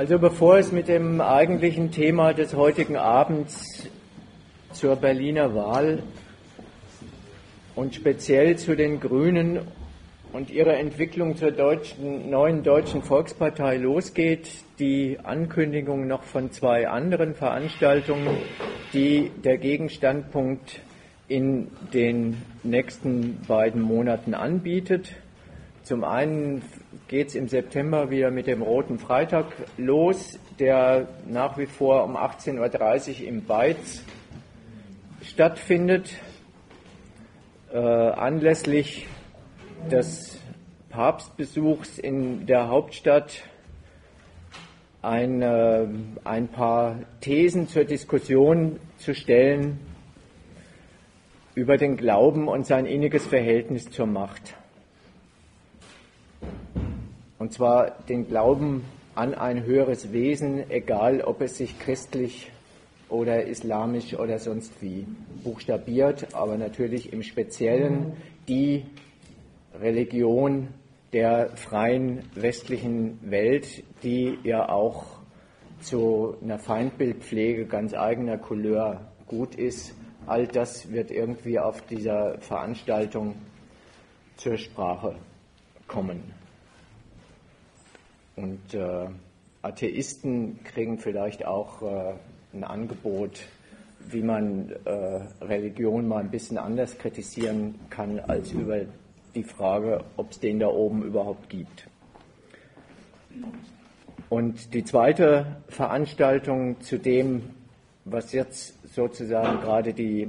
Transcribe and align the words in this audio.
Also 0.00 0.18
bevor 0.18 0.56
es 0.56 0.72
mit 0.72 0.88
dem 0.88 1.20
eigentlichen 1.20 1.90
Thema 1.90 2.32
des 2.32 2.54
heutigen 2.54 2.96
Abends 2.96 3.86
zur 4.72 4.96
Berliner 4.96 5.54
Wahl 5.54 6.02
und 7.76 7.94
speziell 7.94 8.56
zu 8.56 8.74
den 8.74 8.98
Grünen 8.98 9.60
und 10.32 10.48
ihrer 10.48 10.78
Entwicklung 10.78 11.36
zur 11.36 11.50
deutschen, 11.50 12.30
neuen 12.30 12.62
deutschen 12.62 13.02
Volkspartei 13.02 13.76
losgeht, 13.76 14.48
die 14.78 15.18
Ankündigung 15.22 16.06
noch 16.06 16.22
von 16.22 16.50
zwei 16.50 16.88
anderen 16.88 17.34
Veranstaltungen, 17.34 18.38
die 18.94 19.30
der 19.44 19.58
Gegenstandpunkt 19.58 20.80
in 21.28 21.68
den 21.92 22.38
nächsten 22.62 23.42
beiden 23.46 23.82
Monaten 23.82 24.32
anbietet. 24.32 25.12
Zum 25.82 26.04
einen 26.04 26.62
geht 27.10 27.26
es 27.26 27.34
im 27.34 27.48
September 27.48 28.08
wieder 28.08 28.30
mit 28.30 28.46
dem 28.46 28.62
Roten 28.62 29.00
Freitag 29.00 29.46
los, 29.76 30.38
der 30.60 31.08
nach 31.26 31.58
wie 31.58 31.66
vor 31.66 32.04
um 32.04 32.16
18.30 32.16 33.22
Uhr 33.22 33.26
im 33.26 33.44
Beiz 33.44 34.04
stattfindet. 35.20 36.12
Äh, 37.72 37.78
anlässlich 37.78 39.08
des 39.90 40.38
Papstbesuchs 40.90 41.98
in 41.98 42.46
der 42.46 42.68
Hauptstadt 42.68 43.42
ein, 45.02 45.42
äh, 45.42 45.88
ein 46.22 46.46
paar 46.46 47.00
Thesen 47.20 47.66
zur 47.66 47.82
Diskussion 47.82 48.78
zu 48.98 49.16
stellen 49.16 49.80
über 51.56 51.76
den 51.76 51.96
Glauben 51.96 52.46
und 52.46 52.66
sein 52.66 52.86
inniges 52.86 53.26
Verhältnis 53.26 53.90
zur 53.90 54.06
Macht. 54.06 54.54
Und 57.40 57.54
zwar 57.54 57.92
den 58.06 58.28
Glauben 58.28 58.84
an 59.14 59.32
ein 59.32 59.64
höheres 59.64 60.12
Wesen, 60.12 60.70
egal 60.70 61.22
ob 61.22 61.40
es 61.40 61.56
sich 61.56 61.78
christlich 61.78 62.52
oder 63.08 63.46
islamisch 63.46 64.12
oder 64.12 64.38
sonst 64.38 64.82
wie 64.82 65.06
buchstabiert, 65.42 66.34
aber 66.34 66.58
natürlich 66.58 67.14
im 67.14 67.22
Speziellen 67.22 68.12
die 68.46 68.84
Religion 69.80 70.68
der 71.14 71.56
freien 71.56 72.28
westlichen 72.34 73.18
Welt, 73.22 73.84
die 74.02 74.38
ja 74.44 74.68
auch 74.68 75.06
zu 75.80 76.36
einer 76.42 76.58
Feindbildpflege 76.58 77.64
ganz 77.64 77.94
eigener 77.94 78.36
Couleur 78.36 79.12
gut 79.26 79.54
ist. 79.54 79.94
All 80.26 80.46
das 80.46 80.92
wird 80.92 81.10
irgendwie 81.10 81.58
auf 81.58 81.80
dieser 81.86 82.38
Veranstaltung 82.40 83.36
zur 84.36 84.58
Sprache 84.58 85.16
kommen. 85.88 86.38
Und 88.36 88.74
äh, 88.74 89.08
Atheisten 89.62 90.62
kriegen 90.64 90.98
vielleicht 90.98 91.44
auch 91.44 91.82
äh, 91.82 92.14
ein 92.54 92.64
Angebot, 92.64 93.42
wie 94.08 94.22
man 94.22 94.70
äh, 94.84 95.44
Religion 95.44 96.08
mal 96.08 96.18
ein 96.18 96.30
bisschen 96.30 96.58
anders 96.58 96.96
kritisieren 96.98 97.74
kann 97.90 98.18
als 98.20 98.52
über 98.52 98.80
die 99.34 99.44
Frage, 99.44 100.04
ob 100.16 100.30
es 100.30 100.40
den 100.40 100.58
da 100.58 100.68
oben 100.68 101.02
überhaupt 101.02 101.48
gibt. 101.48 101.86
Und 104.28 104.74
die 104.74 104.84
zweite 104.84 105.56
Veranstaltung 105.68 106.80
zu 106.80 106.98
dem, 106.98 107.50
was 108.04 108.32
jetzt 108.32 108.74
sozusagen 108.94 109.60
gerade 109.60 109.92
die 109.92 110.28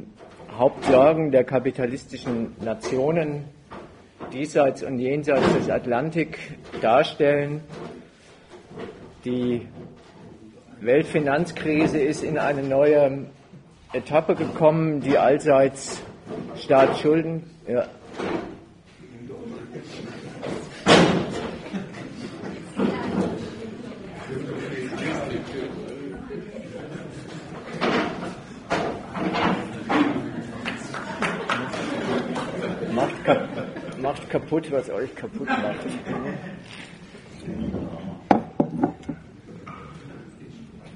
Hauptsorgen 0.57 1.31
der 1.31 1.43
kapitalistischen 1.43 2.55
Nationen 2.63 3.45
diesseits 4.33 4.83
und 4.83 4.99
jenseits 4.99 5.53
des 5.53 5.69
Atlantik 5.69 6.37
darstellen, 6.81 7.61
die 9.25 9.67
Weltfinanzkrise 10.79 11.99
ist 11.99 12.23
in 12.23 12.37
eine 12.37 12.63
neue 12.63 13.27
Etappe 13.93 14.35
gekommen, 14.35 15.01
die 15.01 15.17
allseits 15.17 16.01
Staatsschulden. 16.57 17.43
Ja. 17.67 17.85
Macht, 32.93 33.99
macht 34.01 34.29
kaputt, 34.29 34.71
was 34.71 34.89
euch 34.89 35.13
kaputt 35.15 35.47
macht. 35.47 35.85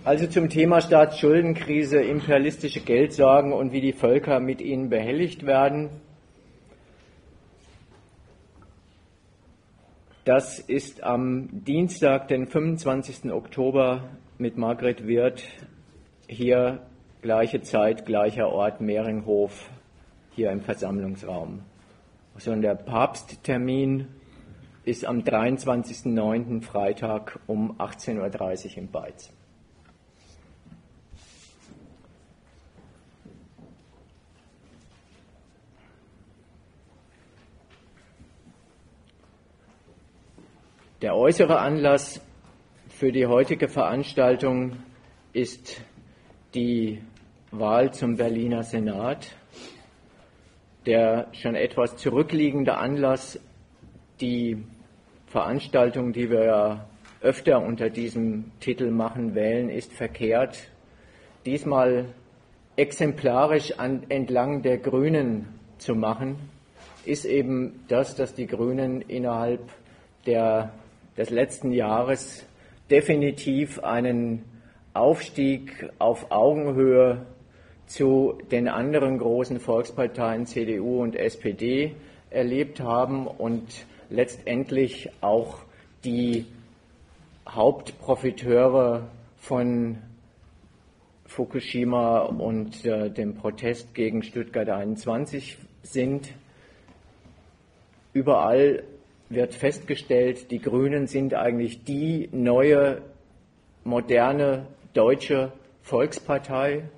Also 0.06 0.28
zum 0.28 0.50
Thema 0.50 0.82
Staatsschuldenkrise, 0.82 2.00
imperialistische 2.00 2.80
Geldsorgen 2.80 3.52
und 3.52 3.72
wie 3.72 3.82
die 3.82 3.92
Völker 3.92 4.40
mit 4.40 4.62
ihnen 4.62 4.88
behelligt 4.92 5.48
werden. 5.48 5.90
Das 10.24 10.60
ist 10.60 11.02
am 11.02 11.50
Dienstag, 11.52 12.28
den 12.28 12.46
25. 12.46 13.32
Oktober 13.32 14.04
mit 14.38 14.58
Margret 14.58 15.08
Wirth 15.08 15.42
hier 16.28 16.86
gleiche 17.24 17.64
Zeit, 17.64 18.06
gleicher 18.06 18.50
Ort, 18.50 18.82
Mehringhof, 18.82 19.72
hier 20.36 20.52
im 20.52 20.62
Versammlungsraum. 20.62 21.64
So, 22.38 22.52
und 22.52 22.62
der 22.62 22.76
Papsttermin 22.76 24.08
ist 24.84 25.04
am 25.04 25.22
23.09. 25.22 26.62
Freitag 26.62 27.40
um 27.48 27.80
18.30 27.80 28.20
Uhr 28.20 28.78
im 28.78 28.92
Beiz. 28.92 29.35
Der 41.02 41.14
äußere 41.14 41.60
Anlass 41.60 42.22
für 42.88 43.12
die 43.12 43.26
heutige 43.26 43.68
Veranstaltung 43.68 44.78
ist 45.34 45.82
die 46.54 47.02
Wahl 47.52 47.92
zum 47.92 48.16
Berliner 48.16 48.64
Senat. 48.64 49.36
Der 50.86 51.28
schon 51.34 51.56
etwas 51.56 51.98
zurückliegende 51.98 52.78
Anlass, 52.78 53.38
die 54.22 54.64
Veranstaltung, 55.28 56.14
die 56.14 56.30
wir 56.30 56.46
ja 56.46 56.88
öfter 57.20 57.62
unter 57.62 57.90
diesem 57.90 58.54
Titel 58.62 58.90
machen, 58.90 59.36
wählen, 59.36 59.68
ist 59.68 59.92
verkehrt. 59.92 60.72
Diesmal 61.46 62.06
exemplarisch 62.78 63.80
an, 63.80 64.04
entlang 64.08 64.62
der 64.62 64.78
Grünen 64.78 65.60
zu 65.78 65.94
machen, 65.94 66.38
ist 67.04 67.26
eben 67.26 67.84
das, 67.90 68.16
dass 68.16 68.34
die 68.34 68.48
Grünen 68.48 69.02
innerhalb 69.02 69.60
der 70.26 70.72
des 71.18 71.30
letzten 71.30 71.72
Jahres 71.72 72.46
definitiv 72.90 73.84
einen 73.84 74.44
Aufstieg 74.94 75.90
auf 76.00 76.32
Augenhöhe 76.32 77.26
zu 77.88 78.38
den 78.52 78.68
anderen 78.68 79.18
großen 79.20 79.60
Volksparteien 79.60 80.46
CDU 80.46 81.02
und 81.02 81.16
SPD 81.16 81.96
erlebt 82.30 82.80
haben 82.80 83.28
und 83.28 83.86
letztendlich 84.10 85.10
auch 85.22 85.60
die 86.04 86.46
Hauptprofiteure 87.48 89.08
von 89.38 89.98
Fukushima 91.26 92.20
und 92.20 92.86
äh, 92.86 93.10
dem 93.10 93.36
Protest 93.36 93.94
gegen 93.94 94.24
Stuttgart 94.24 94.70
21 94.70 95.58
sind. 95.84 96.30
Überall 98.14 98.84
wird 99.36 99.54
festgestellt, 99.54 100.52
die 100.52 100.60
Grünen 100.60 101.08
sind 101.08 101.34
eigentlich 101.34 101.84
die 101.84 102.30
neue, 102.32 103.02
moderne 103.84 104.68
deutsche 104.94 105.52
Volkspartei 105.82 106.90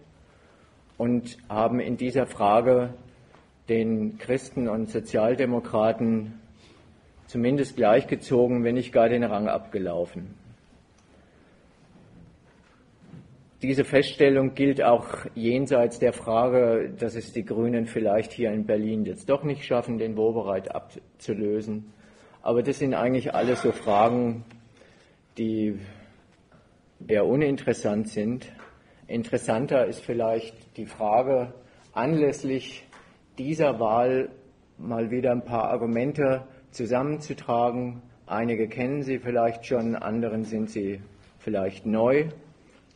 und 0.98 1.38
haben 1.50 1.80
in 1.80 1.98
dieser 1.98 2.26
Frage 2.26 2.94
den 3.70 4.18
Christen 4.18 4.70
und 4.70 4.90
Sozialdemokraten 4.90 6.40
zumindest 7.28 7.76
gleichgezogen, 7.76 8.64
wenn 8.64 8.76
nicht 8.76 8.94
gar 8.94 9.10
den 9.10 9.24
Rang 9.24 9.48
abgelaufen. 9.48 10.36
Diese 13.62 13.84
Feststellung 13.84 14.54
gilt 14.54 14.84
auch 14.84 15.26
jenseits 15.34 15.98
der 15.98 16.14
Frage, 16.14 16.92
dass 17.00 17.16
es 17.16 17.34
die 17.34 17.44
Grünen 17.44 17.88
vielleicht 17.88 18.32
hier 18.32 18.52
in 18.52 18.66
Berlin 18.66 19.04
jetzt 19.04 19.30
doch 19.30 19.44
nicht 19.44 19.66
schaffen, 19.66 19.98
den 19.98 20.16
Wobereit 20.16 20.74
abzulösen. 20.74 21.92
Aber 22.48 22.64
das 22.64 22.80
sind 22.80 22.94
eigentlich 22.94 23.36
alles 23.36 23.62
so 23.62 23.74
Fragen, 23.74 24.46
die 25.38 25.78
eher 27.06 27.26
uninteressant 27.26 28.08
sind. 28.08 28.50
Interessanter 29.06 29.86
ist 29.86 30.00
vielleicht 30.00 30.56
die 30.78 30.86
Frage, 30.86 31.54
anlässlich 31.92 32.88
dieser 33.38 33.82
Wahl 33.82 34.30
mal 34.78 35.12
wieder 35.12 35.34
ein 35.34 35.44
paar 35.44 35.66
Argumente 35.66 36.48
zusammenzutragen. 36.72 38.02
Einige 38.28 38.70
kennen 38.70 39.04
Sie 39.04 39.20
vielleicht 39.20 39.66
schon, 39.66 39.98
anderen 39.98 40.46
sind 40.46 40.70
sie 40.70 41.02
vielleicht 41.40 41.86
neu 41.86 42.30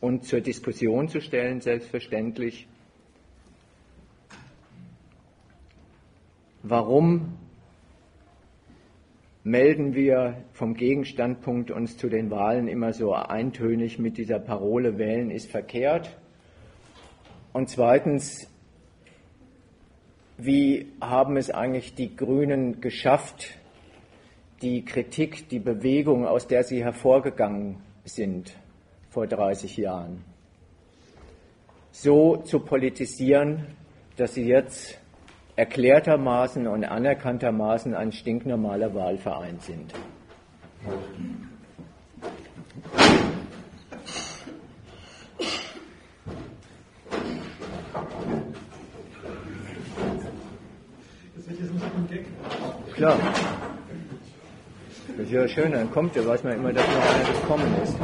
und 0.00 0.24
zur 0.24 0.40
Diskussion 0.40 1.08
zu 1.08 1.20
stellen, 1.20 1.60
selbstverständlich. 1.60 2.66
Warum 6.62 7.34
melden 9.44 9.94
wir 9.94 10.44
vom 10.52 10.74
Gegenstandpunkt 10.74 11.70
uns 11.70 11.96
zu 11.96 12.08
den 12.08 12.30
Wahlen 12.30 12.68
immer 12.68 12.92
so 12.92 13.12
eintönig 13.12 13.98
mit 13.98 14.16
dieser 14.16 14.38
Parole 14.38 14.98
Wählen 14.98 15.30
ist 15.30 15.50
verkehrt? 15.50 16.16
Und 17.52 17.68
zweitens, 17.68 18.48
wie 20.38 20.92
haben 21.00 21.36
es 21.36 21.50
eigentlich 21.50 21.94
die 21.94 22.14
Grünen 22.14 22.80
geschafft, 22.80 23.58
die 24.62 24.84
Kritik, 24.84 25.48
die 25.48 25.58
Bewegung, 25.58 26.26
aus 26.26 26.46
der 26.46 26.62
sie 26.62 26.84
hervorgegangen 26.84 27.78
sind 28.04 28.56
vor 29.10 29.26
30 29.26 29.76
Jahren, 29.76 30.24
so 31.90 32.36
zu 32.38 32.60
politisieren, 32.60 33.66
dass 34.16 34.34
sie 34.34 34.46
jetzt 34.46 35.01
erklärtermaßen 35.56 36.66
und 36.66 36.84
anerkanntermaßen 36.84 37.94
ein 37.94 38.12
stinknormaler 38.12 38.94
Wahlverein 38.94 39.58
sind. 39.60 39.92
Klar. 52.94 53.18
Das 55.16 55.26
ist 55.26 55.32
ja 55.32 55.48
schön, 55.48 55.72
dann 55.72 55.90
kommt 55.90 56.14
ja, 56.16 56.26
weiß 56.26 56.44
man 56.44 56.54
immer, 56.54 56.72
dass 56.72 56.86
noch 56.86 57.14
einer 57.14 57.40
gekommen 57.40 57.74
ist. 57.82 57.96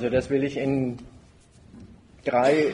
Also 0.00 0.08
das 0.08 0.30
will 0.30 0.44
ich 0.44 0.56
in 0.56 0.96
drei 2.24 2.72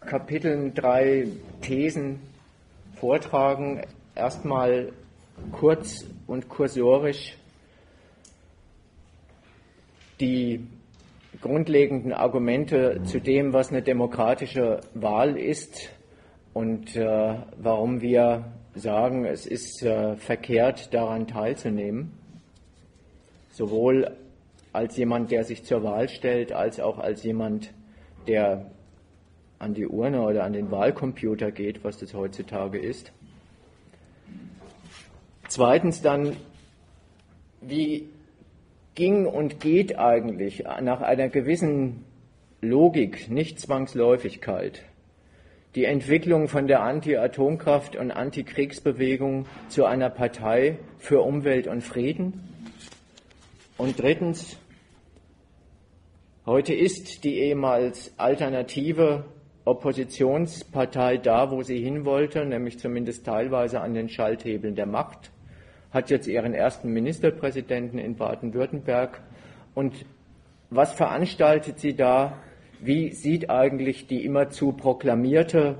Kapiteln, 0.00 0.72
drei 0.72 1.26
Thesen 1.60 2.20
vortragen. 2.94 3.82
Erstmal 4.14 4.90
kurz 5.52 6.06
und 6.26 6.48
kursorisch 6.48 7.36
die 10.18 10.66
grundlegenden 11.42 12.14
Argumente 12.14 13.02
zu 13.04 13.20
dem, 13.20 13.52
was 13.52 13.68
eine 13.68 13.82
demokratische 13.82 14.80
Wahl 14.94 15.36
ist 15.36 15.90
und 16.54 16.96
äh, 16.96 17.34
warum 17.58 18.00
wir 18.00 18.50
sagen, 18.74 19.26
es 19.26 19.44
ist 19.44 19.82
äh, 19.82 20.16
verkehrt, 20.16 20.94
daran 20.94 21.26
teilzunehmen. 21.26 22.12
Sowohl 23.50 24.16
als 24.72 24.96
jemand, 24.96 25.30
der 25.30 25.44
sich 25.44 25.64
zur 25.64 25.82
Wahl 25.82 26.08
stellt, 26.08 26.52
als 26.52 26.80
auch 26.80 26.98
als 26.98 27.22
jemand, 27.22 27.72
der 28.26 28.70
an 29.58 29.74
die 29.74 29.86
Urne 29.86 30.22
oder 30.22 30.44
an 30.44 30.52
den 30.52 30.70
Wahlcomputer 30.70 31.50
geht, 31.50 31.82
was 31.84 31.98
das 31.98 32.14
heutzutage 32.14 32.78
ist. 32.78 33.12
Zweitens 35.48 36.02
dann, 36.02 36.36
wie 37.60 38.08
ging 38.94 39.26
und 39.26 39.60
geht 39.60 39.98
eigentlich 39.98 40.64
nach 40.82 41.00
einer 41.00 41.28
gewissen 41.28 42.04
Logik, 42.60 43.30
nicht 43.30 43.60
Zwangsläufigkeit, 43.60 44.82
die 45.74 45.84
Entwicklung 45.84 46.48
von 46.48 46.66
der 46.66 46.82
Anti-Atomkraft- 46.82 47.96
und 47.96 48.10
Antikriegsbewegung 48.10 49.46
zu 49.68 49.84
einer 49.84 50.10
Partei 50.10 50.78
für 50.98 51.20
Umwelt 51.20 51.68
und 51.68 51.82
Frieden? 51.82 52.57
Und 53.78 53.98
drittens, 53.98 54.58
heute 56.44 56.74
ist 56.74 57.24
die 57.24 57.38
ehemals 57.38 58.12
alternative 58.18 59.24
Oppositionspartei 59.64 61.16
da, 61.18 61.50
wo 61.50 61.62
sie 61.62 61.80
hin 61.80 62.04
wollte, 62.04 62.44
nämlich 62.44 62.78
zumindest 62.78 63.24
teilweise 63.24 63.80
an 63.80 63.94
den 63.94 64.08
Schalthebeln 64.08 64.74
der 64.74 64.86
Macht 64.86 65.30
hat 65.90 66.10
jetzt 66.10 66.26
ihren 66.26 66.54
ersten 66.54 66.92
Ministerpräsidenten 66.92 67.98
in 67.98 68.16
Baden-Württemberg. 68.16 69.22
Und 69.74 70.04
was 70.70 70.92
veranstaltet 70.92 71.78
sie 71.78 71.94
da? 71.94 72.38
Wie 72.80 73.12
sieht 73.12 73.50
eigentlich 73.50 74.06
die 74.06 74.24
immerzu 74.24 74.72
proklamierte 74.72 75.78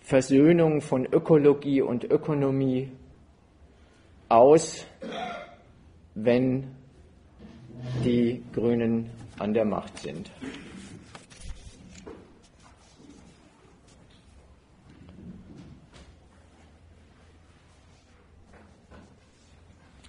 Versöhnung 0.00 0.80
von 0.80 1.06
Ökologie 1.06 1.82
und 1.82 2.04
Ökonomie 2.04 2.90
aus, 4.28 4.86
wenn 6.14 6.73
die 8.04 8.42
Grünen 8.52 9.10
an 9.38 9.54
der 9.54 9.64
Macht 9.64 9.98
sind? 9.98 10.30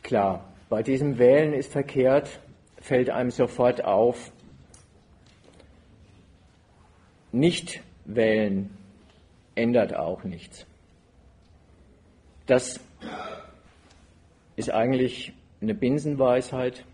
Klar, 0.04 0.54
bei 0.70 0.84
diesem 0.84 1.18
Wählen 1.18 1.54
ist 1.54 1.72
verkehrt, 1.72 2.40
fällt 2.80 3.10
einem 3.10 3.32
sofort 3.32 3.84
auf, 3.84 4.32
nicht 7.32 7.82
wählen 8.06 8.70
ändert 9.56 9.96
auch 9.96 10.24
nichts. 10.24 10.66
Das 12.46 12.80
ist 14.56 14.70
eigentlich 14.70 15.34
eine 15.62 15.74
Binsenweisheit. 15.74 16.86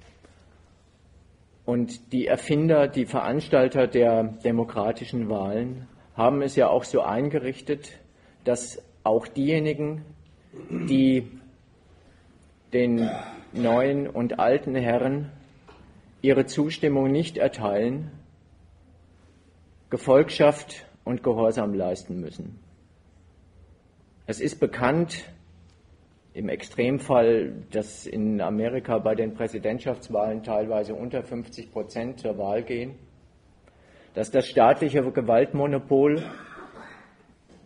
Und 1.72 2.12
die 2.12 2.28
Erfinder, 2.28 2.90
die 2.90 3.06
Veranstalter 3.06 3.88
der 3.88 4.24
demokratischen 4.24 5.30
Wahlen 5.30 5.88
haben 6.18 6.42
es 6.42 6.58
ja 6.58 6.68
auch 6.68 6.84
so 6.84 7.00
eingerichtet, 7.00 7.98
dass 8.44 8.84
auch 9.06 9.26
diejenigen, 9.26 10.04
die 10.70 11.32
den 12.74 13.10
neuen 13.54 14.10
und 14.10 14.38
alten 14.38 14.76
Herren 14.76 15.32
ihre 16.22 16.46
Zustimmung 16.46 17.10
nicht 17.10 17.38
erteilen, 17.38 18.12
Gefolgschaft 19.90 20.86
und 21.06 21.24
Gehorsam 21.24 21.74
leisten 21.74 22.20
müssen. 22.20 22.60
Es 24.28 24.42
ist 24.42 24.60
bekannt, 24.60 25.24
im 26.34 26.50
Extremfall, 26.50 27.54
dass 27.72 28.06
in 28.06 28.42
Amerika 28.42 28.98
bei 29.00 29.16
den 29.16 29.34
Präsidentschaftswahlen 29.34 30.44
teilweise 30.44 30.94
unter 30.94 31.24
50 31.24 31.72
Prozent 31.72 32.20
zur 32.20 32.38
Wahl 32.38 32.64
gehen, 32.64 32.96
dass 34.14 34.32
das 34.32 34.48
staatliche 34.48 35.02
Gewaltmonopol 35.02 36.24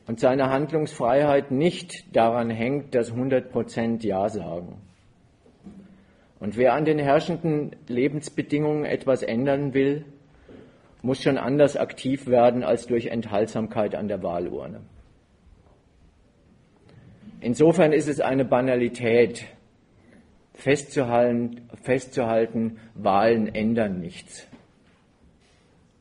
und 0.08 0.20
seine 0.20 0.50
Handlungsfreiheit 0.50 1.52
nicht 1.52 2.16
daran 2.16 2.50
hängt, 2.50 2.96
dass 2.96 3.12
100 3.12 3.52
Prozent 3.52 4.04
Ja 4.04 4.30
sagen. 4.30 4.82
Und 6.40 6.58
wer 6.58 6.74
an 6.74 6.86
den 6.86 7.00
herrschenden 7.00 7.76
Lebensbedingungen 7.88 8.86
etwas 8.86 9.24
ändern 9.24 9.74
will, 9.74 10.06
muss 11.02 11.22
schon 11.22 11.38
anders 11.38 11.78
aktiv 11.78 12.28
werden 12.28 12.64
als 12.64 12.88
durch 12.88 13.08
Enthaltsamkeit 13.08 13.96
an 13.96 14.08
der 14.08 14.22
Wahlurne. 14.24 14.82
Insofern 17.46 17.94
ist 17.94 18.08
es 18.08 18.22
eine 18.22 18.44
Banalität, 18.44 19.46
festzuhalten, 20.56 21.70
festzuhalten, 21.84 22.80
Wahlen 22.96 23.54
ändern 23.54 24.00
nichts. 24.00 24.48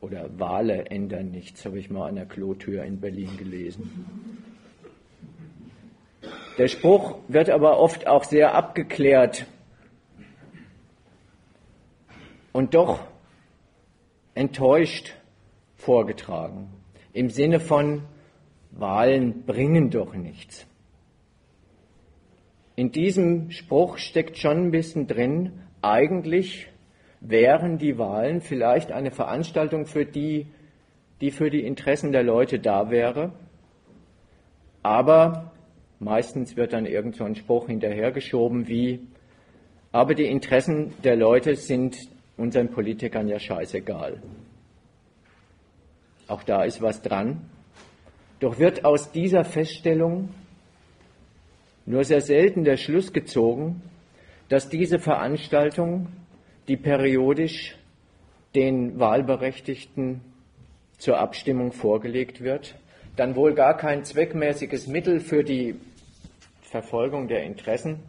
Oder 0.01 0.27
Wale 0.39 0.87
ändern 0.87 1.29
nichts, 1.29 1.63
habe 1.63 1.77
ich 1.77 1.91
mal 1.91 2.09
an 2.09 2.15
der 2.15 2.25
Klotür 2.25 2.83
in 2.83 2.99
Berlin 2.99 3.37
gelesen. 3.37 4.41
Der 6.57 6.67
Spruch 6.67 7.19
wird 7.27 7.51
aber 7.51 7.77
oft 7.77 8.07
auch 8.07 8.23
sehr 8.23 8.55
abgeklärt 8.55 9.45
und 12.53 12.73
doch 12.73 13.05
enttäuscht 14.33 15.13
vorgetragen. 15.75 16.69
Im 17.13 17.29
Sinne 17.29 17.59
von, 17.59 18.01
Wahlen 18.71 19.43
bringen 19.45 19.91
doch 19.91 20.15
nichts. 20.15 20.65
In 22.75 22.91
diesem 22.91 23.51
Spruch 23.51 23.97
steckt 23.97 24.37
schon 24.37 24.67
ein 24.67 24.71
bisschen 24.71 25.07
drin, 25.07 25.53
eigentlich 25.81 26.67
wären 27.21 27.77
die 27.77 27.97
Wahlen 27.97 28.41
vielleicht 28.41 28.91
eine 28.91 29.11
Veranstaltung 29.11 29.85
für 29.85 30.05
die, 30.05 30.47
die 31.21 31.31
für 31.31 31.49
die 31.49 31.65
Interessen 31.65 32.11
der 32.11 32.23
Leute 32.23 32.59
da 32.59 32.89
wäre, 32.89 33.31
aber 34.83 35.51
meistens 35.99 36.57
wird 36.57 36.73
dann 36.73 36.85
irgend 36.85 37.15
so 37.15 37.23
ein 37.23 37.35
Spruch 37.35 37.67
hinterhergeschoben 37.67 38.67
wie, 38.67 38.99
aber 39.91 40.13
die 40.13 40.25
Interessen 40.25 40.93
der 41.03 41.15
Leute 41.15 41.55
sind 41.55 41.97
unseren 42.37 42.69
Politikern 42.69 43.29
ja 43.29 43.39
scheißegal. 43.39 44.21
auch 46.27 46.43
da 46.43 46.63
ist 46.63 46.81
was 46.81 47.01
dran. 47.01 47.49
Doch 48.39 48.59
wird 48.59 48.83
aus 48.83 49.11
dieser 49.11 49.45
Feststellung 49.45 50.29
nur 51.85 52.03
sehr 52.03 52.21
selten 52.21 52.63
der 52.63 52.77
Schluss 52.77 53.13
gezogen, 53.13 53.81
dass 54.49 54.69
diese 54.69 54.99
Veranstaltung, 54.99 56.07
die 56.67 56.77
periodisch 56.77 57.75
den 58.55 58.99
Wahlberechtigten 58.99 60.21
zur 60.97 61.19
Abstimmung 61.19 61.71
vorgelegt 61.71 62.41
wird, 62.41 62.75
dann 63.15 63.35
wohl 63.35 63.53
gar 63.53 63.77
kein 63.77 64.03
zweckmäßiges 64.03 64.87
Mittel 64.87 65.19
für 65.19 65.43
die 65.43 65.75
Verfolgung 66.61 67.27
der 67.27 67.43
Interessen 67.43 67.99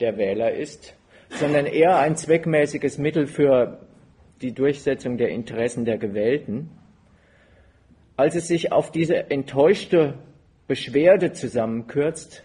der 0.00 0.16
Wähler 0.16 0.52
ist, 0.52 0.94
sondern 1.30 1.66
eher 1.66 1.98
ein 1.98 2.16
zweckmäßiges 2.16 2.98
Mittel 2.98 3.26
für 3.26 3.80
die 4.42 4.52
Durchsetzung 4.52 5.16
der 5.16 5.28
Interessen 5.28 5.84
der 5.84 5.98
Gewählten, 5.98 6.70
als 8.16 8.34
es 8.34 8.48
sich 8.48 8.72
auf 8.72 8.90
diese 8.90 9.30
enttäuschte 9.30 10.14
Beschwerde 10.66 11.32
zusammenkürzt, 11.32 12.44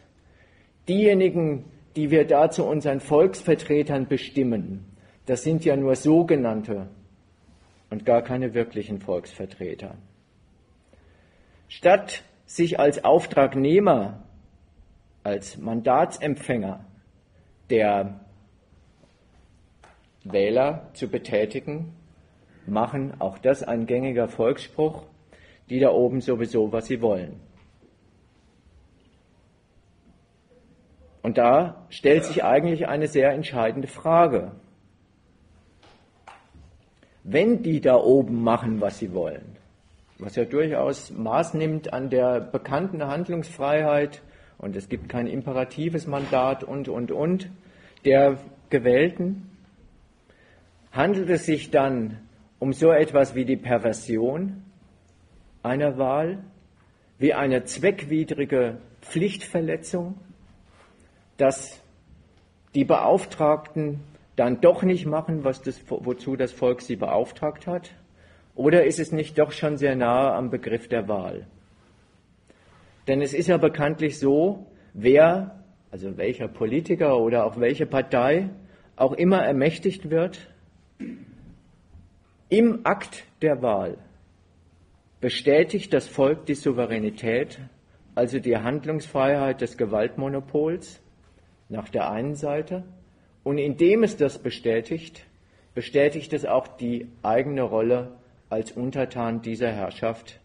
diejenigen, 0.88 1.66
die 1.96 2.12
wir 2.12 2.26
da 2.26 2.50
zu 2.50 2.66
unseren 2.66 3.00
Volksvertretern 3.00 4.08
bestimmen, 4.08 4.86
das 5.26 5.44
sind 5.44 5.66
ja 5.66 5.76
nur 5.76 5.96
sogenannte 5.96 6.88
und 7.90 8.06
gar 8.06 8.22
keine 8.22 8.54
wirklichen 8.54 9.00
Volksvertreter. 9.00 9.96
Statt 11.68 12.24
sich 12.46 12.80
als 12.80 13.04
Auftragnehmer, 13.04 14.24
als 15.24 15.58
Mandatsempfänger 15.58 16.86
der 17.70 18.22
Wähler 20.24 20.90
zu 20.94 21.10
betätigen, 21.10 21.94
machen, 22.66 23.20
auch 23.20 23.38
das 23.38 23.64
ein 23.64 23.86
gängiger 23.86 24.28
Volksspruch, 24.28 25.04
die 25.70 25.80
da 25.80 25.92
oben 25.92 26.22
sowieso, 26.22 26.72
was 26.72 26.88
sie 26.88 27.02
wollen. 27.02 27.47
Und 31.28 31.38
da 31.38 31.86
stellt 31.90 32.24
sich 32.24 32.46
eigentlich 32.46 32.88
eine 32.88 33.08
sehr 33.08 33.34
entscheidende 33.34 33.90
Frage. 33.90 34.54
Wenn 37.26 37.64
die 37.64 37.82
da 37.82 37.98
oben 37.98 38.42
machen, 38.42 38.80
was 38.80 39.00
sie 39.00 39.14
wollen, 39.14 39.58
was 40.20 40.38
ja 40.38 40.46
durchaus 40.46 41.12
Maß 41.12 41.56
nimmt 41.56 41.92
an 41.92 42.10
der 42.10 42.40
bekannten 42.40 43.06
Handlungsfreiheit, 43.06 44.22
und 44.58 44.78
es 44.78 44.88
gibt 44.88 45.10
kein 45.10 45.28
imperatives 45.28 46.08
Mandat 46.08 46.64
und, 46.64 46.88
und, 46.88 47.12
und, 47.12 47.52
der 48.06 48.38
Gewählten, 48.70 49.52
handelt 50.94 51.30
es 51.30 51.46
sich 51.46 51.72
dann 51.72 52.20
um 52.58 52.72
so 52.72 52.90
etwas 52.90 53.36
wie 53.36 53.44
die 53.44 53.58
Perversion 53.58 54.64
einer 55.62 55.98
Wahl, 55.98 56.38
wie 57.20 57.34
eine 57.34 57.66
zweckwidrige 57.66 58.78
Pflichtverletzung, 59.02 60.16
dass 61.38 61.82
die 62.76 62.86
Beauftragten 62.86 64.02
dann 64.36 64.62
doch 64.62 64.84
nicht 64.84 65.06
machen, 65.06 65.44
was 65.44 65.62
das, 65.62 65.82
wozu 65.90 66.36
das 66.36 66.52
Volk 66.52 66.82
sie 66.82 66.96
beauftragt 66.96 67.68
hat? 67.68 67.92
Oder 68.56 68.86
ist 68.86 69.00
es 69.00 69.12
nicht 69.12 69.38
doch 69.38 69.52
schon 69.52 69.78
sehr 69.78 69.96
nahe 69.96 70.34
am 70.34 70.50
Begriff 70.50 70.88
der 70.88 71.08
Wahl? 71.08 71.48
Denn 73.08 73.22
es 73.22 73.34
ist 73.34 73.48
ja 73.48 73.58
bekanntlich 73.58 74.20
so, 74.20 74.66
wer, 74.94 75.64
also 75.92 76.18
welcher 76.18 76.48
Politiker 76.48 77.18
oder 77.20 77.46
auch 77.46 77.60
welche 77.60 77.86
Partei 77.86 78.50
auch 78.96 79.14
immer 79.14 79.44
ermächtigt 79.44 80.10
wird, 80.10 80.50
im 82.50 82.82
Akt 82.84 83.26
der 83.42 83.62
Wahl 83.62 83.98
bestätigt 85.20 85.94
das 85.94 86.08
Volk 86.08 86.46
die 86.46 86.56
Souveränität, 86.56 87.60
also 88.16 88.40
die 88.40 88.58
Handlungsfreiheit 88.58 89.62
des 89.62 89.78
Gewaltmonopols 89.78 91.02
nach 91.70 91.90
der 91.90 92.10
einen 92.10 92.36
Seite, 92.36 92.84
und 93.44 93.58
indem 93.58 94.04
es 94.04 94.18
das 94.18 94.40
bestätigt, 94.40 95.26
bestätigt 95.74 96.34
es 96.34 96.46
auch 96.46 96.68
die 96.68 97.08
eigene 97.24 97.62
Rolle 97.62 98.12
als 98.50 98.72
Untertan 98.72 99.42
dieser 99.42 99.72
Herrschaft, 99.72 100.40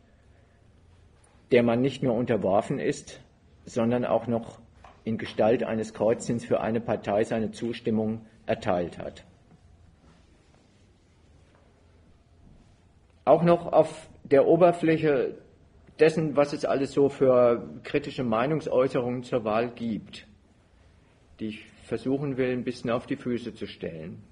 der 1.51 1.63
man 1.63 1.81
nicht 1.81 2.03
nur 2.03 2.15
unterworfen 2.15 2.79
ist, 2.79 3.21
sondern 3.65 4.05
auch 4.05 4.27
noch 4.27 4.59
in 5.05 5.19
Gestalt 5.19 5.65
eines 5.65 5.95
Kreuzchens 5.95 6.45
für 6.45 6.61
eine 6.61 6.81
Partei 6.81 7.25
seine 7.25 7.51
Zustimmung 7.51 8.25
erteilt 8.47 8.99
hat. 8.99 9.25
Auch 13.25 13.43
noch 13.43 13.73
auf 13.73 14.09
der 14.25 14.47
Oberfläche 14.47 15.39
dessen, 15.99 16.37
was 16.37 16.53
es 16.53 16.65
alles 16.65 16.93
so 16.93 17.09
für 17.09 17.69
kritische 17.85 18.25
Meinungsäußerungen 18.25 19.23
zur 19.23 19.45
Wahl 19.45 19.71
gibt, 19.71 20.27
die 21.41 21.49
ich 21.49 21.65
versuchen 21.85 22.37
will, 22.37 22.53
ein 22.53 22.65
bisschen 22.65 22.91
auf 22.91 23.07
die 23.07 23.17
Füße 23.17 23.55
zu 23.55 23.67
stellen. 23.67 24.23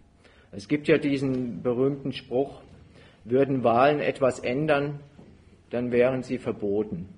Es 0.53 0.69
gibt 0.69 0.89
ja 0.89 0.99
diesen 0.99 1.63
berühmten 1.63 2.13
Spruch, 2.13 2.61
würden 3.25 3.63
Wahlen 3.63 4.01
etwas 4.01 4.41
ändern, 4.41 5.01
dann 5.71 5.93
wären 5.93 6.23
sie 6.23 6.39
verboten. 6.39 7.09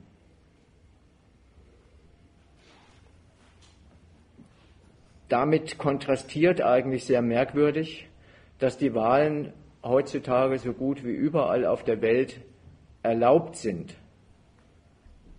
Damit 5.28 5.78
kontrastiert 5.78 6.60
eigentlich 6.60 7.04
sehr 7.04 7.22
merkwürdig, 7.22 8.06
dass 8.58 8.76
die 8.76 8.94
Wahlen 8.94 9.54
heutzutage 9.82 10.58
so 10.58 10.74
gut 10.74 11.04
wie 11.04 11.12
überall 11.12 11.64
auf 11.64 11.84
der 11.84 12.02
Welt 12.02 12.40
erlaubt 13.02 13.56
sind 13.56 13.94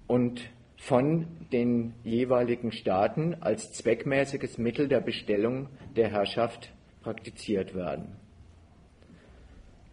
und 0.08 0.42
von 0.84 1.28
den 1.54 1.94
jeweiligen 2.04 2.74
Staaten 2.74 3.38
als 3.40 3.72
zweckmäßiges 3.72 4.58
Mittel 4.58 4.90
der 4.90 5.00
Bestellung 5.00 5.70
der 5.96 6.10
Herrschaft 6.10 6.74
praktiziert 7.02 7.74
werden. 7.74 8.18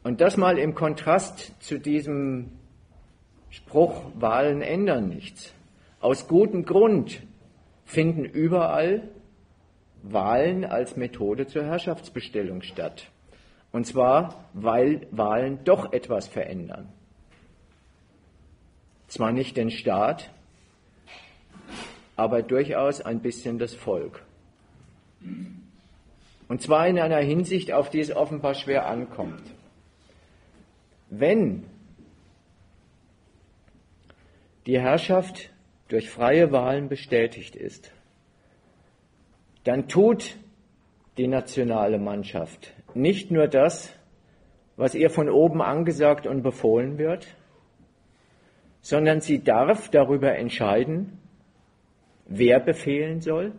Und 0.02 0.20
das 0.20 0.36
mal 0.36 0.58
im 0.58 0.74
Kontrast 0.74 1.62
zu 1.62 1.78
diesem 1.78 2.50
Spruch, 3.50 4.02
Wahlen 4.16 4.62
ändern 4.62 5.08
nichts. 5.08 5.54
Aus 6.00 6.26
gutem 6.26 6.64
Grund 6.64 7.22
finden 7.84 8.24
überall 8.24 9.08
Wahlen 10.02 10.64
als 10.64 10.96
Methode 10.96 11.46
zur 11.46 11.62
Herrschaftsbestellung 11.66 12.62
statt. 12.62 13.12
Und 13.70 13.86
zwar, 13.86 14.44
weil 14.54 15.06
Wahlen 15.12 15.60
doch 15.62 15.92
etwas 15.92 16.26
verändern. 16.26 16.88
Zwar 19.06 19.30
nicht 19.30 19.56
den 19.56 19.70
Staat, 19.70 20.30
aber 22.20 22.42
durchaus 22.42 23.00
ein 23.00 23.20
bisschen 23.20 23.58
das 23.58 23.74
Volk. 23.74 24.22
Und 26.48 26.60
zwar 26.60 26.86
in 26.86 26.98
einer 26.98 27.20
Hinsicht, 27.20 27.72
auf 27.72 27.88
die 27.88 28.00
es 28.00 28.14
offenbar 28.14 28.52
schwer 28.52 28.86
ankommt. 28.86 29.42
Wenn 31.08 31.64
die 34.66 34.78
Herrschaft 34.78 35.50
durch 35.88 36.10
freie 36.10 36.52
Wahlen 36.52 36.90
bestätigt 36.90 37.56
ist, 37.56 37.90
dann 39.64 39.88
tut 39.88 40.36
die 41.16 41.26
nationale 41.26 41.98
Mannschaft 41.98 42.74
nicht 42.92 43.30
nur 43.30 43.48
das, 43.48 43.94
was 44.76 44.94
ihr 44.94 45.08
von 45.08 45.30
oben 45.30 45.62
angesagt 45.62 46.26
und 46.26 46.42
befohlen 46.42 46.98
wird, 46.98 47.34
sondern 48.82 49.22
sie 49.22 49.42
darf 49.42 49.88
darüber 49.88 50.36
entscheiden, 50.36 51.18
wer 52.30 52.60
befehlen 52.60 53.20
soll, 53.20 53.52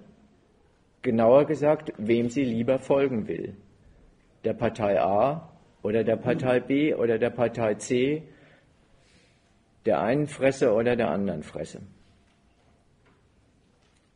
genauer 1.03 1.45
gesagt, 1.45 1.93
wem 1.97 2.29
sie 2.29 2.43
lieber 2.43 2.79
folgen 2.79 3.27
will. 3.27 3.55
Der 4.43 4.53
Partei 4.53 4.99
A 4.99 5.51
oder 5.83 6.03
der 6.03 6.15
Partei 6.15 6.59
B 6.59 6.95
oder 6.95 7.19
der 7.19 7.29
Partei 7.29 7.75
C, 7.75 8.23
der 9.85 10.01
einen 10.01 10.27
Fresse 10.27 10.73
oder 10.73 10.95
der 10.95 11.09
anderen 11.09 11.43
Fresse. 11.43 11.81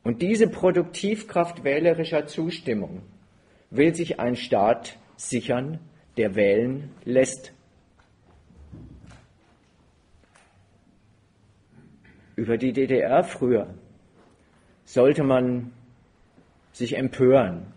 Und 0.04 0.22
diese 0.22 0.48
Produktivkraft 0.48 1.64
wählerischer 1.64 2.26
Zustimmung 2.28 3.02
will 3.72 3.94
sich 3.94 4.20
ein 4.20 4.36
Staat 4.36 4.98
sichern, 5.18 5.80
der 6.18 6.36
wählen 6.36 6.92
lässt. 7.04 7.52
Über 12.36 12.58
die 12.58 12.72
DDR 12.72 13.24
früher 13.24 13.74
sollte 14.86 15.24
man 15.24 15.74
sich 16.72 16.98
empören, 16.98 17.68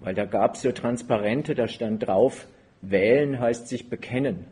weil 0.00 0.14
da 0.14 0.24
gab 0.24 0.56
es 0.56 0.62
so 0.62 0.72
Transparente, 0.72 1.54
da 1.54 1.68
stand 1.68 2.06
drauf, 2.06 2.46
wählen 2.82 3.40
heißt 3.40 3.68
sich 3.68 3.88
bekennen. 3.88 4.46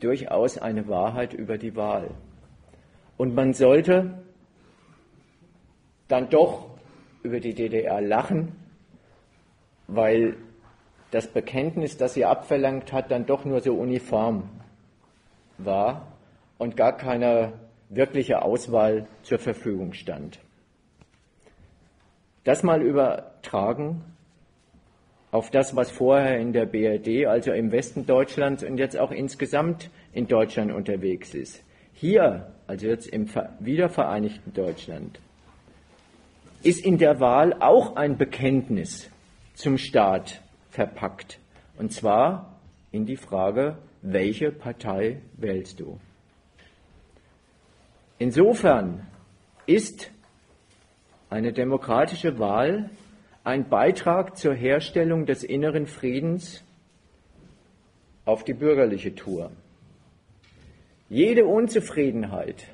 Durchaus 0.00 0.58
eine 0.58 0.88
Wahrheit 0.88 1.34
über 1.34 1.58
die 1.58 1.76
Wahl. 1.76 2.10
Und 3.16 3.34
man 3.34 3.52
sollte 3.52 4.22
dann 6.08 6.30
doch 6.30 6.70
über 7.22 7.40
die 7.40 7.54
DDR 7.54 8.00
lachen, 8.00 8.52
weil 9.86 10.36
das 11.10 11.28
Bekenntnis, 11.28 11.96
das 11.96 12.14
sie 12.14 12.24
abverlangt 12.24 12.92
hat, 12.92 13.10
dann 13.10 13.24
doch 13.24 13.44
nur 13.44 13.60
so 13.60 13.74
uniform 13.74 14.48
war 15.58 16.12
und 16.58 16.76
gar 16.76 16.96
keine 16.96 17.52
wirkliche 17.88 18.42
Auswahl 18.42 19.06
zur 19.22 19.38
Verfügung 19.38 19.92
stand. 19.92 20.38
Das 22.44 22.62
mal 22.62 22.82
übertragen 22.82 24.02
auf 25.30 25.50
das, 25.50 25.74
was 25.74 25.90
vorher 25.90 26.38
in 26.38 26.52
der 26.52 26.66
BRD, 26.66 27.26
also 27.26 27.52
im 27.52 27.72
Westen 27.72 28.06
Deutschlands 28.06 28.62
und 28.62 28.78
jetzt 28.78 28.96
auch 28.96 29.10
insgesamt 29.10 29.90
in 30.12 30.28
Deutschland 30.28 30.72
unterwegs 30.72 31.34
ist. 31.34 31.62
Hier, 31.92 32.52
also 32.66 32.86
jetzt 32.86 33.06
im 33.08 33.28
wiedervereinigten 33.60 34.52
Deutschland, 34.52 35.18
ist 36.62 36.84
in 36.84 36.98
der 36.98 37.20
Wahl 37.20 37.54
auch 37.60 37.96
ein 37.96 38.16
Bekenntnis 38.16 39.10
zum 39.54 39.76
Staat 39.78 40.40
verpackt. 40.70 41.38
Und 41.78 41.92
zwar 41.92 42.58
in 42.92 43.06
die 43.06 43.16
Frage, 43.16 43.78
welche 44.02 44.52
Partei 44.52 45.20
wählst 45.36 45.80
du? 45.80 45.98
Insofern 48.18 49.06
ist 49.66 50.10
eine 51.30 51.52
demokratische 51.52 52.38
Wahl 52.38 52.90
ein 53.42 53.68
Beitrag 53.68 54.36
zur 54.36 54.54
Herstellung 54.54 55.26
des 55.26 55.42
inneren 55.42 55.86
Friedens 55.86 56.62
auf 58.24 58.44
die 58.44 58.54
bürgerliche 58.54 59.14
Tour. 59.14 59.50
Jede 61.10 61.44
Unzufriedenheit 61.44 62.66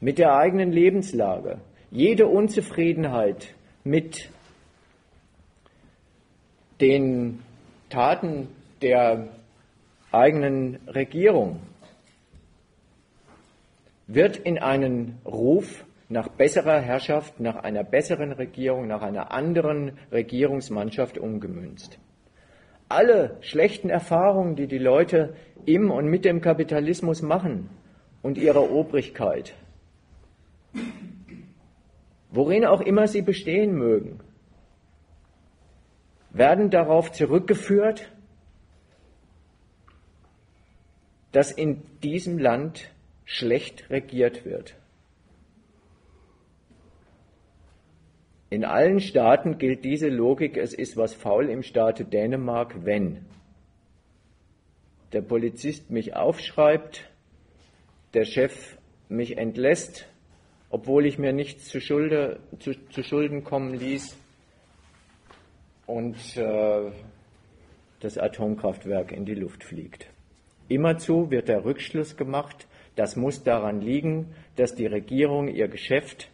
mit 0.00 0.18
der 0.18 0.36
eigenen 0.36 0.70
Lebenslage, 0.72 1.58
jede 1.90 2.26
Unzufriedenheit 2.26 3.54
mit 3.82 4.30
den 6.80 7.42
Taten 7.88 8.48
der 8.82 9.28
eigenen 10.12 10.78
Regierung 10.86 11.60
wird 14.06 14.36
in 14.36 14.58
einen 14.58 15.18
Ruf 15.24 15.84
nach 16.08 16.28
besserer 16.28 16.80
Herrschaft, 16.80 17.40
nach 17.40 17.56
einer 17.56 17.82
besseren 17.82 18.32
Regierung, 18.32 18.86
nach 18.86 19.02
einer 19.02 19.32
anderen 19.32 19.98
Regierungsmannschaft 20.12 21.18
umgemünzt. 21.18 21.98
Alle 22.88 23.36
schlechten 23.40 23.90
Erfahrungen, 23.90 24.54
die 24.54 24.68
die 24.68 24.78
Leute 24.78 25.34
im 25.64 25.90
und 25.90 26.06
mit 26.06 26.24
dem 26.24 26.40
Kapitalismus 26.40 27.22
machen 27.22 27.68
und 28.22 28.38
ihrer 28.38 28.70
Obrigkeit, 28.70 29.54
worin 32.30 32.64
auch 32.64 32.80
immer 32.80 33.08
sie 33.08 33.22
bestehen 33.22 33.72
mögen, 33.74 34.20
werden 36.30 36.70
darauf 36.70 37.10
zurückgeführt, 37.10 38.12
dass 41.32 41.50
in 41.50 41.82
diesem 42.02 42.38
Land 42.38 42.92
schlecht 43.26 43.90
regiert 43.90 44.46
wird. 44.46 44.76
In 48.48 48.64
allen 48.64 49.00
Staaten 49.00 49.58
gilt 49.58 49.84
diese 49.84 50.08
Logik, 50.08 50.56
es 50.56 50.72
ist 50.72 50.96
was 50.96 51.12
faul 51.12 51.50
im 51.50 51.62
Staate 51.62 52.04
Dänemark, 52.04 52.84
wenn 52.84 53.26
der 55.12 55.20
Polizist 55.20 55.90
mich 55.90 56.14
aufschreibt, 56.14 57.10
der 58.14 58.24
Chef 58.24 58.78
mich 59.08 59.36
entlässt, 59.36 60.06
obwohl 60.70 61.06
ich 61.06 61.18
mir 61.18 61.32
nichts 61.32 61.66
zu, 61.66 61.80
Schulde, 61.80 62.40
zu, 62.60 62.72
zu 62.90 63.02
Schulden 63.02 63.42
kommen 63.42 63.74
ließ 63.74 64.16
und 65.86 66.16
äh, 66.36 66.90
das 68.00 68.18
Atomkraftwerk 68.18 69.10
in 69.10 69.24
die 69.24 69.34
Luft 69.34 69.64
fliegt. 69.64 70.08
Immerzu 70.68 71.30
wird 71.30 71.48
der 71.48 71.64
Rückschluss 71.64 72.16
gemacht, 72.16 72.66
das 72.96 73.14
muss 73.14 73.42
daran 73.44 73.80
liegen, 73.80 74.34
dass 74.56 74.74
die 74.74 74.86
Regierung 74.86 75.48
ihr 75.48 75.68
Geschäft 75.68 76.30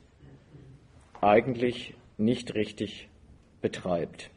eigentlich 1.20 1.94
nicht 2.16 2.55
richtig 2.55 3.09
betreibt. 3.61 4.31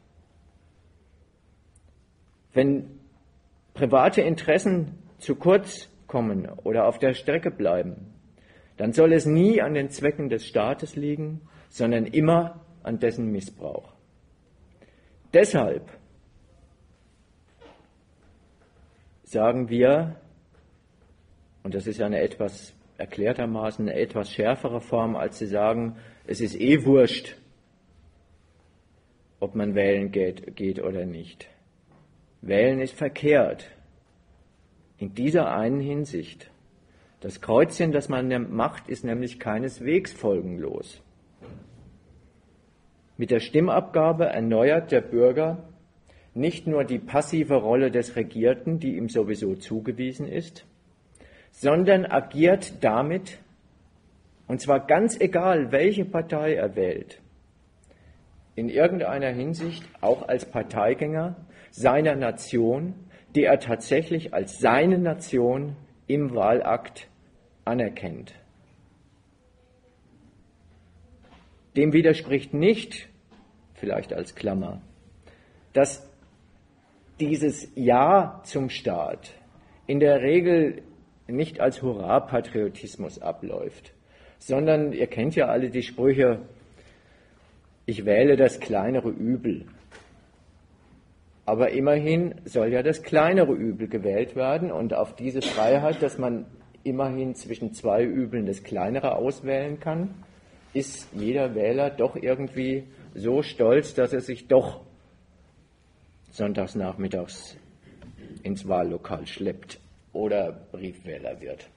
Wenn 2.52 3.00
private 3.74 4.22
Interessen 4.22 4.98
zu 5.18 5.36
kurz 5.36 5.88
kommen 6.06 6.48
oder 6.64 6.86
auf 6.86 6.98
der 6.98 7.14
Strecke 7.14 7.50
bleiben, 7.50 8.12
dann 8.76 8.92
soll 8.92 9.12
es 9.12 9.24
nie 9.26 9.60
an 9.62 9.74
den 9.74 9.90
Zwecken 9.90 10.28
des 10.28 10.46
Staates 10.46 10.96
liegen, 10.96 11.40
sondern 11.68 12.06
immer 12.06 12.60
an 12.82 12.98
dessen 12.98 13.30
Missbrauch. 13.30 13.92
Deshalb 15.32 15.90
sagen 19.24 19.68
wir, 19.68 20.16
und 21.66 21.74
das 21.74 21.88
ist 21.88 21.98
ja 21.98 22.06
eine 22.06 22.20
etwas 22.20 22.76
erklärtermaßen 22.96 23.88
eine 23.88 23.98
etwas 23.98 24.30
schärfere 24.30 24.80
Form, 24.80 25.16
als 25.16 25.38
zu 25.38 25.48
sagen, 25.48 25.96
es 26.24 26.40
ist 26.40 26.54
eh 26.54 26.84
wurscht, 26.84 27.34
ob 29.40 29.56
man 29.56 29.74
wählen 29.74 30.12
geht, 30.12 30.54
geht 30.54 30.80
oder 30.80 31.06
nicht. 31.06 31.48
Wählen 32.40 32.78
ist 32.78 32.94
verkehrt. 32.94 33.68
In 34.98 35.14
dieser 35.14 35.50
einen 35.50 35.80
Hinsicht. 35.80 36.52
Das 37.18 37.40
Kreuzchen, 37.40 37.90
das 37.90 38.08
man 38.08 38.54
macht, 38.54 38.88
ist 38.88 39.02
nämlich 39.02 39.40
keineswegs 39.40 40.12
folgenlos. 40.12 41.02
Mit 43.16 43.32
der 43.32 43.40
Stimmabgabe 43.40 44.26
erneuert 44.26 44.92
der 44.92 45.00
Bürger 45.00 45.64
nicht 46.32 46.68
nur 46.68 46.84
die 46.84 47.00
passive 47.00 47.56
Rolle 47.56 47.90
des 47.90 48.14
Regierten, 48.14 48.78
die 48.78 48.96
ihm 48.96 49.08
sowieso 49.08 49.56
zugewiesen 49.56 50.28
ist, 50.28 50.64
sondern 51.56 52.04
agiert 52.04 52.84
damit, 52.84 53.38
und 54.46 54.60
zwar 54.60 54.86
ganz 54.86 55.18
egal, 55.18 55.72
welche 55.72 56.04
Partei 56.04 56.54
er 56.54 56.76
wählt, 56.76 57.22
in 58.54 58.68
irgendeiner 58.68 59.30
Hinsicht 59.30 59.82
auch 60.02 60.28
als 60.28 60.44
Parteigänger 60.44 61.36
seiner 61.70 62.14
Nation, 62.14 62.94
die 63.34 63.44
er 63.44 63.58
tatsächlich 63.58 64.34
als 64.34 64.58
seine 64.58 64.98
Nation 64.98 65.76
im 66.06 66.34
Wahlakt 66.34 67.08
anerkennt. 67.64 68.34
Dem 71.74 71.94
widerspricht 71.94 72.52
nicht, 72.52 73.08
vielleicht 73.74 74.12
als 74.12 74.34
Klammer, 74.34 74.82
dass 75.72 76.06
dieses 77.18 77.70
Ja 77.74 78.42
zum 78.44 78.68
Staat 78.68 79.32
in 79.86 80.00
der 80.00 80.20
Regel 80.20 80.82
nicht 81.28 81.60
als 81.60 81.82
Hurra-Patriotismus 81.82 83.20
abläuft, 83.20 83.92
sondern 84.38 84.92
ihr 84.92 85.06
kennt 85.06 85.34
ja 85.34 85.46
alle 85.46 85.70
die 85.70 85.82
Sprüche, 85.82 86.40
ich 87.84 88.04
wähle 88.04 88.36
das 88.36 88.60
kleinere 88.60 89.10
Übel. 89.10 89.66
Aber 91.44 91.70
immerhin 91.70 92.34
soll 92.44 92.72
ja 92.72 92.82
das 92.82 93.02
kleinere 93.02 93.52
Übel 93.52 93.86
gewählt 93.88 94.34
werden 94.34 94.72
und 94.72 94.94
auf 94.94 95.14
diese 95.14 95.42
Freiheit, 95.42 96.02
dass 96.02 96.18
man 96.18 96.46
immerhin 96.82 97.34
zwischen 97.34 97.72
zwei 97.72 98.04
Übeln 98.04 98.46
das 98.46 98.62
kleinere 98.62 99.16
auswählen 99.16 99.78
kann, 99.78 100.14
ist 100.72 101.08
jeder 101.14 101.54
Wähler 101.54 101.90
doch 101.90 102.16
irgendwie 102.16 102.84
so 103.14 103.42
stolz, 103.42 103.94
dass 103.94 104.12
er 104.12 104.20
sich 104.20 104.48
doch 104.48 104.80
sonntags 106.30 106.74
nachmittags 106.74 107.56
ins 108.42 108.68
Wahllokal 108.68 109.26
schleppt 109.26 109.80
oder 110.16 110.52
Briefwähler 110.72 111.40
wird. 111.40 111.68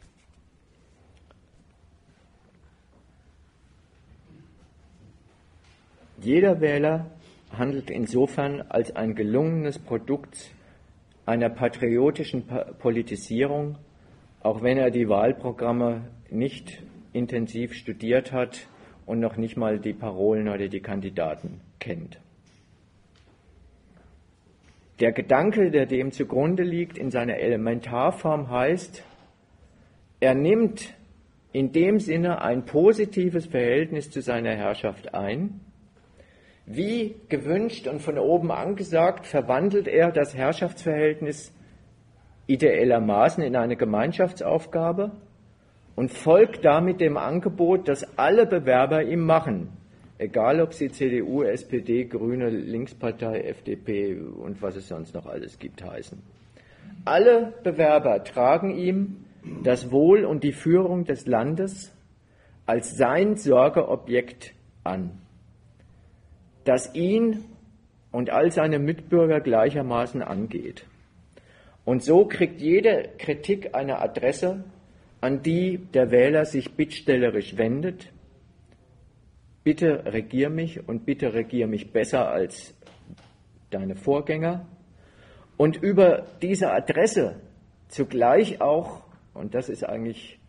Jeder 6.21 6.59
Wähler 6.59 7.05
handelt 7.51 7.89
insofern 7.89 8.61
als 8.61 8.95
ein 8.95 9.15
gelungenes 9.15 9.79
Produkt 9.79 10.51
einer 11.25 11.49
patriotischen 11.49 12.45
Politisierung, 12.79 13.77
auch 14.41 14.61
wenn 14.61 14.77
er 14.77 14.91
die 14.91 15.07
Wahlprogramme 15.07 16.09
nicht 16.29 16.81
intensiv 17.13 17.73
studiert 17.73 18.31
hat 18.31 18.67
und 19.05 19.19
noch 19.19 19.37
nicht 19.37 19.57
mal 19.57 19.79
die 19.79 19.93
Parolen 19.93 20.47
oder 20.47 20.67
die 20.67 20.81
Kandidaten 20.81 21.61
kennt. 21.79 22.19
Der 24.99 25.13
Gedanke, 25.13 25.71
der 25.71 25.85
dem 25.85 26.11
zugrunde 26.11 26.63
liegt, 26.63 26.97
in 26.97 27.09
seiner 27.09 27.37
Elementarform 27.37 28.49
heißt, 28.49 29.03
er 30.19 30.35
nimmt 30.35 30.93
in 31.53 31.71
dem 31.71 31.99
Sinne 31.99 32.41
ein 32.41 32.65
positives 32.65 33.45
Verhältnis 33.45 34.11
zu 34.11 34.21
seiner 34.21 34.55
Herrschaft 34.55 35.13
ein. 35.13 35.61
Wie 36.65 37.15
gewünscht 37.29 37.87
und 37.87 38.01
von 38.01 38.19
oben 38.19 38.51
angesagt, 38.51 39.25
verwandelt 39.25 39.87
er 39.87 40.11
das 40.11 40.35
Herrschaftsverhältnis 40.35 41.53
ideellermaßen 42.47 43.41
in 43.43 43.55
eine 43.55 43.77
Gemeinschaftsaufgabe 43.77 45.11
und 45.95 46.11
folgt 46.11 46.65
damit 46.65 46.99
dem 46.99 47.15
Angebot, 47.15 47.87
das 47.87 48.17
alle 48.17 48.45
Bewerber 48.45 49.03
ihm 49.03 49.21
machen. 49.25 49.78
Egal, 50.19 50.59
ob 50.59 50.73
sie 50.73 50.91
CDU, 50.91 51.43
SPD, 51.43 52.03
Grüne, 52.03 52.49
Linkspartei, 52.49 53.39
FDP 53.39 54.15
und 54.15 54.61
was 54.61 54.75
es 54.75 54.89
sonst 54.89 55.13
noch 55.13 55.25
alles 55.25 55.57
gibt 55.57 55.81
heißen. 55.81 56.21
Alle 57.05 57.53
Bewerber 57.63 58.21
tragen 58.25 58.77
ihm 58.77 59.23
das 59.63 59.91
Wohl 59.91 60.25
und 60.25 60.43
die 60.43 60.51
Führung 60.51 61.05
des 61.05 61.25
Landes 61.25 61.95
als 62.65 62.97
sein 62.97 63.37
Sorgeobjekt 63.37 64.53
an, 64.83 65.21
das 66.65 66.93
ihn 66.95 67.45
und 68.11 68.29
all 68.29 68.51
seine 68.51 68.77
Mitbürger 68.77 69.39
gleichermaßen 69.39 70.21
angeht. 70.21 70.85
Und 71.85 72.03
so 72.03 72.25
kriegt 72.25 72.59
jede 72.59 73.09
Kritik 73.19 73.73
eine 73.73 73.99
Adresse, 73.99 74.65
an 75.21 75.41
die 75.43 75.77
der 75.93 76.11
Wähler 76.11 76.43
sich 76.43 76.75
bittstellerisch 76.75 77.55
wendet 77.55 78.09
bitte 79.63 80.03
regier 80.05 80.49
mich 80.49 80.87
und 80.87 81.05
bitte 81.05 81.33
regier 81.33 81.67
mich 81.67 81.91
besser 81.91 82.29
als 82.29 82.73
deine 83.69 83.95
Vorgänger. 83.95 84.65
Und 85.57 85.77
über 85.77 86.25
diese 86.41 86.71
Adresse 86.71 87.41
zugleich 87.87 88.61
auch, 88.61 89.03
und 89.33 89.53
das 89.53 89.69
ist 89.69 89.83
eigentlich 89.83 90.39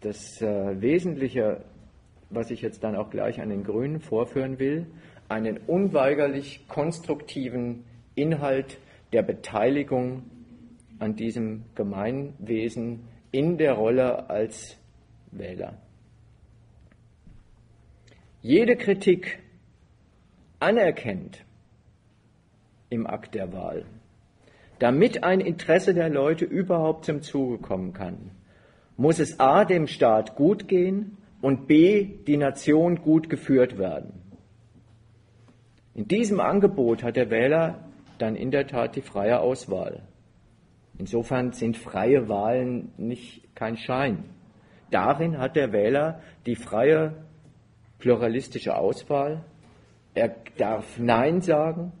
das 0.00 0.40
äh, 0.42 0.80
Wesentliche, 0.80 1.64
was 2.30 2.50
ich 2.50 2.62
jetzt 2.62 2.82
dann 2.84 2.96
auch 2.96 3.10
gleich 3.10 3.40
an 3.40 3.50
den 3.50 3.64
Grünen 3.64 4.00
vorführen 4.00 4.58
will, 4.58 4.86
einen 5.28 5.58
unweigerlich 5.58 6.66
konstruktiven 6.68 7.84
Inhalt 8.14 8.78
der 9.12 9.22
Beteiligung 9.22 10.24
an 10.98 11.14
diesem 11.14 11.64
Gemeinwesen 11.74 13.08
in 13.30 13.56
der 13.58 13.74
Rolle 13.74 14.28
als 14.28 14.76
Wähler 15.30 15.78
jede 18.42 18.76
Kritik 18.76 19.38
anerkennt 20.58 21.44
im 22.88 23.06
Akt 23.06 23.34
der 23.34 23.52
Wahl, 23.52 23.84
damit 24.78 25.22
ein 25.22 25.40
Interesse 25.40 25.94
der 25.94 26.08
Leute 26.08 26.44
überhaupt 26.44 27.04
zum 27.04 27.22
Zuge 27.22 27.58
kommen 27.58 27.92
kann, 27.92 28.30
muss 28.96 29.18
es 29.18 29.38
a 29.38 29.64
dem 29.64 29.86
Staat 29.86 30.36
gut 30.36 30.68
gehen 30.68 31.18
und 31.40 31.66
b 31.66 32.18
die 32.26 32.36
Nation 32.36 32.96
gut 32.96 33.28
geführt 33.28 33.78
werden. 33.78 34.20
In 35.94 36.08
diesem 36.08 36.40
Angebot 36.40 37.02
hat 37.02 37.16
der 37.16 37.30
Wähler 37.30 37.84
dann 38.18 38.36
in 38.36 38.50
der 38.50 38.66
Tat 38.66 38.96
die 38.96 39.02
freie 39.02 39.40
Auswahl. 39.40 40.02
Insofern 40.98 41.52
sind 41.52 41.76
freie 41.76 42.28
Wahlen 42.28 42.92
nicht 42.96 43.54
kein 43.54 43.76
Schein. 43.76 44.24
Darin 44.90 45.38
hat 45.38 45.56
der 45.56 45.72
Wähler 45.72 46.20
die 46.46 46.56
freie 46.56 47.14
pluralistische 48.00 48.76
Auswahl. 48.76 49.44
Er 50.14 50.34
darf 50.56 50.98
Nein 50.98 51.40
sagen 51.40 51.92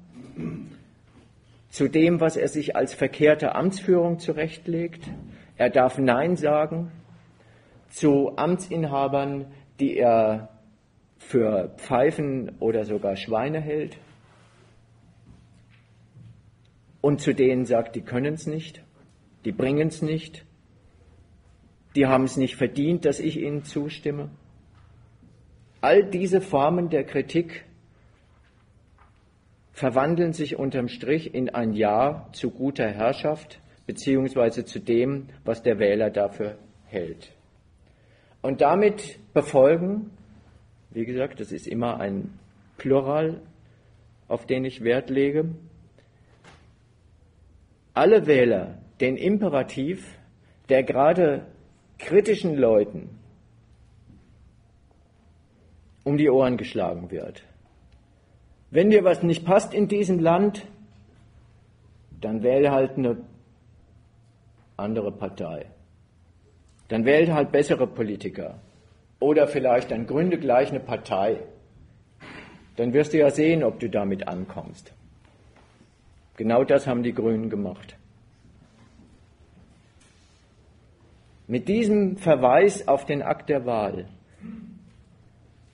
zu 1.68 1.88
dem, 1.88 2.20
was 2.20 2.36
er 2.36 2.48
sich 2.48 2.74
als 2.74 2.94
verkehrte 2.94 3.54
Amtsführung 3.54 4.18
zurechtlegt. 4.18 5.08
Er 5.56 5.70
darf 5.70 5.98
Nein 5.98 6.36
sagen 6.36 6.90
zu 7.90 8.36
Amtsinhabern, 8.36 9.46
die 9.78 9.96
er 9.96 10.48
für 11.18 11.74
Pfeifen 11.76 12.56
oder 12.58 12.84
sogar 12.84 13.16
Schweine 13.16 13.60
hält. 13.60 13.96
Und 17.00 17.20
zu 17.20 17.34
denen 17.34 17.64
sagt, 17.64 17.96
die 17.96 18.02
können 18.02 18.34
es 18.34 18.46
nicht, 18.46 18.82
die 19.44 19.52
bringen 19.52 19.88
es 19.88 20.02
nicht, 20.02 20.44
die 21.94 22.06
haben 22.06 22.24
es 22.24 22.36
nicht 22.36 22.56
verdient, 22.56 23.04
dass 23.04 23.20
ich 23.20 23.38
ihnen 23.38 23.64
zustimme. 23.64 24.30
All 25.80 26.04
diese 26.04 26.40
Formen 26.40 26.90
der 26.90 27.04
Kritik 27.04 27.64
verwandeln 29.72 30.34
sich 30.34 30.56
unterm 30.56 30.88
Strich 30.88 31.34
in 31.34 31.48
ein 31.48 31.72
Ja 31.72 32.28
zu 32.32 32.50
guter 32.50 32.88
Herrschaft 32.88 33.60
beziehungsweise 33.86 34.64
zu 34.64 34.78
dem, 34.78 35.28
was 35.44 35.62
der 35.62 35.78
Wähler 35.78 36.10
dafür 36.10 36.58
hält. 36.84 37.32
Und 38.42 38.60
damit 38.60 39.18
befolgen, 39.32 40.10
wie 40.90 41.06
gesagt, 41.06 41.40
das 41.40 41.50
ist 41.50 41.66
immer 41.66 41.98
ein 41.98 42.38
Plural, 42.76 43.40
auf 44.28 44.46
den 44.46 44.64
ich 44.64 44.84
Wert 44.84 45.08
lege, 45.08 45.54
alle 47.94 48.26
Wähler 48.26 48.78
den 49.00 49.16
Imperativ, 49.16 50.18
der 50.68 50.82
gerade 50.82 51.46
kritischen 51.98 52.54
Leuten 52.54 53.19
um 56.10 56.16
die 56.16 56.28
Ohren 56.28 56.56
geschlagen 56.56 57.10
wird. 57.12 57.44
Wenn 58.72 58.90
dir 58.90 59.04
was 59.04 59.22
nicht 59.22 59.44
passt 59.44 59.72
in 59.72 59.86
diesem 59.86 60.18
Land, 60.18 60.66
dann 62.20 62.42
wähle 62.42 62.72
halt 62.72 62.98
eine 62.98 63.16
andere 64.76 65.12
Partei. 65.12 65.66
Dann 66.88 67.04
wähle 67.04 67.32
halt 67.32 67.52
bessere 67.52 67.86
Politiker. 67.86 68.58
Oder 69.20 69.46
vielleicht 69.46 69.92
dann 69.92 70.06
gründe 70.06 70.38
gleich 70.38 70.70
eine 70.70 70.80
Partei. 70.80 71.40
Dann 72.76 72.92
wirst 72.92 73.12
du 73.12 73.18
ja 73.18 73.30
sehen, 73.30 73.62
ob 73.62 73.78
du 73.78 73.88
damit 73.88 74.26
ankommst. 74.26 74.92
Genau 76.36 76.64
das 76.64 76.86
haben 76.88 77.04
die 77.04 77.14
Grünen 77.14 77.50
gemacht. 77.50 77.96
Mit 81.46 81.68
diesem 81.68 82.16
Verweis 82.16 82.88
auf 82.88 83.04
den 83.04 83.22
Akt 83.22 83.48
der 83.48 83.64
Wahl 83.64 84.06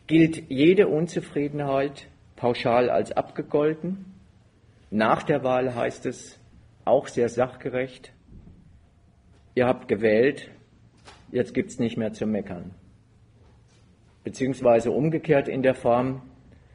gilt 0.06 0.50
jede 0.50 0.88
Unzufriedenheit 0.88 2.08
pauschal 2.36 2.90
als 2.90 3.12
abgegolten. 3.12 4.14
Nach 4.90 5.22
der 5.22 5.42
Wahl 5.42 5.74
heißt 5.74 6.06
es 6.06 6.38
auch 6.84 7.08
sehr 7.08 7.28
sachgerecht, 7.28 8.12
ihr 9.54 9.66
habt 9.66 9.88
gewählt, 9.88 10.50
jetzt 11.32 11.54
gibt 11.54 11.70
es 11.70 11.78
nicht 11.80 11.96
mehr 11.96 12.12
zu 12.12 12.26
meckern. 12.26 12.70
Beziehungsweise 14.22 14.92
umgekehrt 14.92 15.48
in 15.48 15.62
der 15.62 15.74
Form, 15.74 16.22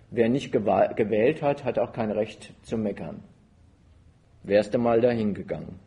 wer 0.10 0.28
nicht 0.28 0.52
gewählt 0.52 1.42
hat, 1.42 1.64
hat 1.64 1.80
auch 1.80 1.94
kein 1.94 2.12
Recht 2.12 2.54
zu 2.64 2.78
meckern. 2.78 3.24
Wärst 4.44 4.74
du 4.74 4.80
mal 4.80 5.00
dahin 5.00 5.34
gegangen. 5.34 5.80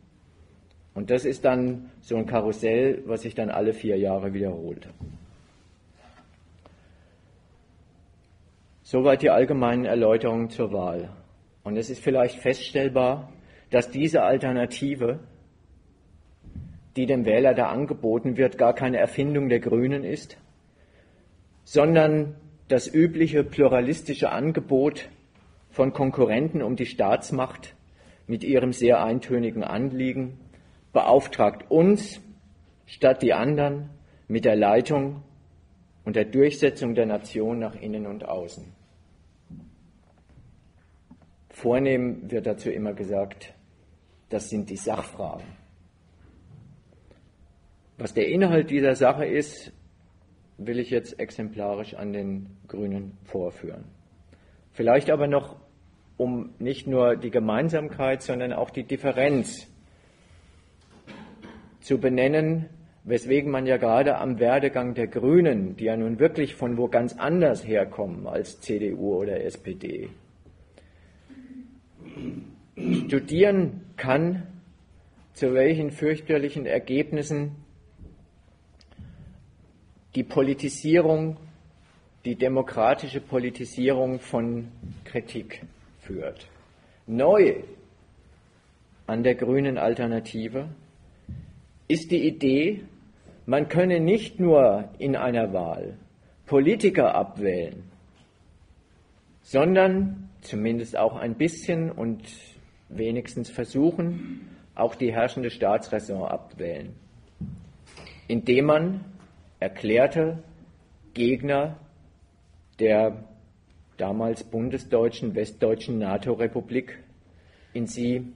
Und 0.93 1.09
das 1.09 1.25
ist 1.25 1.43
dann 1.43 1.91
so 1.99 2.15
ein 2.15 2.25
Karussell, 2.25 3.03
was 3.05 3.23
sich 3.23 3.35
dann 3.35 3.49
alle 3.49 3.73
vier 3.73 3.97
Jahre 3.97 4.33
wiederholt. 4.33 4.87
Soweit 8.87 9.23
die 9.23 9.31
allgemeinen 9.31 9.85
Erläuterungen 9.85 10.51
zur 10.51 10.71
Wahl. 10.71 11.09
Und 11.63 11.75
es 11.75 11.89
ist 11.89 12.03
vielleicht 12.03 12.37
feststellbar, 12.37 13.33
dass 13.71 13.89
diese 13.89 14.21
Alternative, 14.21 15.21
die 16.95 17.07
dem 17.07 17.25
Wähler 17.25 17.55
da 17.55 17.69
angeboten 17.69 18.37
wird, 18.37 18.59
gar 18.59 18.75
keine 18.75 18.99
Erfindung 18.99 19.49
der 19.49 19.59
Grünen 19.59 20.03
ist, 20.03 20.37
sondern 21.63 22.35
das 22.67 22.87
übliche 22.93 23.43
pluralistische 23.43 24.29
Angebot 24.29 25.09
von 25.71 25.91
Konkurrenten 25.91 26.61
um 26.61 26.75
die 26.75 26.85
Staatsmacht 26.85 27.75
mit 28.27 28.43
ihrem 28.43 28.71
sehr 28.71 29.03
eintönigen 29.03 29.63
Anliegen 29.63 30.39
beauftragt 30.93 31.71
uns 31.71 32.21
statt 32.85 33.23
die 33.23 33.33
anderen 33.33 33.89
mit 34.27 34.45
der 34.45 34.55
Leitung 34.55 35.23
und 36.05 36.15
der 36.15 36.25
Durchsetzung 36.25 36.95
der 36.95 37.07
Nation 37.07 37.59
nach 37.59 37.75
innen 37.75 38.05
und 38.05 38.25
außen. 38.25 38.63
Vornehm 41.49 42.29
wird 42.29 42.45
dazu 42.45 42.69
immer 42.69 42.93
gesagt, 42.93 43.53
das 44.29 44.49
sind 44.49 44.69
die 44.69 44.77
Sachfragen. 44.77 45.45
Was 47.97 48.13
der 48.13 48.27
Inhalt 48.27 48.69
dieser 48.69 48.95
Sache 48.95 49.25
ist, 49.25 49.71
will 50.57 50.79
ich 50.79 50.89
jetzt 50.89 51.19
exemplarisch 51.19 51.95
an 51.95 52.13
den 52.13 52.57
Grünen 52.67 53.17
vorführen. 53.23 53.85
Vielleicht 54.73 55.09
aber 55.09 55.27
noch, 55.27 55.55
um 56.17 56.53
nicht 56.59 56.87
nur 56.87 57.15
die 57.15 57.31
Gemeinsamkeit, 57.31 58.21
sondern 58.21 58.53
auch 58.53 58.69
die 58.69 58.83
Differenz 58.83 59.67
zu 61.79 61.99
benennen, 61.99 62.69
weswegen 63.05 63.51
man 63.51 63.67
ja 63.67 63.77
gerade 63.77 64.17
am 64.17 64.39
Werdegang 64.39 64.95
der 64.95 65.07
Grünen, 65.07 65.77
die 65.77 65.85
ja 65.85 65.95
nun 65.95 66.19
wirklich 66.19 66.55
von 66.55 66.77
wo 66.77 66.87
ganz 66.87 67.13
anders 67.13 67.65
herkommen 67.65 68.27
als 68.27 68.59
CDU 68.61 69.15
oder 69.15 69.43
SPD, 69.43 70.09
studieren 73.07 73.81
kann, 73.95 74.47
zu 75.33 75.53
welchen 75.53 75.91
fürchterlichen 75.91 76.65
Ergebnissen 76.65 77.51
die 80.15 80.23
Politisierung, 80.23 81.37
die 82.23 82.35
demokratische 82.35 83.21
Politisierung 83.21 84.19
von 84.19 84.69
Kritik 85.03 85.61
führt. 85.99 86.47
Neu 87.05 87.57
an 89.05 89.23
der 89.23 89.35
grünen 89.35 89.77
Alternative 89.77 90.69
ist 91.87 92.09
die 92.11 92.25
Idee, 92.25 92.83
man 93.45 93.67
könne 93.69 93.99
nicht 93.99 94.39
nur 94.39 94.89
in 94.97 95.15
einer 95.15 95.53
Wahl 95.53 95.97
Politiker 96.45 97.15
abwählen, 97.15 97.83
sondern 99.41 100.29
zumindest 100.41 100.97
auch 100.97 101.15
ein 101.15 101.35
bisschen 101.35 101.91
und 101.91 102.21
wenigstens 102.89 103.49
versuchen, 103.49 104.47
auch 104.75 104.95
die 104.95 105.13
herrschende 105.13 105.49
Staatsräson 105.49 106.23
abwählen, 106.23 106.93
indem 108.27 108.65
man 108.65 109.05
erklärte 109.59 110.43
Gegner 111.13 111.77
der 112.79 113.23
damals 113.97 114.43
bundesdeutschen, 114.43 115.33
westdeutschen 115.33 115.97
NATO-Republik 115.97 116.99
in 117.73 117.87
sie 117.87 118.33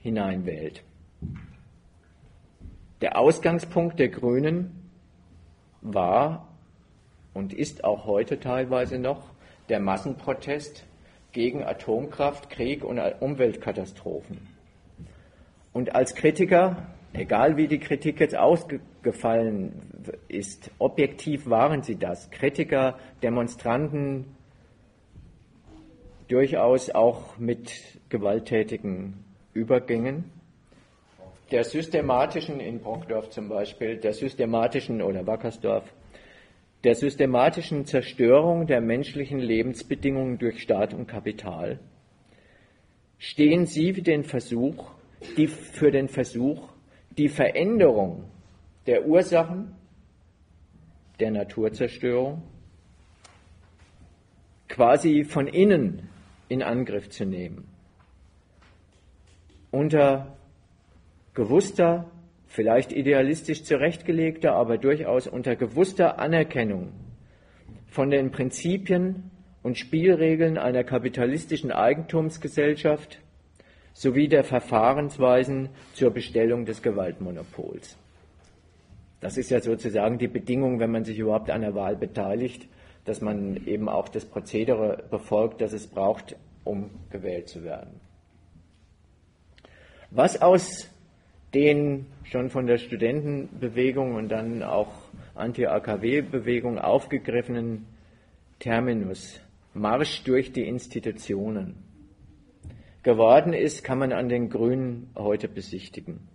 hineinwählt. 0.00 0.82
Der 3.04 3.18
Ausgangspunkt 3.18 3.98
der 4.00 4.08
Grünen 4.08 4.90
war 5.82 6.48
und 7.34 7.52
ist 7.52 7.84
auch 7.84 8.06
heute 8.06 8.40
teilweise 8.40 8.98
noch 8.98 9.34
der 9.68 9.78
Massenprotest 9.78 10.86
gegen 11.32 11.62
Atomkraft, 11.62 12.48
Krieg 12.48 12.82
und 12.82 12.98
Umweltkatastrophen. 13.20 14.48
Und 15.74 15.94
als 15.94 16.14
Kritiker, 16.14 16.94
egal 17.12 17.58
wie 17.58 17.68
die 17.68 17.78
Kritik 17.78 18.20
jetzt 18.20 18.36
ausgefallen 18.36 19.82
ist, 20.28 20.70
objektiv 20.78 21.50
waren 21.50 21.82
sie 21.82 21.96
das. 21.96 22.30
Kritiker, 22.30 22.98
Demonstranten, 23.22 24.34
durchaus 26.28 26.88
auch 26.88 27.36
mit 27.36 28.00
gewalttätigen 28.08 29.22
Übergängen. 29.52 30.32
Der 31.50 31.64
systematischen, 31.64 32.60
in 32.60 32.80
Brockdorf 32.80 33.30
zum 33.30 33.48
Beispiel, 33.48 33.96
der 33.96 34.12
systematischen 34.12 35.02
oder 35.02 35.26
Wackersdorf, 35.26 35.84
der 36.84 36.94
systematischen 36.94 37.86
Zerstörung 37.86 38.66
der 38.66 38.80
menschlichen 38.80 39.38
Lebensbedingungen 39.38 40.38
durch 40.38 40.60
Staat 40.62 40.94
und 40.94 41.06
Kapital, 41.06 41.80
stehen 43.18 43.66
Sie 43.66 43.92
den 43.92 44.24
Versuch, 44.24 44.90
die, 45.36 45.46
für 45.46 45.90
den 45.90 46.08
Versuch, 46.08 46.68
die 47.16 47.28
Veränderung 47.28 48.24
der 48.86 49.06
Ursachen 49.06 49.74
der 51.20 51.30
Naturzerstörung 51.30 52.42
quasi 54.68 55.24
von 55.24 55.46
innen 55.46 56.08
in 56.48 56.62
Angriff 56.62 57.08
zu 57.08 57.24
nehmen. 57.24 57.68
Unter 59.70 60.36
gewusster, 61.34 62.10
vielleicht 62.46 62.92
idealistisch 62.92 63.64
zurechtgelegter, 63.64 64.54
aber 64.54 64.78
durchaus 64.78 65.26
unter 65.26 65.56
gewusster 65.56 66.18
Anerkennung 66.18 66.92
von 67.88 68.10
den 68.10 68.30
Prinzipien 68.30 69.30
und 69.62 69.78
Spielregeln 69.78 70.58
einer 70.58 70.84
kapitalistischen 70.84 71.72
Eigentumsgesellschaft 71.72 73.20
sowie 73.92 74.28
der 74.28 74.44
Verfahrensweisen 74.44 75.70
zur 75.94 76.10
Bestellung 76.10 76.64
des 76.64 76.82
Gewaltmonopols. 76.82 77.96
Das 79.20 79.38
ist 79.38 79.50
ja 79.50 79.60
sozusagen 79.60 80.18
die 80.18 80.28
Bedingung, 80.28 80.80
wenn 80.80 80.90
man 80.90 81.04
sich 81.04 81.18
überhaupt 81.18 81.50
an 81.50 81.62
der 81.62 81.74
Wahl 81.74 81.96
beteiligt, 81.96 82.68
dass 83.04 83.20
man 83.20 83.66
eben 83.66 83.88
auch 83.88 84.08
das 84.08 84.24
Prozedere 84.24 85.04
befolgt, 85.10 85.60
das 85.60 85.72
es 85.72 85.86
braucht, 85.86 86.36
um 86.64 86.90
gewählt 87.10 87.48
zu 87.48 87.62
werden. 87.64 88.00
Was 90.10 90.40
aus 90.42 90.88
den 91.54 92.06
schon 92.24 92.50
von 92.50 92.66
der 92.66 92.78
Studentenbewegung 92.78 94.14
und 94.14 94.28
dann 94.28 94.62
auch 94.62 94.92
Anti-AKW-Bewegung 95.34 96.78
aufgegriffenen 96.78 97.86
Terminus 98.58 99.40
Marsch 99.74 100.22
durch 100.24 100.52
die 100.52 100.66
Institutionen 100.66 101.74
geworden 103.02 103.52
ist, 103.52 103.84
kann 103.84 103.98
man 103.98 104.12
an 104.12 104.28
den 104.28 104.48
Grünen 104.48 105.10
heute 105.16 105.48
besichtigen. 105.48 106.28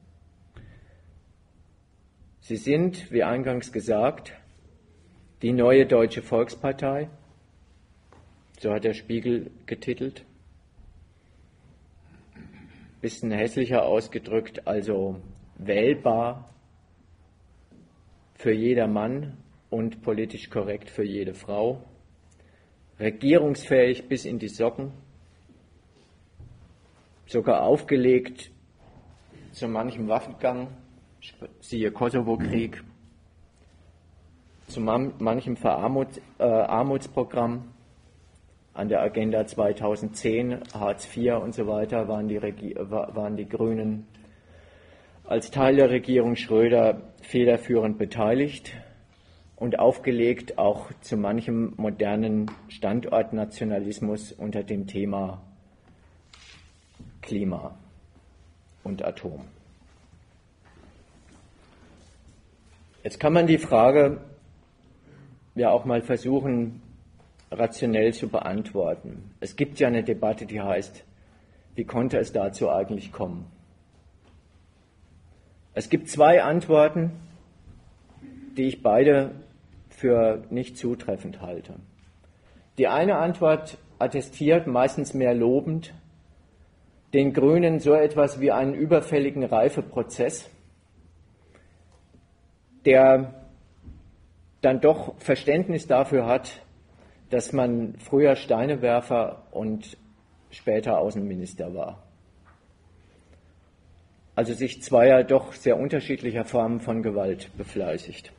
Sie 2.42 2.58
sind, 2.58 3.12
wie 3.12 3.24
eingangs 3.24 3.72
gesagt, 3.72 4.34
die 5.42 5.54
neue 5.54 5.86
Deutsche 5.86 6.22
Volkspartei, 6.22 7.10
so 8.60 8.72
hat 8.72 8.84
der 8.84 8.94
Spiegel 8.94 9.52
getitelt. 9.66 10.26
Bisschen 13.02 13.32
hässlicher 13.32 13.86
ausgedrückt, 13.86 14.68
also 14.68 15.22
wählbar 15.58 16.54
für 18.34 18.52
jeder 18.52 18.88
Mann 18.88 19.38
und 19.70 20.02
politisch 20.02 20.50
korrekt 20.50 20.90
für 20.90 21.04
jede 21.04 21.34
Frau, 21.34 21.84
regierungsfähig 23.00 24.08
bis 24.08 24.24
in 24.26 24.40
die 24.40 24.48
Socken, 24.48 24.92
sogar 27.26 27.64
aufgelegt 27.64 28.52
zu 29.52 29.68
manchem 29.68 30.08
Waffengang, 30.08 30.70
siehe 31.60 31.92
Kosovo-Krieg, 31.92 32.82
zu 34.68 34.80
manchem 34.82 35.58
Verarmutsprogramm 35.58 37.58
äh, 37.58 37.79
an 38.74 38.90
der 38.90 39.02
Agenda 39.02 39.46
2010, 39.46 40.60
Hartz 40.74 41.08
IV 41.16 41.36
und 41.42 41.54
so 41.54 41.68
weiter 41.68 42.08
waren 42.08 42.28
die, 42.28 42.42
waren 42.42 43.36
die 43.36 43.48
Grünen 43.48 44.08
als 45.26 45.52
Teil 45.52 45.76
der 45.76 45.90
Regierung 45.90 46.36
Schröder 46.36 47.02
federführend 47.22 47.98
beteiligt 47.98 48.74
und 49.56 49.78
aufgelegt 49.78 50.58
auch 50.58 50.92
zu 51.02 51.18
manchem 51.18 51.74
modernen 51.78 52.50
Standortnationalismus 52.70 54.32
unter 54.32 54.64
dem 54.64 54.88
Thema 54.88 55.42
Klima 57.22 57.78
und 58.84 59.04
Atom. 59.04 59.46
Jetzt 63.04 63.20
kann 63.20 63.34
man 63.34 63.48
die 63.48 63.58
Frage 63.58 64.22
ja 65.56 65.70
auch 65.70 65.86
mal 65.86 66.02
versuchen, 66.02 66.82
rationell 67.52 68.14
zu 68.14 68.30
beantworten. 68.30 69.32
Es 69.40 69.56
gibt 69.56 69.80
ja 69.80 69.88
eine 69.88 70.04
Debatte, 70.04 70.46
die 70.46 70.62
heißt, 70.62 71.04
wie 71.76 71.86
konnte 71.86 72.18
es 72.18 72.32
dazu 72.32 72.70
eigentlich 72.70 73.12
kommen? 73.12 73.48
Es 75.74 75.90
gibt 75.90 76.10
zwei 76.10 76.44
Antworten, 76.44 77.12
die 78.58 78.64
ich 78.64 78.82
beide 78.82 79.32
für 79.90 80.44
nicht 80.50 80.78
zutreffend 80.78 81.42
halte. 81.42 81.76
Die 82.78 82.88
eine 82.88 83.18
Antwort 83.18 83.78
attestiert 83.98 84.68
meistens 84.68 85.14
mehr 85.14 85.34
lobend 85.34 85.94
den 87.14 87.34
Grünen 87.34 87.80
so 87.80 87.94
etwas 87.94 88.40
wie 88.40 88.52
einen 88.52 88.74
überfälligen 88.74 89.44
Reifeprozess, 89.44 90.50
der 92.86 93.34
dann 94.62 94.82
doch 94.82 95.18
Verständnis 95.20 95.88
dafür 95.88 96.26
hat, 96.28 96.62
dass 97.30 97.54
man 97.54 97.96
früher 98.00 98.36
Steinewerfer 98.36 99.44
und 99.52 99.98
später 100.52 100.98
Außenminister 100.98 101.74
war. 101.74 102.04
Also 104.36 104.54
sich 104.54 104.82
zweier 104.82 105.24
doch 105.24 105.54
sehr 105.54 105.78
unterschiedlicher 105.78 106.46
Formen 106.46 106.80
von 106.80 107.04
Gewalt 107.04 107.56
befleißigt. 107.58 108.32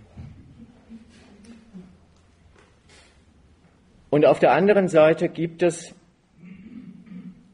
Und 4.08 4.26
auf 4.26 4.40
der 4.40 4.52
anderen 4.52 4.88
Seite 4.88 5.28
gibt 5.28 5.62
es 5.62 5.94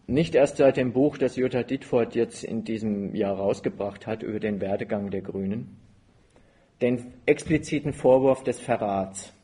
nicht 0.06 0.34
erst 0.34 0.56
seit 0.56 0.76
dem 0.76 0.92
Buch, 0.92 1.18
das 1.18 1.36
Jutta 1.36 1.64
Dittfort 1.64 2.14
jetzt 2.14 2.44
in 2.44 2.64
diesem 2.64 3.14
Jahr 3.14 3.36
rausgebracht 3.36 4.06
hat 4.06 4.22
über 4.22 4.40
den 4.40 4.60
Werdegang 4.60 5.10
der 5.10 5.20
Grünen, 5.20 5.76
den 6.80 7.12
expliziten 7.26 7.92
Vorwurf 7.92 8.44
des 8.44 8.60
Verrats 8.60 9.35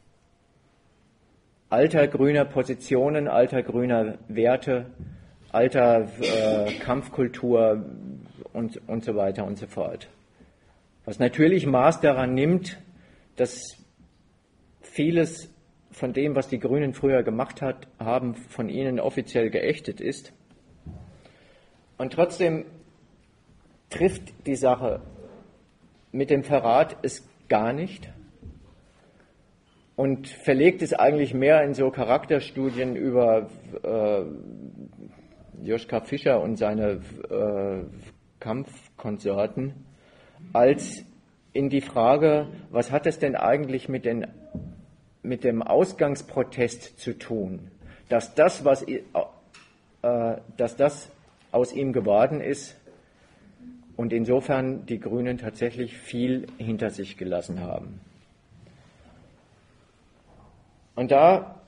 alter 1.72 2.06
grüner 2.06 2.44
Positionen, 2.44 3.28
alter 3.28 3.62
grüner 3.62 4.18
Werte, 4.28 4.90
alter 5.52 6.06
äh, 6.20 6.70
Kampfkultur 6.80 7.86
und, 8.52 8.86
und 8.86 9.02
so 9.02 9.16
weiter 9.16 9.46
und 9.46 9.58
so 9.58 9.66
fort. 9.66 10.08
Was 11.06 11.18
natürlich 11.18 11.66
Maß 11.66 12.00
daran 12.00 12.34
nimmt, 12.34 12.78
dass 13.36 13.78
vieles 14.82 15.50
von 15.90 16.12
dem, 16.12 16.36
was 16.36 16.48
die 16.48 16.58
Grünen 16.58 16.92
früher 16.92 17.22
gemacht 17.22 17.62
hat, 17.62 17.88
haben, 17.98 18.34
von 18.34 18.68
ihnen 18.68 19.00
offiziell 19.00 19.48
geächtet 19.48 20.02
ist. 20.02 20.34
Und 21.96 22.12
trotzdem 22.12 22.66
trifft 23.88 24.46
die 24.46 24.56
Sache 24.56 25.00
mit 26.12 26.28
dem 26.28 26.44
Verrat 26.44 26.98
es 27.02 27.26
gar 27.48 27.72
nicht 27.72 28.12
und 29.96 30.28
verlegt 30.28 30.82
es 30.82 30.92
eigentlich 30.94 31.34
mehr 31.34 31.62
in 31.62 31.74
so 31.74 31.90
Charakterstudien 31.90 32.96
über 32.96 33.48
äh, 33.82 34.22
Joschka 35.64 36.00
Fischer 36.00 36.40
und 36.40 36.56
seine 36.56 37.00
äh, 37.30 37.84
Kampfkonsorten, 38.40 39.74
als 40.52 41.04
in 41.52 41.68
die 41.68 41.82
Frage, 41.82 42.48
was 42.70 42.90
hat 42.90 43.06
es 43.06 43.18
denn 43.18 43.36
eigentlich 43.36 43.88
mit, 43.88 44.04
den, 44.04 44.26
mit 45.22 45.44
dem 45.44 45.62
Ausgangsprotest 45.62 46.98
zu 46.98 47.18
tun? 47.18 47.70
dass 48.12 48.34
das, 48.34 48.62
was, 48.62 48.82
äh, 48.82 49.00
dass 50.58 50.76
das 50.76 51.10
aus 51.50 51.72
ihm 51.72 51.94
geworden 51.94 52.42
ist 52.42 52.76
und 53.96 54.12
insofern 54.12 54.84
die 54.84 55.00
Grünen 55.00 55.38
tatsächlich 55.38 55.96
viel 55.96 56.46
hinter 56.58 56.90
sich 56.90 57.16
gelassen 57.16 57.60
haben. 57.60 58.00
Und 60.94 61.10
da 61.10 61.62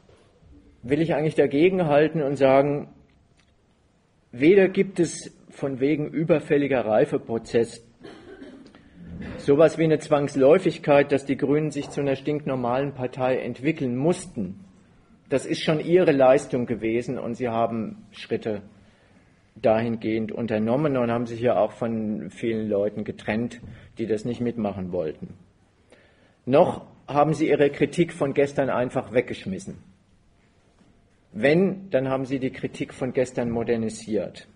will 0.83 1.01
ich 1.01 1.15
eigentlich 1.15 1.35
dagegenhalten 1.35 2.23
und 2.23 2.37
sagen, 2.37 2.89
weder 4.33 4.69
gibt 4.69 5.01
es 5.01 5.35
von 5.51 5.81
wegen 5.81 6.09
überfälliger 6.09 6.85
Reifeprozess 6.85 7.83
sowas 9.39 9.79
wie 9.79 9.85
eine 9.85 9.99
Zwangsläufigkeit, 9.99 11.13
dass 11.13 11.25
die 11.25 11.37
Grünen 11.37 11.71
sich 11.71 11.91
zu 11.91 12.01
einer 12.01 12.17
stinknormalen 12.17 12.95
Partei 12.95 13.39
entwickeln 13.39 13.97
mussten. 13.97 14.65
Das 15.29 15.47
ist 15.47 15.63
schon 15.63 15.81
ihre 15.81 16.13
Leistung 16.13 16.67
gewesen 16.67 17.19
und 17.19 17.35
sie 17.35 17.49
haben 17.49 18.07
Schritte 18.11 18.63
dahingehend 19.57 20.33
unternommen 20.33 20.97
und 20.97 21.11
haben 21.11 21.27
sich 21.27 21.41
ja 21.41 21.57
auch 21.57 21.73
von 21.73 22.31
vielen 22.31 22.69
Leuten 22.69 23.05
getrennt, 23.05 23.61
die 23.99 24.07
das 24.07 24.25
nicht 24.25 24.41
mitmachen 24.41 24.93
wollten. 24.93 25.35
Noch 26.45 26.87
haben 27.07 27.35
sie 27.35 27.49
ihre 27.49 27.71
Kritik 27.71 28.13
von 28.13 28.35
gestern 28.35 28.71
einfach 28.71 29.13
weggeschmissen. 29.13 29.79
Wenn, 31.33 31.91
dann 31.91 32.09
haben 32.09 32.27
sie 32.27 32.39
die 32.39 32.53
Kritik 32.53 32.95
von 32.95 33.13
gestern 33.13 33.51
modernisiert. 33.51 34.47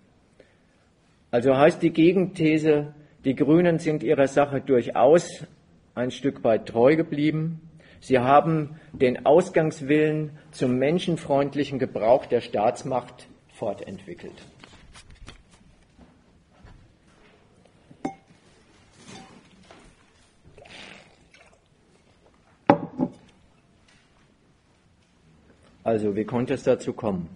Also 1.31 1.55
heißt 1.55 1.81
die 1.83 1.91
Gegenthese, 1.91 2.93
die 3.25 3.35
Grünen 3.35 3.79
sind 3.79 4.01
ihrer 4.01 4.27
Sache 4.27 4.61
durchaus 4.61 5.45
ein 5.93 6.09
Stück 6.09 6.43
weit 6.43 6.67
treu 6.67 6.95
geblieben. 6.95 7.69
Sie 7.99 8.19
haben 8.19 8.79
den 8.93 9.25
Ausgangswillen 9.25 10.31
zum 10.51 10.77
menschenfreundlichen 10.77 11.79
Gebrauch 11.79 12.25
der 12.25 12.39
Staatsmacht 12.39 13.27
fortentwickelt. 13.53 14.41
Also, 25.89 26.15
wie 26.15 26.23
konnte 26.23 26.53
es 26.53 26.61
dazu 26.61 26.93
kommen? 26.93 27.27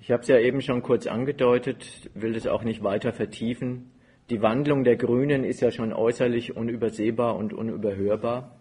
Ich 0.00 0.12
habe 0.12 0.22
es 0.22 0.28
ja 0.28 0.38
eben 0.38 0.62
schon 0.62 0.80
kurz 0.80 1.08
angedeutet, 1.08 1.84
will 2.14 2.36
es 2.36 2.46
auch 2.46 2.62
nicht 2.62 2.84
weiter 2.84 3.12
vertiefen. 3.12 3.90
Die 4.30 4.40
Wandlung 4.40 4.84
der 4.84 4.94
Grünen 4.94 5.42
ist 5.42 5.60
ja 5.62 5.72
schon 5.72 5.92
äußerlich 5.92 6.56
unübersehbar 6.56 7.34
und 7.34 7.52
unüberhörbar. 7.52 8.52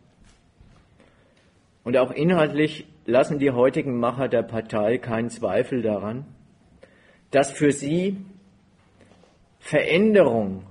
Und 1.83 1.97
auch 1.97 2.09
inhaltlich 2.09 2.87
lassen 3.05 3.37
die 3.37 3.51
heutigen 3.51 3.99
Macher 3.99 4.27
der 4.27 4.41
Partei 4.41 4.97
keinen 4.97 5.29
Zweifel 5.29 5.83
daran, 5.83 6.25
dass 7.29 7.51
für 7.51 7.71
sie 7.71 8.17
Veränderung 9.59 10.63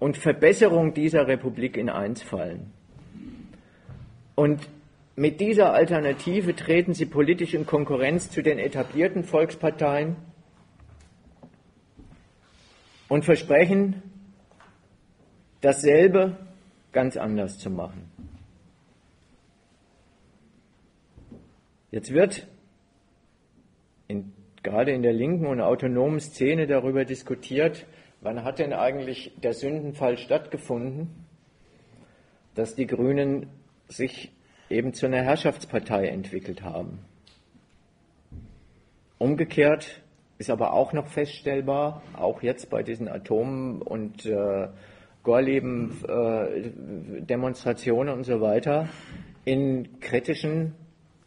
und 0.00 0.16
Verbesserung 0.16 0.92
dieser 0.92 1.28
Republik 1.28 1.76
in 1.76 1.88
eins 1.88 2.20
fallen. 2.20 2.72
Und 4.34 4.68
mit 5.16 5.40
dieser 5.40 5.72
Alternative 5.72 6.54
treten 6.56 6.92
sie 6.94 7.06
politisch 7.06 7.54
in 7.54 7.66
Konkurrenz 7.66 8.30
zu 8.30 8.42
den 8.42 8.58
etablierten 8.58 9.24
Volksparteien 9.24 10.16
und 13.08 13.24
versprechen, 13.24 14.02
dasselbe 15.60 16.36
ganz 16.92 17.16
anders 17.16 17.58
zu 17.58 17.70
machen. 17.70 18.10
Jetzt 21.92 22.12
wird 22.12 22.48
in, 24.08 24.32
gerade 24.64 24.90
in 24.90 25.02
der 25.02 25.12
linken 25.12 25.46
und 25.46 25.60
autonomen 25.60 26.18
Szene 26.18 26.66
darüber 26.66 27.04
diskutiert, 27.04 27.86
wann 28.20 28.42
hat 28.42 28.58
denn 28.58 28.72
eigentlich 28.72 29.32
der 29.40 29.52
Sündenfall 29.52 30.18
stattgefunden, 30.18 31.24
dass 32.56 32.74
die 32.74 32.86
Grünen 32.86 33.48
sich 33.86 34.32
eben 34.74 34.92
zu 34.92 35.06
einer 35.06 35.22
Herrschaftspartei 35.22 36.08
entwickelt 36.08 36.62
haben. 36.62 36.98
Umgekehrt 39.18 40.02
ist 40.38 40.50
aber 40.50 40.74
auch 40.74 40.92
noch 40.92 41.06
feststellbar, 41.06 42.02
auch 42.14 42.42
jetzt 42.42 42.68
bei 42.68 42.82
diesen 42.82 43.08
Atom- 43.08 43.80
und 43.80 44.26
äh, 44.26 44.66
Gorleben-Demonstrationen 45.22 48.08
äh, 48.08 48.16
und 48.16 48.24
so 48.24 48.40
weiter, 48.40 48.88
in 49.44 50.00
kritischen, 50.00 50.74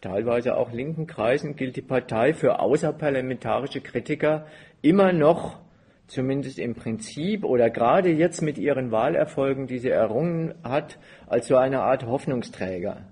teilweise 0.02 0.58
auch 0.58 0.72
linken 0.72 1.08
Kreisen 1.08 1.56
gilt 1.56 1.78
die 1.78 1.82
Partei 1.82 2.34
für 2.34 2.60
außerparlamentarische 2.60 3.82
Kritiker 3.82 4.46
immer 4.82 5.14
noch, 5.14 5.60
zumindest 6.08 6.60
im 6.60 6.76
Prinzip 6.76 7.44
oder 7.44 7.70
gerade 7.70 8.12
jetzt 8.12 8.42
mit 8.42 8.58
ihren 8.58 8.92
Wahlerfolgen, 8.92 9.68
die 9.68 9.80
sie 9.80 9.90
errungen 9.90 10.54
hat, 10.64 10.98
als 11.28 11.48
so 11.48 11.58
eine 11.58 11.82
Art 11.82 12.06
Hoffnungsträger. 12.06 13.04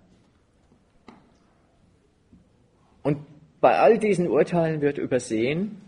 Und 3.02 3.19
bei 3.65 3.80
all 3.80 3.97
diesen 3.97 4.28
Urteilen 4.28 4.82
wird 4.82 4.99
übersehen, 4.99 5.82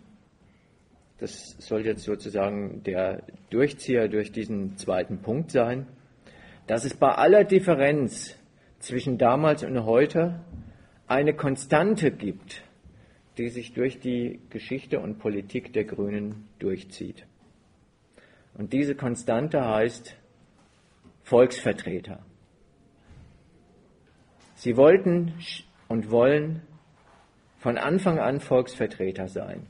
das 1.19 1.55
soll 1.59 1.85
jetzt 1.85 2.05
sozusagen 2.05 2.81
der 2.81 3.21
Durchzieher 3.51 4.07
durch 4.07 4.31
diesen 4.31 4.77
zweiten 4.77 5.19
Punkt 5.19 5.51
sein, 5.51 5.85
dass 6.65 6.85
es 6.85 6.95
bei 6.95 7.09
aller 7.09 7.43
Differenz 7.43 8.35
zwischen 8.79 9.19
damals 9.19 9.63
und 9.63 9.85
heute 9.85 10.39
eine 11.05 11.35
Konstante 11.35 12.09
gibt, 12.09 12.63
die 13.37 13.49
sich 13.49 13.73
durch 13.73 13.99
die 13.99 14.39
Geschichte 14.49 14.99
und 14.99 15.19
Politik 15.19 15.71
der 15.71 15.83
Grünen 15.83 16.47
durchzieht. 16.57 17.27
Und 18.55 18.73
diese 18.73 18.95
Konstante 18.95 19.63
heißt 19.63 20.17
Volksvertreter. 21.21 22.25
Sie 24.55 24.75
wollten 24.77 25.35
und 25.87 26.09
wollen 26.09 26.63
von 27.67 27.77
Anfang 27.77 28.17
an 28.17 28.39
Volksvertreter 28.39 29.27
sein. 29.27 29.67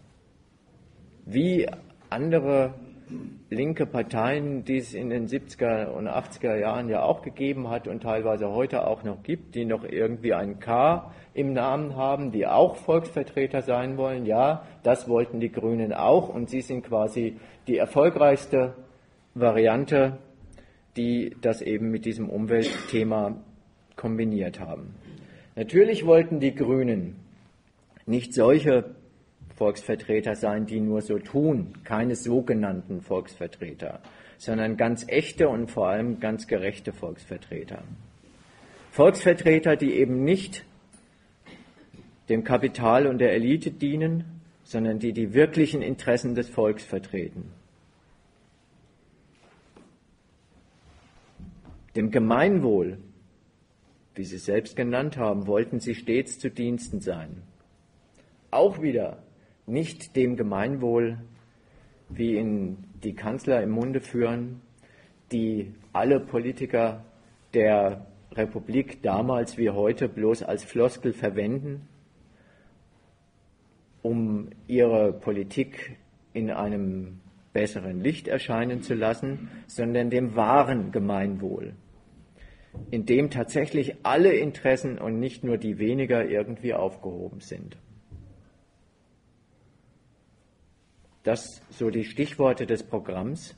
Wie 1.26 1.68
andere 2.12 2.76
linke 3.50 3.88
Parteien, 3.88 4.64
die 4.64 4.78
es 4.78 4.94
in 4.94 5.10
den 5.10 5.26
70er 5.26 5.88
und 5.88 6.08
80er 6.08 6.60
Jahren 6.60 6.90
ja 6.90 7.02
auch 7.02 7.24
gegeben 7.24 7.72
hat 7.72 7.88
und 7.88 8.04
teilweise 8.04 8.52
heute 8.52 8.86
auch 8.86 9.02
noch 9.02 9.24
gibt, 9.24 9.56
die 9.56 9.66
noch 9.66 9.84
irgendwie 9.84 10.36
ein 10.36 10.60
K 10.60 11.12
im 11.34 11.54
Namen 11.54 11.96
haben, 11.96 12.32
die 12.32 12.46
auch 12.46 12.76
Volksvertreter 12.76 13.64
sein 13.64 13.98
wollen. 13.98 14.28
Ja, 14.28 14.68
das 14.84 15.10
wollten 15.10 15.40
die 15.40 15.52
Grünen 15.52 15.92
auch 15.92 16.30
und 16.30 16.52
sie 16.52 16.62
sind 16.62 16.84
quasi 16.84 17.38
die 17.66 17.78
erfolgreichste 17.78 18.76
Variante, 19.34 20.20
die 20.98 21.36
das 21.42 21.64
eben 21.64 21.90
mit 21.90 22.06
diesem 22.06 22.30
Umweltthema 22.30 23.38
kombiniert 23.96 24.60
haben. 24.60 24.94
Natürlich 25.56 26.06
wollten 26.06 26.40
die 26.40 26.54
Grünen 26.54 27.27
nicht 28.08 28.34
solche 28.34 28.96
Volksvertreter 29.56 30.36
sein, 30.36 30.65
die 30.65 30.80
nur 30.80 31.02
so 31.02 31.20
tun, 31.20 31.74
keine 31.84 32.15
sogenannten 32.15 33.02
Volksvertreter, 33.02 34.02
sondern 34.38 34.78
ganz 34.78 35.06
echte 35.08 35.50
und 35.50 35.70
vor 35.70 35.89
allem 35.89 36.20
ganz 36.20 36.48
gerechte 36.48 36.93
Volksvertreter. 36.93 37.84
Volksvertreter, 38.91 39.76
die 39.76 39.93
eben 39.93 40.24
nicht 40.24 40.63
dem 42.30 42.43
Kapital 42.43 43.08
und 43.08 43.20
der 43.20 43.34
Elite 43.34 43.72
dienen, 43.72 44.41
sondern 44.63 45.00
die 45.00 45.13
die 45.13 45.34
wirklichen 45.34 45.82
Interessen 45.82 46.36
des 46.36 46.50
Volks 46.50 46.84
vertreten. 46.84 47.52
Dem 51.96 52.12
Gemeinwohl, 52.12 53.00
wie 54.13 54.24
Sie 54.24 54.38
selbst 54.38 54.76
genannt 54.76 55.17
haben, 55.17 55.48
wollten 55.48 55.80
sie 55.80 55.96
stets 55.96 56.38
zu 56.38 56.51
Diensten 56.51 57.01
sein 57.01 57.41
auch 58.52 58.82
wieder 58.82 59.24
nicht 59.66 60.16
dem 60.16 60.36
Gemeinwohl, 60.36 61.20
wie 62.10 62.38
ihn 62.38 62.86
die 63.04 63.14
Kanzler 63.14 63.62
im 63.62 63.72
Munde 63.72 64.00
führen, 64.00 64.62
die 65.32 65.74
alle 65.93 66.20
Politiker 66.20 67.04
der 67.54 68.08
Republik 68.32 69.02
damals 69.02 69.58
wie 69.58 69.70
heute 69.70 70.08
bloß 70.08 70.43
als 70.43 70.64
Floskel 70.64 71.14
verwenden, 71.14 71.88
um 74.02 74.50
ihre 74.68 75.12
Politik 75.12 75.98
in 76.34 76.52
einem 76.52 77.20
besseren 77.52 78.02
Licht 78.02 78.28
erscheinen 78.28 78.84
zu 78.84 78.93
lassen, 78.93 79.50
sondern 79.66 80.10
dem 80.10 80.36
wahren 80.36 80.91
Gemeinwohl, 80.91 81.74
in 82.91 83.06
dem 83.06 83.32
tatsächlich 83.32 83.95
alle 84.04 84.34
Interessen 84.34 85.00
und 85.00 85.20
nicht 85.20 85.43
nur 85.43 85.58
die 85.58 85.80
weniger 85.80 86.26
irgendwie 86.26 86.74
aufgehoben 86.74 87.39
sind. 87.39 87.78
Das 91.28 91.61
so 91.71 91.89
die 91.89 92.05
Stichworte 92.05 92.65
des 92.65 92.84
Programms. 92.84 93.53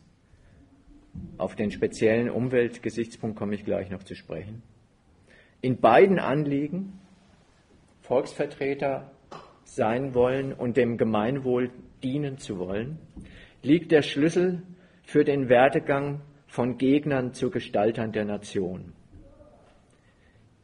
Auf 1.37 1.55
den 1.55 1.69
speziellen 1.69 2.31
Umweltgesichtspunkt 2.31 3.37
komme 3.37 3.53
ich 3.53 3.63
gleich 3.63 3.91
noch 3.91 4.01
zu 4.01 4.15
sprechen. 4.15 4.63
In 5.61 5.79
beiden 5.79 6.17
Anliegen, 6.17 6.99
Volksvertreter 8.01 9.11
sein 9.65 10.15
wollen 10.15 10.51
und 10.51 10.77
dem 10.77 10.97
Gemeinwohl 10.97 11.69
dienen 12.01 12.39
zu 12.39 12.57
wollen, 12.57 12.97
liegt 13.61 13.91
der 13.91 14.01
Schlüssel 14.01 14.63
für 15.03 15.23
den 15.23 15.47
Werdegang 15.47 16.21
von 16.47 16.79
Gegnern 16.79 17.33
zu 17.33 17.51
Gestaltern 17.51 18.11
der 18.11 18.25
Nation. 18.25 18.93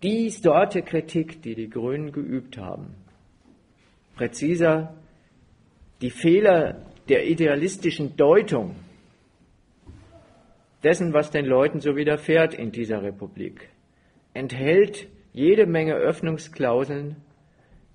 Die 0.01 0.31
Sorte 0.31 0.81
Kritik, 0.81 1.43
die 1.43 1.53
die 1.53 1.69
Grünen 1.69 2.11
geübt 2.11 2.57
haben, 2.57 2.95
präziser 4.15 4.95
die 6.01 6.09
Fehler 6.09 6.81
der 7.09 7.27
idealistischen 7.27 8.15
Deutung 8.15 8.75
dessen, 10.83 11.13
was 11.13 11.31
den 11.31 11.45
Leuten 11.45 11.79
so 11.79 11.95
widerfährt 11.95 12.53
in 12.53 12.71
dieser 12.71 13.01
Republik, 13.01 13.69
enthält 14.33 15.07
jede 15.33 15.65
Menge 15.65 15.95
Öffnungsklauseln, 15.95 17.17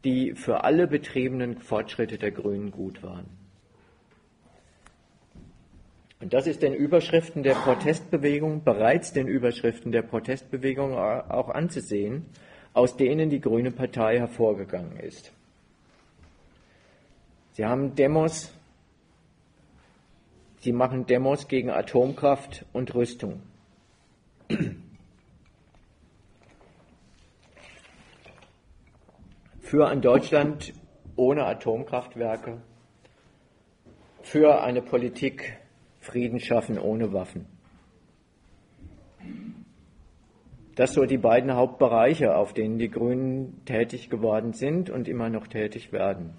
die 0.04 0.34
für 0.34 0.64
alle 0.64 0.86
betriebenen 0.86 1.58
Fortschritte 1.58 2.18
der 2.18 2.30
Grünen 2.30 2.70
gut 2.70 3.02
waren. 3.02 3.26
Und 6.20 6.34
das 6.34 6.46
ist 6.46 6.62
den 6.62 6.74
Überschriften 6.74 7.42
der 7.42 7.54
Protestbewegung, 7.54 8.62
bereits 8.62 9.12
den 9.12 9.26
Überschriften 9.26 9.90
der 9.90 10.02
Protestbewegung 10.02 10.94
auch 10.94 11.48
anzusehen, 11.48 12.26
aus 12.74 12.96
denen 12.96 13.30
die 13.30 13.40
Grüne 13.40 13.70
Partei 13.70 14.18
hervorgegangen 14.18 14.98
ist. 14.98 15.32
Sie 17.52 17.64
haben 17.64 17.94
Demos, 17.94 18.52
sie 20.61 20.72
machen 20.72 21.06
Demos 21.06 21.48
gegen 21.48 21.70
Atomkraft 21.70 22.64
und 22.72 22.94
Rüstung. 22.94 23.42
Für 29.61 29.88
ein 29.88 30.00
Deutschland 30.00 30.72
ohne 31.16 31.44
Atomkraftwerke, 31.46 32.61
für 34.22 34.62
eine 34.62 34.82
Politik 34.82 35.58
Frieden 36.00 36.40
schaffen 36.40 36.78
ohne 36.78 37.12
Waffen. 37.12 37.46
Das 40.76 40.94
so 40.94 41.04
die 41.04 41.18
beiden 41.18 41.54
Hauptbereiche, 41.54 42.34
auf 42.34 42.54
denen 42.54 42.78
die 42.78 42.88
Grünen 42.90 43.64
tätig 43.66 44.08
geworden 44.08 44.54
sind 44.54 44.88
und 44.88 45.08
immer 45.08 45.28
noch 45.28 45.46
tätig 45.46 45.92
werden. 45.92 46.34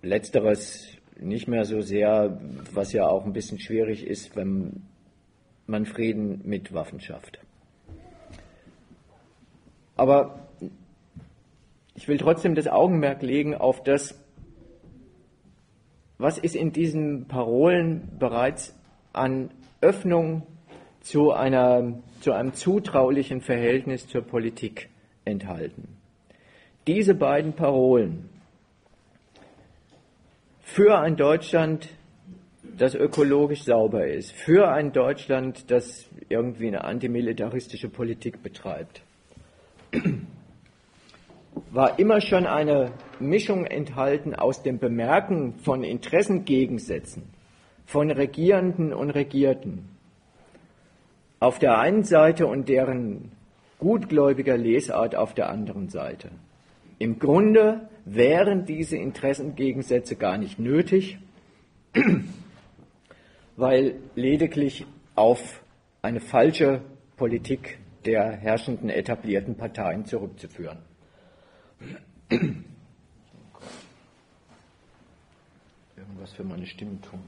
Letzteres 0.00 0.96
nicht 1.24 1.48
mehr 1.48 1.64
so 1.64 1.80
sehr, 1.80 2.38
was 2.72 2.92
ja 2.92 3.06
auch 3.08 3.24
ein 3.24 3.32
bisschen 3.32 3.58
schwierig 3.58 4.06
ist, 4.06 4.36
wenn 4.36 4.82
man 5.66 5.86
Frieden 5.86 6.42
mit 6.44 6.72
Waffen 6.72 7.00
schafft. 7.00 7.40
Aber 9.96 10.48
ich 11.94 12.08
will 12.08 12.18
trotzdem 12.18 12.54
das 12.54 12.66
Augenmerk 12.66 13.22
legen 13.22 13.54
auf 13.54 13.82
das, 13.82 14.20
was 16.18 16.38
ist 16.38 16.56
in 16.56 16.72
diesen 16.72 17.26
Parolen 17.26 18.16
bereits 18.18 18.74
an 19.12 19.50
Öffnung 19.80 20.42
zu, 21.00 21.32
einer, 21.32 21.98
zu 22.20 22.32
einem 22.32 22.54
zutraulichen 22.54 23.40
Verhältnis 23.40 24.08
zur 24.08 24.22
Politik 24.22 24.88
enthalten. 25.24 25.96
Diese 26.86 27.14
beiden 27.14 27.54
Parolen 27.54 28.28
für 30.64 30.98
ein 30.98 31.16
Deutschland, 31.16 31.88
das 32.76 32.94
ökologisch 32.94 33.62
sauber 33.62 34.06
ist, 34.06 34.32
für 34.32 34.68
ein 34.68 34.92
Deutschland, 34.92 35.70
das 35.70 36.08
irgendwie 36.28 36.66
eine 36.66 36.82
antimilitaristische 36.82 37.88
Politik 37.88 38.42
betreibt, 38.42 39.02
war 41.70 41.98
immer 41.98 42.20
schon 42.20 42.46
eine 42.46 42.92
Mischung 43.20 43.66
enthalten 43.66 44.34
aus 44.34 44.62
dem 44.62 44.78
Bemerken 44.78 45.54
von 45.58 45.84
Interessengegensätzen 45.84 47.24
von 47.86 48.10
Regierenden 48.10 48.92
und 48.92 49.10
Regierten. 49.10 49.90
Auf 51.38 51.58
der 51.58 51.78
einen 51.78 52.02
Seite 52.02 52.46
und 52.46 52.68
deren 52.68 53.32
gutgläubiger 53.78 54.56
Lesart 54.56 55.14
auf 55.14 55.34
der 55.34 55.50
anderen 55.50 55.90
Seite. 55.90 56.30
Im 56.98 57.18
Grunde 57.18 57.88
wären 58.04 58.66
diese 58.66 58.96
Interessengegensätze 58.96 60.16
gar 60.16 60.38
nicht 60.38 60.58
nötig, 60.58 61.18
weil 63.56 63.96
lediglich 64.14 64.86
auf 65.14 65.62
eine 66.02 66.20
falsche 66.20 66.82
Politik 67.16 67.78
der 68.04 68.32
herrschenden 68.32 68.90
etablierten 68.90 69.56
Parteien 69.56 70.04
zurückzuführen. 70.04 70.78
Irgendwas 75.96 76.32
für 76.32 76.44
meine 76.44 76.66
Stimme 76.66 77.00
tun. 77.00 77.20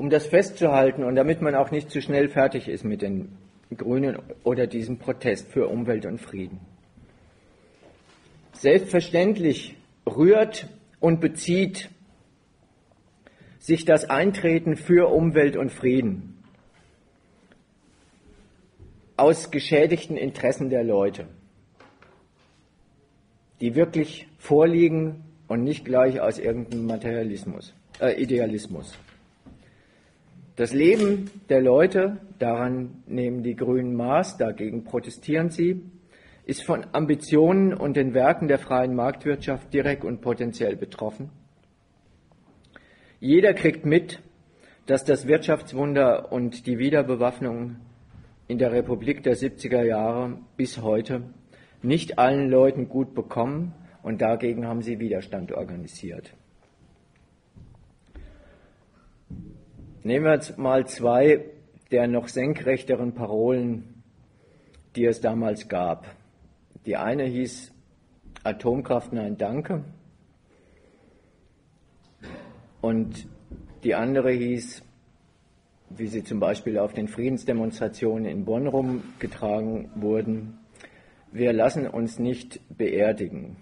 Um 0.00 0.08
das 0.08 0.26
festzuhalten 0.26 1.04
und 1.04 1.14
damit 1.14 1.42
man 1.42 1.54
auch 1.54 1.70
nicht 1.70 1.90
zu 1.90 2.00
schnell 2.00 2.30
fertig 2.30 2.68
ist 2.68 2.84
mit 2.84 3.02
den 3.02 3.36
Grünen 3.76 4.16
oder 4.44 4.66
diesem 4.66 4.96
Protest 4.96 5.52
für 5.52 5.68
Umwelt 5.68 6.06
und 6.06 6.22
Frieden. 6.22 6.58
Selbstverständlich 8.54 9.76
rührt 10.06 10.70
und 11.00 11.20
bezieht 11.20 11.90
sich 13.58 13.84
das 13.84 14.08
Eintreten 14.08 14.76
für 14.76 15.12
Umwelt 15.12 15.58
und 15.58 15.70
Frieden 15.70 16.42
aus 19.18 19.50
geschädigten 19.50 20.16
Interessen 20.16 20.70
der 20.70 20.82
Leute, 20.82 21.26
die 23.60 23.74
wirklich 23.74 24.28
vorliegen 24.38 25.24
und 25.46 25.62
nicht 25.62 25.84
gleich 25.84 26.22
aus 26.22 26.38
irgendeinem 26.38 26.86
Materialismus, 26.86 27.74
äh, 28.00 28.18
Idealismus. 28.18 28.96
Das 30.60 30.74
Leben 30.74 31.30
der 31.48 31.62
Leute, 31.62 32.18
daran 32.38 33.02
nehmen 33.06 33.42
die 33.42 33.56
Grünen 33.56 33.96
Maß, 33.96 34.36
dagegen 34.36 34.84
protestieren 34.84 35.48
sie, 35.48 35.80
ist 36.44 36.64
von 36.64 36.84
Ambitionen 36.92 37.72
und 37.72 37.96
den 37.96 38.12
Werken 38.12 38.46
der 38.46 38.58
freien 38.58 38.94
Marktwirtschaft 38.94 39.72
direkt 39.72 40.04
und 40.04 40.20
potenziell 40.20 40.76
betroffen. 40.76 41.30
Jeder 43.20 43.54
kriegt 43.54 43.86
mit, 43.86 44.20
dass 44.84 45.02
das 45.06 45.26
Wirtschaftswunder 45.26 46.30
und 46.30 46.66
die 46.66 46.78
Wiederbewaffnung 46.78 47.76
in 48.46 48.58
der 48.58 48.70
Republik 48.70 49.22
der 49.22 49.38
70er 49.38 49.82
Jahre 49.82 50.40
bis 50.58 50.82
heute 50.82 51.22
nicht 51.80 52.18
allen 52.18 52.50
Leuten 52.50 52.90
gut 52.90 53.14
bekommen 53.14 53.72
und 54.02 54.20
dagegen 54.20 54.66
haben 54.66 54.82
sie 54.82 55.00
Widerstand 55.00 55.52
organisiert. 55.52 56.34
Nehmen 60.02 60.24
wir 60.24 60.32
jetzt 60.32 60.56
mal 60.56 60.86
zwei 60.86 61.44
der 61.90 62.06
noch 62.06 62.28
senkrechteren 62.28 63.12
Parolen, 63.12 64.02
die 64.96 65.04
es 65.04 65.20
damals 65.20 65.68
gab. 65.68 66.06
Die 66.86 66.96
eine 66.96 67.24
hieß 67.24 67.72
Atomkraft, 68.42 69.12
nein, 69.12 69.36
danke. 69.36 69.84
Und 72.80 73.28
die 73.84 73.94
andere 73.94 74.30
hieß, 74.30 74.82
wie 75.90 76.06
sie 76.06 76.24
zum 76.24 76.40
Beispiel 76.40 76.78
auf 76.78 76.94
den 76.94 77.08
Friedensdemonstrationen 77.08 78.24
in 78.24 78.44
Bonn 78.44 78.66
rumgetragen 78.66 79.90
wurden, 79.96 80.58
wir 81.32 81.52
lassen 81.52 81.86
uns 81.86 82.18
nicht 82.18 82.60
beerdigen, 82.76 83.56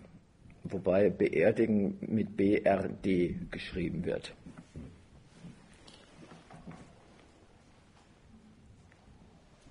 wobei 0.63 1.11
beerdigen 1.11 1.99
mit 2.01 2.37
BRD 2.37 3.51
geschrieben 3.51 4.05
wird. 4.05 4.35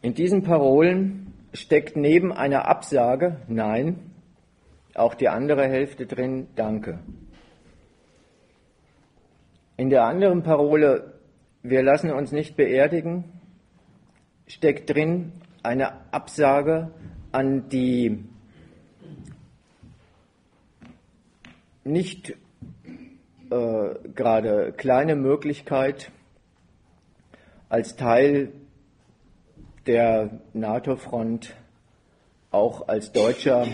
In 0.02 0.14
diesen 0.14 0.43
Parolen 0.43 1.34
steckt 1.54 1.95
neben 1.98 2.32
einer 2.32 2.68
Absage 2.68 3.41
Nein 3.48 4.12
auch 4.93 5.14
die 5.14 5.30
andere 5.30 5.68
Hälfte 5.68 6.06
drin 6.06 6.48
Danke. 6.56 7.00
In 9.76 9.89
der 9.89 10.06
anderen 10.06 10.43
Parole 10.43 11.14
Wir 11.62 11.84
lassen 11.84 12.12
uns 12.12 12.32
nicht 12.32 12.56
beerdigen 12.56 13.26
steckt 14.48 14.89
drin 14.89 15.34
eine 15.62 16.14
Absage 16.14 16.91
an 17.32 17.70
die 17.70 18.24
nicht 21.84 22.36
äh, 23.50 23.95
gerade 24.14 24.74
kleine 24.76 25.16
Möglichkeit, 25.16 26.12
als 27.70 27.95
Teil 27.95 28.52
der 29.88 30.41
NATO-Front 30.53 31.55
auch 32.51 32.88
als 32.88 33.11
Deutscher 33.11 33.67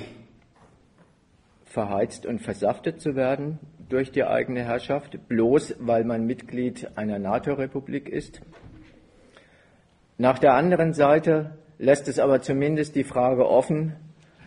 verheizt 1.65 2.25
und 2.25 2.39
versaftet 2.39 3.01
zu 3.01 3.15
werden 3.15 3.59
durch 3.89 4.11
die 4.11 4.23
eigene 4.23 4.63
Herrschaft, 4.63 5.27
bloß 5.27 5.75
weil 5.79 6.03
man 6.03 6.25
Mitglied 6.25 6.89
einer 6.95 7.19
NATO-Republik 7.19 8.09
ist. 8.09 8.41
Nach 10.17 10.37
der 10.37 10.53
anderen 10.53 10.93
Seite 10.93 11.57
lässt 11.79 12.07
es 12.07 12.19
aber 12.19 12.41
zumindest 12.41 12.95
die 12.95 13.03
Frage 13.03 13.49
offen, 13.49 13.95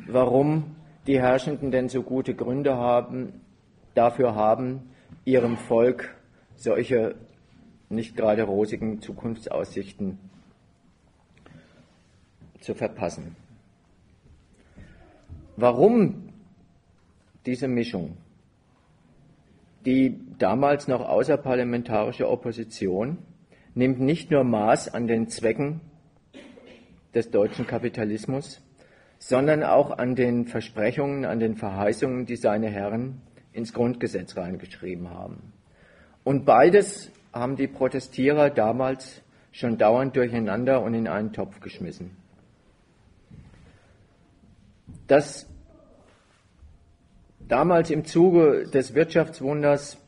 warum 0.06 0.76
die 1.06 1.20
Herrschenden 1.20 1.70
denn 1.70 1.88
so 1.88 2.02
gute 2.02 2.34
Gründe 2.34 2.76
haben, 2.76 3.40
dafür 3.94 4.34
haben, 4.34 4.90
ihrem 5.24 5.56
Volk 5.56 6.14
solche 6.54 7.16
nicht 7.88 8.16
gerade 8.16 8.44
rosigen 8.44 9.00
Zukunftsaussichten 9.00 10.18
zu 12.66 12.74
verpassen. 12.74 13.36
Warum 15.56 16.32
diese 17.46 17.68
Mischung? 17.68 18.16
Die 19.86 20.18
damals 20.38 20.88
noch 20.88 21.00
außerparlamentarische 21.00 22.28
Opposition 22.28 23.18
nimmt 23.74 24.00
nicht 24.00 24.32
nur 24.32 24.42
Maß 24.42 24.92
an 24.92 25.06
den 25.06 25.28
Zwecken 25.28 25.80
des 27.14 27.30
deutschen 27.30 27.68
Kapitalismus, 27.68 28.60
sondern 29.20 29.62
auch 29.62 29.96
an 29.96 30.16
den 30.16 30.46
Versprechungen, 30.46 31.24
an 31.24 31.38
den 31.38 31.54
Verheißungen, 31.54 32.26
die 32.26 32.36
seine 32.36 32.68
Herren 32.68 33.22
ins 33.52 33.72
Grundgesetz 33.72 34.36
reingeschrieben 34.36 35.08
haben. 35.10 35.52
Und 36.24 36.44
beides 36.44 37.12
haben 37.32 37.54
die 37.54 37.68
Protestierer 37.68 38.50
damals 38.50 39.22
schon 39.52 39.78
dauernd 39.78 40.16
durcheinander 40.16 40.82
und 40.82 40.94
in 40.94 41.06
einen 41.06 41.32
Topf 41.32 41.60
geschmissen. 41.60 42.25
Dass 45.06 45.46
damals 47.38 47.90
im 47.90 48.04
Zuge 48.04 48.68
des 48.68 48.94
Wirtschaftswunders 48.94 49.98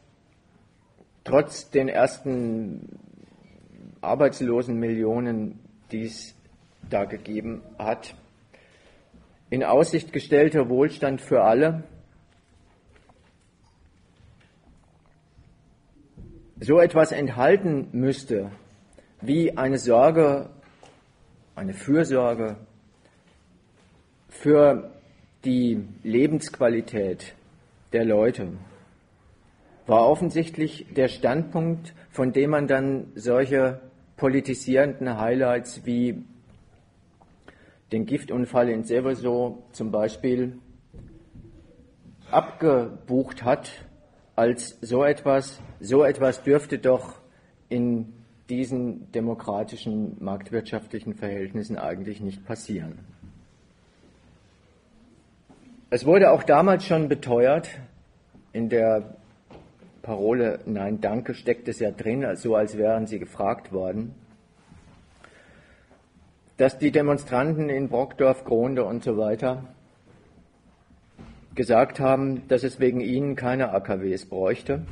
trotz 1.24 1.70
den 1.70 1.88
ersten 1.88 2.98
arbeitslosen 4.00 4.78
Millionen, 4.78 5.60
die 5.92 6.04
es 6.04 6.34
da 6.88 7.04
gegeben 7.04 7.62
hat, 7.78 8.14
in 9.50 9.64
Aussicht 9.64 10.12
gestellter 10.12 10.68
Wohlstand 10.68 11.20
für 11.20 11.42
alle, 11.42 11.84
so 16.60 16.80
etwas 16.80 17.12
enthalten 17.12 17.88
müsste, 17.92 18.50
wie 19.20 19.56
eine 19.56 19.78
Sorge, 19.78 20.50
eine 21.54 21.74
Fürsorge 21.74 22.56
für 24.40 24.92
die 25.44 25.84
Lebensqualität 26.04 27.34
der 27.92 28.04
Leute, 28.04 28.52
war 29.86 30.08
offensichtlich 30.08 30.86
der 30.94 31.08
Standpunkt, 31.08 31.92
von 32.10 32.32
dem 32.32 32.50
man 32.50 32.68
dann 32.68 33.06
solche 33.16 33.80
politisierenden 34.16 35.18
Highlights 35.18 35.86
wie 35.86 36.22
den 37.90 38.06
Giftunfall 38.06 38.68
in 38.68 38.84
Seveso 38.84 39.64
zum 39.72 39.90
Beispiel 39.90 40.58
abgebucht 42.30 43.42
hat 43.42 43.70
als 44.36 44.78
so 44.80 45.02
etwas, 45.02 45.60
so 45.80 46.04
etwas 46.04 46.44
dürfte 46.44 46.78
doch 46.78 47.14
in 47.68 48.12
diesen 48.48 49.10
demokratischen 49.10 50.16
marktwirtschaftlichen 50.22 51.14
Verhältnissen 51.14 51.76
eigentlich 51.76 52.20
nicht 52.20 52.44
passieren. 52.44 53.00
Es 55.90 56.04
wurde 56.04 56.32
auch 56.32 56.42
damals 56.42 56.84
schon 56.84 57.08
beteuert, 57.08 57.70
in 58.52 58.68
der 58.68 59.16
Parole 60.02 60.60
Nein, 60.66 61.00
danke 61.00 61.32
steckt 61.32 61.66
es 61.66 61.78
ja 61.78 61.90
drin, 61.90 62.36
so 62.36 62.56
als 62.56 62.76
wären 62.76 63.06
sie 63.06 63.18
gefragt 63.18 63.72
worden, 63.72 64.14
dass 66.58 66.76
die 66.76 66.90
Demonstranten 66.90 67.70
in 67.70 67.88
Brockdorf, 67.88 68.44
Gronde 68.44 68.84
und 68.84 69.02
so 69.02 69.16
weiter 69.16 69.64
gesagt 71.54 72.00
haben, 72.00 72.46
dass 72.48 72.64
es 72.64 72.80
wegen 72.80 73.00
ihnen 73.00 73.34
keine 73.34 73.72
AKWs 73.72 74.26
bräuchte. 74.26 74.84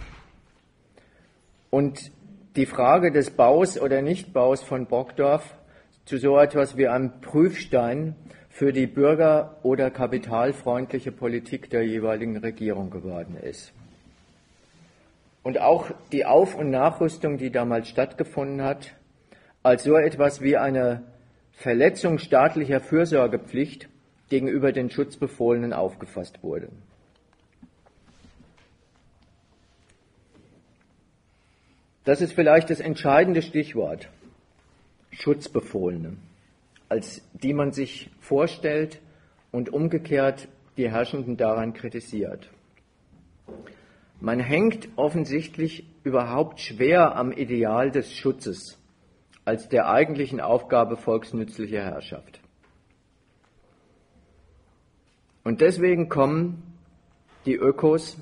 Und 1.68 2.10
die 2.56 2.66
Frage 2.66 3.12
des 3.12 3.32
Baus 3.32 3.78
oder 3.78 4.00
Nichtbaus 4.00 4.62
von 4.62 4.86
Brockdorf 4.86 5.58
zu 6.06 6.16
so 6.16 6.38
etwas 6.38 6.78
wie 6.78 6.88
einem 6.88 7.20
Prüfstein 7.20 8.16
für 8.56 8.72
die 8.72 8.86
bürger- 8.86 9.58
oder 9.62 9.90
kapitalfreundliche 9.90 11.12
Politik 11.12 11.68
der 11.68 11.86
jeweiligen 11.86 12.38
Regierung 12.38 12.88
geworden 12.88 13.36
ist. 13.36 13.70
Und 15.42 15.60
auch 15.60 15.90
die 16.10 16.24
Auf- 16.24 16.54
und 16.54 16.70
Nachrüstung, 16.70 17.36
die 17.36 17.50
damals 17.50 17.86
stattgefunden 17.86 18.62
hat, 18.62 18.94
als 19.62 19.84
so 19.84 19.94
etwas 19.96 20.40
wie 20.40 20.56
eine 20.56 21.02
Verletzung 21.52 22.18
staatlicher 22.18 22.80
Fürsorgepflicht 22.80 23.90
gegenüber 24.30 24.72
den 24.72 24.88
Schutzbefohlenen 24.88 25.74
aufgefasst 25.74 26.42
wurde. 26.42 26.70
Das 32.04 32.22
ist 32.22 32.32
vielleicht 32.32 32.70
das 32.70 32.80
entscheidende 32.80 33.42
Stichwort, 33.42 34.08
Schutzbefohlene, 35.10 36.16
als 36.88 37.22
die 37.32 37.52
man 37.52 37.72
sich 37.72 38.10
vorstellt 38.20 39.00
und 39.50 39.70
umgekehrt 39.70 40.48
die 40.76 40.90
Herrschenden 40.90 41.36
daran 41.36 41.72
kritisiert. 41.72 42.50
Man 44.20 44.40
hängt 44.40 44.88
offensichtlich 44.96 45.86
überhaupt 46.02 46.60
schwer 46.60 47.16
am 47.16 47.32
Ideal 47.32 47.90
des 47.90 48.12
Schutzes 48.12 48.78
als 49.44 49.68
der 49.68 49.88
eigentlichen 49.88 50.40
Aufgabe 50.40 50.96
volksnützlicher 50.96 51.82
Herrschaft. 51.82 52.40
Und 55.44 55.60
deswegen 55.60 56.08
kommen 56.08 56.74
die 57.46 57.54
Ökos 57.54 58.18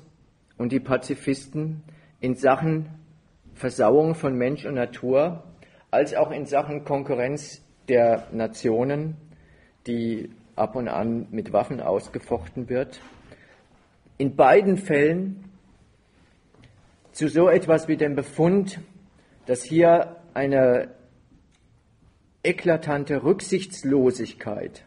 und 0.57 0.71
die 0.71 0.79
Pazifisten 0.79 1.81
in 2.19 2.35
Sachen 2.35 2.89
Versauung 3.55 4.13
von 4.13 4.35
Mensch 4.35 4.65
und 4.65 4.75
Natur, 4.75 5.43
als 5.89 6.13
auch 6.13 6.29
in 6.29 6.45
Sachen 6.45 6.83
Konkurrenz 6.83 7.64
der 7.87 8.27
Nationen, 8.31 9.15
die 9.87 10.29
ab 10.55 10.75
und 10.75 10.87
an 10.87 11.27
mit 11.31 11.53
Waffen 11.53 11.81
ausgefochten 11.81 12.69
wird, 12.69 13.01
in 14.17 14.35
beiden 14.35 14.77
Fällen 14.77 15.43
zu 17.11 17.27
so 17.27 17.49
etwas 17.49 17.87
wie 17.87 17.97
dem 17.97 18.15
Befund, 18.15 18.79
dass 19.45 19.63
hier 19.63 20.17
eine 20.33 20.89
eklatante 22.43 23.23
Rücksichtslosigkeit 23.23 24.83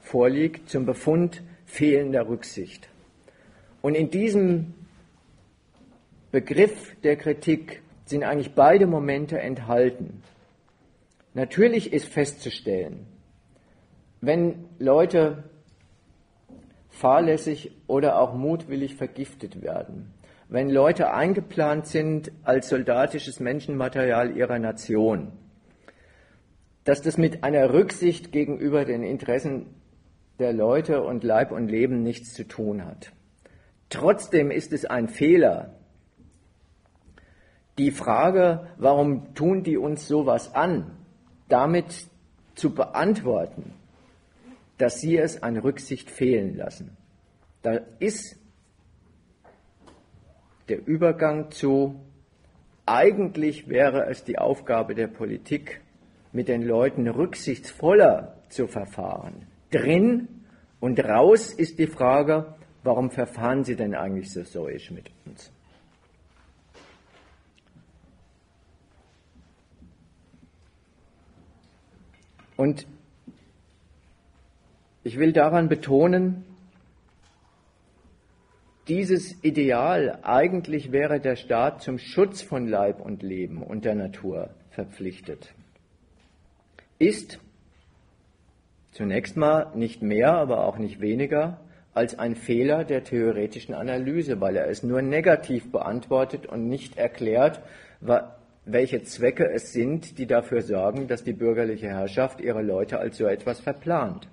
vorliegt 0.00 0.68
zum 0.68 0.86
Befund 0.86 1.42
fehlender 1.66 2.28
Rücksicht. 2.28 2.88
Und 3.82 3.94
in 3.94 4.10
diesem 4.10 4.74
Begriff 6.30 6.96
der 7.02 7.16
Kritik 7.16 7.82
sind 8.06 8.24
eigentlich 8.24 8.54
beide 8.54 8.86
Momente 8.86 9.38
enthalten. 9.38 10.22
Natürlich 11.34 11.92
ist 11.92 12.06
festzustellen, 12.06 13.06
wenn 14.20 14.66
Leute 14.78 15.44
fahrlässig 16.88 17.72
oder 17.88 18.20
auch 18.20 18.34
mutwillig 18.34 18.94
vergiftet 18.94 19.60
werden, 19.60 20.14
wenn 20.48 20.70
Leute 20.70 21.12
eingeplant 21.12 21.86
sind 21.86 22.30
als 22.44 22.68
soldatisches 22.68 23.40
Menschenmaterial 23.40 24.36
ihrer 24.36 24.60
Nation, 24.60 25.32
dass 26.84 27.02
das 27.02 27.18
mit 27.18 27.42
einer 27.42 27.72
Rücksicht 27.72 28.30
gegenüber 28.30 28.84
den 28.84 29.02
Interessen 29.02 29.66
der 30.38 30.52
Leute 30.52 31.02
und 31.02 31.24
Leib 31.24 31.50
und 31.50 31.68
Leben 31.68 32.04
nichts 32.04 32.32
zu 32.32 32.46
tun 32.46 32.84
hat. 32.84 33.12
Trotzdem 33.88 34.52
ist 34.52 34.72
es 34.72 34.84
ein 34.84 35.08
Fehler, 35.08 35.74
die 37.78 37.90
Frage, 37.90 38.68
warum 38.76 39.34
tun 39.34 39.64
die 39.64 39.76
uns 39.76 40.06
sowas 40.06 40.54
an, 40.54 41.03
damit 41.54 42.08
zu 42.56 42.74
beantworten, 42.74 43.74
dass 44.76 45.00
sie 45.00 45.16
es 45.16 45.40
an 45.40 45.56
Rücksicht 45.56 46.10
fehlen 46.10 46.56
lassen. 46.56 46.96
Da 47.62 47.78
ist 48.00 48.36
der 50.68 50.84
Übergang 50.84 51.52
zu, 51.52 51.94
eigentlich 52.86 53.68
wäre 53.68 54.06
es 54.10 54.24
die 54.24 54.36
Aufgabe 54.36 54.96
der 54.96 55.06
Politik, 55.06 55.80
mit 56.32 56.48
den 56.48 56.62
Leuten 56.62 57.06
rücksichtsvoller 57.06 58.34
zu 58.48 58.66
verfahren, 58.66 59.46
drin 59.70 60.26
und 60.80 60.98
raus 60.98 61.52
ist 61.54 61.78
die 61.78 61.86
Frage, 61.86 62.56
warum 62.82 63.12
verfahren 63.12 63.62
Sie 63.62 63.76
denn 63.76 63.94
eigentlich 63.94 64.32
so 64.32 64.42
säuisch 64.42 64.90
mit 64.90 65.12
uns? 65.24 65.52
Und 72.56 72.86
ich 75.02 75.18
will 75.18 75.32
daran 75.32 75.68
betonen, 75.68 76.44
dieses 78.88 79.42
Ideal, 79.42 80.18
eigentlich 80.22 80.92
wäre 80.92 81.20
der 81.20 81.36
Staat 81.36 81.82
zum 81.82 81.98
Schutz 81.98 82.42
von 82.42 82.66
Leib 82.68 83.00
und 83.00 83.22
Leben 83.22 83.62
und 83.62 83.84
der 83.84 83.94
Natur 83.94 84.50
verpflichtet, 84.70 85.54
ist 86.98 87.40
zunächst 88.92 89.36
mal 89.36 89.72
nicht 89.74 90.02
mehr, 90.02 90.34
aber 90.34 90.66
auch 90.66 90.78
nicht 90.78 91.00
weniger 91.00 91.60
als 91.94 92.18
ein 92.18 92.34
Fehler 92.34 92.84
der 92.84 93.04
theoretischen 93.04 93.74
Analyse, 93.74 94.40
weil 94.40 94.56
er 94.56 94.68
es 94.68 94.82
nur 94.82 95.00
negativ 95.00 95.70
beantwortet 95.70 96.46
und 96.46 96.68
nicht 96.68 96.98
erklärt, 96.98 97.60
welche 98.66 99.02
Zwecke 99.02 99.50
es 99.50 99.72
sind, 99.72 100.18
die 100.18 100.26
dafür 100.26 100.62
sorgen, 100.62 101.06
dass 101.06 101.22
die 101.22 101.32
bürgerliche 101.32 101.88
Herrschaft 101.88 102.40
ihre 102.40 102.62
Leute 102.62 102.98
als 102.98 103.18
so 103.18 103.26
etwas 103.26 103.60
verplant. 103.60 104.28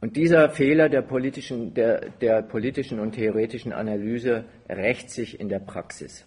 Und 0.00 0.16
dieser 0.16 0.48
Fehler 0.50 0.88
der 0.88 1.02
politischen, 1.02 1.74
der, 1.74 2.10
der 2.10 2.42
politischen 2.42 3.00
und 3.00 3.12
theoretischen 3.12 3.72
Analyse 3.72 4.44
rächt 4.68 5.10
sich 5.10 5.40
in 5.40 5.48
der 5.48 5.58
Praxis. 5.58 6.24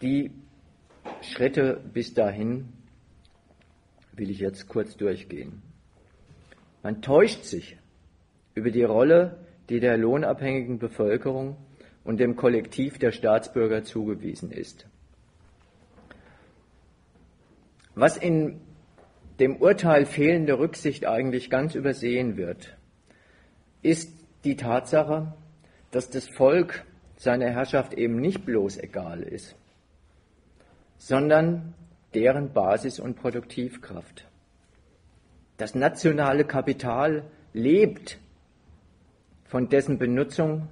Die 0.00 0.30
Schritte 1.22 1.82
bis 1.92 2.14
dahin 2.14 2.72
will 4.12 4.30
ich 4.30 4.38
jetzt 4.38 4.68
kurz 4.68 4.96
durchgehen. 4.96 5.62
Man 6.84 7.02
täuscht 7.02 7.42
sich 7.42 7.76
über 8.54 8.70
die 8.70 8.84
Rolle, 8.84 9.36
die 9.68 9.80
der 9.80 9.96
lohnabhängigen 9.96 10.78
Bevölkerung 10.78 11.56
und 12.04 12.20
dem 12.20 12.36
Kollektiv 12.36 12.98
der 12.98 13.12
Staatsbürger 13.12 13.84
zugewiesen 13.84 14.50
ist. 14.50 14.86
Was 17.94 18.16
in 18.16 18.60
dem 19.40 19.56
Urteil 19.56 20.06
fehlende 20.06 20.58
Rücksicht 20.58 21.06
eigentlich 21.06 21.50
ganz 21.50 21.74
übersehen 21.74 22.36
wird, 22.36 22.76
ist 23.82 24.12
die 24.44 24.56
Tatsache, 24.56 25.34
dass 25.90 26.10
das 26.10 26.28
Volk 26.28 26.84
seiner 27.16 27.50
Herrschaft 27.50 27.94
eben 27.94 28.16
nicht 28.20 28.44
bloß 28.44 28.78
egal 28.78 29.22
ist, 29.22 29.56
sondern 30.96 31.74
deren 32.14 32.52
Basis 32.52 33.00
und 33.00 33.16
Produktivkraft. 33.16 34.26
Das 35.56 35.74
nationale 35.74 36.44
Kapital 36.44 37.24
lebt 37.52 38.18
von 39.48 39.68
dessen 39.68 39.98
Benutzung, 39.98 40.68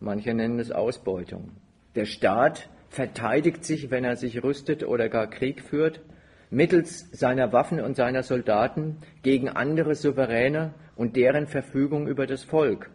manche 0.00 0.34
nennen 0.34 0.58
es 0.58 0.72
Ausbeutung. 0.72 1.52
Der 1.94 2.06
Staat 2.06 2.68
verteidigt 2.88 3.64
sich, 3.64 3.90
wenn 3.90 4.04
er 4.04 4.16
sich 4.16 4.42
rüstet 4.42 4.82
oder 4.84 5.08
gar 5.08 5.28
Krieg 5.28 5.62
führt, 5.62 6.00
mittels 6.50 7.10
seiner 7.12 7.52
Waffen 7.52 7.80
und 7.80 7.94
seiner 7.94 8.22
Soldaten 8.22 8.96
gegen 9.22 9.50
andere 9.50 9.94
Souveräne 9.94 10.72
und 10.96 11.16
deren 11.16 11.46
Verfügung 11.46 12.08
über 12.08 12.26
das 12.26 12.42
Volk. 12.42 12.90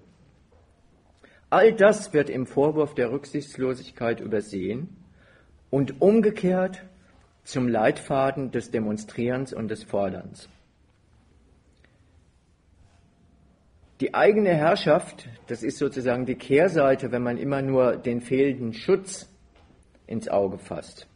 All 1.52 1.72
das 1.72 2.14
wird 2.14 2.32
im 2.32 2.48
Vorwurf 2.48 2.96
der 2.96 3.12
Rücksichtslosigkeit 3.12 4.20
übersehen 4.20 4.98
und 5.70 6.02
umgekehrt 6.02 6.84
zum 7.44 7.68
Leitfaden 7.68 8.50
des 8.50 8.72
Demonstrierens 8.72 9.54
und 9.54 9.68
des 9.70 9.84
Forderns. 9.84 10.50
Die 14.00 14.14
eigene 14.14 14.56
Herrschaft, 14.56 15.30
das 15.48 15.64
ist 15.64 15.78
sozusagen 15.78 16.26
die 16.26 16.36
Kehrseite, 16.36 17.12
wenn 17.12 17.24
man 17.24 17.38
immer 17.38 17.62
nur 17.62 17.96
den 17.96 18.22
fehlenden 18.22 18.74
Schutz 18.74 19.30
ins 20.08 20.28
Auge 20.28 20.58
fasst 20.58 21.08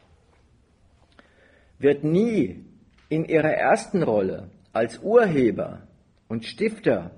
wird 1.80 2.04
nie 2.04 2.66
in 3.10 3.26
ihrer 3.26 3.54
ersten 3.54 4.04
Rolle 4.04 4.50
als 4.74 5.00
Urheber 5.00 5.88
und 6.28 6.46
Stifter 6.46 7.12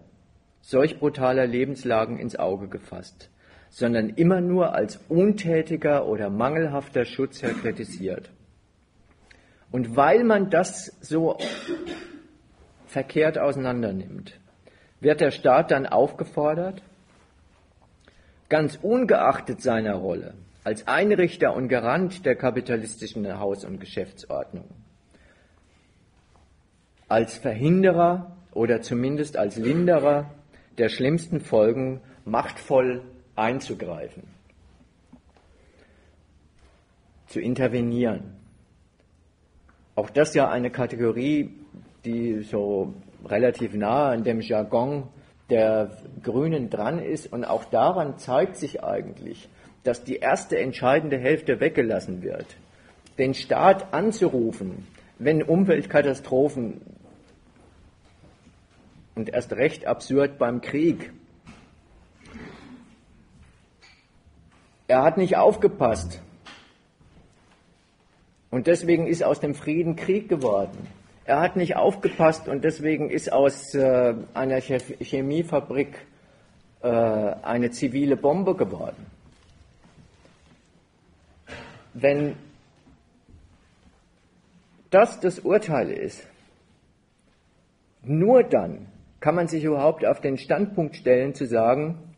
solch 0.61 0.99
brutaler 0.99 1.47
Lebenslagen 1.47 2.19
ins 2.19 2.35
Auge 2.35 2.67
gefasst, 2.67 3.29
sondern 3.69 4.09
immer 4.09 4.41
nur 4.41 4.73
als 4.73 4.99
untätiger 5.07 6.07
oder 6.07 6.29
mangelhafter 6.29 7.05
Schutzherr 7.05 7.53
kritisiert. 7.53 8.29
Und 9.71 9.95
weil 9.95 10.23
man 10.23 10.49
das 10.49 10.97
so 11.01 11.37
verkehrt 12.87 13.37
auseinandernimmt, 13.37 14.38
wird 15.01 15.21
der 15.21 15.31
Staat 15.31 15.71
dann 15.71 15.85
aufgefordert, 15.85 16.81
ganz 18.49 18.77
ungeachtet 18.81 19.61
seiner 19.61 19.95
Rolle, 19.95 20.33
als 20.63 20.87
Einrichter 20.87 21.55
und 21.55 21.69
Garant 21.69 22.25
der 22.25 22.35
kapitalistischen 22.35 23.39
Haus- 23.39 23.63
und 23.63 23.79
Geschäftsordnung, 23.79 24.65
als 27.07 27.37
Verhinderer 27.37 28.35
oder 28.51 28.81
zumindest 28.81 29.37
als 29.37 29.55
Linderer 29.55 30.31
der 30.77 30.89
schlimmsten 30.89 31.39
Folgen 31.39 32.01
machtvoll 32.25 33.03
einzugreifen, 33.35 34.23
zu 37.27 37.39
intervenieren. 37.39 38.35
Auch 39.95 40.09
das 40.09 40.33
ja 40.33 40.49
eine 40.49 40.71
Kategorie, 40.71 41.53
die 42.05 42.41
so 42.43 42.93
relativ 43.25 43.73
nah 43.73 44.09
an 44.09 44.23
dem 44.23 44.41
Jargon 44.41 45.07
der 45.49 45.97
Grünen 46.21 46.69
dran 46.69 46.99
ist 46.99 47.31
und 47.31 47.43
auch 47.43 47.65
daran 47.65 48.17
zeigt 48.17 48.55
sich 48.55 48.83
eigentlich, 48.83 49.49
dass 49.83 50.03
die 50.03 50.17
erste 50.17 50.59
entscheidende 50.59 51.17
Hälfte 51.17 51.59
weggelassen 51.59 52.21
wird. 52.21 52.45
Den 53.17 53.33
Staat 53.33 53.93
anzurufen, 53.93 54.87
wenn 55.17 55.43
Umweltkatastrophen 55.43 56.81
und 59.15 59.29
erst 59.29 59.53
recht 59.53 59.85
absurd 59.85 60.37
beim 60.37 60.61
Krieg. 60.61 61.11
Er 64.87 65.03
hat 65.03 65.17
nicht 65.17 65.35
aufgepasst. 65.35 66.21
Und 68.49 68.67
deswegen 68.67 69.07
ist 69.07 69.23
aus 69.23 69.39
dem 69.39 69.53
Frieden 69.53 69.95
Krieg 69.95 70.29
geworden. 70.29 70.87
Er 71.29 71.39
hat 71.41 71.55
nicht 71.55 71.75
aufgepasst 71.75 72.47
und 72.47 72.63
deswegen 72.63 73.09
ist 73.09 73.31
aus 73.31 73.73
äh, 73.75 74.15
einer 74.33 74.59
Chemiefabrik 74.59 76.05
äh, 76.81 76.87
eine 76.87 77.71
zivile 77.71 78.17
Bombe 78.17 78.55
geworden 78.55 79.05
wenn 81.93 82.35
das 84.89 85.19
das 85.19 85.39
Urteil 85.39 85.91
ist, 85.91 86.25
nur 88.03 88.43
dann 88.43 88.87
kann 89.19 89.35
man 89.35 89.47
sich 89.47 89.63
überhaupt 89.63 90.05
auf 90.05 90.21
den 90.21 90.37
Standpunkt 90.37 90.95
stellen 90.95 91.33
zu 91.35 91.45
sagen, 91.45 92.15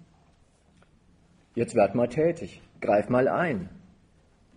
jetzt 1.56 1.76
werd 1.76 1.96
mal 1.96 2.08
tätig, 2.08 2.62
greif 2.80 3.10
mal 3.10 3.28
ein. 3.28 3.70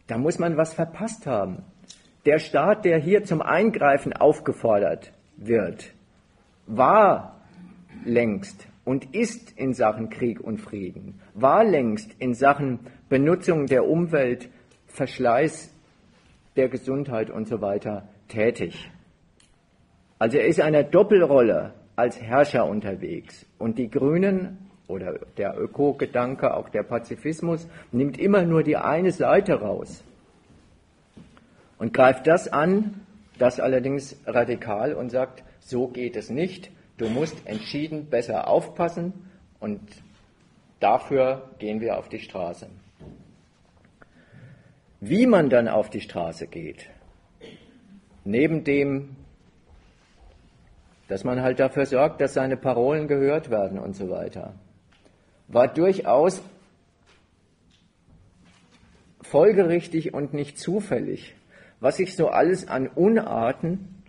Da 0.06 0.18
muss 0.18 0.38
man 0.38 0.56
was 0.56 0.74
verpasst 0.74 1.26
haben. 1.26 1.64
Der 2.26 2.38
Staat, 2.38 2.86
der 2.86 2.98
hier 2.98 3.24
zum 3.24 3.42
Eingreifen 3.42 4.14
aufgefordert 4.14 5.12
wird, 5.36 5.92
war 6.66 7.40
längst 8.04 8.66
und 8.84 9.14
ist 9.14 9.52
in 9.58 9.74
Sachen 9.74 10.08
Krieg 10.08 10.40
und 10.40 10.58
Frieden, 10.58 11.20
war 11.34 11.64
längst 11.64 12.14
in 12.18 12.34
Sachen 12.34 12.80
Benutzung 13.10 13.66
der 13.66 13.86
Umwelt 13.86 14.48
Verschleiß 14.86 15.74
der 16.56 16.68
Gesundheit 16.68 17.30
und 17.30 17.46
so 17.46 17.60
weiter 17.60 18.08
tätig. 18.28 18.90
Also 20.18 20.38
er 20.38 20.46
ist 20.46 20.58
in 20.58 20.64
einer 20.64 20.84
Doppelrolle 20.84 21.74
als 21.96 22.20
Herrscher 22.20 22.66
unterwegs. 22.66 23.44
Und 23.58 23.78
die 23.78 23.90
Grünen 23.90 24.70
oder 24.86 25.18
der 25.36 25.58
Öko-Gedanke, 25.58 26.54
auch 26.54 26.68
der 26.68 26.84
Pazifismus, 26.84 27.68
nimmt 27.92 28.18
immer 28.18 28.42
nur 28.42 28.62
die 28.62 28.76
eine 28.76 29.12
Seite 29.12 29.60
raus 29.60 30.04
und 31.84 31.92
greift 31.92 32.26
das 32.26 32.48
an, 32.48 33.02
das 33.38 33.60
allerdings 33.60 34.16
radikal 34.24 34.94
und 34.94 35.10
sagt, 35.10 35.44
so 35.60 35.86
geht 35.86 36.16
es 36.16 36.30
nicht, 36.30 36.70
du 36.96 37.10
musst 37.10 37.46
entschieden 37.46 38.08
besser 38.08 38.48
aufpassen 38.48 39.12
und 39.60 39.82
dafür 40.80 41.50
gehen 41.58 41.82
wir 41.82 41.98
auf 41.98 42.08
die 42.08 42.20
Straße. 42.20 42.70
Wie 45.00 45.26
man 45.26 45.50
dann 45.50 45.68
auf 45.68 45.90
die 45.90 46.00
Straße 46.00 46.46
geht, 46.46 46.88
neben 48.24 48.64
dem, 48.64 49.16
dass 51.08 51.22
man 51.22 51.42
halt 51.42 51.60
dafür 51.60 51.84
sorgt, 51.84 52.22
dass 52.22 52.32
seine 52.32 52.56
Parolen 52.56 53.08
gehört 53.08 53.50
werden 53.50 53.78
und 53.78 53.94
so 53.94 54.08
weiter, 54.08 54.54
war 55.48 55.68
durchaus 55.68 56.40
folgerichtig 59.20 60.14
und 60.14 60.32
nicht 60.32 60.58
zufällig, 60.58 61.34
was 61.84 61.98
sich 61.98 62.16
so 62.16 62.28
alles 62.28 62.66
an 62.66 62.86
Unarten 62.88 64.02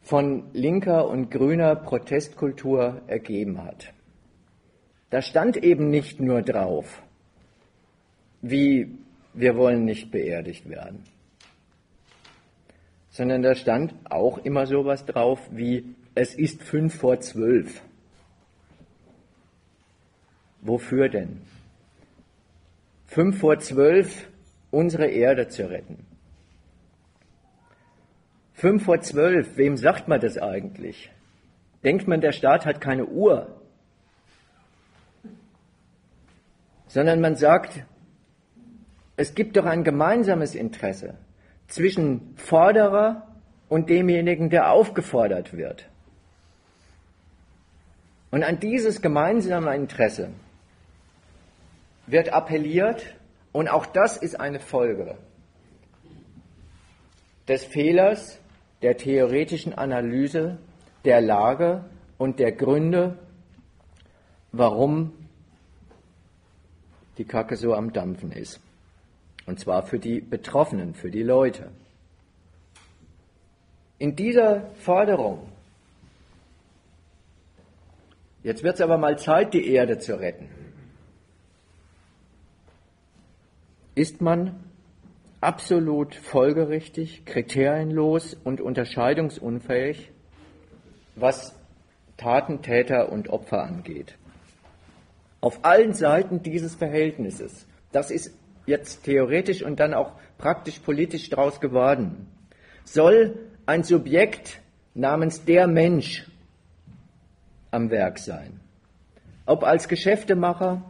von 0.00 0.44
linker 0.54 1.06
und 1.06 1.30
grüner 1.30 1.76
Protestkultur 1.76 3.02
ergeben 3.08 3.62
hat. 3.62 3.92
Da 5.10 5.20
stand 5.20 5.58
eben 5.58 5.90
nicht 5.90 6.18
nur 6.18 6.40
drauf, 6.40 7.02
wie 8.40 8.96
wir 9.34 9.54
wollen 9.58 9.84
nicht 9.84 10.10
beerdigt 10.10 10.70
werden. 10.70 11.04
Sondern 13.10 13.42
da 13.42 13.54
stand 13.54 13.92
auch 14.08 14.38
immer 14.38 14.66
sowas 14.66 15.04
drauf 15.04 15.38
wie, 15.50 15.94
es 16.14 16.34
ist 16.34 16.62
fünf 16.62 16.94
vor 16.94 17.20
zwölf. 17.20 17.82
Wofür 20.62 21.10
denn? 21.10 21.42
Fünf 23.04 23.40
vor 23.40 23.58
zwölf 23.58 24.26
unsere 24.70 25.06
Erde 25.06 25.48
zu 25.48 25.68
retten. 25.68 26.06
Fünf 28.54 28.84
vor 28.84 29.00
zwölf, 29.00 29.56
wem 29.56 29.76
sagt 29.76 30.08
man 30.08 30.20
das 30.20 30.36
eigentlich? 30.36 31.10
Denkt 31.84 32.08
man, 32.08 32.20
der 32.20 32.32
Staat 32.32 32.66
hat 32.66 32.80
keine 32.80 33.06
Uhr? 33.06 33.60
Sondern 36.88 37.20
man 37.20 37.36
sagt, 37.36 37.84
es 39.16 39.34
gibt 39.34 39.56
doch 39.56 39.64
ein 39.64 39.84
gemeinsames 39.84 40.54
Interesse 40.54 41.14
zwischen 41.68 42.34
Forderer 42.36 43.28
und 43.68 43.90
demjenigen, 43.90 44.50
der 44.50 44.70
aufgefordert 44.72 45.56
wird. 45.56 45.88
Und 48.30 48.42
an 48.42 48.58
dieses 48.58 49.00
gemeinsame 49.00 49.74
Interesse 49.74 50.30
wird 52.06 52.32
appelliert 52.32 53.17
und 53.52 53.68
auch 53.68 53.86
das 53.86 54.16
ist 54.16 54.38
eine 54.38 54.60
Folge 54.60 55.16
des 57.48 57.64
Fehlers 57.64 58.38
der 58.82 58.96
theoretischen 58.96 59.74
Analyse 59.74 60.58
der 61.04 61.20
Lage 61.20 61.84
und 62.18 62.38
der 62.38 62.52
Gründe, 62.52 63.18
warum 64.52 65.12
die 67.16 67.24
Kacke 67.24 67.56
so 67.56 67.74
am 67.74 67.92
Dampfen 67.92 68.32
ist. 68.32 68.60
Und 69.46 69.58
zwar 69.58 69.82
für 69.82 69.98
die 69.98 70.20
Betroffenen, 70.20 70.94
für 70.94 71.10
die 71.10 71.22
Leute. 71.22 71.70
In 73.98 74.14
dieser 74.14 74.70
Forderung, 74.74 75.48
jetzt 78.42 78.62
wird 78.62 78.76
es 78.76 78.80
aber 78.80 78.98
mal 78.98 79.18
Zeit, 79.18 79.54
die 79.54 79.68
Erde 79.72 79.98
zu 79.98 80.20
retten, 80.20 80.48
ist 83.98 84.20
man 84.20 84.54
absolut 85.40 86.14
folgerichtig, 86.14 87.24
kriterienlos 87.24 88.34
und 88.44 88.60
unterscheidungsunfähig, 88.60 90.12
was 91.16 91.52
Taten, 92.16 92.62
Täter 92.62 93.10
und 93.10 93.28
Opfer 93.28 93.64
angeht. 93.64 94.16
Auf 95.40 95.64
allen 95.64 95.94
Seiten 95.94 96.44
dieses 96.44 96.76
Verhältnisses, 96.76 97.66
das 97.90 98.12
ist 98.12 98.32
jetzt 98.66 99.02
theoretisch 99.02 99.64
und 99.64 99.80
dann 99.80 99.94
auch 99.94 100.12
praktisch 100.38 100.78
politisch 100.78 101.28
daraus 101.28 101.60
geworden, 101.60 102.28
soll 102.84 103.36
ein 103.66 103.82
Subjekt 103.82 104.60
namens 104.94 105.44
der 105.44 105.66
Mensch 105.66 106.24
am 107.72 107.90
Werk 107.90 108.20
sein. 108.20 108.60
Ob 109.44 109.64
als 109.64 109.88
Geschäftemacher 109.88 110.82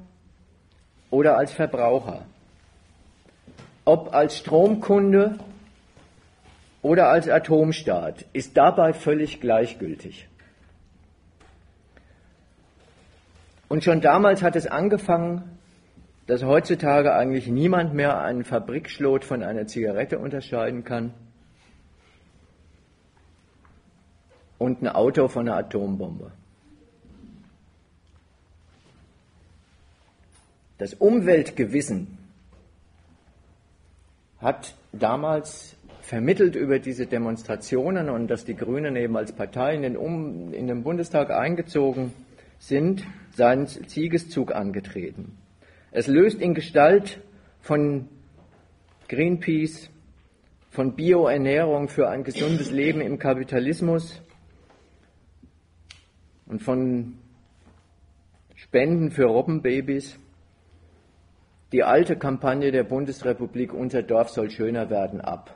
oder 1.10 1.38
als 1.38 1.52
Verbraucher 1.52 2.26
ob 3.88 4.12
als 4.12 4.36
Stromkunde 4.36 5.38
oder 6.82 7.08
als 7.08 7.26
Atomstaat, 7.26 8.26
ist 8.34 8.54
dabei 8.54 8.92
völlig 8.92 9.40
gleichgültig. 9.40 10.28
Und 13.66 13.82
schon 13.82 14.02
damals 14.02 14.42
hat 14.42 14.56
es 14.56 14.66
angefangen, 14.66 15.58
dass 16.26 16.44
heutzutage 16.44 17.14
eigentlich 17.14 17.46
niemand 17.46 17.94
mehr 17.94 18.20
einen 18.20 18.44
Fabrikschlot 18.44 19.24
von 19.24 19.42
einer 19.42 19.66
Zigarette 19.66 20.18
unterscheiden 20.18 20.84
kann 20.84 21.14
und 24.58 24.82
ein 24.82 24.88
Auto 24.88 25.28
von 25.28 25.48
einer 25.48 25.56
Atombombe. 25.56 26.30
Das 30.76 30.92
Umweltgewissen 30.92 32.17
hat 34.40 34.74
damals 34.92 35.76
vermittelt 36.00 36.56
über 36.56 36.78
diese 36.78 37.06
Demonstrationen 37.06 38.08
und 38.08 38.28
dass 38.28 38.44
die 38.44 38.54
Grünen 38.54 38.96
eben 38.96 39.16
als 39.16 39.32
Partei 39.32 39.74
in 39.74 39.82
den, 39.82 39.96
um, 39.96 40.54
in 40.54 40.66
den 40.66 40.82
Bundestag 40.82 41.30
eingezogen 41.30 42.12
sind, 42.58 43.04
seinen 43.34 43.66
Siegeszug 43.66 44.54
angetreten. 44.54 45.36
Es 45.90 46.06
löst 46.06 46.40
in 46.40 46.54
Gestalt 46.54 47.20
von 47.60 48.08
Greenpeace, 49.08 49.90
von 50.70 50.94
Bioernährung 50.94 51.88
für 51.88 52.08
ein 52.08 52.24
gesundes 52.24 52.70
Leben 52.70 53.00
im 53.00 53.18
Kapitalismus 53.18 54.22
und 56.46 56.62
von 56.62 57.18
Spenden 58.54 59.10
für 59.10 59.24
Robbenbabys 59.24 60.18
die 61.72 61.84
alte 61.84 62.16
Kampagne 62.16 62.72
der 62.72 62.84
Bundesrepublik 62.84 63.72
Unser 63.72 64.02
Dorf 64.02 64.30
soll 64.30 64.50
schöner 64.50 64.88
werden 64.90 65.20
ab. 65.20 65.54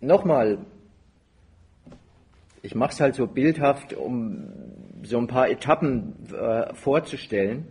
Nochmal, 0.00 0.58
ich 2.62 2.74
mache 2.74 2.92
es 2.92 3.00
halt 3.00 3.14
so 3.14 3.26
bildhaft, 3.26 3.92
um 3.92 4.48
so 5.02 5.18
ein 5.18 5.26
paar 5.26 5.48
Etappen 5.50 6.14
äh, 6.32 6.74
vorzustellen. 6.74 7.66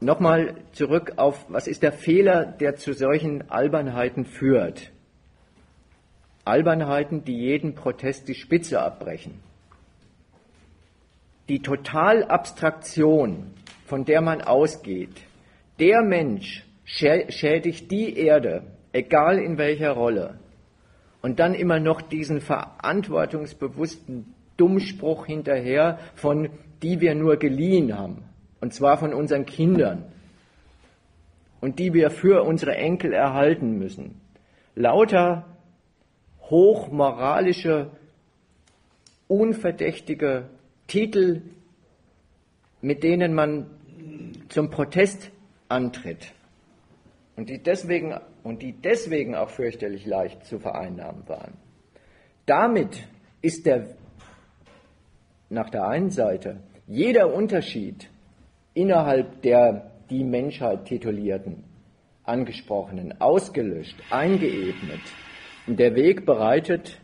Nochmal 0.00 0.54
zurück 0.72 1.14
auf, 1.16 1.44
was 1.48 1.66
ist 1.66 1.82
der 1.82 1.92
Fehler, 1.92 2.46
der 2.46 2.76
zu 2.76 2.94
solchen 2.94 3.50
Albernheiten 3.50 4.24
führt? 4.24 4.92
Albernheiten, 6.44 7.24
die 7.24 7.36
jeden 7.36 7.74
Protest 7.74 8.28
die 8.28 8.34
Spitze 8.34 8.80
abbrechen 8.80 9.49
die 11.50 11.62
Totalabstraktion, 11.62 13.50
von 13.84 14.04
der 14.04 14.20
man 14.20 14.40
ausgeht, 14.40 15.20
der 15.80 16.00
Mensch 16.00 16.64
schädigt 16.84 17.90
die 17.90 18.16
Erde, 18.16 18.62
egal 18.92 19.40
in 19.40 19.58
welcher 19.58 19.90
Rolle, 19.90 20.38
und 21.22 21.40
dann 21.40 21.54
immer 21.54 21.80
noch 21.80 22.02
diesen 22.02 22.40
verantwortungsbewussten 22.40 24.32
Dummspruch 24.56 25.26
hinterher, 25.26 25.98
von 26.14 26.50
die 26.82 27.00
wir 27.00 27.16
nur 27.16 27.36
geliehen 27.36 27.98
haben, 27.98 28.22
und 28.60 28.72
zwar 28.72 28.96
von 28.96 29.12
unseren 29.12 29.44
Kindern, 29.44 30.04
und 31.60 31.80
die 31.80 31.92
wir 31.92 32.10
für 32.10 32.44
unsere 32.44 32.76
Enkel 32.76 33.12
erhalten 33.12 33.76
müssen. 33.76 34.20
Lauter 34.76 35.46
hochmoralische, 36.42 37.90
unverdächtige 39.26 40.44
Titel, 40.90 41.42
mit 42.80 43.04
denen 43.04 43.32
man 43.32 43.70
zum 44.48 44.70
Protest 44.70 45.30
antritt 45.68 46.32
und 47.36 47.48
die 47.48 47.62
deswegen, 47.62 48.18
und 48.42 48.60
die 48.60 48.72
deswegen 48.72 49.36
auch 49.36 49.50
fürchterlich 49.50 50.04
leicht 50.04 50.44
zu 50.46 50.58
vereinnahmen 50.58 51.28
waren. 51.28 51.52
Damit 52.44 53.06
ist 53.40 53.66
der, 53.66 53.94
nach 55.48 55.70
der 55.70 55.86
einen 55.86 56.10
Seite 56.10 56.58
jeder 56.88 57.32
Unterschied 57.32 58.10
innerhalb 58.74 59.42
der 59.42 59.92
die 60.10 60.24
Menschheit 60.24 60.86
titulierten, 60.86 61.62
angesprochenen, 62.24 63.20
ausgelöscht, 63.20 63.96
eingeebnet 64.10 65.02
und 65.68 65.78
der 65.78 65.94
Weg 65.94 66.26
bereitet 66.26 67.00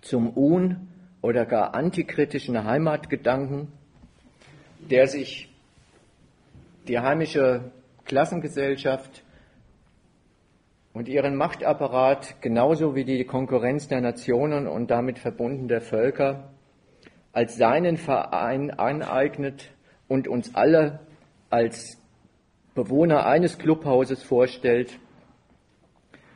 zum 0.00 0.34
Un- 0.34 0.88
oder 1.22 1.46
gar 1.46 1.74
antikritischen 1.74 2.64
Heimatgedanken, 2.64 3.68
der 4.90 5.06
sich 5.06 5.48
die 6.88 6.98
heimische 6.98 7.70
Klassengesellschaft 8.04 9.22
und 10.92 11.08
ihren 11.08 11.36
Machtapparat 11.36 12.42
genauso 12.42 12.94
wie 12.94 13.04
die 13.04 13.24
Konkurrenz 13.24 13.88
der 13.88 14.00
Nationen 14.00 14.66
und 14.66 14.90
damit 14.90 15.18
verbunden 15.18 15.68
der 15.68 15.80
Völker 15.80 16.50
als 17.32 17.56
seinen 17.56 17.96
Verein 17.96 18.70
aneignet 18.70 19.70
und 20.08 20.28
uns 20.28 20.54
alle 20.54 21.00
als 21.48 21.98
Bewohner 22.74 23.26
eines 23.26 23.58
Clubhauses 23.58 24.22
vorstellt. 24.22 24.98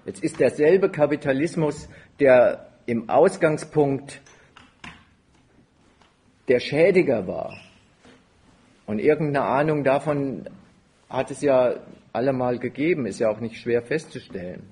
Jetzt 0.07 0.22
ist 0.22 0.41
derselbe 0.41 0.91
Kapitalismus, 0.91 1.89
der 2.20 2.68
im 2.87 3.11
Ausgangspunkt 3.11 4.22
der 6.49 6.61
Schädiger 6.61 7.26
war. 7.26 7.59
Und 8.86 8.99
irgendeine 8.99 9.47
Ahnung 9.47 9.84
davon 9.84 10.49
hat 11.09 11.30
es 11.30 11.42
ja 11.42 11.74
allemal 12.12 12.59
gegeben, 12.59 13.07
ist 13.07 13.18
ja 13.18 13.30
auch 13.30 13.40
nicht 13.40 13.61
schwer 13.61 13.82
festzustellen. 13.82 14.62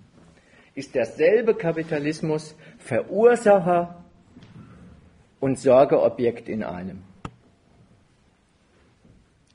Ist 0.74 0.94
derselbe 0.94 1.54
Kapitalismus 1.54 2.56
Verursacher 2.78 4.04
und 5.40 5.58
Sorgeobjekt 5.58 6.48
in 6.48 6.62
einem. 6.62 7.02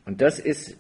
Und 0.06 0.22
das 0.22 0.40
ist 0.40 0.78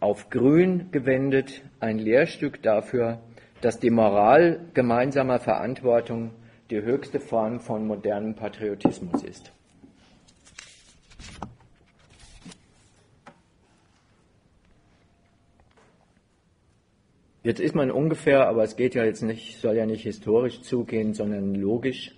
auf 0.00 0.30
Grün 0.30 0.90
gewendet 0.90 1.62
ein 1.78 1.98
Lehrstück 1.98 2.62
dafür, 2.62 3.20
dass 3.60 3.78
die 3.78 3.90
Moral 3.90 4.60
gemeinsamer 4.74 5.38
Verantwortung 5.38 6.32
die 6.70 6.82
höchste 6.82 7.20
Form 7.20 7.60
von 7.60 7.86
modernem 7.86 8.34
Patriotismus 8.34 9.22
ist. 9.22 9.52
Jetzt 17.44 17.58
ist 17.58 17.74
man 17.74 17.90
ungefähr, 17.90 18.46
aber 18.46 18.62
es 18.62 18.76
geht 18.76 18.94
ja 18.94 19.04
jetzt 19.04 19.22
nicht, 19.22 19.58
soll 19.58 19.76
ja 19.76 19.84
nicht 19.84 20.02
historisch 20.02 20.62
zugehen, 20.62 21.12
sondern 21.12 21.56
logisch 21.56 22.12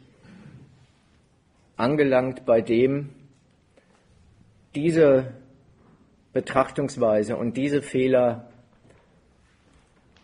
angelangt 1.76 2.44
bei 2.44 2.60
dem, 2.60 3.08
diese 4.74 5.32
Betrachtungsweise 6.34 7.36
und 7.36 7.56
diese 7.56 7.80
Fehler 7.80 8.48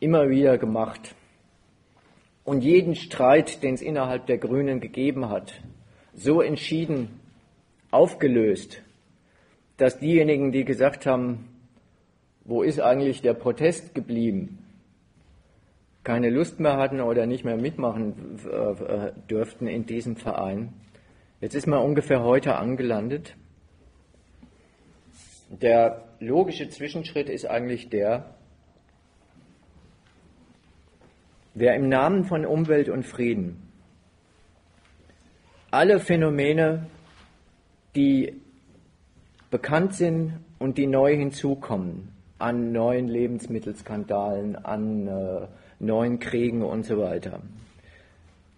immer 0.01 0.29
wieder 0.29 0.59
gemacht 0.59 1.15
und 2.45 2.63
jeden 2.63 2.95
Streit, 2.95 3.63
den 3.63 3.75
es 3.75 3.83
innerhalb 3.83 4.27
der 4.27 4.39
Grünen 4.39 4.81
gegeben 4.81 5.31
hat, 5.31 5.63
so 6.15 6.43
entschieden 6.43 7.21
aufgelöst, 7.91 8.83
dass 9.79 9.99
diejenigen, 9.99 10.53
die 10.53 10.65
gesagt 10.65 11.07
haben, 11.07 11.49
wo 12.45 12.63
ist 12.63 12.81
eigentlich 12.81 13.23
der 13.23 13.35
Protest 13.35 13.95
geblieben, 13.95 14.59
keine 16.05 16.31
Lust 16.31 16.61
mehr 16.61 16.77
hatten 16.77 17.01
oder 17.01 17.27
nicht 17.27 17.45
mehr 17.45 17.57
mitmachen 17.57 18.39
äh, 18.49 19.13
dürften 19.29 19.67
in 19.67 19.87
diesem 19.87 20.17
Verein. 20.17 20.73
Jetzt 21.41 21.55
ist 21.55 21.67
man 21.67 21.83
ungefähr 21.83 22.23
heute 22.23 22.57
angelandet. 22.57 23.37
Der 25.49 26.05
logische 26.21 26.69
Zwischenschritt 26.69 27.29
ist 27.29 27.47
eigentlich 27.47 27.89
der, 27.89 28.35
wer 31.55 31.75
im 31.75 31.89
Namen 31.89 32.25
von 32.25 32.47
Umwelt 32.47 32.89
und 32.89 33.05
Frieden 33.05 33.71
alle 35.71 36.01
Phänomene, 36.01 36.87
die 37.95 38.41
bekannt 39.51 39.95
sind 39.95 40.41
und 40.59 40.79
die 40.79 40.87
neu 40.87 41.17
hinzukommen, 41.17 42.13
an 42.39 42.73
neuen 42.73 43.09
Lebensmittelskandalen, 43.09 44.57
an 44.57 45.07
äh, 45.07 45.47
neuen 45.81 46.21
Kriegen 46.21 46.63
und 46.63 46.85
so 46.85 46.99
weiter. 46.99 47.41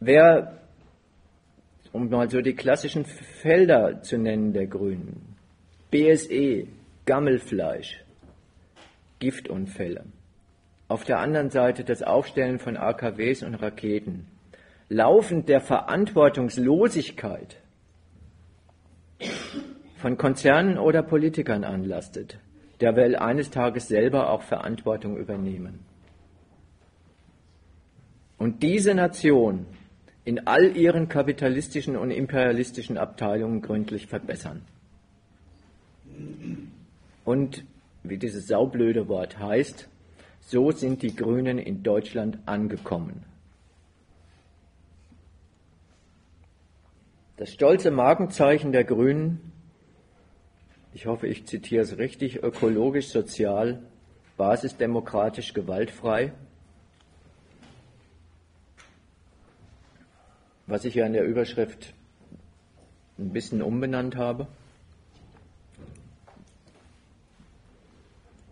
Wer, 0.00 0.58
um 1.92 2.08
mal 2.08 2.28
so 2.28 2.40
die 2.40 2.54
klassischen 2.54 3.04
Felder 3.04 4.02
zu 4.02 4.18
nennen 4.18 4.52
der 4.52 4.66
Grünen, 4.66 5.36
BSE, 5.90 6.66
Gammelfleisch, 7.06 8.02
Giftunfälle. 9.18 10.04
Auf 10.88 11.04
der 11.04 11.20
anderen 11.20 11.50
Seite 11.50 11.84
das 11.84 12.02
Aufstellen 12.02 12.58
von 12.58 12.76
AKWs 12.76 13.42
und 13.42 13.54
Raketen. 13.54 14.26
Laufend 14.88 15.48
der 15.48 15.60
Verantwortungslosigkeit 15.60 17.56
von 19.96 20.18
Konzernen 20.18 20.76
oder 20.76 21.02
Politikern 21.02 21.64
anlastet, 21.64 22.38
der 22.80 22.96
will 22.96 23.16
eines 23.16 23.50
Tages 23.50 23.88
selber 23.88 24.30
auch 24.30 24.42
Verantwortung 24.42 25.16
übernehmen. 25.16 25.78
Und 28.42 28.64
diese 28.64 28.92
Nation 28.92 29.66
in 30.24 30.48
all 30.48 30.76
ihren 30.76 31.08
kapitalistischen 31.08 31.96
und 31.96 32.10
imperialistischen 32.10 32.98
Abteilungen 32.98 33.62
gründlich 33.62 34.08
verbessern. 34.08 34.62
Und 37.24 37.64
wie 38.02 38.18
dieses 38.18 38.48
saublöde 38.48 39.06
Wort 39.06 39.38
heißt, 39.38 39.88
so 40.40 40.72
sind 40.72 41.02
die 41.02 41.14
Grünen 41.14 41.58
in 41.58 41.84
Deutschland 41.84 42.40
angekommen. 42.44 43.22
Das 47.36 47.52
stolze 47.52 47.92
Markenzeichen 47.92 48.72
der 48.72 48.82
Grünen, 48.82 49.52
ich 50.92 51.06
hoffe, 51.06 51.28
ich 51.28 51.46
zitiere 51.46 51.84
es 51.84 51.96
richtig, 51.96 52.42
ökologisch, 52.42 53.06
sozial, 53.06 53.84
basisdemokratisch, 54.36 55.54
gewaltfrei, 55.54 56.32
was 60.72 60.86
ich 60.86 60.94
ja 60.94 61.04
in 61.04 61.12
der 61.12 61.24
Überschrift 61.24 61.92
ein 63.18 63.32
bisschen 63.32 63.62
umbenannt 63.62 64.16
habe. 64.16 64.48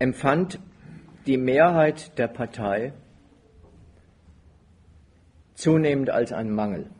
empfand 0.00 0.58
die 1.26 1.36
Mehrheit 1.36 2.18
der 2.18 2.26
Partei 2.26 2.92
zunehmend 5.54 6.10
als 6.10 6.32
einen 6.32 6.54
Mangel. 6.54 6.90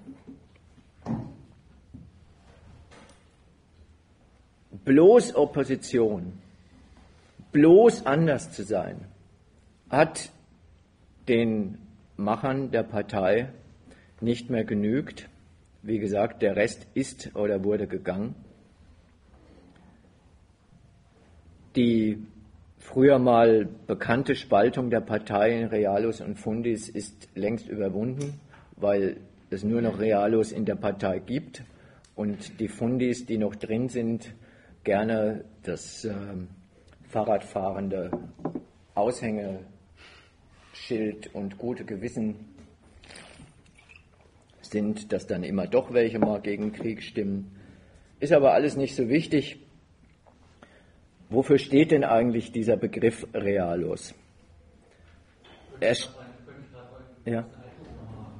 Bloß 4.85 5.35
Opposition, 5.35 6.39
bloß 7.53 8.07
anders 8.07 8.53
zu 8.53 8.62
sein, 8.64 9.07
hat 9.89 10.31
den 11.27 11.79
Machern 12.16 12.71
der 12.71 12.83
Partei 12.83 13.53
nicht 14.21 14.51
mehr 14.51 14.64
genügt. 14.64 15.29
Wie 15.83 15.99
gesagt, 15.99 16.43
der 16.43 16.57
Rest 16.57 16.87
ist 16.95 17.35
oder 17.35 17.64
wurde 17.64 17.87
gegangen. 17.87 18.35
Die 21.77 22.18
früher 22.79 23.18
mal 23.18 23.68
bekannte 23.87 24.35
Spaltung 24.35 24.91
der 24.91 25.01
Partei 25.01 25.61
in 25.61 25.68
Realos 25.68 26.21
und 26.21 26.39
Fundis 26.39 26.89
ist 26.89 27.29
längst 27.35 27.68
überwunden, 27.68 28.41
weil 28.77 29.18
es 29.51 29.64
nur 29.64 29.81
noch 29.81 30.01
Realos 30.01 30.53
in 30.53 30.64
der 30.64 30.75
Partei 30.75 31.21
gibt 31.21 31.62
und 32.14 32.61
die 32.61 32.68
Fundis, 32.68 33.27
die 33.27 33.39
noch 33.39 33.55
drin 33.55 33.89
sind, 33.89 34.35
gerne 34.85 35.45
das 35.62 36.05
äh, 36.05 36.12
Fahrradfahrende 37.09 38.11
Aushängeschild 38.95 41.33
und 41.33 41.59
gute 41.59 41.85
Gewissen 41.85 42.37
sind, 44.71 45.12
dass 45.12 45.27
dann 45.27 45.43
immer 45.43 45.66
doch 45.66 45.93
welche 45.93 46.18
mal 46.18 46.41
gegen 46.41 46.73
Krieg 46.73 47.03
stimmen. 47.03 47.53
Ist 48.21 48.33
aber 48.33 48.53
alles 48.53 48.77
nicht 48.77 48.95
so 48.95 49.09
wichtig. 49.09 49.59
Wofür 51.29 51.59
steht 51.59 51.91
denn 51.93 52.05
eigentlich 52.05 52.53
dieser 52.53 52.77
Begriff 52.77 53.27
Realos? 53.33 54.14
Er 55.81 55.97
ja. 57.25 57.47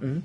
Mhm. 0.01 0.23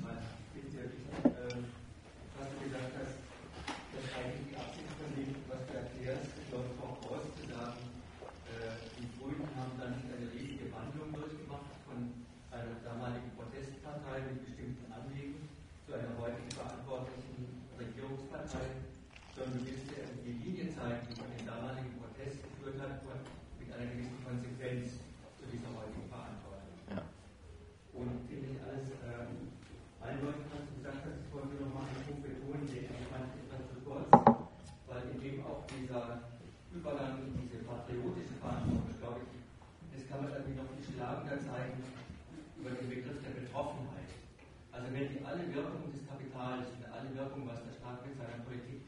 wenn 44.96 45.12
die 45.12 45.20
alle 45.26 45.44
Wirkung 45.52 45.92
des 45.92 46.08
Kapitals 46.08 46.72
und 46.72 46.88
alle 46.88 47.12
Wirkung, 47.12 47.44
was 47.46 47.60
der 47.68 47.76
Staat 47.76 48.00
mit 48.00 48.16
seiner 48.16 48.40
Politik 48.48 48.80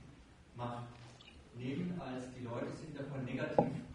macht, 0.56 0.88
nehmen 1.54 2.00
als 2.00 2.32
die 2.32 2.44
Leute 2.44 2.72
sind 2.80 2.96
davon 2.96 3.26
negativ 3.26 3.87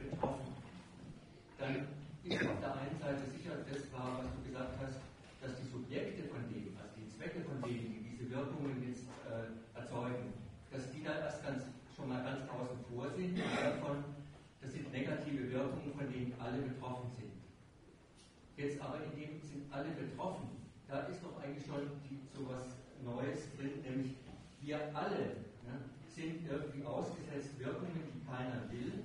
wir 24.64 24.80
alle 24.96 25.44
ne, 25.68 25.76
sind 26.08 26.48
irgendwie 26.48 26.86
ausgesetzt 26.86 27.60
Wirkungen, 27.60 28.08
die 28.16 28.24
keiner 28.24 28.64
will. 28.72 29.04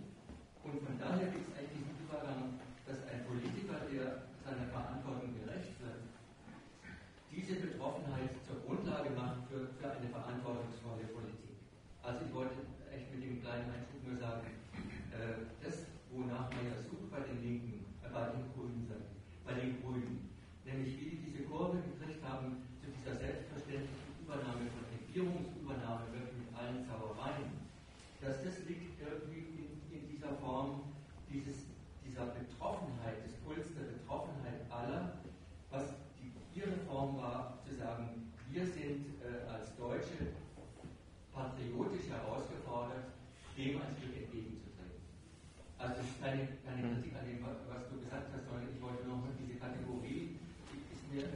Und 0.62 0.78
von 0.86 0.94
daher 0.98 1.34
gibt 1.34 1.50
es 1.50 1.54
eigentlich 1.58 1.82
einen 1.82 1.98
Übergang, 1.98 2.62
dass 2.86 3.02
ein 3.10 3.26
Politiker, 3.26 3.82
der 3.90 4.30
seiner 4.38 4.70
Verantwortung 4.70 5.34
gerecht 5.34 5.74
wird, 5.82 6.06
diese 7.34 7.58
Betroffenheit 7.58 8.38
zur 8.46 8.62
Grundlage 8.62 9.10
macht 9.10 9.50
für, 9.50 9.74
für 9.74 9.90
eine 9.90 10.08
verantwortungsvolle 10.08 11.10
Politik. 11.10 11.58
Also 12.02 12.24
ich 12.24 12.32
wollte 12.32 12.62
echt 12.94 13.10
mit 13.12 13.22
dem 13.24 13.42
kleinen 13.42 13.68
Einschub 13.74 14.00
nur 14.06 14.16
sagen, 14.16 14.46
äh, 15.12 15.50
das, 15.60 15.90
wonach 16.14 16.48
man 16.54 16.70
ja 16.70 16.78
sucht 16.86 17.10
bei 17.10 17.20
den 17.20 17.42
Linken, 17.42 17.84
äh, 18.02 18.08
bei 18.08 18.30
den 18.30 18.46
Grünen, 18.54 18.86
bei 19.44 19.54
den 19.54 19.82
Grünen, 19.82 20.30
nämlich 20.64 20.96
wie 21.00 21.10
die 21.10 21.20
diese 21.28 21.44
Kurve 21.44 21.82
gekriegt 21.82 22.24
haben, 22.24 22.67
Form 30.48 30.80
dieses, 31.28 31.68
dieser 32.00 32.32
Betroffenheit, 32.32 33.20
des 33.20 33.36
Puls 33.44 33.68
der 33.76 33.92
Betroffenheit 34.00 34.64
aller, 34.72 35.20
was 35.68 35.92
die, 36.16 36.32
ihre 36.56 36.72
Form 36.88 37.20
war, 37.20 37.60
zu 37.68 37.76
sagen, 37.76 38.32
wir 38.48 38.64
sind 38.64 39.20
äh, 39.20 39.44
als 39.44 39.76
Deutsche 39.76 40.32
patriotisch 41.36 42.08
herausgefordert, 42.08 43.12
dem 43.60 43.76
ein 43.76 43.92
Stück 44.00 44.16
entgegenzutreten. 44.24 45.04
Also 45.76 46.00
das 46.00 46.08
ist 46.08 46.16
keine, 46.16 46.48
keine 46.64 46.80
mhm. 46.80 46.96
Kritik 46.96 47.12
an 47.20 47.28
dem, 47.28 47.44
was 47.44 47.84
du 47.92 48.00
gesagt 48.00 48.32
hast, 48.32 48.48
sondern 48.48 48.72
ich 48.72 48.80
wollte 48.80 49.04
nochmal 49.04 49.36
diese 49.36 49.60
Kategorie, 49.60 50.40
die 50.72 50.80
ist 50.88 51.04
mir 51.12 51.28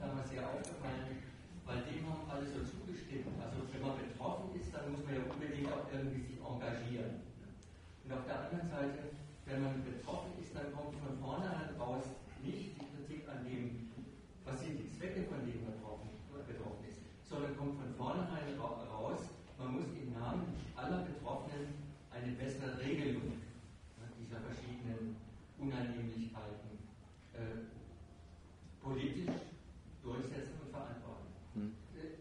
damals 0.00 0.32
sehr 0.32 0.40
aufgefallen, 0.40 1.20
weil 1.68 1.84
dem 1.84 2.08
haben 2.08 2.24
alle 2.32 2.48
so 2.48 2.64
zugestimmt. 2.64 3.28
Also 3.44 3.68
wenn 3.68 3.84
man 3.84 4.00
betroffen 4.00 4.56
ist, 4.56 4.72
dann 4.72 4.88
muss 4.88 5.04
man 5.04 5.20
ja 5.20 5.22
unbedingt 5.28 5.68
auch 5.68 5.84
irgendwie 5.92 6.24
sich 6.32 6.40
engagieren. 6.40 7.23
Und 8.04 8.12
auf 8.12 8.24
der 8.26 8.38
anderen 8.44 8.68
Seite, 8.68 9.16
wenn 9.46 9.62
man 9.62 9.84
betroffen 9.84 10.32
ist, 10.40 10.54
dann 10.54 10.72
kommt 10.72 10.94
von 11.00 11.16
vornherein 11.18 11.72
raus 11.80 12.04
nicht 12.44 12.76
die 12.76 12.86
Kritik 12.92 13.28
an 13.28 13.44
dem, 13.44 13.88
was 14.44 14.60
sind 14.60 14.76
die 14.76 14.92
Zwecke 14.92 15.24
von 15.24 15.40
dem 15.40 15.64
betroffen, 15.64 16.12
betroffen 16.46 16.84
ist, 16.84 17.00
sondern 17.24 17.56
kommt 17.56 17.80
von 17.80 17.94
vornherein 17.96 18.52
raus, 18.60 19.20
man 19.58 19.72
muss 19.72 19.88
im 19.96 20.12
Namen 20.12 20.52
aller 20.76 21.08
Betroffenen 21.08 21.80
eine 22.12 22.32
bessere 22.32 22.78
Regelung 22.78 23.40
dieser 24.18 24.40
verschiedenen 24.40 25.16
Unannehmlichkeiten 25.58 26.78
äh, 27.34 27.70
politisch 28.82 29.40
durchsetzen 30.02 30.60
und 30.64 30.70
verantworten. 30.70 31.28
Hm. 31.54 31.72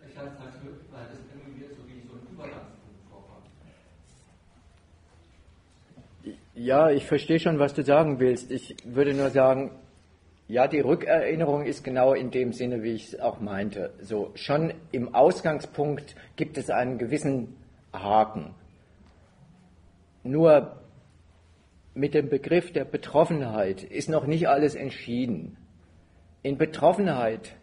Ich 0.08 0.18
habe 0.18 0.30
es 0.30 0.64
möglich, 0.64 0.88
weil 0.92 1.08
das 1.08 1.20
irgendwie 1.34 1.68
so 1.74 1.88
wie 1.88 2.08
so 2.08 2.14
ein 2.16 2.28
Übergangspunkt 2.32 3.04
vorkommt. 3.10 3.50
Ja, 6.64 6.90
ich 6.90 7.06
verstehe 7.06 7.42
schon, 7.42 7.60
was 7.60 7.74
du 7.74 7.84
sagen 7.84 8.22
willst. 8.22 8.50
Ich 8.50 8.78
würde 8.86 9.14
nur 9.14 9.32
sagen, 9.32 9.72
ja, 10.48 10.66
die 10.66 10.80
Rückerinnerung 10.80 11.66
ist 11.66 11.84
genau 11.84 12.14
in 12.14 12.32
dem 12.32 12.54
Sinne, 12.54 12.84
wie 12.84 12.94
ich 12.94 13.08
es 13.12 13.20
auch 13.20 13.42
meinte. 13.42 13.94
So, 14.00 14.32
schon 14.36 14.74
im 14.94 15.14
Ausgangspunkt 15.14 16.16
gibt 16.38 16.58
es 16.58 16.70
einen 16.70 16.98
gewissen 16.98 17.58
Haken. 17.92 18.56
Nur 20.24 20.78
mit 21.96 22.14
dem 22.14 22.30
Begriff 22.30 22.72
der 22.72 22.86
Betroffenheit 22.86 23.84
ist 23.84 24.08
noch 24.08 24.26
nicht 24.26 24.48
alles 24.48 24.76
entschieden. 24.76 25.58
In 26.44 26.58
Betroffenheit, 26.58 27.58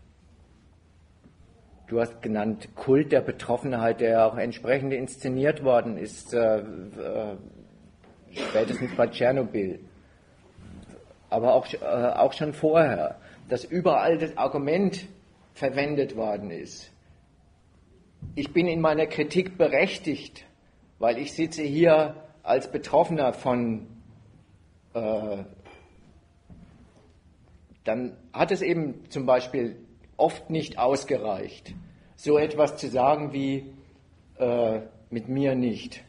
du 1.89 2.01
hast 2.01 2.21
genannt 2.21 2.69
Kult 2.75 3.13
der 3.13 3.23
Betroffenheit, 3.23 4.03
der 4.03 4.27
auch 4.27 4.37
entsprechend 4.37 4.93
inszeniert 4.93 5.65
worden 5.65 5.97
ist, 5.97 6.35
äh, 6.35 6.59
äh, 6.59 7.37
spätestens 8.33 8.95
bei 8.97 9.07
Tschernobyl, 9.07 9.81
aber 11.29 11.55
auch, 11.55 11.67
äh, 11.73 11.79
auch 11.79 12.33
schon 12.33 12.53
vorher, 12.53 13.19
dass 13.49 13.65
überall 13.65 14.19
das 14.19 14.37
Argument 14.37 15.07
verwendet 15.55 16.17
worden 16.17 16.51
ist. 16.51 16.91
Ich 18.35 18.53
bin 18.53 18.67
in 18.67 18.81
meiner 18.81 19.07
Kritik 19.07 19.57
berechtigt, 19.57 20.45
weil 20.99 21.19
ich 21.19 21.33
sitze 21.33 21.63
hier 21.63 22.15
als 22.43 22.71
Betroffener 22.71 23.33
von 23.33 23.87
äh, 24.95 25.45
dann 27.85 28.17
hat 28.33 28.53
es 28.53 28.63
eben 28.63 29.09
zum 29.09 29.27
Beispiel 29.27 29.77
oft 30.17 30.51
nicht 30.51 30.79
ausgereicht, 30.79 31.75
so 32.17 32.39
etwas 32.39 32.77
zu 32.77 32.89
sagen 32.89 33.33
wie 33.33 33.73
äh, 34.39 34.81
mit 35.09 35.29
mir 35.29 35.55
nicht. 35.55 36.05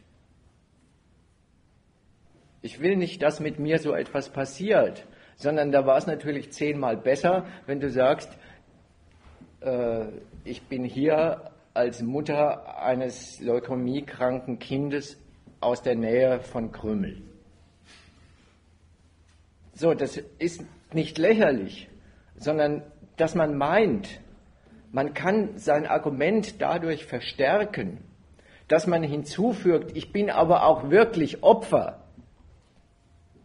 Ich 2.61 2.79
will 2.79 2.95
nicht, 2.95 3.21
dass 3.21 3.39
mit 3.39 3.59
mir 3.59 3.79
so 3.79 3.93
etwas 3.93 4.29
passiert, 4.29 5.05
sondern 5.35 5.71
da 5.71 5.85
war 5.85 5.97
es 5.97 6.05
natürlich 6.05 6.51
zehnmal 6.51 6.97
besser, 6.97 7.45
wenn 7.65 7.79
du 7.79 7.89
sagst, 7.89 8.29
äh, 9.61 10.05
ich 10.43 10.61
bin 10.63 10.83
hier 10.83 11.51
als 11.73 12.01
Mutter 12.01 12.81
eines 12.81 13.39
leukämiekranken 13.39 14.59
Kindes 14.59 15.17
aus 15.59 15.81
der 15.81 15.95
Nähe 15.95 16.41
von 16.41 16.71
Krümmel. 16.71 17.21
So, 19.73 19.93
das 19.93 20.17
ist 20.37 20.63
nicht 20.93 21.17
lächerlich, 21.17 21.89
sondern 22.35 22.83
dass 23.17 23.35
man 23.35 23.57
meint, 23.57 24.21
man 24.91 25.13
kann 25.13 25.57
sein 25.57 25.85
Argument 25.85 26.61
dadurch 26.61 27.05
verstärken, 27.05 28.03
dass 28.67 28.87
man 28.87 29.03
hinzufügt, 29.03 29.95
ich 29.95 30.11
bin 30.11 30.29
aber 30.29 30.65
auch 30.65 30.89
wirklich 30.89 31.43
Opfer. 31.43 32.00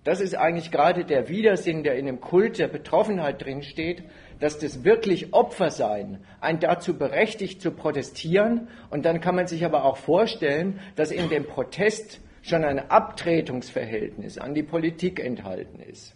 Das 0.06 0.20
ist 0.20 0.36
eigentlich 0.36 0.70
gerade 0.70 1.04
der 1.04 1.28
Widersinn, 1.28 1.82
der 1.82 1.96
in 1.96 2.06
dem 2.06 2.20
Kult 2.20 2.60
der 2.60 2.68
Betroffenheit 2.68 3.44
drinsteht, 3.44 4.04
dass 4.38 4.56
das 4.56 4.84
wirklich 4.84 5.34
Opfer 5.34 5.72
sein, 5.72 6.24
ein 6.40 6.60
dazu 6.60 6.96
berechtigt 6.96 7.60
zu 7.60 7.72
protestieren. 7.72 8.68
Und 8.88 9.04
dann 9.04 9.20
kann 9.20 9.34
man 9.34 9.48
sich 9.48 9.64
aber 9.64 9.84
auch 9.84 9.96
vorstellen, 9.96 10.78
dass 10.94 11.10
in 11.10 11.28
dem 11.28 11.44
Protest 11.44 12.20
schon 12.42 12.62
ein 12.62 12.88
Abtretungsverhältnis 12.88 14.38
an 14.38 14.54
die 14.54 14.62
Politik 14.62 15.18
enthalten 15.18 15.80
ist. 15.80 16.14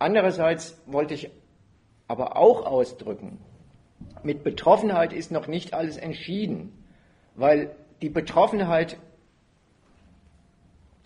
Andererseits 0.00 0.76
wollte 0.86 1.14
ich 1.14 1.30
aber 2.08 2.36
auch 2.36 2.66
ausdrücken, 2.66 3.38
mit 4.24 4.42
Betroffenheit 4.42 5.12
ist 5.12 5.30
noch 5.30 5.46
nicht 5.46 5.74
alles 5.74 5.96
entschieden, 5.96 6.72
weil 7.36 7.70
die 8.02 8.10
Betroffenheit, 8.10 8.98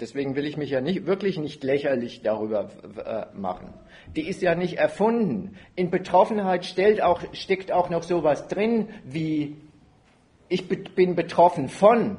deswegen 0.01 0.37
will 0.37 0.47
ich 0.47 0.57
mich 0.57 0.71
ja 0.71 0.81
nicht, 0.81 1.07
wirklich 1.07 1.39
nicht 1.39 1.63
lächerlich 1.63 2.23
darüber 2.23 2.71
äh, 3.05 3.37
machen, 3.37 3.75
die 4.17 4.27
ist 4.27 4.43
ja 4.43 4.55
nicht 4.55 4.79
erfunden. 4.79 5.57
In 5.77 5.91
Betroffenheit 5.91 6.65
auch, 7.03 7.23
steckt 7.33 7.73
auch 7.73 7.91
noch 7.91 8.03
sowas 8.03 8.49
drin 8.49 8.89
wie, 9.05 9.57
ich 10.49 10.67
bin 10.69 11.15
betroffen 11.15 11.69
von, 11.69 12.19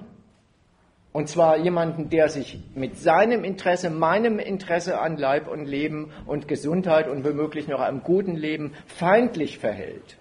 und 1.14 1.28
zwar 1.28 1.58
jemanden, 1.58 2.10
der 2.10 2.30
sich 2.30 2.60
mit 2.74 2.98
seinem 2.98 3.44
Interesse, 3.44 3.90
meinem 3.90 4.40
Interesse 4.40 5.00
an 5.00 5.18
Leib 5.18 5.50
und 5.50 5.66
Leben 5.66 6.12
und 6.26 6.48
Gesundheit 6.48 7.10
und 7.10 7.26
womöglich 7.26 7.68
noch 7.68 7.82
einem 7.82 8.02
guten 8.02 8.36
Leben 8.36 8.74
feindlich 8.86 9.58
verhält. 9.58 10.18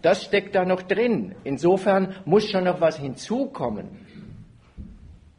Das 0.00 0.24
steckt 0.24 0.54
da 0.54 0.64
noch 0.64 0.82
drin. 0.82 1.34
Insofern 1.44 2.16
muss 2.24 2.50
schon 2.50 2.64
noch 2.64 2.80
was 2.80 2.98
hinzukommen 2.98 4.06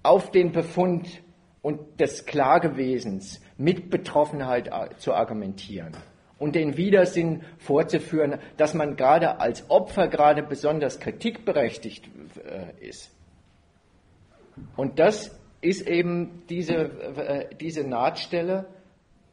auf 0.04 0.32
den 0.32 0.52
Befund 0.52 1.24
und 1.62 2.00
des 2.00 2.26
Klagewesens 2.26 3.42
mit 3.58 3.90
Betroffenheit 3.90 4.70
zu 5.00 5.14
argumentieren 5.14 5.94
und 6.38 6.56
den 6.56 6.76
Widersinn 6.76 7.44
vorzuführen, 7.58 8.40
dass 8.58 8.74
man 8.74 8.98
gerade 8.98 9.40
als 9.40 9.70
Opfer 9.70 10.10
gerade 10.10 10.44
besonders 10.44 11.00
kritikberechtigt 11.00 12.10
äh, 12.46 12.86
ist. 12.86 13.12
Und 14.76 15.00
das 15.00 15.40
ist 15.62 15.88
eben 15.88 16.44
diese, 16.50 16.76
äh, 16.76 17.56
diese 17.56 17.88
Nahtstelle. 17.88 18.66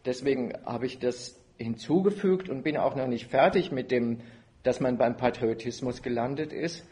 Deswegen 0.04 0.54
habe 0.64 0.86
ich 0.86 1.00
das 1.00 1.36
hinzugefügt 1.58 2.48
und 2.48 2.62
bin 2.62 2.76
auch 2.76 2.94
noch 2.94 3.08
nicht 3.08 3.26
fertig 3.26 3.72
mit 3.72 3.90
dem, 3.90 4.20
dass 4.62 4.80
man 4.80 4.96
beim 4.96 5.16
Patriotismus 5.16 6.02
gelandet 6.02 6.52
ist. 6.52 6.86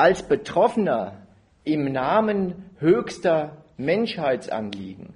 Als 0.00 0.22
Betroffener 0.22 1.26
im 1.64 1.92
Namen 1.92 2.70
höchster 2.78 3.58
Menschheitsanliegen 3.76 5.12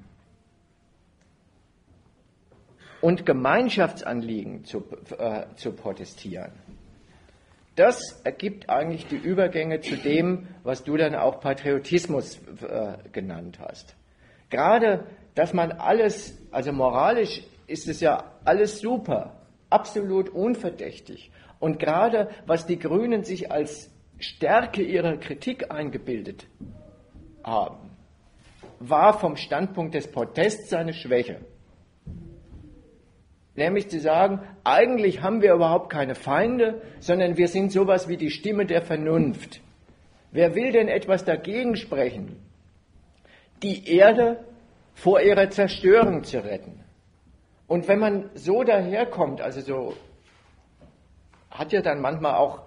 und 3.01 3.25
Gemeinschaftsanliegen 3.25 4.67
zu, 4.67 4.85
äh, 5.19 5.47
zu 5.57 5.73
protestieren 5.73 6.53
das 7.77 8.21
ergibt 8.23 8.69
eigentlich 8.69 9.07
die 9.07 9.17
Übergänge 9.17 9.81
zu 9.81 9.97
dem, 9.97 10.47
was 10.63 10.85
du 10.85 10.97
dann 10.97 11.15
auch 11.15 11.41
Patriotismus 11.41 12.39
äh, 12.63 12.97
genannt 13.11 13.59
hast. 13.61 13.97
Gerade, 14.51 15.07
dass 15.35 15.53
man 15.53 15.73
alles, 15.73 16.39
also 16.53 16.73
moralisch 16.73 17.43
ist 17.67 17.89
es 17.89 18.01
ja 18.01 18.33
alles 18.45 18.79
super, 18.79 19.41
absolut 19.71 20.29
unverdächtig. 20.29 21.33
Und 21.59 21.81
gerade, 21.81 22.29
was 22.47 22.67
die 22.67 22.79
Grünen 22.79 23.25
sich 23.25 23.51
als 23.51 23.91
Stärke 24.25 24.83
ihrer 24.83 25.17
Kritik 25.19 25.71
eingebildet 25.71 26.47
haben, 27.43 27.91
war 28.81 29.19
vom 29.19 29.37
Standpunkt 29.37 29.95
des 29.95 30.11
Protests 30.11 30.71
seine 30.71 30.95
Schwäche. 30.95 31.41
Nämlich 33.55 33.89
zu 33.89 34.01
sagen, 34.01 34.41
eigentlich 34.65 35.23
haben 35.23 35.41
wir 35.41 35.55
überhaupt 35.55 35.91
keine 35.91 36.15
Feinde, 36.15 36.83
sondern 36.99 37.37
wir 37.37 37.49
sind 37.49 37.71
sowas 37.71 38.09
wie 38.09 38.17
die 38.17 38.31
Stimme 38.31 38.67
der 38.67 38.83
Vernunft. 38.83 39.61
Wer 40.33 40.55
will 40.57 40.73
denn 40.73 40.89
etwas 40.89 41.25
dagegen 41.25 41.77
sprechen? 41.77 42.41
Die 43.63 43.89
Erde 43.89 44.45
vor 44.95 45.21
ihrer 45.21 45.51
Zerstörung 45.51 46.25
zu 46.25 46.43
retten. 46.43 46.81
Und 47.69 47.87
wenn 47.87 48.01
man 48.01 48.31
so 48.35 48.65
daherkommt, 48.65 49.41
also 49.41 49.61
so, 49.61 49.95
hat 51.51 51.73
ja 51.73 51.83
dann 51.83 52.01
manchmal 52.01 52.35
auch 52.35 52.63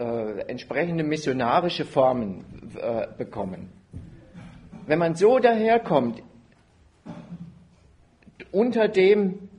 äh, 0.00 0.40
entsprechende 0.48 1.04
missionarische 1.04 1.84
Formen 1.84 2.44
äh, 2.80 3.06
bekommen. 3.18 3.70
Wenn 4.86 4.98
man 4.98 5.14
so 5.14 5.38
daherkommt, 5.38 6.22
unter 8.50 8.88
dem 8.88 9.50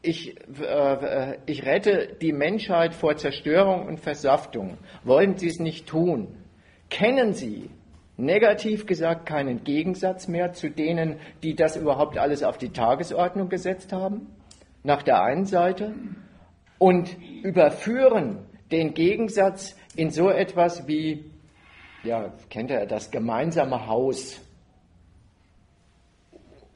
ich, 0.00 0.36
äh, 0.60 1.36
ich 1.46 1.66
rette 1.66 2.16
die 2.20 2.32
Menschheit 2.32 2.94
vor 2.94 3.16
Zerstörung 3.16 3.86
und 3.86 3.98
Versaftung. 3.98 4.78
Wollen 5.02 5.36
Sie 5.36 5.48
es 5.48 5.58
nicht 5.58 5.88
tun? 5.88 6.28
Kennen 6.88 7.32
Sie 7.32 7.68
Negativ 8.20 8.86
gesagt 8.86 9.26
keinen 9.26 9.62
Gegensatz 9.62 10.26
mehr 10.26 10.52
zu 10.52 10.70
denen, 10.70 11.20
die 11.44 11.54
das 11.54 11.76
überhaupt 11.76 12.18
alles 12.18 12.42
auf 12.42 12.58
die 12.58 12.70
Tagesordnung 12.70 13.48
gesetzt 13.48 13.92
haben, 13.92 14.26
nach 14.82 15.04
der 15.04 15.22
einen 15.22 15.44
Seite, 15.44 15.94
und 16.78 17.16
überführen 17.44 18.40
den 18.72 18.94
Gegensatz 18.94 19.76
in 19.98 20.10
so 20.10 20.30
etwas 20.30 20.86
wie, 20.86 21.24
ja, 22.04 22.32
kennt 22.50 22.70
ihr 22.70 22.86
das 22.86 23.10
gemeinsame 23.10 23.86
Haus 23.88 24.40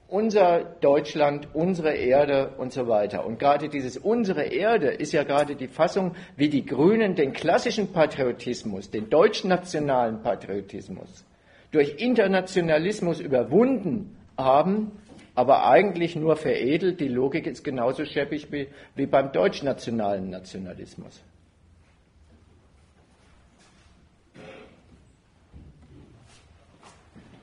unser 0.09 0.65
Deutschland, 0.81 1.49
unsere 1.55 1.95
Erde 1.95 2.53
und 2.59 2.73
so 2.73 2.87
weiter. 2.87 3.25
Und 3.25 3.39
gerade 3.39 3.71
dieses 3.71 3.97
unsere 3.97 4.43
Erde 4.43 4.89
ist 4.89 5.13
ja 5.13 5.23
gerade 5.23 5.57
die 5.57 5.69
Fassung, 5.69 6.15
wie 6.37 6.51
die 6.51 6.67
Grünen 6.67 7.15
den 7.15 7.33
klassischen 7.33 7.93
Patriotismus, 7.93 8.91
den 8.91 9.09
deutsch-nationalen 9.09 10.23
Patriotismus 10.23 11.25
durch 11.71 11.95
Internationalismus 11.99 13.21
überwunden 13.21 14.19
haben, 14.37 14.91
aber 15.35 15.67
eigentlich 15.67 16.15
nur 16.17 16.37
veredelt. 16.37 17.01
Die 17.01 17.09
Logik 17.09 17.47
ist 17.47 17.65
genauso 17.65 18.05
scheppig 18.05 18.53
wie, 18.53 18.69
wie 18.95 19.07
beim 19.07 19.33
deutsch-nationalen 19.33 20.29
Nationalismus. 20.29 21.23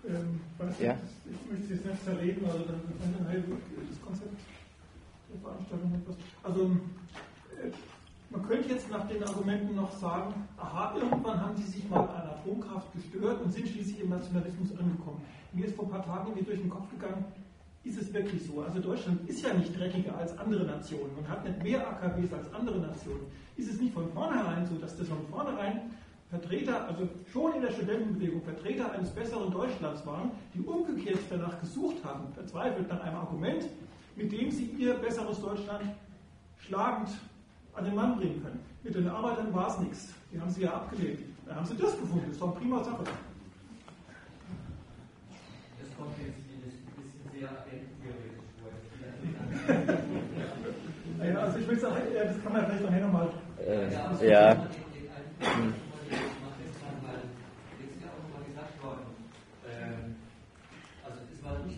Ähm, 0.10 0.40
ja? 0.80 0.98
ich 1.26 1.52
möchte 1.52 1.74
es 1.74 1.86
nicht 1.86 2.04
zerreden, 2.04 2.46
also 2.46 2.60
dann 2.66 2.82
das 2.82 4.02
Konzept 4.02 4.34
der 5.32 5.40
Veranstaltung 5.42 5.94
etwas. 5.94 6.16
Also 6.44 6.64
äh, 6.66 7.70
man 8.32 8.48
könnte 8.48 8.70
jetzt 8.70 8.90
nach 8.90 9.08
den 9.08 9.24
Argumenten 9.24 9.76
noch 9.76 9.92
sagen, 9.92 10.34
aha, 10.58 10.96
irgendwann 10.96 11.42
haben 11.42 11.56
sie 11.58 11.72
sich 11.72 11.90
mal 11.90 12.02
an 12.02 12.30
Atomkraft 12.30 12.88
gestört 12.94 13.42
und 13.42 13.52
sind 13.52 13.68
schließlich 13.68 14.02
im 14.02 14.10
Nationalismus 14.10 14.72
angekommen. 14.78 15.22
Mir 15.54 15.66
ist 15.66 15.76
vor 15.76 15.86
ein 15.86 15.92
paar 15.92 16.06
Tagen 16.06 16.34
mir 16.34 16.44
durch 16.44 16.60
den 16.60 16.70
Kopf 16.70 16.90
gegangen, 16.92 17.26
ist 17.84 17.98
es 18.00 18.14
wirklich 18.14 18.46
so? 18.46 18.62
Also 18.62 18.80
Deutschland 18.80 19.28
ist 19.30 19.42
ja 19.42 19.54
nicht 19.54 19.78
dreckiger 19.78 20.16
als 20.18 20.38
andere 20.38 20.66
Nationen 20.66 21.16
und 21.18 21.28
hat 21.28 21.44
nicht 21.44 21.64
mehr 21.64 21.88
AKWs 21.88 22.34
als 22.34 22.54
andere 22.54 22.80
Nationen. 22.80 23.26
Ist 23.58 23.72
es 23.72 23.80
nicht 23.80 23.94
von 23.94 24.12
vornherein 24.12 24.66
so, 24.66 24.76
dass 24.76 24.96
das 24.96 25.08
von 25.08 25.26
vornherein 25.30 25.92
Vertreter, 26.30 26.88
also 26.88 27.10
schon 27.32 27.56
in 27.56 27.62
der 27.62 27.72
Studentenbewegung 27.72 28.44
Vertreter 28.44 28.92
eines 28.92 29.10
besseren 29.10 29.50
Deutschlands 29.52 30.06
waren, 30.06 30.32
die 30.54 30.62
umgekehrt 30.62 31.20
danach 31.30 31.60
gesucht 31.60 32.04
haben, 32.04 32.32
verzweifelt 32.34 32.88
nach 32.88 33.02
einem 33.02 33.18
Argument, 33.18 33.66
mit 34.16 34.32
dem 34.32 34.52
sie 34.52 34.66
ihr 34.78 34.94
besseres 34.94 35.42
Deutschland 35.42 35.82
schlagend 36.60 37.10
an 37.74 37.86
den 37.86 37.96
Mann 37.96 38.16
bringen 38.18 38.44
können. 38.44 38.60
Mit 38.84 38.94
den 38.94 39.08
Arbeitern 39.10 39.52
war 39.54 39.70
es 39.70 39.80
nichts. 39.80 40.14
Die 40.32 40.40
haben 40.40 40.52
sie 40.52 40.62
ja 40.62 40.74
abgelehnt. 40.74 41.20
Da 41.48 41.56
haben 41.56 41.66
sie 41.66 41.76
das 41.76 42.00
gefunden. 42.00 42.26
Das 42.26 42.34
ist 42.34 42.42
doch 42.42 42.52
eine 42.52 42.60
prima 42.60 42.84
Sache. 42.84 43.04
Das 45.80 45.98
kommt 45.98 46.14
jetzt 46.20 46.38
ein 46.48 46.62
bisschen 46.62 47.24
sehr 47.34 47.50
theoretisch 48.04 48.38
vor. 51.18 51.26
ja, 51.26 51.40
also 51.40 51.58
ich 51.58 51.68
will 51.68 51.80
sagen, 51.80 52.02
das 52.14 52.44
kann 52.44 52.54
man 52.54 52.66
vielleicht 52.66 52.84
nachher 52.84 53.02
nochmal. 53.02 53.30
Äh, 53.66 54.30
ja. 54.30 54.68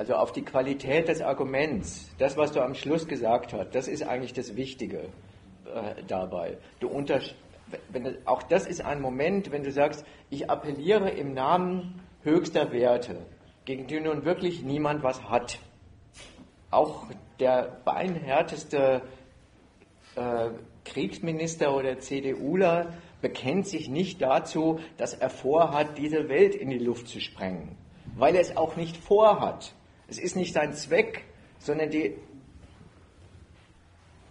also 0.00 0.14
auf 0.14 0.32
die 0.32 0.40
Qualität 0.40 1.08
des 1.08 1.20
Arguments. 1.20 2.10
Das, 2.16 2.38
was 2.38 2.52
du 2.52 2.62
am 2.62 2.74
Schluss 2.74 3.06
gesagt 3.06 3.52
hast, 3.52 3.74
das 3.74 3.86
ist 3.86 4.02
eigentlich 4.02 4.32
das 4.32 4.56
Wichtige 4.56 5.00
äh, 5.66 6.02
dabei. 6.08 6.56
Du 6.80 6.88
unter, 6.88 7.20
wenn, 7.90 8.16
auch 8.24 8.42
das 8.42 8.66
ist 8.66 8.82
ein 8.82 9.02
Moment, 9.02 9.52
wenn 9.52 9.62
du 9.62 9.70
sagst, 9.70 10.06
ich 10.30 10.48
appelliere 10.48 11.10
im 11.10 11.34
Namen 11.34 12.00
höchster 12.22 12.72
Werte, 12.72 13.26
gegen 13.66 13.88
die 13.88 14.00
nun 14.00 14.24
wirklich 14.24 14.62
niemand 14.62 15.02
was 15.02 15.22
hat. 15.28 15.58
Auch 16.70 17.04
der 17.38 17.82
beinhärteste 17.84 19.02
äh, 20.16 20.48
Kriegsminister 20.86 21.76
oder 21.76 21.98
CDUler 21.98 22.94
bekennt 23.20 23.66
sich 23.66 23.90
nicht 23.90 24.22
dazu, 24.22 24.80
dass 24.96 25.12
er 25.12 25.28
vorhat, 25.28 25.98
diese 25.98 26.30
Welt 26.30 26.54
in 26.54 26.70
die 26.70 26.78
Luft 26.78 27.06
zu 27.06 27.20
sprengen, 27.20 27.76
weil 28.16 28.34
er 28.34 28.40
es 28.40 28.56
auch 28.56 28.76
nicht 28.76 28.96
vorhat. 28.96 29.74
Es 30.10 30.18
ist 30.18 30.34
nicht 30.34 30.52
sein 30.52 30.72
Zweck, 30.72 31.24
sondern 31.60 31.90
die, 31.90 32.16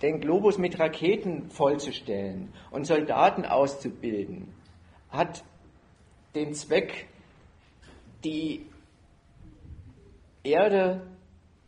den 0.01 0.19
Globus 0.19 0.57
mit 0.57 0.77
Raketen 0.77 1.49
vollzustellen 1.49 2.53
und 2.69 2.85
Soldaten 2.85 3.45
auszubilden, 3.45 4.53
hat 5.10 5.45
den 6.35 6.53
Zweck, 6.53 7.07
die 8.26 8.65
Erde, 10.43 11.07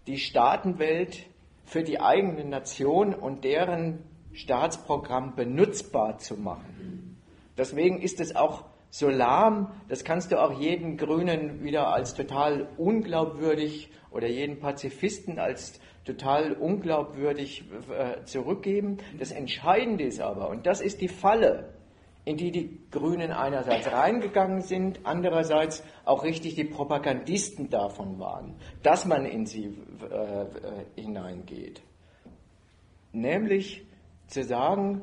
die 0.07 0.17
Staatenwelt 0.17 1.25
für 1.63 1.83
die 1.83 2.01
eigene 2.01 2.43
Nation 2.43 3.13
und 3.13 3.45
deren 3.45 4.03
Staatsprogramm 4.33 5.35
benutzbar 5.35 6.17
zu 6.17 6.35
machen. 6.35 7.17
Deswegen 7.57 8.01
ist 8.01 8.19
es 8.19 8.35
auch 8.35 8.65
so 8.91 9.09
lahm, 9.09 9.71
das 9.87 10.03
kannst 10.03 10.31
du 10.31 10.39
auch 10.39 10.59
jeden 10.59 10.97
Grünen 10.97 11.63
wieder 11.63 11.93
als 11.93 12.13
total 12.13 12.67
unglaubwürdig 12.77 13.89
oder 14.11 14.27
jeden 14.27 14.59
Pazifisten 14.59 15.39
als 15.39 15.79
total 16.03 16.51
unglaubwürdig 16.53 17.63
äh, 17.89 18.23
zurückgeben. 18.25 18.97
Das 19.17 19.31
Entscheidende 19.31 20.03
ist 20.03 20.19
aber, 20.19 20.49
und 20.49 20.65
das 20.65 20.81
ist 20.81 20.99
die 20.99 21.07
Falle, 21.07 21.73
in 22.25 22.35
die 22.35 22.51
die 22.51 22.79
Grünen 22.91 23.31
einerseits 23.31 23.89
reingegangen 23.89 24.61
sind, 24.61 24.99
andererseits 25.05 25.83
auch 26.03 26.23
richtig 26.25 26.55
die 26.55 26.65
Propagandisten 26.65 27.69
davon 27.69 28.19
waren, 28.19 28.55
dass 28.83 29.05
man 29.05 29.25
in 29.25 29.45
sie 29.45 29.73
äh, 30.11 30.41
äh, 30.43 30.47
hineingeht. 31.01 31.81
Nämlich 33.13 33.85
zu 34.27 34.43
sagen, 34.43 35.01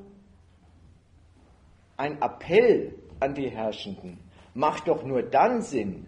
ein 1.97 2.20
Appell 2.20 2.94
an 3.20 3.35
die 3.35 3.51
Herrschenden 3.51 4.19
macht 4.55 4.89
doch 4.89 5.05
nur 5.05 5.23
dann 5.23 5.62
Sinn, 5.62 6.07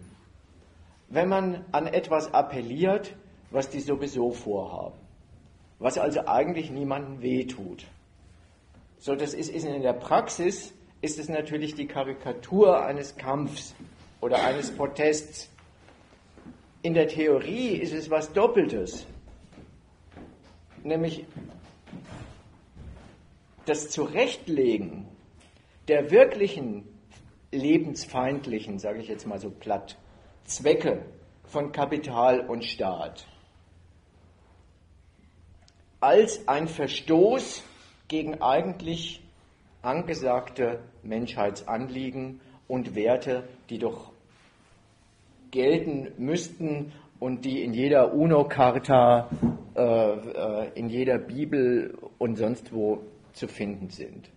wenn 1.09 1.29
man 1.29 1.65
an 1.71 1.87
etwas 1.87 2.33
appelliert, 2.33 3.15
was 3.49 3.69
die 3.69 3.79
sowieso 3.79 4.31
vorhaben, 4.31 4.97
was 5.79 5.97
also 5.97 6.25
eigentlich 6.27 6.71
niemandem 6.71 7.21
wehtut. 7.21 7.85
So, 8.97 9.15
das 9.15 9.33
ist, 9.33 9.49
ist 9.49 9.65
in 9.65 9.81
der 9.81 9.93
Praxis 9.93 10.73
ist 11.01 11.17
es 11.17 11.29
natürlich 11.29 11.73
die 11.73 11.87
Karikatur 11.87 12.85
eines 12.85 13.17
Kampfs 13.17 13.73
oder 14.21 14.43
eines 14.43 14.71
Protests. 14.71 15.49
In 16.83 16.93
der 16.93 17.07
Theorie 17.07 17.75
ist 17.75 17.93
es 17.93 18.09
was 18.09 18.31
Doppeltes, 18.33 19.05
nämlich 20.83 21.25
das 23.65 23.89
Zurechtlegen 23.89 25.07
der 25.87 26.11
wirklichen 26.11 26.90
lebensfeindlichen, 27.51 28.79
sage 28.79 28.99
ich 28.99 29.07
jetzt 29.07 29.27
mal 29.27 29.39
so 29.39 29.49
platt, 29.49 29.97
Zwecke 30.45 31.05
von 31.45 31.71
Kapital 31.71 32.41
und 32.41 32.63
Staat 32.63 33.27
als 36.01 36.47
ein 36.47 36.67
Verstoß 36.67 37.63
gegen 38.07 38.41
eigentlich 38.41 39.21
angesagte 39.83 40.79
Menschheitsanliegen 41.03 42.41
und 42.67 42.95
Werte, 42.95 43.47
die 43.69 43.77
doch 43.77 44.11
gelten 45.51 46.11
müssten 46.17 46.91
und 47.19 47.45
die 47.45 47.61
in 47.63 47.73
jeder 47.73 48.13
UNO-Charta, 48.13 49.29
äh, 49.75 49.81
äh, 49.81 50.71
in 50.73 50.89
jeder 50.89 51.19
Bibel 51.19 51.97
und 52.17 52.37
sonst 52.37 52.73
wo 52.73 53.03
zu 53.33 53.47
finden 53.47 53.89
sind. 53.89 54.29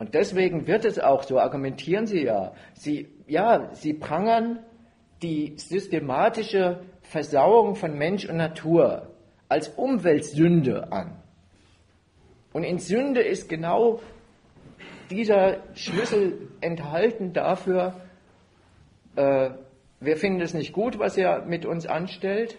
Und 0.00 0.14
deswegen 0.14 0.66
wird 0.66 0.86
es 0.86 0.98
auch, 0.98 1.22
so 1.24 1.38
argumentieren 1.38 2.06
Sie 2.06 2.24
ja, 2.24 2.54
Sie, 2.72 3.06
ja, 3.26 3.68
Sie 3.74 3.92
prangern 3.92 4.60
die 5.22 5.52
systematische 5.58 6.80
Versauerung 7.02 7.74
von 7.76 7.98
Mensch 7.98 8.24
und 8.24 8.38
Natur 8.38 9.10
als 9.50 9.68
Umweltsünde 9.68 10.90
an. 10.90 11.22
Und 12.54 12.64
in 12.64 12.78
Sünde 12.78 13.20
ist 13.20 13.50
genau 13.50 14.00
dieser 15.10 15.58
Schlüssel 15.74 16.48
enthalten 16.62 17.34
dafür, 17.34 18.00
äh, 19.16 19.50
wir 20.00 20.16
finden 20.16 20.40
es 20.40 20.54
nicht 20.54 20.72
gut, 20.72 20.98
was 20.98 21.18
ihr 21.18 21.44
mit 21.46 21.66
uns 21.66 21.86
anstellt, 21.86 22.56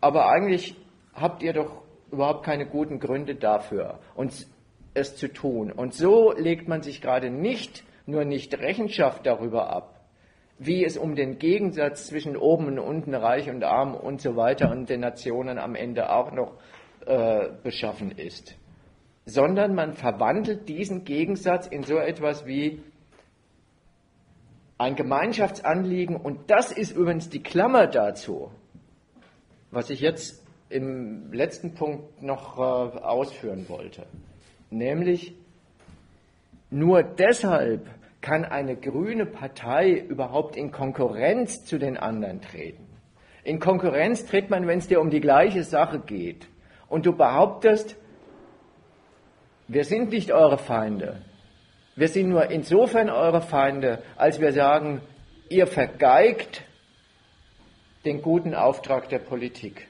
aber 0.00 0.30
eigentlich 0.30 0.74
habt 1.12 1.42
ihr 1.42 1.52
doch 1.52 1.82
überhaupt 2.10 2.46
keine 2.46 2.64
guten 2.64 2.98
Gründe 2.98 3.34
dafür, 3.34 3.98
uns 4.14 4.49
es 4.94 5.16
zu 5.16 5.28
tun. 5.28 5.70
Und 5.72 5.94
so 5.94 6.32
legt 6.32 6.68
man 6.68 6.82
sich 6.82 7.00
gerade 7.00 7.30
nicht 7.30 7.84
nur 8.06 8.24
nicht 8.24 8.58
Rechenschaft 8.58 9.26
darüber 9.26 9.70
ab, 9.70 10.00
wie 10.58 10.84
es 10.84 10.96
um 10.98 11.14
den 11.14 11.38
Gegensatz 11.38 12.06
zwischen 12.06 12.36
oben 12.36 12.66
und 12.66 12.78
unten, 12.78 13.14
reich 13.14 13.48
und 13.48 13.64
arm 13.64 13.94
und 13.94 14.20
so 14.20 14.36
weiter 14.36 14.70
und 14.70 14.88
den 14.90 15.00
Nationen 15.00 15.58
am 15.58 15.74
Ende 15.74 16.10
auch 16.12 16.32
noch 16.32 16.54
äh, 17.06 17.48
beschaffen 17.62 18.10
ist, 18.10 18.56
sondern 19.24 19.74
man 19.74 19.94
verwandelt 19.94 20.68
diesen 20.68 21.04
Gegensatz 21.04 21.66
in 21.66 21.82
so 21.82 21.96
etwas 21.96 22.46
wie 22.46 22.82
ein 24.76 24.96
Gemeinschaftsanliegen 24.96 26.16
und 26.16 26.50
das 26.50 26.72
ist 26.72 26.96
übrigens 26.96 27.28
die 27.28 27.42
Klammer 27.42 27.86
dazu, 27.86 28.50
was 29.70 29.90
ich 29.90 30.00
jetzt 30.00 30.44
im 30.68 31.32
letzten 31.32 31.74
Punkt 31.74 32.22
noch 32.22 32.58
äh, 32.58 32.98
ausführen 32.98 33.68
wollte. 33.68 34.06
Nämlich 34.70 35.34
nur 36.70 37.02
deshalb 37.02 37.86
kann 38.20 38.44
eine 38.44 38.76
grüne 38.76 39.26
Partei 39.26 39.92
überhaupt 39.92 40.56
in 40.56 40.70
Konkurrenz 40.70 41.64
zu 41.64 41.78
den 41.78 41.96
anderen 41.96 42.40
treten. 42.40 42.86
In 43.42 43.58
Konkurrenz 43.58 44.26
tritt 44.26 44.50
man, 44.50 44.66
wenn 44.66 44.78
es 44.78 44.88
dir 44.88 45.00
um 45.00 45.10
die 45.10 45.20
gleiche 45.20 45.64
Sache 45.64 45.98
geht. 46.00 46.46
Und 46.88 47.06
du 47.06 47.12
behauptest, 47.16 47.96
wir 49.68 49.84
sind 49.84 50.10
nicht 50.10 50.32
eure 50.32 50.58
Feinde. 50.58 51.22
Wir 51.96 52.08
sind 52.08 52.28
nur 52.28 52.50
insofern 52.50 53.10
eure 53.10 53.40
Feinde, 53.40 54.02
als 54.16 54.40
wir 54.40 54.52
sagen, 54.52 55.00
ihr 55.48 55.66
vergeigt 55.66 56.64
den 58.04 58.22
guten 58.22 58.54
Auftrag 58.54 59.08
der 59.08 59.18
Politik. 59.18 59.86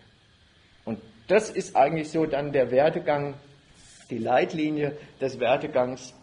Und 0.84 1.00
das 1.28 1.50
ist 1.50 1.76
eigentlich 1.76 2.10
so 2.10 2.26
dann 2.26 2.52
der 2.52 2.70
Werdegang 2.70 3.34
die 4.10 4.18
Leitlinie 4.18 4.96
des 5.20 5.40
Wertegangs 5.40 6.14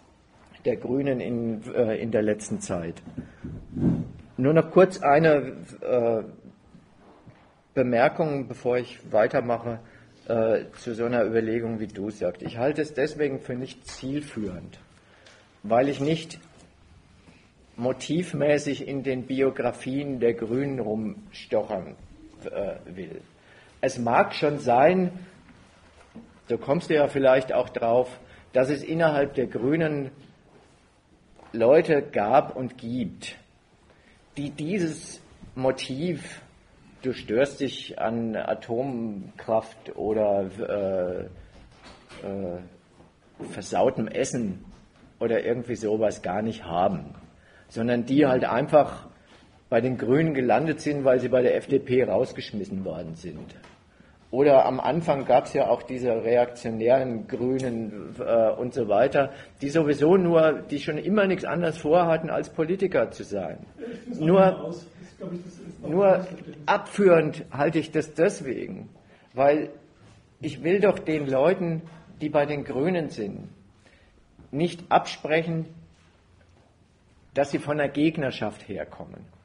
der 0.65 0.75
Grünen 0.75 1.19
in, 1.19 1.61
äh, 1.73 1.95
in 1.95 2.11
der 2.11 2.21
letzten 2.21 2.59
Zeit. 2.59 3.01
Nur 4.37 4.53
noch 4.53 4.71
kurz 4.71 5.01
eine 5.01 5.53
äh, 5.81 6.23
Bemerkung, 7.73 8.47
bevor 8.47 8.77
ich 8.77 8.99
weitermache, 9.11 9.79
äh, 10.27 10.65
zu 10.79 10.93
so 10.93 11.05
einer 11.05 11.23
Überlegung, 11.23 11.79
wie 11.79 11.87
du 11.87 12.09
sagst. 12.09 12.41
Ich 12.41 12.57
halte 12.57 12.81
es 12.81 12.93
deswegen 12.93 13.39
für 13.39 13.55
nicht 13.55 13.87
zielführend, 13.87 14.79
weil 15.63 15.87
ich 15.87 15.99
nicht 16.01 16.39
motivmäßig 17.77 18.87
in 18.87 19.03
den 19.03 19.27
Biografien 19.27 20.19
der 20.19 20.33
Grünen 20.33 20.79
rumstochern 20.79 21.95
äh, 22.45 22.95
will. 22.95 23.21
Es 23.79 23.99
mag 23.99 24.33
schon 24.33 24.59
sein, 24.59 25.11
so 26.47 26.57
kommst 26.57 26.89
du 26.89 26.95
ja 26.95 27.07
vielleicht 27.07 27.53
auch 27.53 27.69
drauf, 27.69 28.19
dass 28.53 28.69
es 28.69 28.83
innerhalb 28.83 29.33
der 29.33 29.47
Grünen 29.47 30.11
Leute 31.51 32.01
gab 32.01 32.55
und 32.55 32.77
gibt, 32.77 33.35
die 34.37 34.51
dieses 34.51 35.21
Motiv, 35.55 36.41
du 37.01 37.13
störst 37.13 37.59
dich 37.61 37.99
an 37.99 38.35
Atomkraft 38.35 39.95
oder 39.95 41.29
äh, 42.21 42.25
äh, 42.25 42.59
versautem 43.51 44.07
Essen 44.07 44.65
oder 45.19 45.43
irgendwie 45.43 45.75
sowas 45.75 46.21
gar 46.21 46.41
nicht 46.41 46.63
haben, 46.63 47.15
sondern 47.69 48.05
die 48.05 48.25
halt 48.25 48.45
einfach 48.45 49.07
bei 49.69 49.81
den 49.81 49.97
Grünen 49.97 50.33
gelandet 50.33 50.79
sind, 50.79 51.03
weil 51.03 51.19
sie 51.19 51.29
bei 51.29 51.41
der 51.41 51.55
FDP 51.55 52.03
rausgeschmissen 52.03 52.85
worden 52.85 53.15
sind. 53.15 53.55
Oder 54.29 54.65
am 54.65 54.81
Anfang 54.81 55.23
gab 55.23 55.45
es 55.45 55.53
ja 55.53 55.69
auch 55.69 55.83
diese 55.83 56.09
reaktionären 56.09 57.27
Grünen 57.27 58.15
äh, 58.19 58.51
und 58.51 58.73
so 58.73 58.89
weiter, 58.89 59.31
die 59.61 59.69
sowieso 59.69 60.17
nur, 60.17 60.63
die 60.69 60.79
schon 60.79 60.97
immer 60.97 61.27
nichts 61.27 61.45
anderes 61.45 61.77
vorhatten, 61.77 62.29
als 62.29 62.49
Politiker 62.49 63.09
zu 63.09 63.23
sein. 63.23 63.59
Nur, 64.19 64.73
nur 65.81 66.27
abführend 66.65 67.45
halte 67.51 67.79
ich 67.79 67.91
das 67.91 68.13
deswegen, 68.13 68.89
weil 69.33 69.69
ich 70.41 70.61
will 70.61 70.81
doch 70.81 70.99
den 70.99 71.27
Leuten, 71.27 71.83
die 72.19 72.29
bei 72.29 72.45
den 72.45 72.65
Grünen 72.65 73.09
sind, 73.09 73.47
nicht 74.51 74.91
absprechen, 74.91 75.65
dass 77.33 77.51
sie 77.51 77.59
von 77.59 77.77
der 77.77 77.89
Gegnerschaft 77.89 78.67
herkommen. 78.67 79.36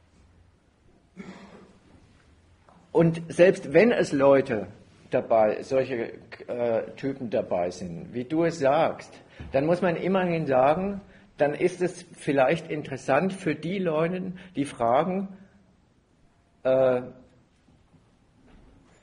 Und 2.93 3.23
selbst 3.27 3.73
wenn 3.73 3.91
es 3.91 4.11
Leute 4.11 4.67
dabei, 5.09 5.63
solche 5.63 6.13
äh, 6.47 6.91
Typen 6.95 7.29
dabei 7.29 7.71
sind, 7.71 8.13
wie 8.13 8.23
du 8.23 8.45
es 8.45 8.59
sagst, 8.59 9.11
dann 9.51 9.65
muss 9.65 9.81
man 9.81 9.95
immerhin 9.95 10.45
sagen, 10.45 11.01
dann 11.37 11.55
ist 11.55 11.81
es 11.81 12.05
vielleicht 12.13 12.69
interessant 12.69 13.33
für 13.33 13.55
die 13.55 13.79
Leute, 13.79 14.33
die 14.55 14.65
fragen, 14.65 15.35
äh, 16.61 17.01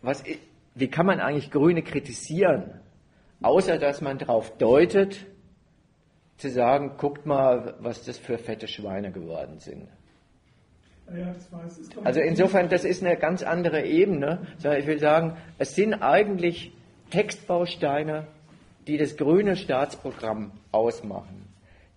was, 0.02 0.22
wie 0.74 0.88
kann 0.88 1.06
man 1.06 1.18
eigentlich 1.20 1.50
Grüne 1.50 1.82
kritisieren, 1.82 2.80
außer 3.42 3.78
dass 3.78 4.00
man 4.00 4.18
darauf 4.18 4.56
deutet, 4.56 5.26
zu 6.36 6.48
sagen, 6.48 6.96
guckt 6.96 7.26
mal, 7.26 7.74
was 7.80 8.04
das 8.04 8.16
für 8.16 8.38
fette 8.38 8.68
Schweine 8.68 9.10
geworden 9.10 9.58
sind. 9.58 9.88
Also 12.04 12.20
insofern, 12.20 12.68
das 12.68 12.84
ist 12.84 13.04
eine 13.04 13.16
ganz 13.16 13.42
andere 13.42 13.84
Ebene. 13.84 14.46
Ich 14.58 14.86
will 14.86 14.98
sagen, 14.98 15.36
es 15.58 15.74
sind 15.74 15.94
eigentlich 15.94 16.72
Textbausteine, 17.10 18.26
die 18.86 18.96
das 18.96 19.16
grüne 19.16 19.56
Staatsprogramm 19.56 20.52
ausmachen, 20.72 21.46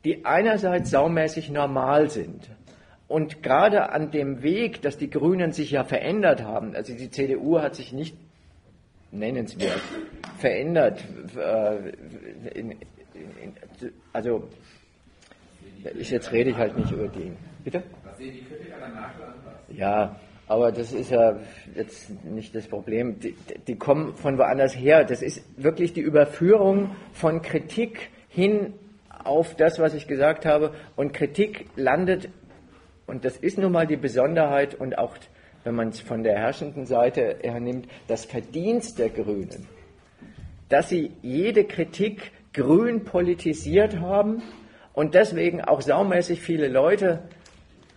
die 0.04 0.26
einerseits 0.26 0.90
saumäßig 0.90 1.50
normal 1.50 2.10
sind. 2.10 2.50
Und 3.08 3.44
gerade 3.44 3.92
an 3.92 4.12
dem 4.12 4.42
Weg, 4.42 4.82
dass 4.82 4.98
die 4.98 5.10
Grünen 5.10 5.52
sich 5.52 5.72
ja 5.72 5.84
verändert 5.84 6.44
haben, 6.44 6.76
also 6.76 6.94
die 6.94 7.10
CDU 7.10 7.60
hat 7.60 7.76
sich 7.76 7.94
nicht 7.94 8.18
nennenswert 9.12 9.82
verändert. 10.40 11.04
Äh, 11.38 11.90
in, 12.58 12.72
in, 12.72 12.78
also 14.12 14.50
jetzt 15.94 16.32
rede 16.32 16.50
ich 16.50 16.58
halt 16.58 16.78
nicht 16.78 16.92
über 16.92 17.08
die. 17.08 17.32
Bitte? 17.64 17.84
Sehen 18.18 18.34
die 18.34 18.44
Kritiker 18.44 18.76
danach 18.80 19.12
Ja, 19.70 20.16
aber 20.48 20.72
das 20.72 20.92
ist 20.92 21.12
ja 21.12 21.38
jetzt 21.76 22.10
nicht 22.24 22.54
das 22.54 22.68
Problem. 22.68 23.20
Die, 23.20 23.36
die, 23.68 23.76
kommen 23.76 24.14
von 24.16 24.38
woanders 24.38 24.76
her. 24.76 25.04
Das 25.04 25.22
ist 25.22 25.42
wirklich 25.58 25.94
die 25.94 26.02
Überführung 26.02 26.96
von 27.14 27.42
Kritik 27.42 28.10
hin 28.30 28.74
auf 29.24 29.56
das, 29.56 29.80
was 29.80 29.94
ich 29.94 30.08
gesagt 30.08 30.46
habe. 30.46 30.74
Und 30.96 31.14
Kritik 31.14 31.66
landet, 31.76 32.30
und 33.08 33.26
das 33.26 33.38
ist 33.38 33.58
nun 33.58 33.72
mal 33.72 33.88
die 33.88 33.98
Besonderheit 33.98 34.76
und 34.76 34.98
auch, 34.98 35.16
wenn 35.64 35.76
man 35.76 35.90
es 35.90 36.02
von 36.02 36.24
der 36.24 36.38
herrschenden 36.38 36.86
Seite 36.86 37.38
her 37.42 37.60
nimmt, 37.60 37.88
das 38.08 38.26
Verdienst 38.26 39.00
der 39.00 39.10
Grünen, 39.10 39.66
dass 40.70 40.90
sie 40.90 41.12
jede 41.22 41.64
Kritik 41.64 42.32
grün 42.54 43.04
politisiert 43.06 44.00
haben 44.00 44.44
und 44.94 45.16
deswegen 45.16 45.62
auch 45.62 45.82
saumäßig 45.82 46.42
viele 46.42 46.68
Leute 46.68 47.24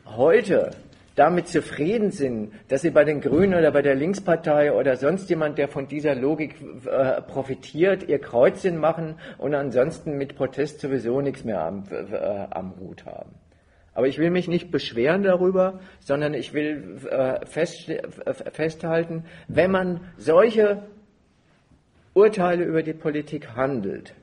heute 0.07 0.71
damit 1.17 1.49
zufrieden 1.49 2.11
sind, 2.11 2.53
dass 2.69 2.83
sie 2.83 2.91
bei 2.91 3.03
den 3.05 3.23
Grünen 3.23 3.55
oder 3.55 3.73
bei 3.73 3.81
der 3.81 3.95
Linkspartei 3.95 4.73
oder 4.73 4.97
sonst 4.97 5.31
jemand, 5.31 5.57
der 5.57 5.69
von 5.69 5.89
dieser 5.89 6.15
Logik 6.15 6.57
äh, 6.87 7.23
profitiert, 7.23 8.07
ihr 8.07 8.19
Kreuzchen 8.19 8.77
machen 8.77 9.19
und 9.39 9.55
ansonsten 9.55 10.19
mit 10.19 10.37
Protest 10.37 10.81
sowieso 10.81 11.23
nichts 11.23 11.43
mehr 11.43 11.63
am, 11.63 11.85
äh, 11.91 12.17
am 12.51 12.75
Hut 12.79 13.07
haben. 13.07 13.31
Aber 13.95 14.07
ich 14.07 14.19
will 14.19 14.31
mich 14.31 14.47
nicht 14.47 14.71
beschweren 14.71 15.23
darüber, 15.23 15.81
sondern 16.01 16.35
ich 16.35 16.53
will 16.53 16.99
äh, 17.11 17.47
fest, 17.47 17.91
festhalten, 18.53 19.25
wenn 19.49 19.71
man 19.71 20.01
solche 20.19 20.83
Urteile 22.13 22.65
über 22.65 22.83
die 22.83 22.93
Politik 22.93 23.57
handelt, 23.57 24.15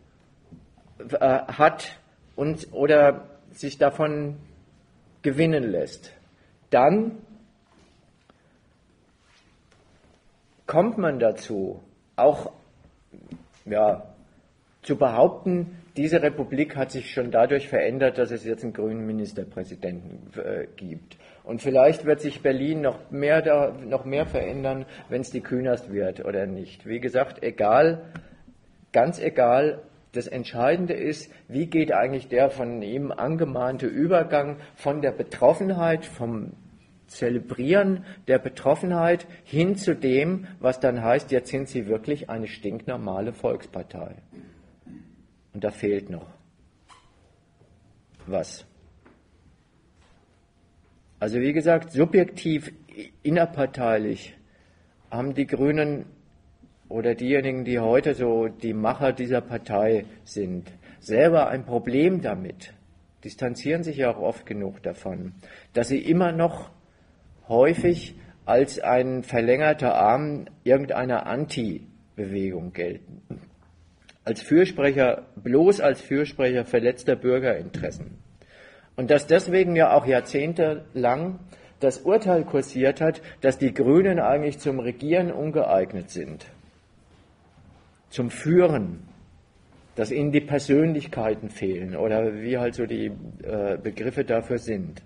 äh, 1.00 1.18
hat 1.20 1.98
und, 2.36 2.68
oder 2.72 3.30
sich 3.52 3.80
davon 3.80 4.36
gewinnen 5.24 5.64
lässt, 5.64 6.14
dann 6.70 7.18
kommt 10.68 10.98
man 10.98 11.20
dazu, 11.20 11.82
auch 12.16 12.52
ja, 13.66 14.04
zu 14.82 14.98
behaupten, 14.98 15.78
diese 15.96 16.22
Republik 16.22 16.76
hat 16.76 16.92
sich 16.92 17.12
schon 17.12 17.32
dadurch 17.32 17.70
verändert, 17.70 18.18
dass 18.18 18.32
es 18.32 18.44
jetzt 18.44 18.64
einen 18.64 18.74
grünen 18.74 19.06
Ministerpräsidenten 19.06 20.40
äh, 20.40 20.68
gibt. 20.76 21.18
Und 21.44 21.62
vielleicht 21.62 22.06
wird 22.06 22.22
sich 22.22 22.42
Berlin 22.42 22.82
noch 22.82 23.12
mehr, 23.12 23.42
da, 23.42 23.72
noch 23.72 24.06
mehr 24.06 24.26
verändern, 24.26 24.86
wenn 25.10 25.22
es 25.22 25.30
die 25.30 25.42
Künast 25.42 25.92
wird 25.92 26.26
oder 26.26 26.46
nicht. 26.48 26.86
Wie 26.88 27.00
gesagt, 27.00 27.44
egal, 27.44 28.06
ganz 28.92 29.20
egal. 29.20 29.84
Das 30.14 30.28
Entscheidende 30.28 30.94
ist, 30.94 31.32
wie 31.48 31.66
geht 31.66 31.92
eigentlich 31.92 32.28
der 32.28 32.52
von 32.52 32.82
ihm 32.84 33.12
angemahnte 33.12 33.88
Übergang 33.88 34.58
von 34.76 35.02
der 35.02 35.12
Betroffenheit, 35.12 36.06
vom 36.06 36.54
Zelebrieren 37.08 38.06
der 38.28 38.38
Betroffenheit 38.38 39.28
hin 39.44 39.76
zu 39.76 39.96
dem, 39.96 40.48
was 40.60 40.80
dann 40.80 41.04
heißt, 41.04 41.32
jetzt 41.32 41.50
sind 41.50 41.68
sie 41.68 41.88
wirklich 41.88 42.30
eine 42.30 42.48
stinknormale 42.48 43.34
Volkspartei. 43.34 44.16
Und 45.54 45.64
da 45.64 45.72
fehlt 45.72 46.12
noch 46.12 46.28
was. 48.28 48.66
Also 51.20 51.40
wie 51.40 51.54
gesagt, 51.54 51.92
subjektiv, 51.92 52.72
innerparteilich 53.24 54.36
haben 55.10 55.34
die 55.34 55.48
Grünen 55.48 56.06
oder 56.94 57.16
diejenigen, 57.16 57.66
die 57.66 57.80
heute 57.80 58.14
so 58.14 58.48
die 58.48 58.76
Macher 58.76 59.14
dieser 59.14 59.42
Partei 59.42 60.06
sind, 60.26 60.72
selber 61.00 61.48
ein 61.48 61.66
Problem 61.66 62.22
damit, 62.22 62.72
distanzieren 63.24 63.82
sich 63.82 63.98
ja 63.98 64.12
auch 64.12 64.20
oft 64.20 64.46
genug 64.46 64.84
davon, 64.84 65.32
dass 65.74 65.88
sie 65.88 65.98
immer 65.98 66.32
noch 66.32 66.70
häufig 67.48 68.14
als 68.46 68.80
ein 68.80 69.24
verlängerter 69.24 69.96
Arm 69.96 70.46
irgendeiner 70.64 71.26
Anti-Bewegung 71.26 72.74
gelten. 72.74 73.24
Als 74.24 74.44
Fürsprecher, 74.44 75.26
bloß 75.36 75.82
als 75.82 76.00
Fürsprecher 76.00 76.64
verletzter 76.64 77.16
Bürgerinteressen. 77.16 78.20
Und 78.96 79.10
dass 79.10 79.26
deswegen 79.26 79.76
ja 79.76 79.96
auch 79.96 80.06
jahrzehntelang 80.06 81.40
das 81.80 81.98
Urteil 81.98 82.46
kursiert 82.46 83.02
hat, 83.02 83.24
dass 83.42 83.58
die 83.58 83.74
Grünen 83.74 84.20
eigentlich 84.20 84.60
zum 84.60 84.80
Regieren 84.80 85.32
ungeeignet 85.32 86.12
sind, 86.12 86.46
zum 88.14 88.30
Führen, 88.30 89.00
dass 89.96 90.12
ihnen 90.12 90.32
die 90.32 90.42
Persönlichkeiten 90.42 91.50
fehlen 91.50 91.96
oder 91.96 92.36
wie 92.36 92.60
halt 92.60 92.76
so 92.76 92.86
die 92.86 93.08
äh, 93.44 93.78
Begriffe 93.82 94.24
dafür 94.24 94.60
sind. 94.60 95.02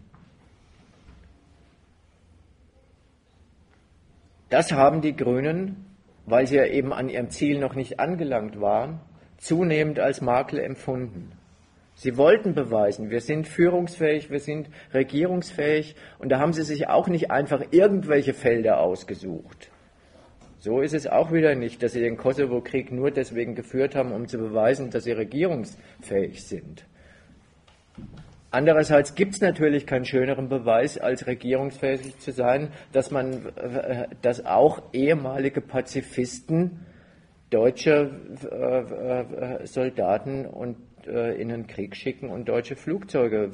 Das 4.49 4.73
haben 4.73 5.01
die 5.01 5.15
Grünen, 5.15 5.85
weil 6.25 6.47
sie 6.47 6.57
ja 6.57 6.65
eben 6.65 6.91
an 6.91 7.07
ihrem 7.07 7.29
Ziel 7.29 7.59
noch 7.59 7.75
nicht 7.75 7.99
angelangt 7.99 8.59
waren, 8.59 8.99
zunehmend 9.37 9.99
als 9.99 10.19
Makel 10.19 10.59
empfunden. 10.59 11.31
Sie 11.95 12.17
wollten 12.17 12.53
beweisen, 12.55 13.09
wir 13.09 13.21
sind 13.21 13.47
führungsfähig, 13.47 14.29
wir 14.29 14.41
sind 14.41 14.69
regierungsfähig 14.93 15.95
und 16.19 16.29
da 16.29 16.39
haben 16.39 16.53
sie 16.53 16.63
sich 16.63 16.89
auch 16.89 17.07
nicht 17.07 17.31
einfach 17.31 17.61
irgendwelche 17.71 18.33
Felder 18.33 18.79
ausgesucht. 18.79 19.71
So 20.59 20.81
ist 20.81 20.93
es 20.93 21.05
auch 21.05 21.31
wieder 21.31 21.55
nicht, 21.55 21.83
dass 21.83 21.93
sie 21.93 21.99
den 21.99 22.17
Kosovo-Krieg 22.17 22.91
nur 22.91 23.11
deswegen 23.11 23.53
geführt 23.53 23.95
haben, 23.95 24.11
um 24.11 24.27
zu 24.27 24.37
beweisen, 24.37 24.89
dass 24.89 25.03
sie 25.03 25.11
regierungsfähig 25.11 26.43
sind. 26.43 26.85
Andererseits 28.49 29.13
gibt 29.13 29.35
es 29.35 29.41
natürlich 29.41 29.85
keinen 29.85 30.05
schöneren 30.05 30.47
Beweis, 30.47 30.97
als 30.97 31.27
regierungsfähig 31.27 32.17
zu 32.19 32.31
sein, 32.31 32.69
dass 32.93 33.11
man, 33.11 33.45
äh, 33.55 34.07
dass 34.21 34.45
auch 34.45 34.81
ehemalige 34.93 35.61
Pazifisten 35.61 36.85
deutsche 37.49 38.09
äh, 38.51 39.61
äh, 39.61 39.67
Soldaten 39.67 40.45
und 40.45 40.77
in 41.07 41.47
den 41.47 41.67
Krieg 41.67 41.95
schicken 41.95 42.29
und 42.29 42.49
deutsche 42.49 42.75
Flugzeuge 42.75 43.47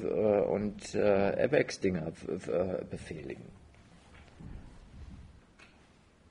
und 0.49 0.95
AWACS-Dinger 0.95 2.11
befehligen. 2.89 3.43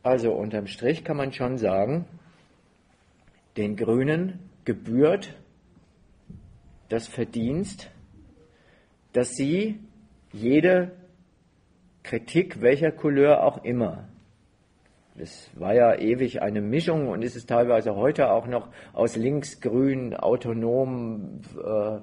Also 0.02 0.32
unterm 0.32 0.66
Strich 0.66 1.04
kann 1.04 1.16
man 1.16 1.32
schon 1.32 1.58
sagen, 1.58 2.06
den 3.56 3.76
Grünen 3.76 4.40
gebührt 4.64 5.34
das 6.88 7.06
Verdienst, 7.06 7.90
dass 9.12 9.34
sie 9.34 9.78
jede 10.32 10.92
Kritik 12.02 12.60
welcher 12.60 12.90
Couleur 12.90 13.44
auch 13.44 13.64
immer, 13.64 14.08
das 15.14 15.50
war 15.54 15.74
ja 15.74 15.94
ewig 15.94 16.40
eine 16.40 16.62
Mischung 16.62 17.08
und 17.08 17.22
ist 17.22 17.36
es 17.36 17.44
teilweise 17.44 17.94
heute 17.96 18.30
auch 18.30 18.46
noch 18.46 18.68
aus 18.94 19.14
links-grün, 19.14 20.14
autonomen 20.14 21.42
äh, 21.62 21.96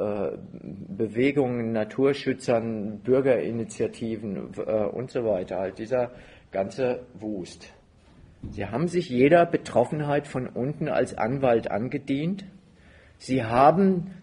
äh, 0.00 0.38
Bewegungen, 0.96 1.72
Naturschützern, 1.72 3.00
Bürgerinitiativen 3.00 4.52
äh, 4.64 4.84
und 4.84 5.10
so 5.10 5.24
weiter, 5.24 5.58
halt 5.58 5.78
dieser 5.78 6.12
ganze 6.52 7.06
Wust. 7.14 7.72
Sie 8.50 8.66
haben 8.66 8.88
sich 8.88 9.08
jeder 9.08 9.46
Betroffenheit 9.46 10.26
von 10.26 10.48
unten 10.48 10.88
als 10.88 11.16
Anwalt 11.16 11.70
angedient. 11.70 12.44
Sie 13.18 13.44
haben 13.44 14.14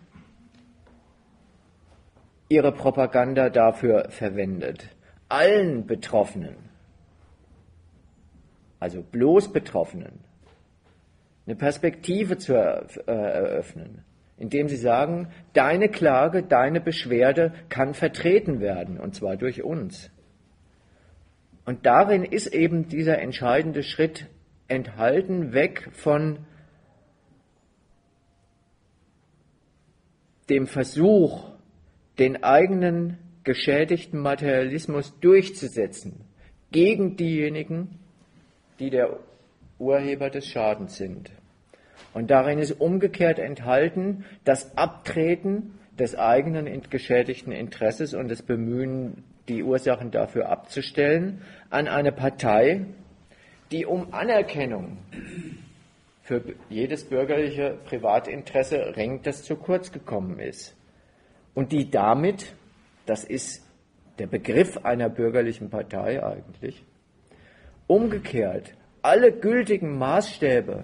ihre 2.49 2.71
Propaganda 2.71 3.49
dafür 3.49 4.09
verwendet. 4.09 4.89
Allen 5.29 5.85
Betroffenen, 5.85 6.55
also 8.79 9.03
bloß 9.03 9.53
Betroffenen, 9.53 10.19
eine 11.45 11.55
Perspektive 11.55 12.37
zu 12.37 12.53
äh, 12.53 13.11
eröffnen, 13.11 14.03
indem 14.37 14.67
sie 14.67 14.77
sagen, 14.77 15.29
deine 15.53 15.89
Klage, 15.89 16.43
deine 16.43 16.81
Beschwerde 16.81 17.53
kann 17.69 17.93
vertreten 17.93 18.59
werden, 18.59 18.99
und 18.99 19.15
zwar 19.15 19.37
durch 19.37 19.63
uns. 19.63 20.11
Und 21.69 21.85
darin 21.85 22.23
ist 22.23 22.47
eben 22.47 22.87
dieser 22.87 23.19
entscheidende 23.19 23.83
Schritt 23.83 24.25
enthalten, 24.67 25.53
weg 25.53 25.87
von 25.91 26.39
dem 30.49 30.65
Versuch, 30.65 31.51
den 32.17 32.43
eigenen 32.43 33.19
geschädigten 33.43 34.19
Materialismus 34.19 35.13
durchzusetzen 35.19 36.21
gegen 36.71 37.17
diejenigen, 37.17 37.99
die 38.79 38.89
der 38.89 39.19
Urheber 39.77 40.31
des 40.31 40.47
Schadens 40.47 40.97
sind. 40.97 41.29
Und 42.15 42.31
darin 42.31 42.57
ist 42.57 42.81
umgekehrt 42.81 43.37
enthalten 43.37 44.25
das 44.43 44.75
Abtreten 44.75 45.75
des 45.99 46.17
eigenen 46.17 46.81
geschädigten 46.89 47.51
Interesses 47.51 48.15
und 48.15 48.27
das 48.27 48.41
Bemühen, 48.41 49.23
die 49.49 49.63
Ursachen 49.63 50.11
dafür 50.11 50.49
abzustellen, 50.49 51.41
an 51.69 51.87
eine 51.87 52.11
Partei, 52.11 52.85
die 53.71 53.85
um 53.85 54.13
Anerkennung 54.13 54.97
für 56.21 56.41
jedes 56.69 57.09
bürgerliche 57.09 57.77
Privatinteresse 57.85 58.95
ringt, 58.95 59.25
das 59.25 59.43
zu 59.43 59.55
kurz 59.55 59.91
gekommen 59.91 60.39
ist. 60.39 60.75
Und 61.55 61.71
die 61.71 61.89
damit, 61.89 62.53
das 63.05 63.23
ist 63.23 63.65
der 64.19 64.27
Begriff 64.27 64.77
einer 64.85 65.09
bürgerlichen 65.09 65.69
Partei 65.69 66.23
eigentlich, 66.23 66.83
umgekehrt 67.87 68.73
alle 69.01 69.31
gültigen 69.31 69.97
Maßstäbe 69.97 70.83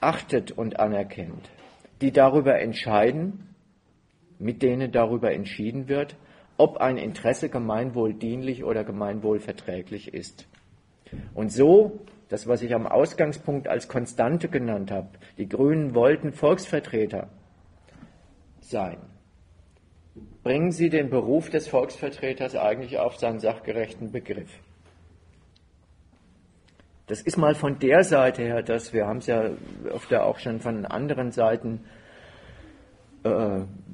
achtet 0.00 0.50
und 0.50 0.78
anerkennt, 0.80 1.48
die 2.00 2.12
darüber 2.12 2.60
entscheiden, 2.60 3.53
mit 4.38 4.62
denen 4.62 4.92
darüber 4.92 5.32
entschieden 5.32 5.88
wird, 5.88 6.16
ob 6.56 6.78
ein 6.78 6.96
Interesse 6.96 7.48
gemeinwohldienlich 7.48 8.64
oder 8.64 8.84
gemeinwohlverträglich 8.84 10.14
ist. 10.14 10.46
Und 11.34 11.52
so 11.52 12.00
das, 12.28 12.46
was 12.46 12.62
ich 12.62 12.74
am 12.74 12.86
Ausgangspunkt 12.86 13.68
als 13.68 13.88
Konstante 13.88 14.48
genannt 14.48 14.90
habe. 14.90 15.08
Die 15.38 15.48
Grünen 15.48 15.94
wollten 15.94 16.32
Volksvertreter 16.32 17.28
sein. 18.60 18.98
bringen 20.42 20.72
Sie 20.72 20.90
den 20.90 21.10
Beruf 21.10 21.50
des 21.50 21.68
Volksvertreters 21.68 22.56
eigentlich 22.56 22.98
auf 22.98 23.16
seinen 23.18 23.40
sachgerechten 23.40 24.10
Begriff. 24.10 24.50
Das 27.06 27.20
ist 27.20 27.36
mal 27.36 27.54
von 27.54 27.78
der 27.78 28.02
Seite 28.02 28.42
her, 28.42 28.62
dass 28.62 28.92
wir 28.92 29.06
haben 29.06 29.18
es 29.18 29.26
ja 29.26 29.50
öfter 29.84 30.24
auch 30.24 30.38
schon 30.38 30.60
von 30.60 30.86
anderen 30.86 31.30
Seiten 31.30 31.84
äh, 31.84 32.03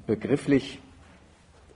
begrifflich 0.07 0.81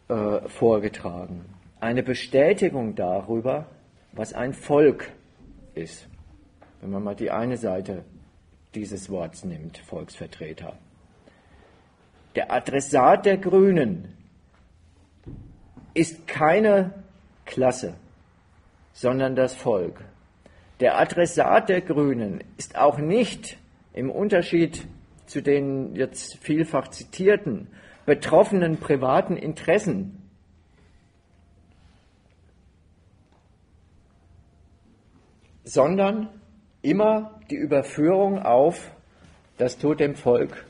äh, 0.08 0.48
vorgetragen. 0.48 1.44
Eine 1.80 2.02
Bestätigung 2.02 2.94
darüber, 2.94 3.66
was 4.12 4.32
ein 4.32 4.52
Volk 4.52 5.10
ist. 5.74 6.06
Wenn 6.80 6.90
man 6.90 7.04
mal 7.04 7.14
die 7.14 7.30
eine 7.30 7.56
Seite 7.56 8.04
dieses 8.74 9.08
Worts 9.08 9.44
nimmt, 9.44 9.78
Volksvertreter. 9.78 10.76
Der 12.34 12.52
Adressat 12.52 13.26
der 13.26 13.38
Grünen 13.38 14.12
ist 15.94 16.26
keine 16.26 16.92
Klasse, 17.44 17.94
sondern 18.92 19.36
das 19.36 19.54
Volk. 19.54 20.00
Der 20.80 20.98
Adressat 20.98 21.68
der 21.68 21.80
Grünen 21.80 22.42
ist 22.56 22.76
auch 22.76 22.98
nicht 22.98 23.56
im 23.92 24.10
Unterschied 24.10 24.86
zu 25.26 25.42
den 25.42 25.94
jetzt 25.94 26.38
vielfach 26.38 26.88
zitierten 26.88 27.68
betroffenen 28.06 28.78
privaten 28.78 29.36
Interessen 29.36 30.24
sondern 35.64 36.28
immer 36.82 37.40
die 37.50 37.56
Überführung 37.56 38.38
auf, 38.38 38.92
das 39.56 39.78
tut 39.78 40.00
dem 40.00 40.14
Volk 40.14 40.66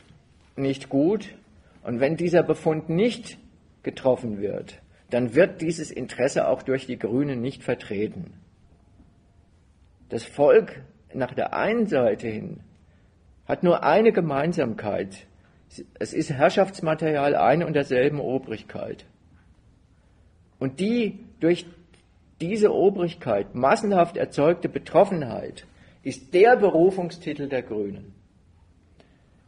nicht 0.56 0.89
gut. 0.89 1.35
Und 1.82 2.01
wenn 2.01 2.16
dieser 2.16 2.43
Befund 2.43 2.89
nicht 2.89 3.39
getroffen 3.82 4.40
wird, 4.40 4.81
dann 5.10 5.35
wird 5.35 5.60
dieses 5.60 5.90
Interesse 5.90 6.48
auch 6.48 6.62
durch 6.62 6.86
die 6.86 6.98
Grünen 6.98 7.40
nicht 7.40 7.62
vertreten. 7.62 8.32
Das 10.09 10.24
Volk 10.24 10.82
nach 11.12 11.35
der 11.35 11.55
einen 11.55 11.86
Seite 11.86 12.28
hin 12.28 12.60
hat 13.46 13.62
nur 13.62 13.82
eine 13.82 14.12
Gemeinsamkeit. 14.12 15.26
Es 15.98 16.12
ist 16.12 16.30
Herrschaftsmaterial 16.30 17.34
einer 17.34 17.66
und 17.66 17.74
derselben 17.74 18.20
Obrigkeit. 18.20 19.06
Und 20.58 20.80
die 20.80 21.18
durch 21.40 21.66
diese 22.40 22.72
Obrigkeit, 22.72 23.54
massenhaft 23.54 24.16
erzeugte 24.16 24.68
Betroffenheit, 24.68 25.66
ist 26.02 26.34
der 26.34 26.56
Berufungstitel 26.56 27.48
der 27.48 27.62
Grünen. 27.62 28.12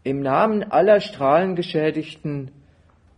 Im 0.02 0.20
Namen 0.20 0.62
aller 0.62 1.00
strahlengeschädigten 1.00 2.50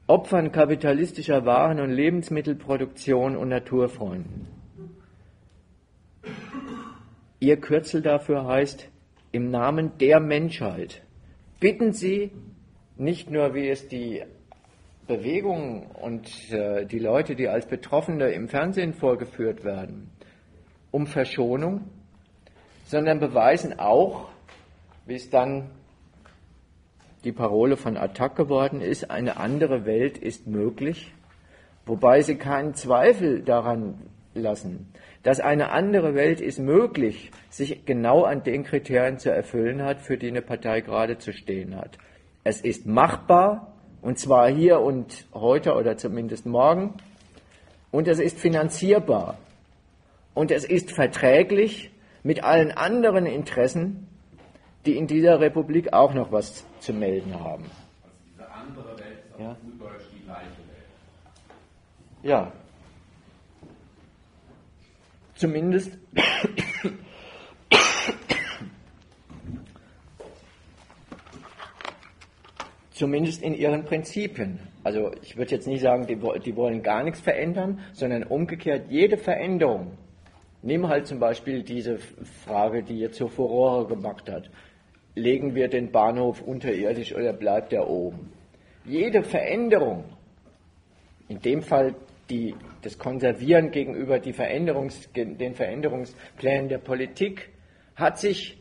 Opfern 0.06 0.52
kapitalistischer 0.52 1.44
Waren- 1.44 1.80
und 1.80 1.90
Lebensmittelproduktion 1.90 3.36
und 3.36 3.50
Naturfreunden. 3.50 4.46
Ihr 7.40 7.60
Kürzel 7.60 8.00
dafür 8.00 8.46
heißt, 8.46 8.88
im 9.32 9.50
Namen 9.50 9.98
der 9.98 10.20
Menschheit. 10.20 11.02
Bitten 11.60 11.92
Sie 11.92 12.30
nicht 12.96 13.30
nur, 13.30 13.54
wie 13.54 13.68
es 13.68 13.88
die 13.88 14.22
Bewegung 15.06 15.86
und 15.86 16.52
äh, 16.52 16.84
die 16.84 16.98
Leute, 16.98 17.34
die 17.34 17.48
als 17.48 17.66
Betroffene 17.66 18.30
im 18.30 18.48
Fernsehen 18.48 18.92
vorgeführt 18.92 19.64
werden, 19.64 20.10
um 20.90 21.06
Verschonung, 21.06 21.84
sondern 22.84 23.18
beweisen 23.18 23.78
auch, 23.78 24.28
wie 25.06 25.14
es 25.14 25.30
dann 25.30 25.70
die 27.24 27.32
Parole 27.32 27.76
von 27.76 27.96
Attac 27.96 28.36
geworden 28.36 28.80
ist, 28.80 29.10
eine 29.10 29.38
andere 29.38 29.84
Welt 29.84 30.18
ist 30.18 30.46
möglich, 30.46 31.12
wobei 31.86 32.20
sie 32.20 32.36
keinen 32.36 32.74
Zweifel 32.74 33.42
daran 33.42 33.98
lassen, 34.34 34.92
dass 35.22 35.40
eine 35.40 35.70
andere 35.70 36.14
Welt 36.14 36.40
ist 36.40 36.58
möglich, 36.58 37.30
sich 37.50 37.84
genau 37.84 38.24
an 38.24 38.42
den 38.44 38.64
Kriterien 38.64 39.18
zu 39.18 39.30
erfüllen 39.30 39.82
hat, 39.82 40.00
für 40.00 40.16
die 40.16 40.28
eine 40.28 40.42
Partei 40.42 40.80
gerade 40.80 41.18
zu 41.18 41.32
stehen 41.32 41.76
hat. 41.76 41.98
Es 42.44 42.60
ist 42.60 42.86
machbar, 42.86 43.74
und 44.00 44.18
zwar 44.18 44.48
hier 44.48 44.80
und 44.80 45.26
heute 45.34 45.74
oder 45.74 45.96
zumindest 45.96 46.46
morgen. 46.46 46.94
Und 47.90 48.06
es 48.06 48.18
ist 48.18 48.38
finanzierbar. 48.38 49.36
Und 50.34 50.50
es 50.50 50.64
ist 50.64 50.92
verträglich 50.92 51.90
mit 52.22 52.44
allen 52.44 52.70
anderen 52.70 53.26
Interessen, 53.26 54.06
die 54.86 54.96
in 54.96 55.06
dieser 55.06 55.40
Republik 55.40 55.92
auch 55.92 56.14
noch 56.14 56.30
was 56.30 56.64
zu 56.80 56.92
melden 56.92 57.40
haben. 57.40 57.64
Also 57.64 58.16
diese 58.24 58.50
andere 58.50 58.98
Welt 58.98 59.18
ist 59.26 59.34
auf 59.34 59.40
ja? 59.40 59.56
gut 59.62 59.80
Deutsch 59.80 60.04
die 60.14 60.24
gleiche 60.24 60.46
Welt. 60.46 60.86
Ja. 62.22 62.52
Zumindest 65.38 65.96
zumindest 72.90 73.42
in 73.42 73.54
ihren 73.54 73.84
Prinzipien. 73.84 74.58
Also 74.82 75.12
ich 75.22 75.36
würde 75.36 75.52
jetzt 75.52 75.68
nicht 75.68 75.80
sagen, 75.80 76.08
die, 76.08 76.18
die, 76.44 76.56
wollen 76.56 76.82
gar 76.82 77.04
nichts 77.04 77.20
verändern, 77.20 77.78
sondern 77.92 78.24
umgekehrt 78.24 78.90
jede 78.90 79.16
Veränderung. 79.16 79.92
Nimm 80.62 80.88
halt 80.88 81.06
zum 81.06 81.20
Beispiel 81.20 81.62
diese 81.62 81.98
Frage, 82.44 82.82
die 82.82 82.98
jetzt 82.98 83.18
so 83.18 83.28
Furore 83.28 83.86
gemacht 83.86 84.28
hat. 84.28 84.50
Legen 85.14 85.54
wir 85.54 85.68
den 85.68 85.92
Bahnhof 85.92 86.42
unterirdisch 86.42 87.14
oder 87.14 87.32
bleibt 87.32 87.72
er 87.72 87.88
oben? 87.88 88.32
Jede 88.84 89.22
Veränderung, 89.22 90.04
in 91.28 91.38
dem 91.38 91.62
Fall 91.62 91.94
die, 92.30 92.54
das 92.82 92.98
Konservieren 92.98 93.70
gegenüber 93.70 94.20
Veränderungs, 94.20 95.10
den 95.14 95.54
Veränderungsplänen 95.54 96.68
der 96.68 96.78
Politik, 96.78 97.50
hat 97.94 98.18
sich 98.18 98.58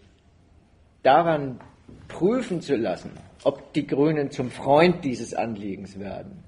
daran 1.03 1.59
prüfen 2.07 2.61
zu 2.61 2.75
lassen, 2.75 3.11
ob 3.43 3.73
die 3.73 3.87
Grünen 3.87 4.31
zum 4.31 4.49
Freund 4.49 5.03
dieses 5.03 5.33
Anliegens 5.33 5.99
werden. 5.99 6.43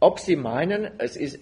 Ob 0.00 0.20
sie 0.20 0.36
meinen, 0.36 0.90
es 0.98 1.16
ist 1.16 1.40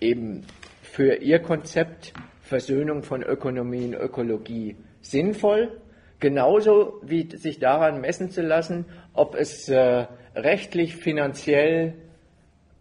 eben 0.00 0.44
für 0.82 1.16
ihr 1.16 1.40
Konzept 1.40 2.12
Versöhnung 2.42 3.02
von 3.02 3.22
Ökonomie 3.22 3.86
und 3.86 3.94
Ökologie 3.94 4.76
sinnvoll, 5.00 5.80
genauso 6.20 7.00
wie 7.02 7.28
sich 7.36 7.58
daran 7.58 8.00
messen 8.00 8.30
zu 8.30 8.42
lassen, 8.42 8.86
ob 9.12 9.34
es 9.34 9.68
äh, 9.68 10.06
rechtlich, 10.34 10.96
finanziell 10.96 11.94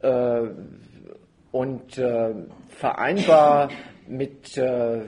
äh, 0.01 0.41
und 1.55 1.97
äh, 1.97 2.33
vereinbar 2.67 3.69
mit 4.09 4.57
äh, 4.57 5.03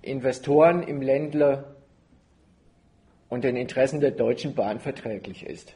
Investoren 0.00 0.82
im 0.82 1.02
Ländle 1.02 1.76
und 3.28 3.44
den 3.44 3.56
Interessen 3.56 4.00
der 4.00 4.12
Deutschen 4.12 4.54
Bahn 4.54 4.80
verträglich 4.80 5.44
ist. 5.44 5.74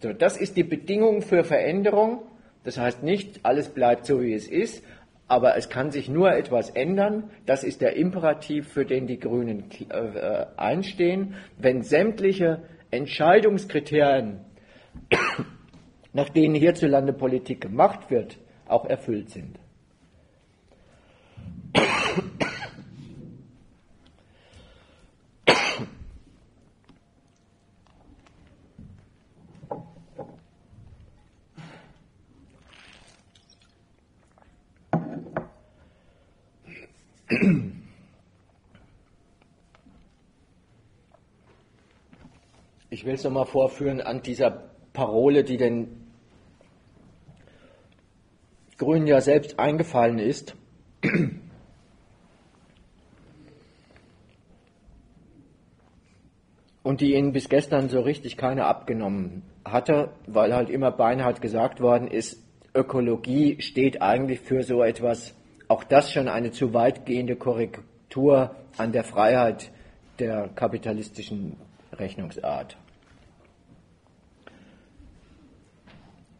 So, 0.00 0.12
das 0.12 0.38
ist 0.38 0.56
die 0.56 0.64
Bedingung 0.64 1.22
für 1.22 1.44
Veränderung. 1.44 2.22
Das 2.64 2.78
heißt 2.78 3.04
nicht, 3.04 3.46
alles 3.46 3.68
bleibt 3.68 4.06
so, 4.06 4.20
wie 4.20 4.34
es 4.34 4.48
ist, 4.48 4.82
aber 5.28 5.56
es 5.56 5.68
kann 5.68 5.92
sich 5.92 6.08
nur 6.08 6.32
etwas 6.32 6.70
ändern. 6.70 7.30
Das 7.46 7.62
ist 7.62 7.80
der 7.80 7.94
Imperativ, 7.94 8.66
für 8.72 8.84
den 8.84 9.06
die 9.06 9.20
Grünen 9.20 9.70
äh, 9.88 10.46
einstehen. 10.56 11.36
Wenn 11.58 11.82
sämtliche 11.82 12.64
Entscheidungskriterien, 12.90 14.40
nach 16.12 16.28
denen 16.30 16.56
hierzulande 16.56 17.12
Politik 17.12 17.60
gemacht 17.60 18.10
wird, 18.10 18.36
auch 18.68 18.84
erfüllt 18.86 19.30
sind. 19.30 19.58
Ich 42.90 43.04
will 43.04 43.14
es 43.14 43.24
nochmal 43.24 43.44
vorführen 43.44 44.00
an 44.00 44.22
dieser 44.22 44.50
Parole, 44.92 45.42
die 45.44 45.56
den 45.56 46.03
Grünen 48.78 49.06
ja 49.06 49.20
selbst 49.20 49.58
eingefallen 49.58 50.18
ist. 50.18 50.56
Und 56.82 57.00
die 57.00 57.14
ihnen 57.14 57.32
bis 57.32 57.48
gestern 57.48 57.88
so 57.88 58.00
richtig 58.00 58.36
keine 58.36 58.66
abgenommen 58.66 59.42
hatte, 59.64 60.10
weil 60.26 60.54
halt 60.54 60.68
immer 60.68 60.90
beinhart 60.90 61.40
gesagt 61.40 61.80
worden 61.80 62.08
ist, 62.08 62.42
Ökologie 62.74 63.60
steht 63.62 64.02
eigentlich 64.02 64.40
für 64.40 64.62
so 64.62 64.82
etwas 64.82 65.34
auch 65.68 65.84
das 65.84 66.12
schon 66.12 66.28
eine 66.28 66.50
zu 66.50 66.74
weitgehende 66.74 67.36
Korrektur 67.36 68.54
an 68.76 68.92
der 68.92 69.04
Freiheit 69.04 69.70
der 70.18 70.48
kapitalistischen 70.48 71.56
Rechnungsart. 71.92 72.76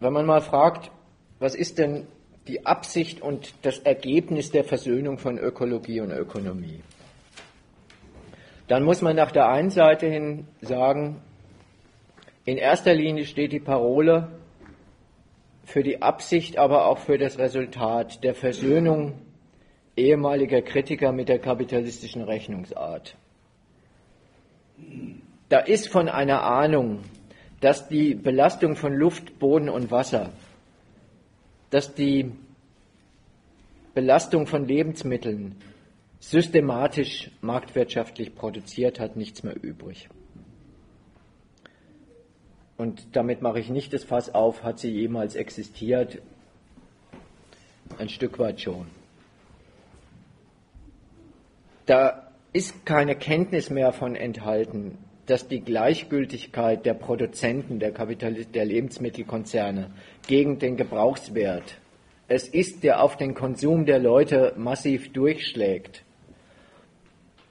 Wenn 0.01 0.13
man 0.13 0.27
mal 0.27 0.43
fragt, 0.43 0.91
was 1.39 1.55
ist 1.55 1.79
denn 1.79 2.07
die 2.47 2.67
Absicht 2.67 3.23
und 3.23 3.55
das 3.63 3.79
Ergebnis 3.79 4.51
der 4.51 4.65
Versöhnung 4.65 5.19
von 5.19 5.39
Ökologie 5.39 6.01
und 6.01 6.13
Ökonomie? 6.13 6.81
Dann 8.69 8.83
muss 8.83 9.03
man 9.03 9.17
nach 9.17 9.31
der 9.31 9.49
einen 9.49 9.71
Seite 9.71 10.07
hin 10.07 10.47
sagen, 10.61 11.21
in 12.45 12.59
erster 12.59 12.95
Linie 12.95 13.25
steht 13.25 13.53
die 13.53 13.61
Parole 13.61 14.29
für 15.65 15.83
die 15.83 16.03
Absicht, 16.03 16.59
aber 16.59 16.87
auch 16.87 16.99
für 16.99 17.19
das 17.19 17.39
Resultat 17.39 18.23
der 18.23 18.35
Versöhnung 18.35 19.15
ehemaliger 19.97 20.61
Kritiker 20.63 21.13
mit 21.13 21.29
der 21.29 21.39
kapitalistischen 21.39 22.23
Rechnungsart. 22.23 23.17
Da 25.49 25.59
ist 25.61 25.89
von 25.89 26.09
einer 26.09 26.43
Ahnung, 26.43 27.01
dass 27.61 27.89
die 27.89 28.15
Belastung 28.15 28.77
von 28.77 28.93
Luft, 28.93 29.39
Boden 29.39 29.69
und 29.69 29.91
Wasser, 29.91 30.31
dass 31.75 31.93
die 31.93 32.31
Belastung 33.95 34.47
von 34.47 34.65
Lebensmitteln 34.65 35.57
systematisch 36.21 37.33
marktwirtschaftlich 37.41 38.37
produziert 38.37 39.01
hat, 39.01 39.17
nichts 39.17 39.43
mehr 39.43 39.61
übrig. 39.61 40.09
Und 42.77 43.17
damit 43.17 43.43
mache 43.43 43.59
ich 43.59 43.71
nicht 43.71 43.93
das 43.93 44.05
Fass 44.05 44.33
auf, 44.33 44.63
hat 44.63 44.79
sie 44.79 44.93
jemals 44.93 45.35
existiert? 45.35 46.23
Ein 47.99 48.09
Stück 48.09 48.39
weit 48.39 48.61
schon. 48.61 48.87
Da 51.87 52.31
ist 52.53 52.87
keine 52.87 53.17
Kenntnis 53.17 53.69
mehr 53.69 53.93
von 53.93 54.15
enthalten, 54.15 54.97
dass 55.27 55.49
die 55.49 55.61
Gleichgültigkeit 55.61 56.85
der 56.85 56.95
Produzenten, 56.95 57.79
der, 57.79 57.93
Kapitalist 57.93 58.55
der 58.55 58.65
Lebensmittelkonzerne 58.65 59.91
gegen 60.27 60.59
den 60.59 60.77
Gebrauchswert 60.77 61.79
es 62.29 62.49
ist, 62.49 62.83
der 62.83 63.03
auf 63.03 63.17
den 63.17 63.35
Konsum 63.35 63.85
der 63.85 63.99
Leute 63.99 64.55
massiv 64.57 65.13
durchschlägt. 65.13 66.03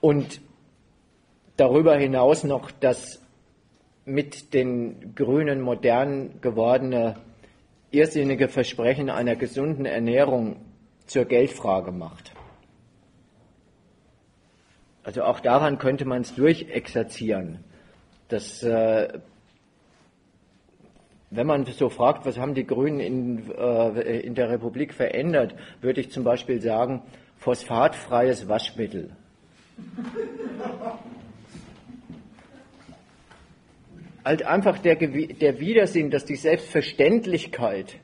Und 0.01 0.41
darüber 1.57 1.95
hinaus 1.95 2.43
noch 2.43 2.71
das 2.71 3.21
mit 4.05 4.53
den 4.53 5.15
Grünen 5.15 5.61
modern 5.61 6.41
gewordene 6.41 7.15
irrsinnige 7.91 8.49
Versprechen 8.49 9.09
einer 9.09 9.35
gesunden 9.35 9.85
Ernährung 9.85 10.57
zur 11.05 11.25
Geldfrage 11.25 11.91
macht. 11.91 12.32
Also 15.03 15.23
auch 15.23 15.39
daran 15.39 15.77
könnte 15.77 16.05
man 16.05 16.21
es 16.21 16.33
durchexerzieren. 16.35 17.59
Dass, 18.29 18.63
äh, 18.63 19.19
wenn 21.29 21.47
man 21.47 21.65
so 21.65 21.89
fragt, 21.89 22.25
was 22.25 22.37
haben 22.37 22.53
die 22.53 22.65
Grünen 22.65 22.99
in, 22.99 23.51
äh, 23.51 24.19
in 24.19 24.35
der 24.35 24.49
Republik 24.49 24.93
verändert, 24.93 25.55
würde 25.81 26.01
ich 26.01 26.11
zum 26.11 26.23
Beispiel 26.23 26.61
sagen, 26.61 27.01
phosphatfreies 27.37 28.47
Waschmittel. 28.47 29.11
halt 34.23 34.43
einfach 34.43 34.79
der, 34.79 34.95
der 34.95 35.59
Widersinn, 35.59 36.09
dass 36.11 36.25
die 36.25 36.35
Selbstverständlichkeit, 36.35 37.95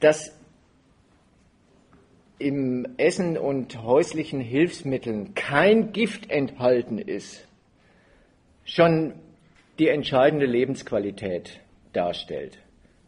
dass 0.00 0.34
im 2.40 2.86
Essen 2.96 3.36
und 3.36 3.82
häuslichen 3.82 4.40
Hilfsmitteln 4.40 5.34
kein 5.34 5.92
Gift 5.92 6.30
enthalten 6.30 6.98
ist, 6.98 7.46
schon 8.64 9.12
die 9.78 9.88
entscheidende 9.88 10.46
Lebensqualität 10.46 11.60
darstellt. 11.92 12.58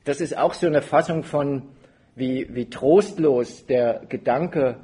Das 0.04 0.20
ist 0.20 0.36
auch 0.36 0.52
so 0.52 0.66
eine 0.66 0.82
Fassung 0.82 1.22
von, 1.22 1.62
wie, 2.14 2.46
wie 2.54 2.68
trostlos 2.68 3.66
der 3.66 4.02
Gedanke 4.08 4.76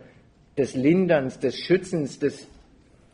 des 0.56 0.74
Linderns, 0.74 1.38
des 1.38 1.58
Schützens, 1.58 2.18
des 2.18 2.48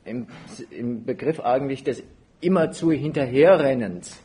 im, 0.05 0.29
im 0.71 1.05
Begriff 1.05 1.41
eigentlich 1.41 1.83
des 1.83 2.03
immerzu 2.41 2.93
Hinterherrennens 2.93 4.24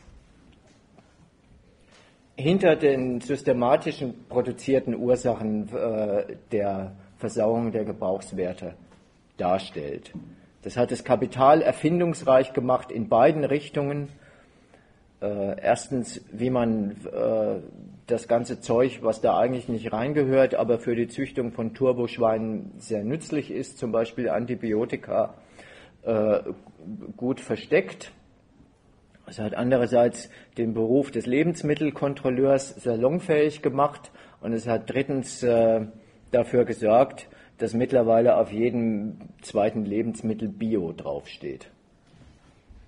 hinter 2.40 2.76
den 2.76 3.20
systematischen 3.20 4.26
produzierten 4.28 4.94
Ursachen 4.94 5.68
äh, 5.74 6.36
der 6.52 6.96
Versauerung 7.18 7.72
der 7.72 7.84
Gebrauchswerte 7.84 8.74
darstellt. 9.36 10.12
Das 10.62 10.76
hat 10.76 10.90
das 10.90 11.04
Kapital 11.04 11.62
erfindungsreich 11.62 12.52
gemacht 12.52 12.92
in 12.92 13.08
beiden 13.08 13.44
Richtungen. 13.44 14.08
Äh, 15.22 15.60
erstens, 15.60 16.22
wie 16.32 16.50
man 16.50 16.96
äh, 17.12 17.60
das 18.06 18.28
ganze 18.28 18.60
Zeug, 18.60 19.00
was 19.02 19.20
da 19.20 19.38
eigentlich 19.38 19.68
nicht 19.68 19.92
reingehört, 19.92 20.54
aber 20.54 20.78
für 20.78 20.94
die 20.94 21.08
Züchtung 21.08 21.52
von 21.52 21.74
Turboschweinen 21.74 22.72
sehr 22.78 23.04
nützlich 23.04 23.50
ist, 23.50 23.78
zum 23.78 23.92
Beispiel 23.92 24.28
Antibiotika, 24.28 25.34
äh, 26.02 26.40
gut 27.16 27.40
versteckt. 27.40 28.12
Es 29.30 29.38
hat 29.38 29.54
andererseits 29.54 30.28
den 30.58 30.74
Beruf 30.74 31.12
des 31.12 31.24
Lebensmittelkontrolleurs 31.24 32.70
salonfähig 32.82 33.62
gemacht 33.62 34.10
und 34.40 34.52
es 34.52 34.66
hat 34.66 34.90
drittens 34.90 35.44
äh, 35.44 35.86
dafür 36.32 36.64
gesorgt, 36.64 37.28
dass 37.58 37.72
mittlerweile 37.72 38.36
auf 38.36 38.50
jedem 38.50 39.20
zweiten 39.40 39.84
Lebensmittel 39.84 40.48
Bio 40.48 40.92
draufsteht. 40.92 41.70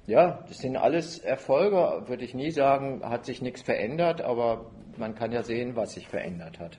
Ja, 0.09 0.43
das 0.49 0.59
sind 0.59 0.77
alles 0.77 1.21
Erfolge, 1.21 2.09
würde 2.09 2.25
ich 2.25 2.35
nie 2.35 2.51
sagen, 2.51 3.09
hat 3.09 3.25
sich 3.25 3.41
nichts 3.41 3.63
verändert, 3.63 4.21
aber 4.21 4.67
man 4.97 5.15
kann 5.15 5.31
ja 5.31 5.45
sehen, 5.45 5.77
was 5.77 5.93
sich 5.93 6.09
verändert 6.09 6.59
hat. 6.59 6.77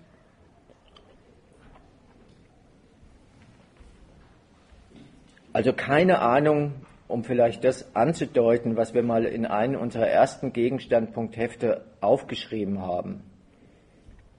Also 5.53 5.71
keine 5.71 6.19
Ahnung, 6.19 6.73
um 7.13 7.23
vielleicht 7.23 7.63
das 7.63 7.95
anzudeuten, 7.95 8.75
was 8.75 8.95
wir 8.95 9.03
mal 9.03 9.25
in 9.25 9.45
einem 9.45 9.79
unserer 9.79 10.07
ersten 10.07 10.51
Gegenstandpunkthefte 10.51 11.85
aufgeschrieben 12.01 12.81
haben. 12.81 13.21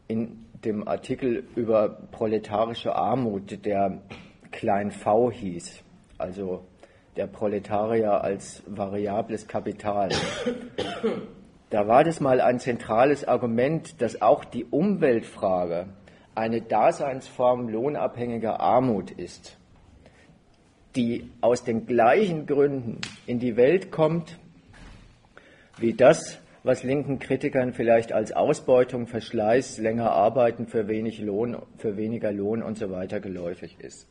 In 0.09 0.45
dem 0.65 0.89
Artikel 0.89 1.45
über 1.55 1.89
proletarische 2.11 2.97
Armut, 2.97 3.65
der 3.65 4.03
Klein 4.51 4.91
V 4.91 5.31
hieß, 5.31 5.85
also 6.19 6.65
der 7.15 7.29
Proletarier 7.29 8.25
als 8.25 8.65
variables 8.67 9.47
Kapital. 9.47 10.09
Da 11.71 11.87
war 11.87 12.03
das 12.03 12.19
mal 12.19 12.41
ein 12.41 12.59
zentrales 12.59 13.25
Argument, 13.25 14.03
dass 14.03 14.21
auch 14.21 14.45
die 14.45 14.65
Umweltfrage 14.65 15.87
eine 16.35 16.61
Daseinsform 16.61 17.69
lohnabhängiger 17.69 18.59
Armut 18.59 19.13
ist 19.13 19.59
die 20.97 21.31
aus 21.41 21.65
den 21.65 21.87
gleichen 21.87 22.47
Gründen 22.47 23.01
in 23.27 23.39
die 23.39 23.57
Welt 23.57 23.91
kommt, 23.91 24.39
wie 25.79 25.93
das, 25.93 26.39
was 26.63 26.83
linken 26.83 27.19
Kritikern 27.19 27.73
vielleicht 27.73 28.13
als 28.13 28.33
Ausbeutung, 28.33 29.07
Verschleiß, 29.07 29.79
länger 29.79 30.13
arbeiten 30.13 30.67
für 30.67 30.89
wenig 30.89 31.19
Lohn, 31.19 31.57
für 31.79 31.97
weniger 31.97 32.33
Lohn 32.33 32.63
und 32.63 32.79
so 32.79 32.91
weiter 32.91 33.21
geläufig 33.21 33.77
ist. 33.81 34.09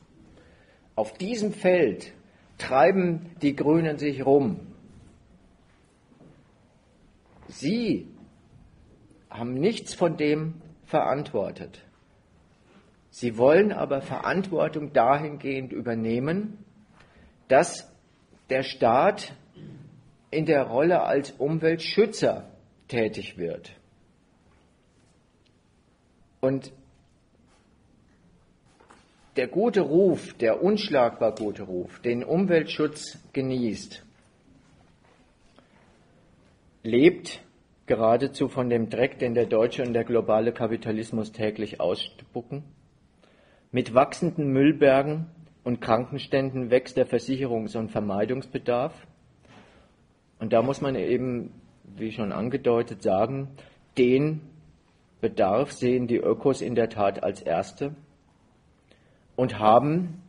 Auf 0.95 1.13
diesem 1.13 1.51
Feld 1.53 2.13
treiben 2.57 3.31
die 3.41 3.55
Grünen 3.55 3.97
sich 3.97 4.25
rum. 4.25 4.59
Sie 7.47 8.07
haben 9.29 9.55
nichts 9.55 9.95
von 9.95 10.17
dem 10.17 10.55
verantwortet. 10.85 11.81
Sie 13.09 13.37
wollen 13.37 13.71
aber 13.71 14.01
Verantwortung 14.01 14.93
dahingehend 14.93 15.71
übernehmen, 15.71 16.62
dass 17.47 17.91
der 18.49 18.63
Staat 18.63 19.33
in 20.31 20.45
der 20.45 20.63
Rolle 20.63 21.03
als 21.03 21.31
Umweltschützer 21.31 22.49
tätig 22.87 23.37
wird. 23.37 23.71
Und 26.41 26.71
der 29.35 29.47
gute 29.47 29.81
Ruf, 29.81 30.33
der 30.33 30.61
unschlagbar 30.61 31.33
gute 31.33 31.63
Ruf, 31.63 31.99
den 32.01 32.23
Umweltschutz 32.23 33.17
genießt, 33.33 34.03
lebt 36.83 37.41
geradezu 37.85 38.47
von 38.47 38.69
dem 38.69 38.89
Dreck, 38.89 39.19
den 39.19 39.33
der 39.33 39.45
deutsche 39.45 39.83
und 39.83 39.93
der 39.93 40.03
globale 40.03 40.51
Kapitalismus 40.51 41.31
täglich 41.31 41.79
ausspucken, 41.79 42.63
mit 43.71 43.93
wachsenden 43.93 44.51
Müllbergen 44.51 45.27
und 45.63 45.81
Krankenständen 45.81 46.69
wächst 46.69 46.97
der 46.97 47.07
Versicherungs- 47.07 47.77
und 47.77 47.89
Vermeidungsbedarf. 47.89 48.93
Und 50.39 50.53
da 50.53 50.61
muss 50.61 50.81
man 50.81 50.95
eben, 50.95 51.51
wie 51.95 52.11
schon 52.11 52.31
angedeutet, 52.31 53.01
sagen, 53.01 53.49
den 53.97 54.41
Bedarf 55.21 55.71
sehen 55.71 56.07
die 56.07 56.17
Ökos 56.17 56.61
in 56.61 56.75
der 56.75 56.89
Tat 56.89 57.23
als 57.23 57.41
erste 57.41 57.95
und 59.35 59.59
haben 59.59 60.21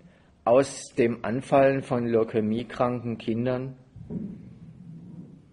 aus 0.44 0.94
dem 0.96 1.24
Anfallen 1.24 1.82
von 1.82 2.06
leukämiekranken 2.06 3.18
Kindern, 3.18 3.76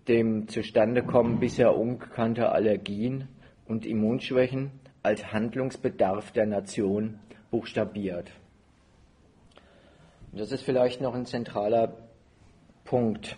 dem 0.07 0.47
Zustandekommen 0.47 1.39
bisher 1.39 1.75
ungekannter 1.75 2.51
Allergien 2.51 3.29
und 3.67 3.85
Immunschwächen 3.85 4.71
als 5.01 5.31
Handlungsbedarf 5.31 6.31
der 6.33 6.45
Nation 6.45 7.19
buchstabiert. 7.49 8.31
Das 10.33 10.53
ist 10.53 10.63
vielleicht 10.63 11.01
noch 11.01 11.13
ein 11.13 11.25
zentraler 11.25 11.93
Punkt, 12.85 13.35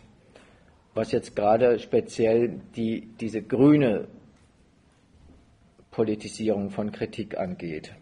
was 0.93 1.11
jetzt 1.11 1.35
gerade 1.35 1.79
speziell 1.79 2.61
die, 2.75 3.07
diese 3.19 3.41
grüne 3.41 4.07
Politisierung 5.89 6.69
von 6.69 6.91
Kritik 6.91 7.35
angeht. 7.37 7.95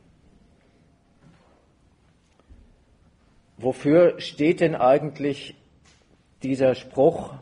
Wofür 3.58 4.20
steht 4.20 4.60
denn 4.60 4.76
eigentlich 4.76 5.56
dieser 6.44 6.76
Spruch, 6.76 7.36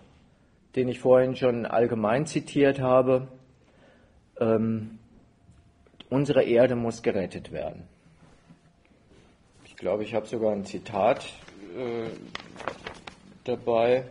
den 0.76 0.88
ich 0.88 1.00
vorhin 1.00 1.36
schon 1.36 1.66
allgemein 1.66 2.28
zitiert 2.28 2.80
habe? 2.80 3.28
Ähm, 4.40 5.00
unsere 6.10 6.44
Erde 6.44 6.76
muss 6.76 7.02
gerettet 7.02 7.52
werden 7.52 7.88
glaube, 9.80 10.04
ich 10.04 10.14
habe 10.14 10.28
sogar 10.28 10.52
ein 10.52 10.66
Zitat 10.66 11.26
äh, 11.78 12.10
dabei. 13.46 14.04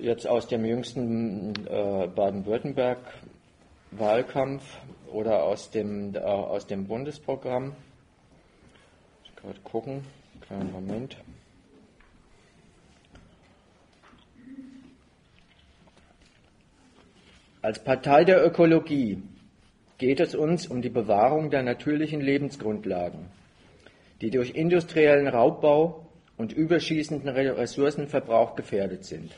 Jetzt 0.00 0.26
aus 0.26 0.48
dem 0.48 0.64
jüngsten 0.64 1.52
äh, 1.66 2.08
Baden-Württemberg-Wahlkampf 2.14 4.62
oder 5.12 5.44
aus 5.44 5.70
dem, 5.70 6.14
äh, 6.14 6.20
aus 6.20 6.66
dem 6.66 6.86
Bundesprogramm. 6.86 7.76
Ich 9.24 9.36
gerade 9.36 9.60
gucken, 9.60 10.06
kleinen 10.40 10.72
Moment. 10.72 11.18
Als 17.60 17.84
Partei 17.84 18.24
der 18.24 18.42
Ökologie 18.46 19.22
geht 19.98 20.20
es 20.20 20.34
uns 20.34 20.68
um 20.68 20.80
die 20.80 20.90
Bewahrung 20.90 21.50
der 21.50 21.62
natürlichen 21.62 22.20
Lebensgrundlagen, 22.20 23.26
die 24.20 24.30
durch 24.30 24.54
industriellen 24.54 25.26
Raubbau 25.26 26.06
und 26.36 26.52
überschießenden 26.52 27.28
Ressourcenverbrauch 27.28 28.54
gefährdet 28.54 29.04
sind. 29.04 29.32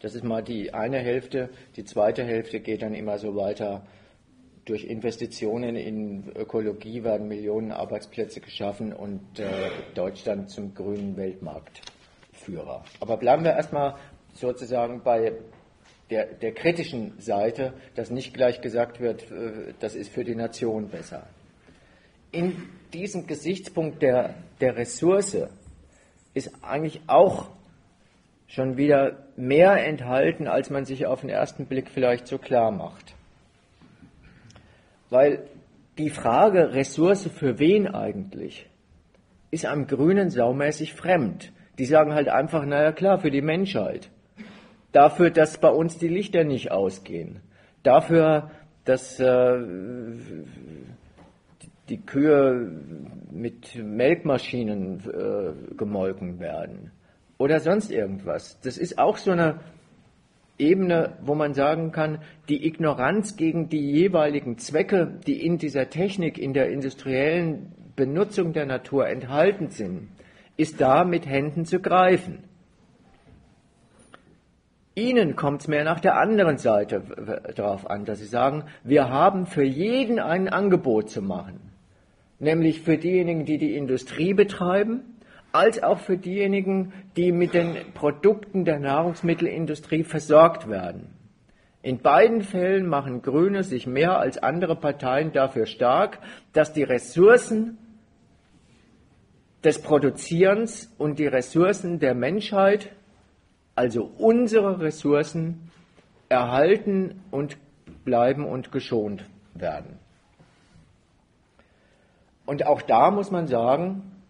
Das 0.00 0.14
ist 0.14 0.24
mal 0.24 0.42
die 0.42 0.72
eine 0.72 0.98
Hälfte. 0.98 1.50
Die 1.76 1.84
zweite 1.84 2.24
Hälfte 2.24 2.60
geht 2.60 2.80
dann 2.80 2.94
immer 2.94 3.18
so 3.18 3.36
weiter. 3.36 3.86
Durch 4.64 4.84
Investitionen 4.84 5.76
in 5.76 6.32
Ökologie 6.34 7.04
werden 7.04 7.28
Millionen 7.28 7.70
Arbeitsplätze 7.70 8.40
geschaffen 8.40 8.94
und 8.94 9.20
äh, 9.38 9.46
Deutschland 9.94 10.48
zum 10.48 10.74
grünen 10.74 11.16
Weltmarktführer. 11.18 12.82
Aber 13.00 13.16
bleiben 13.18 13.44
wir 13.44 13.52
erstmal 13.52 13.96
sozusagen 14.32 15.02
bei 15.02 15.32
der, 16.10 16.26
der 16.26 16.52
kritischen 16.52 17.18
Seite, 17.20 17.72
dass 17.94 18.10
nicht 18.10 18.34
gleich 18.34 18.60
gesagt 18.60 19.00
wird, 19.00 19.30
äh, 19.30 19.74
das 19.80 19.94
ist 19.94 20.12
für 20.12 20.24
die 20.24 20.34
Nation 20.34 20.88
besser. 20.88 21.26
In 22.32 22.68
diesem 22.92 23.26
Gesichtspunkt 23.26 24.02
der, 24.02 24.34
der 24.60 24.76
Ressource 24.76 25.36
ist 26.34 26.52
eigentlich 26.62 27.00
auch 27.06 27.48
schon 28.46 28.76
wieder 28.76 29.24
mehr 29.36 29.86
enthalten, 29.86 30.48
als 30.48 30.70
man 30.70 30.84
sich 30.84 31.06
auf 31.06 31.20
den 31.20 31.30
ersten 31.30 31.66
Blick 31.66 31.88
vielleicht 31.88 32.26
so 32.26 32.38
klar 32.38 32.70
macht. 32.70 33.14
Weil 35.08 35.44
die 35.98 36.10
Frage 36.10 36.74
Ressource 36.74 37.28
für 37.28 37.58
wen 37.58 37.86
eigentlich 37.86 38.66
ist 39.50 39.66
am 39.66 39.86
Grünen 39.86 40.30
saumäßig 40.30 40.94
fremd. 40.94 41.52
Die 41.78 41.84
sagen 41.84 42.14
halt 42.14 42.28
einfach, 42.28 42.64
naja 42.64 42.92
klar, 42.92 43.18
für 43.18 43.30
die 43.30 43.42
Menschheit 43.42 44.08
dafür, 44.92 45.30
dass 45.30 45.58
bei 45.58 45.70
uns 45.70 45.98
die 45.98 46.08
Lichter 46.08 46.44
nicht 46.44 46.70
ausgehen, 46.70 47.40
dafür, 47.82 48.50
dass 48.84 49.20
äh, 49.20 49.58
die 51.88 51.98
Kühe 51.98 52.70
mit 53.30 53.76
Melkmaschinen 53.76 55.00
äh, 55.00 55.74
gemolken 55.76 56.38
werden 56.40 56.92
oder 57.38 57.60
sonst 57.60 57.90
irgendwas. 57.90 58.60
Das 58.60 58.78
ist 58.78 58.98
auch 58.98 59.16
so 59.16 59.32
eine 59.32 59.60
Ebene, 60.58 61.16
wo 61.22 61.34
man 61.34 61.54
sagen 61.54 61.90
kann, 61.90 62.18
die 62.48 62.66
Ignoranz 62.66 63.36
gegen 63.36 63.68
die 63.68 63.90
jeweiligen 63.92 64.58
Zwecke, 64.58 65.18
die 65.26 65.44
in 65.44 65.56
dieser 65.56 65.88
Technik, 65.88 66.38
in 66.38 66.52
der 66.52 66.68
industriellen 66.68 67.72
Benutzung 67.96 68.52
der 68.52 68.66
Natur 68.66 69.08
enthalten 69.08 69.70
sind, 69.70 70.08
ist 70.56 70.80
da 70.80 71.04
mit 71.04 71.26
Händen 71.26 71.64
zu 71.64 71.80
greifen. 71.80 72.44
Ihnen 74.94 75.36
kommt 75.36 75.62
es 75.62 75.68
mehr 75.68 75.84
nach 75.84 76.00
der 76.00 76.16
anderen 76.16 76.58
Seite 76.58 77.02
darauf 77.54 77.88
an, 77.88 78.04
dass 78.04 78.18
Sie 78.18 78.26
sagen, 78.26 78.64
wir 78.82 79.08
haben 79.08 79.46
für 79.46 79.62
jeden 79.62 80.18
ein 80.18 80.48
Angebot 80.48 81.10
zu 81.10 81.22
machen. 81.22 81.60
Nämlich 82.38 82.80
für 82.80 82.96
diejenigen, 82.96 83.44
die 83.44 83.58
die 83.58 83.76
Industrie 83.76 84.34
betreiben, 84.34 85.02
als 85.52 85.82
auch 85.82 85.98
für 85.98 86.16
diejenigen, 86.16 86.92
die 87.16 87.32
mit 87.32 87.54
den 87.54 87.76
Produkten 87.94 88.64
der 88.64 88.78
Nahrungsmittelindustrie 88.78 90.04
versorgt 90.04 90.68
werden. 90.68 91.08
In 91.82 91.98
beiden 91.98 92.42
Fällen 92.42 92.86
machen 92.86 93.22
Grüne 93.22 93.62
sich 93.62 93.86
mehr 93.86 94.18
als 94.18 94.38
andere 94.38 94.76
Parteien 94.76 95.32
dafür 95.32 95.66
stark, 95.66 96.18
dass 96.52 96.72
die 96.72 96.82
Ressourcen 96.82 97.78
des 99.64 99.80
Produzierens 99.80 100.92
und 100.98 101.18
die 101.18 101.26
Ressourcen 101.26 101.98
der 101.98 102.14
Menschheit 102.14 102.90
also 103.74 104.10
unsere 104.18 104.80
Ressourcen 104.80 105.70
erhalten 106.28 107.22
und 107.30 107.56
bleiben 108.04 108.44
und 108.44 108.72
geschont 108.72 109.24
werden. 109.54 109.98
Und 112.46 112.66
auch 112.66 112.82
da 112.82 113.10
muss 113.10 113.30
man 113.30 113.46
sagen, 113.46 114.22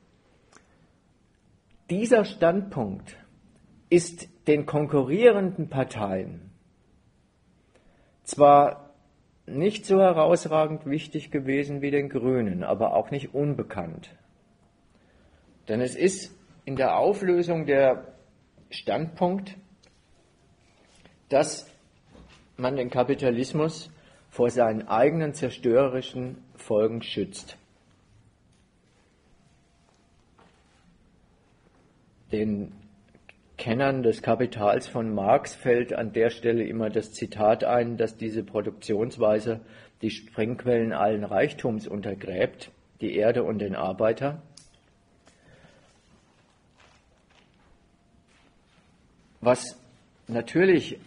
dieser 1.88 2.24
Standpunkt 2.24 3.16
ist 3.88 4.28
den 4.46 4.66
konkurrierenden 4.66 5.68
Parteien 5.68 6.50
zwar 8.24 8.90
nicht 9.46 9.84
so 9.84 9.98
herausragend 10.00 10.86
wichtig 10.86 11.30
gewesen 11.30 11.82
wie 11.82 11.90
den 11.90 12.08
Grünen, 12.08 12.62
aber 12.62 12.94
auch 12.94 13.10
nicht 13.10 13.34
unbekannt. 13.34 14.10
Denn 15.68 15.80
es 15.80 15.96
ist 15.96 16.36
in 16.64 16.76
der 16.76 16.96
Auflösung 16.96 17.66
der 17.66 18.14
Standpunkt, 18.70 19.56
dass 21.28 21.66
man 22.56 22.76
den 22.76 22.90
Kapitalismus 22.90 23.90
vor 24.30 24.50
seinen 24.50 24.86
eigenen 24.88 25.34
zerstörerischen 25.34 26.38
Folgen 26.54 27.02
schützt. 27.02 27.56
Den 32.32 32.72
Kennern 33.56 34.02
des 34.02 34.22
Kapitals 34.22 34.88
von 34.88 35.12
Marx 35.14 35.54
fällt 35.54 35.92
an 35.92 36.12
der 36.12 36.30
Stelle 36.30 36.64
immer 36.64 36.88
das 36.88 37.12
Zitat 37.12 37.64
ein, 37.64 37.96
dass 37.96 38.16
diese 38.16 38.42
Produktionsweise 38.42 39.60
die 40.00 40.10
Springquellen 40.10 40.92
allen 40.92 41.24
Reichtums 41.24 41.86
untergräbt, 41.86 42.70
die 43.00 43.16
Erde 43.16 43.42
und 43.42 43.58
den 43.58 43.74
Arbeiter. 43.74 44.42
Was 49.40 49.80
natürlich 50.28 50.98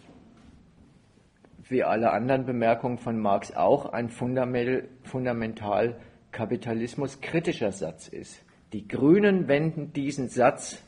wie 1.70 1.84
alle 1.84 2.12
anderen 2.12 2.46
Bemerkungen 2.46 2.98
von 2.98 3.18
Marx 3.18 3.52
auch 3.56 3.86
ein 3.86 4.10
fundamental 4.10 5.96
kapitalismuskritischer 6.32 7.72
Satz 7.72 8.08
ist. 8.08 8.44
Die 8.74 8.88
Grünen 8.88 9.48
wenden 9.48 9.94
diesen 9.94 10.30
Satz 10.30 10.82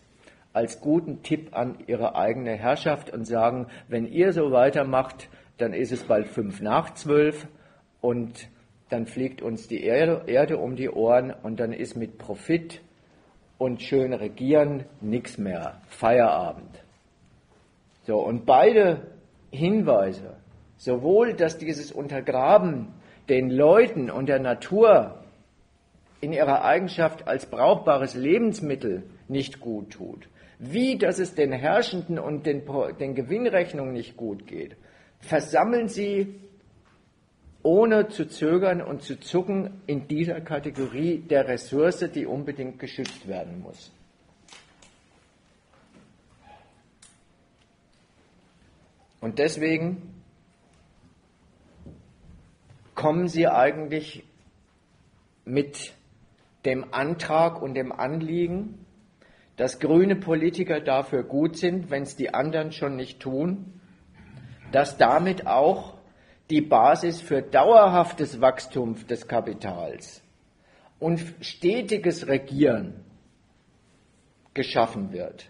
als 0.53 0.81
guten 0.81 1.21
Tipp 1.21 1.55
an 1.55 1.77
ihre 1.87 2.15
eigene 2.15 2.55
Herrschaft 2.55 3.11
und 3.11 3.25
sagen, 3.25 3.67
wenn 3.87 4.05
ihr 4.05 4.31
so 4.31 4.51
weitermacht, 4.51 5.29
dann 5.57 5.73
ist 5.73 5.91
es 5.91 6.03
bald 6.03 6.27
fünf 6.27 6.61
nach 6.61 6.93
zwölf 6.93 7.47
und 8.01 8.49
dann 8.89 9.05
fliegt 9.05 9.41
uns 9.41 9.67
die 9.67 9.83
Erde, 9.83 10.23
Erde 10.27 10.57
um 10.57 10.75
die 10.75 10.89
Ohren 10.89 11.31
und 11.31 11.59
dann 11.59 11.73
ist 11.73 11.95
mit 11.95 12.17
Profit 12.17 12.81
und 13.57 13.81
schön 13.81 14.13
regieren 14.13 14.85
nichts 15.01 15.37
mehr. 15.37 15.81
Feierabend. 15.87 16.84
So, 18.05 18.19
und 18.19 18.45
beide 18.45 19.07
Hinweise, 19.51 20.37
sowohl, 20.77 21.33
dass 21.33 21.57
dieses 21.57 21.91
Untergraben 21.91 22.93
den 23.29 23.49
Leuten 23.49 24.11
und 24.11 24.27
der 24.27 24.39
Natur 24.39 25.23
in 26.21 26.31
ihrer 26.31 26.63
Eigenschaft 26.63 27.27
als 27.27 27.47
brauchbares 27.47 28.13
Lebensmittel 28.13 29.03
nicht 29.27 29.59
gut 29.59 29.91
tut, 29.91 30.27
wie 30.59 30.97
dass 30.97 31.19
es 31.19 31.33
den 31.33 31.51
Herrschenden 31.51 32.19
und 32.19 32.45
den, 32.45 32.63
den 32.99 33.15
Gewinnrechnungen 33.15 33.93
nicht 33.93 34.15
gut 34.17 34.45
geht, 34.45 34.75
versammeln 35.19 35.87
sie 35.87 36.35
ohne 37.63 38.09
zu 38.09 38.27
zögern 38.27 38.81
und 38.81 39.01
zu 39.01 39.19
zucken 39.19 39.81
in 39.87 40.07
dieser 40.07 40.39
Kategorie 40.41 41.17
der 41.17 41.47
Ressource, 41.47 42.05
die 42.13 42.27
unbedingt 42.27 42.77
geschützt 42.77 43.27
werden 43.27 43.61
muss. 43.61 43.91
Und 49.25 49.39
deswegen 49.39 50.13
kommen 52.93 53.27
Sie 53.27 53.47
eigentlich 53.47 54.23
mit 55.45 55.95
dem 56.63 56.93
Antrag 56.93 57.59
und 57.59 57.73
dem 57.73 57.91
Anliegen, 57.91 58.85
dass 59.57 59.79
grüne 59.79 60.15
Politiker 60.15 60.79
dafür 60.79 61.23
gut 61.23 61.57
sind, 61.57 61.89
wenn 61.89 62.03
es 62.03 62.15
die 62.15 62.35
anderen 62.35 62.71
schon 62.71 62.97
nicht 62.97 63.19
tun, 63.19 63.81
dass 64.71 64.99
damit 64.99 65.47
auch 65.47 65.97
die 66.51 66.61
Basis 66.61 67.19
für 67.19 67.41
dauerhaftes 67.41 68.41
Wachstum 68.41 69.07
des 69.07 69.27
Kapitals 69.27 70.21
und 70.99 71.19
stetiges 71.41 72.27
Regieren 72.27 73.03
geschaffen 74.53 75.11
wird. 75.11 75.49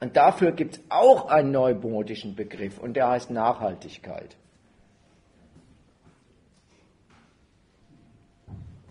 Und 0.00 0.16
dafür 0.16 0.52
gibt 0.52 0.74
es 0.74 0.82
auch 0.88 1.28
einen 1.28 1.52
neumodischen 1.52 2.36
Begriff 2.36 2.78
und 2.78 2.94
der 2.94 3.08
heißt 3.08 3.30
Nachhaltigkeit. 3.30 4.36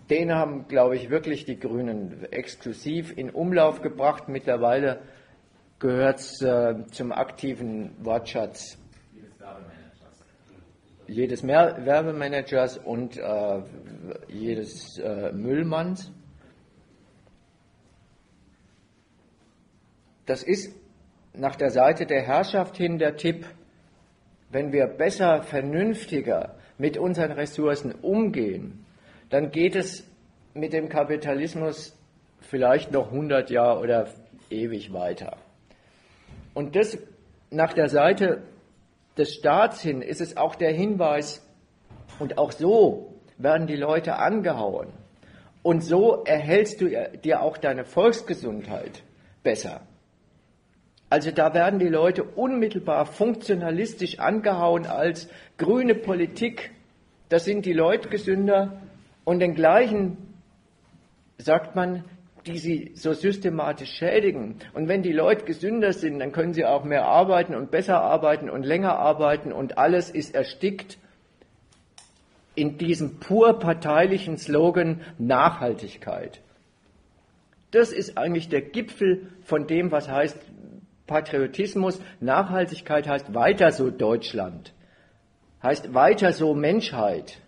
Den 0.10 0.34
haben, 0.34 0.68
glaube 0.68 0.96
ich, 0.96 1.10
wirklich 1.10 1.46
die 1.46 1.60
Grünen 1.60 2.26
exklusiv 2.32 3.16
in 3.18 3.30
Umlauf 3.32 3.82
gebracht. 3.82 4.30
Mittlerweile 4.30 5.02
gehört 5.80 6.20
es 6.20 6.42
äh, 6.42 6.86
zum 6.92 7.12
aktiven 7.12 7.92
Wortschatz 8.04 8.78
jedes 11.08 11.46
Werbemanagers 11.46 12.78
und 12.78 13.18
äh, 13.18 13.62
jedes 14.28 14.98
äh, 14.98 15.32
Müllmanns. 15.32 16.12
Das 20.26 20.42
ist 20.42 20.76
nach 21.38 21.56
der 21.56 21.70
Seite 21.70 22.06
der 22.06 22.22
Herrschaft 22.22 22.78
hin 22.78 22.98
der 22.98 23.18
Tipp, 23.18 23.46
wenn 24.50 24.72
wir 24.72 24.88
besser, 24.88 25.44
vernünftiger 25.44 26.56
mit 26.78 26.98
unseren 26.98 27.32
Ressourcen 27.32 27.94
umgehen, 27.94 28.86
dann 29.30 29.52
geht 29.52 29.76
es 29.76 30.08
mit 30.54 30.74
dem 30.74 30.90
Kapitalismus 30.90 31.98
vielleicht 32.42 32.92
noch 32.92 33.12
100 33.12 33.50
Jahre 33.50 33.80
oder 33.80 34.08
ewig 34.50 34.94
weiter. 34.94 35.38
Und 36.54 36.76
das 36.76 36.98
nach 37.52 37.74
der 37.74 37.90
Seite 37.90 38.44
des 39.18 39.34
Staats 39.34 39.82
hin 39.82 40.02
ist 40.02 40.22
es 40.22 40.38
auch 40.38 40.56
der 40.56 40.72
Hinweis, 40.72 41.42
und 42.20 42.38
auch 42.38 42.52
so 42.52 43.14
werden 43.38 43.68
die 43.68 43.76
Leute 43.76 44.16
angehauen. 44.18 44.88
Und 45.64 45.82
so 45.82 46.24
erhältst 46.24 46.80
du 46.82 46.90
dir 47.24 47.42
auch 47.42 47.58
deine 47.58 47.84
Volksgesundheit 47.86 49.04
besser. 49.44 49.82
Also 51.16 51.32
da 51.32 51.54
werden 51.54 51.80
die 51.80 51.88
Leute 51.88 52.26
unmittelbar 52.26 53.06
funktionalistisch 53.06 54.20
angehauen 54.20 54.86
als 54.86 55.30
grüne 55.58 55.96
Politik. 55.96 56.72
Da 57.30 57.40
sind 57.40 57.66
die 57.66 57.72
Leute 57.72 58.10
gesünder 58.10 58.82
und 59.24 59.40
den 59.40 59.56
gleichen 59.56 60.18
sagt 61.38 61.74
man, 61.74 62.04
die 62.46 62.58
sie 62.58 62.92
so 62.96 63.14
systematisch 63.14 63.92
schädigen. 63.92 64.58
Und 64.74 64.90
wenn 64.90 65.04
die 65.04 65.14
Leute 65.14 65.46
gesünder 65.46 65.94
sind, 65.94 66.20
dann 66.20 66.34
können 66.34 66.54
sie 66.54 66.66
auch 66.66 66.84
mehr 66.84 67.06
arbeiten 67.06 67.56
und 67.56 67.72
besser 67.72 68.02
arbeiten 68.02 68.50
und 68.50 68.64
länger 68.64 69.00
arbeiten 69.00 69.54
und 69.54 69.78
alles 69.78 70.10
ist 70.10 70.36
erstickt 70.36 70.98
in 72.56 72.78
diesem 72.78 73.22
pur 73.22 73.58
parteilichen 73.60 74.38
Slogan 74.38 75.00
Nachhaltigkeit. 75.18 76.42
Das 77.72 77.94
ist 77.94 78.18
eigentlich 78.18 78.50
der 78.50 78.64
Gipfel 78.64 79.30
von 79.44 79.66
dem, 79.66 79.94
was 79.94 80.10
heißt 80.10 80.38
Patriotismus. 81.08 82.02
Nachhaltigkeit 82.20 83.08
heißt 83.08 83.34
weiter 83.34 83.72
so 83.72 83.90
Deutschland, 83.90 84.74
heißt 85.62 85.94
weiter 85.94 86.32
so 86.32 86.54
Menschheit. 86.54 87.40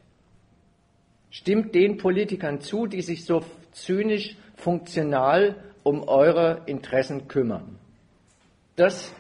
Stimmt 1.30 1.76
den 1.76 1.98
Politikern 1.98 2.62
zu, 2.62 2.88
die 2.88 3.02
sich 3.02 3.26
so 3.26 3.44
zynisch 3.72 4.38
funktional 4.56 5.56
um 5.84 6.04
eure 6.04 6.64
Interessen 6.66 7.28
kümmern. 7.28 7.78
Das, 8.76 9.14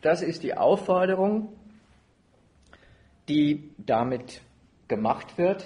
das 0.00 0.22
ist 0.22 0.42
die 0.42 0.56
Aufforderung, 0.56 1.52
die 3.28 3.70
damit 3.78 4.40
gemacht 4.88 5.38
wird. 5.38 5.64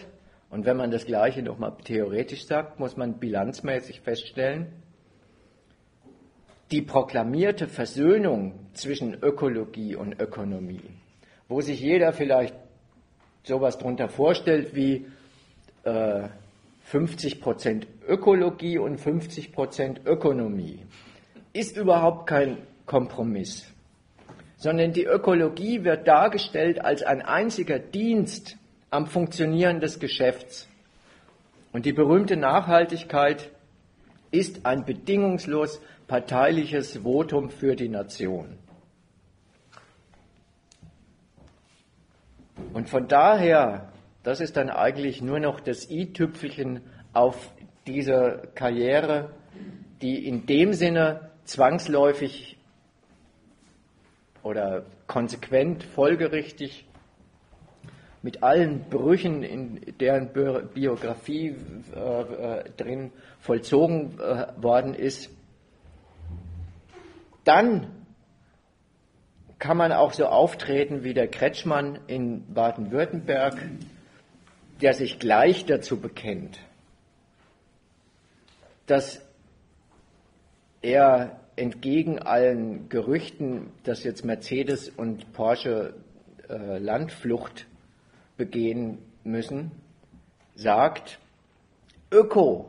Und 0.51 0.65
wenn 0.65 0.77
man 0.77 0.90
das 0.90 1.05
Gleiche 1.05 1.43
nochmal 1.43 1.77
theoretisch 1.85 2.47
sagt, 2.47 2.78
muss 2.81 2.97
man 2.97 3.19
bilanzmäßig 3.19 4.01
feststellen, 4.01 4.73
die 6.70 6.82
proklamierte 6.82 7.66
Versöhnung 7.66 8.55
zwischen 8.74 9.15
Ökologie 9.23 9.97
und 9.97 10.20
Ökonomie, 10.20 10.90
wo 11.49 11.61
sich 11.61 11.81
jeder 11.81 12.12
vielleicht 12.12 12.55
sowas 13.43 13.78
darunter 13.78 14.09
vorstellt 14.09 14.74
wie 14.74 15.07
äh, 15.85 16.28
50 16.82 17.40
Prozent 17.40 17.86
Ökologie 18.07 18.78
und 18.78 18.99
50 18.99 19.53
Prozent 19.53 20.01
Ökonomie. 20.07 20.81
Ist 21.53 21.77
überhaupt 21.77 22.27
kein 22.27 22.59
Kompromiss, 22.86 23.66
sondern 24.57 24.93
die 24.93 25.05
Ökologie 25.05 25.85
wird 25.85 26.07
dargestellt 26.07 26.85
als 26.85 27.03
ein 27.03 27.23
einziger 27.23 27.78
Dienst 27.78 28.57
am 28.90 29.07
Funktionieren 29.07 29.81
des 29.81 29.99
Geschäfts. 29.99 30.69
Und 31.73 31.85
die 31.85 31.93
berühmte 31.93 32.36
Nachhaltigkeit 32.36 33.51
ist 34.31 34.65
ein 34.65 34.85
bedingungslos 34.85 35.81
parteiliches 36.09 37.05
Votum 37.05 37.51
für 37.51 37.76
die 37.76 37.89
Nation. 37.89 38.59
Und 42.72 42.89
von 42.89 43.06
daher 43.06 43.93
das 44.28 44.43
ist 44.43 44.59
dann 44.59 44.68
eigentlich 44.68 45.22
nur 45.22 45.40
noch 45.40 45.59
das 45.59 45.90
i-Tüpfelchen 45.90 46.82
auf 47.14 47.51
dieser 47.86 48.47
Karriere, 48.55 49.30
die 50.02 50.26
in 50.26 50.44
dem 50.44 50.74
Sinne 50.74 51.30
zwangsläufig 51.44 52.59
oder 54.43 54.85
konsequent, 55.06 55.82
folgerichtig 55.82 56.85
mit 58.20 58.43
allen 58.43 58.90
Brüchen 58.90 59.43
in 59.43 59.80
deren 59.98 60.30
Biografie 60.74 61.55
äh, 61.97 62.20
äh, 62.20 62.70
drin 62.76 63.12
vollzogen 63.40 64.18
äh, 64.20 64.48
worden 64.62 64.93
ist, 64.93 65.30
dann 67.48 68.04
kann 69.58 69.78
man 69.78 69.90
auch 69.90 70.12
so 70.12 70.26
auftreten 70.26 71.02
wie 71.02 71.14
der 71.14 71.28
Kretschmann 71.28 71.98
in 72.06 72.52
Baden-Württemberg, 72.52 73.56
der 74.82 74.92
sich 74.92 75.18
gleich 75.18 75.64
dazu 75.64 75.98
bekennt, 75.98 76.60
dass 78.86 79.22
er 80.82 81.40
entgegen 81.56 82.18
allen 82.18 82.90
Gerüchten, 82.90 83.72
dass 83.82 84.04
jetzt 84.04 84.26
Mercedes 84.26 84.90
und 84.90 85.32
Porsche 85.32 85.94
äh, 86.50 86.76
Landflucht 86.76 87.66
begehen 88.36 88.98
müssen, 89.24 89.70
sagt, 90.54 91.18
Öko, 92.12 92.68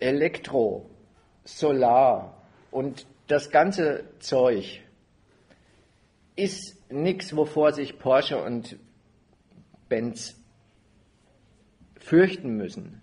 Elektro, 0.00 0.88
Solar 1.44 2.37
und 2.70 3.06
das 3.26 3.50
ganze 3.50 4.04
Zeug 4.18 4.80
ist 6.36 6.76
nichts, 6.90 7.36
wovor 7.36 7.72
sich 7.72 7.98
Porsche 7.98 8.42
und 8.42 8.76
Benz 9.88 10.40
fürchten 11.98 12.56
müssen, 12.56 13.02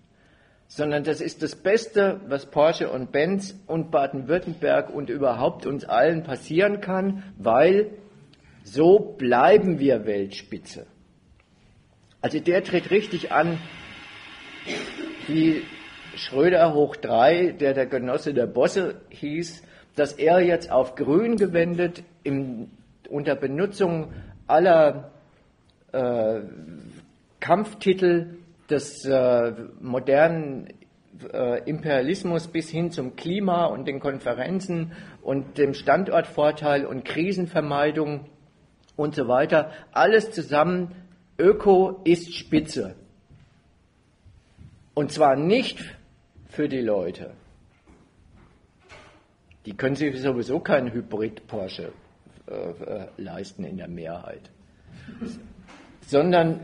sondern 0.68 1.04
das 1.04 1.22
ist 1.22 1.44
das 1.44 1.56
Beste, 1.56 2.22
was 2.28 2.50
Porsche 2.50 2.90
und 2.90 3.12
Benz 3.12 3.56
und 3.68 3.92
Baden-Württemberg 3.92 4.90
und 4.90 5.10
überhaupt 5.10 5.66
uns 5.66 5.86
allen 5.86 6.24
passieren 6.24 6.82
kann, 6.82 7.24
weil 7.38 7.92
so 8.64 9.00
bleiben 9.00 9.80
wir 9.80 10.06
Weltspitze. 10.06 10.88
Also 12.22 12.40
der 12.40 12.64
tritt 12.64 12.90
richtig 12.90 13.32
an, 13.32 13.60
wie 15.28 15.62
Schröder 16.16 16.74
hoch 16.74 16.96
drei, 16.96 17.52
der 17.52 17.74
der 17.74 17.86
Genosse 17.86 18.34
der 18.34 18.48
Bosse 18.48 19.02
hieß, 19.10 19.64
dass 19.96 20.14
er 20.14 20.40
jetzt 20.42 20.72
auf 20.72 20.96
Grün 20.96 21.38
gewendet 21.38 22.04
im, 22.24 22.70
unter 23.10 23.36
Benutzung 23.36 24.12
aller 24.48 25.12
äh, 25.92 26.42
Kampftitel 27.40 28.38
des 28.70 29.06
äh, 29.06 29.54
modernen 29.80 30.68
äh, 31.32 31.64
Imperialismus 31.70 32.48
bis 32.48 32.70
hin 32.70 32.92
zum 32.92 33.16
Klima 33.16 33.66
und 33.66 33.88
den 33.88 34.00
Konferenzen 34.00 34.94
und 35.22 35.58
dem 35.58 35.74
Standortvorteil 35.74 36.86
und 36.86 37.06
Krisenvermeidung 37.06 38.26
und 38.96 39.16
so 39.16 39.28
weiter. 39.28 39.72
Alles 39.92 40.32
zusammen, 40.32 40.92
Öko 41.38 42.02
ist 42.04 42.34
Spitze. 42.34 42.96
Und 44.94 45.12
zwar 45.12 45.36
nicht 45.36 45.80
für 46.56 46.70
die 46.70 46.82
Leute. 46.82 47.34
Die 49.66 49.76
können 49.76 49.96
sich 49.96 50.20
sowieso 50.22 50.60
keinen 50.60 50.94
Hybrid 50.94 51.48
Porsche 51.48 51.92
äh, 52.48 53.08
leisten 53.18 53.66
in 53.66 53.78
der 53.78 53.90
Mehrheit, 53.90 54.50
sondern 56.02 56.62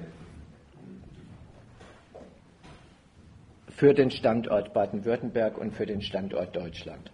für 3.70 3.94
den 3.94 4.12
Standort 4.12 4.74
Baden-Württemberg 4.74 5.58
und 5.58 5.72
für 5.72 5.86
den 5.86 6.02
Standort 6.02 6.56
Deutschland. 6.56 7.12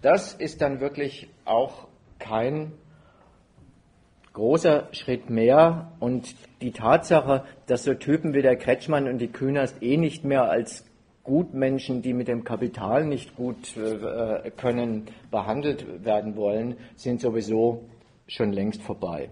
Das 0.00 0.32
ist 0.32 0.62
dann 0.62 0.80
wirklich 0.80 1.28
auch 1.44 1.88
kein 2.18 2.72
großer 4.34 4.88
Schritt 4.92 5.30
mehr 5.30 5.92
und 6.00 6.34
die 6.60 6.72
Tatsache, 6.72 7.44
dass 7.66 7.84
so 7.84 7.94
Typen 7.94 8.34
wie 8.34 8.42
der 8.42 8.56
Kretschmann 8.56 9.08
und 9.08 9.18
die 9.18 9.28
Künast 9.28 9.82
eh 9.82 9.96
nicht 9.96 10.24
mehr 10.24 10.50
als 10.50 10.84
Gutmenschen, 11.22 12.02
die 12.02 12.12
mit 12.12 12.28
dem 12.28 12.44
Kapital 12.44 13.06
nicht 13.06 13.34
gut 13.36 13.76
äh, 13.76 14.50
können, 14.50 15.06
behandelt 15.30 16.04
werden 16.04 16.36
wollen, 16.36 16.76
sind 16.96 17.20
sowieso 17.20 17.84
schon 18.26 18.52
längst 18.52 18.82
vorbei. 18.82 19.30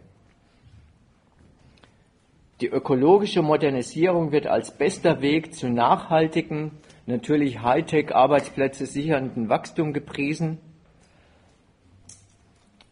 Die 2.60 2.68
ökologische 2.68 3.42
Modernisierung 3.42 4.30
wird 4.30 4.46
als 4.46 4.70
bester 4.70 5.20
Weg 5.20 5.52
zu 5.52 5.68
nachhaltigen, 5.68 6.70
natürlich 7.06 7.60
Hightech-Arbeitsplätze 7.60 8.86
sichernden 8.86 9.48
Wachstum 9.48 9.92
gepriesen. 9.92 10.58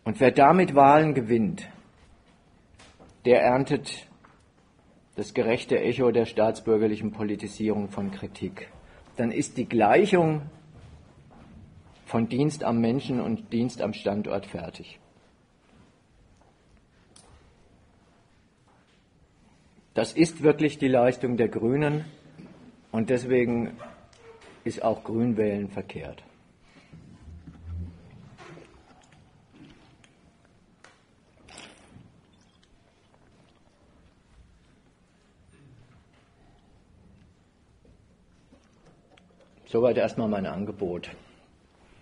Und 0.05 0.19
wer 0.19 0.33
damit 0.33 0.75
Wahlen 0.75 1.15
gewinnt, 1.15 1.69
der 3.25 3.43
erntet 3.43 4.09
das 5.17 5.35
gerechte 5.35 5.79
Echo 5.79 6.11
der 6.11 6.25
staatsbürgerlichen 6.25 7.13
Politisierung 7.13 7.89
von 7.89 8.11
Kritik. 8.11 8.71
Dann 9.17 9.33
ist 9.33 9.59
die 9.59 9.69
Gleichung 9.69 10.43
von 12.07 12.29
Dienst 12.29 12.65
am 12.65 12.81
Menschen 12.81 13.21
und 13.21 13.53
Dienst 13.53 13.83
am 13.83 13.93
Standort 13.93 14.47
fertig. 14.47 14.99
Das 19.95 20.13
ist 20.13 20.43
wirklich 20.43 20.79
die 20.79 20.89
Leistung 20.89 21.37
der 21.37 21.49
Grünen 21.49 22.05
und 22.93 23.11
deswegen 23.11 23.77
ist 24.65 24.83
auch 24.83 25.05
Grünwählen 25.05 25.69
verkehrt. 25.69 26.23
Soweit 39.71 39.97
erstmal 39.99 40.27
mein 40.27 40.47
Angebot. 40.47 41.11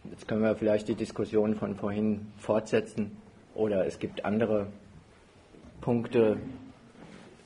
Jetzt 0.05 0.27
können 0.27 0.41
wir 0.41 0.57
vielleicht 0.57 0.89
die 0.89 0.95
Diskussion 0.95 1.55
von 1.55 1.75
vorhin 1.75 2.29
fortsetzen 2.39 3.19
oder 3.55 3.85
es 3.85 3.99
gibt 3.99 4.25
andere 4.25 4.69
Punkte, 5.83 6.39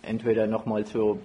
entweder 0.03 0.47
nochmal 0.47 0.86
zu 0.86 1.19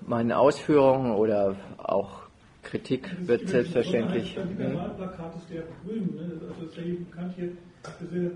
meinen 0.00 0.32
Ausführungen 0.32 1.12
oder 1.12 1.54
auch 1.78 2.22
Kritik 2.64 3.14
wird 3.28 3.48
selbstverständlich. 3.48 4.34
Der 4.34 4.74
Wahlplakat 4.74 5.36
ist 5.36 5.48
der 5.48 5.62
Grünen, 5.84 6.16
ne? 6.16 6.32
also 6.48 6.66
ist 6.66 6.76
ja 6.76 6.82
jedem 6.82 7.06
bekannt 7.06 7.32
hier, 7.36 7.52
diese 8.00 8.32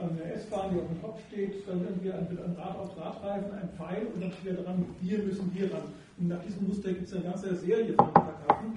an 0.00 0.16
der 0.16 0.34
S-Bahn, 0.34 0.74
die 0.74 0.80
auf 0.80 0.88
dem 0.88 1.00
Kopf 1.00 1.20
steht, 1.28 1.68
dann 1.68 1.80
irgendwie 1.80 2.10
ein, 2.10 2.26
ein 2.26 2.56
Rad 2.58 2.76
auf 2.76 2.96
Radreifen, 2.96 3.52
ein 3.52 3.68
Pfeil 3.76 4.06
und 4.12 4.20
dann 4.20 4.32
steht 4.32 4.66
dran, 4.66 4.84
wir 5.00 5.18
müssen 5.18 5.52
hier 5.54 5.72
ran. 5.72 5.82
Nach 6.20 6.42
diesem 6.42 6.66
Muster 6.66 6.92
gibt 6.92 7.06
es 7.06 7.14
eine 7.14 7.24
ganze 7.24 7.54
Serie 7.54 7.94
von 7.94 8.12
Plakaten, 8.12 8.72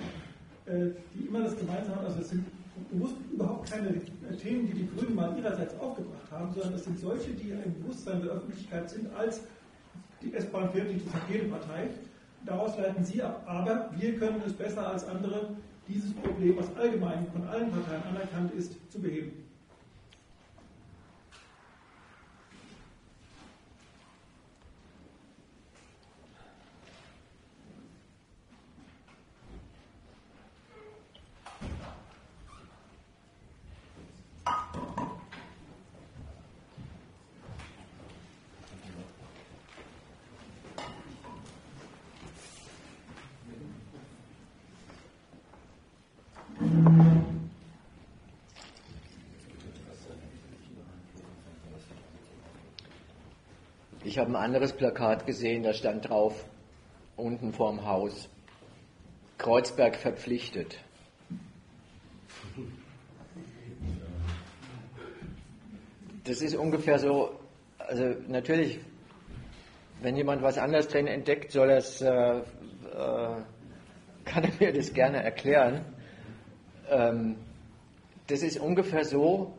äh, 0.68 0.92
die 1.14 1.26
immer 1.26 1.42
das 1.42 1.58
gemeinsam 1.58 1.96
haben. 1.96 2.06
Also 2.06 2.22
es 2.22 2.30
sind 2.30 2.46
bewusst 2.92 3.16
überhaupt 3.32 3.72
keine 3.72 3.90
äh, 3.90 4.36
Themen, 4.38 4.68
die 4.68 4.74
die 4.74 4.88
Grünen 4.96 5.16
mal 5.16 5.36
ihrerseits 5.38 5.74
aufgebracht 5.80 6.32
haben, 6.32 6.54
sondern 6.54 6.76
es 6.76 6.84
sind 6.84 7.00
solche, 7.00 7.32
die 7.32 7.50
im 7.50 7.82
Bewusstsein 7.82 8.22
der 8.22 8.34
Öffentlichkeit 8.34 8.90
sind, 8.90 9.12
als 9.16 9.42
die 10.22 10.34
S-Bahn 10.34 10.70
fährt 10.72 10.90
die 10.92 11.02
jede 11.34 11.46
Partei. 11.46 11.90
Daraus 12.46 12.78
leiten 12.78 13.04
sie 13.04 13.22
ab. 13.24 13.44
Aber 13.48 13.90
wir 13.98 14.16
können 14.18 14.42
es 14.46 14.54
besser 14.54 14.88
als 14.88 15.08
andere, 15.08 15.50
dieses 15.88 16.14
Problem, 16.14 16.58
was 16.58 16.76
allgemein 16.76 17.26
von 17.34 17.44
allen 17.48 17.72
Parteien 17.72 18.04
anerkannt 18.04 18.54
ist, 18.54 18.76
zu 18.92 19.00
beheben. 19.00 19.41
Ich 54.12 54.18
habe 54.18 54.30
ein 54.32 54.36
anderes 54.36 54.74
Plakat 54.74 55.26
gesehen, 55.26 55.64
da 55.64 55.74
stand 55.74 56.10
drauf, 56.10 56.44
unten 57.16 57.54
vorm 57.54 57.86
Haus, 57.86 58.28
Kreuzberg 59.38 59.96
verpflichtet. 59.96 60.78
Das 66.26 66.42
ist 66.42 66.56
ungefähr 66.56 67.00
so, 67.00 67.40
also 67.78 68.04
natürlich, 68.28 68.82
wenn 70.02 70.18
jemand 70.18 70.42
was 70.42 70.58
anderes 70.58 70.90
drin 70.90 71.08
entdeckt, 71.08 71.54
soll 71.54 71.70
es, 71.70 72.02
äh, 72.02 72.10
äh, 72.10 72.44
kann 74.26 74.44
er 74.44 74.52
mir 74.60 74.74
das 74.74 74.92
gerne 74.92 75.24
erklären. 75.24 75.86
Ähm, 76.90 77.38
das 78.28 78.44
ist 78.44 78.60
ungefähr 78.60 79.06
so, 79.06 79.54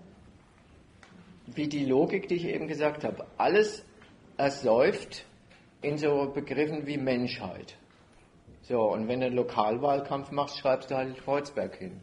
wie 1.47 1.69
die 1.69 1.87
Logik, 1.87 2.29
die 2.29 2.35
ich 2.35 2.45
eben 2.45 2.69
gesagt 2.69 3.03
habe. 3.03 3.25
Alles 3.39 3.87
ersäuft 4.37 5.25
in 5.81 5.99
so 5.99 6.31
Begriffen 6.33 6.87
wie 6.87 6.97
Menschheit. 6.97 7.77
So, 8.63 8.81
und 8.81 9.09
wenn 9.09 9.21
du 9.21 9.27
einen 9.27 9.37
Lokalwahlkampf 9.37 10.31
machst, 10.31 10.59
schreibst 10.59 10.91
du 10.91 10.97
halt 10.97 11.19
Kreuzberg 11.19 11.77
hin. 11.77 12.01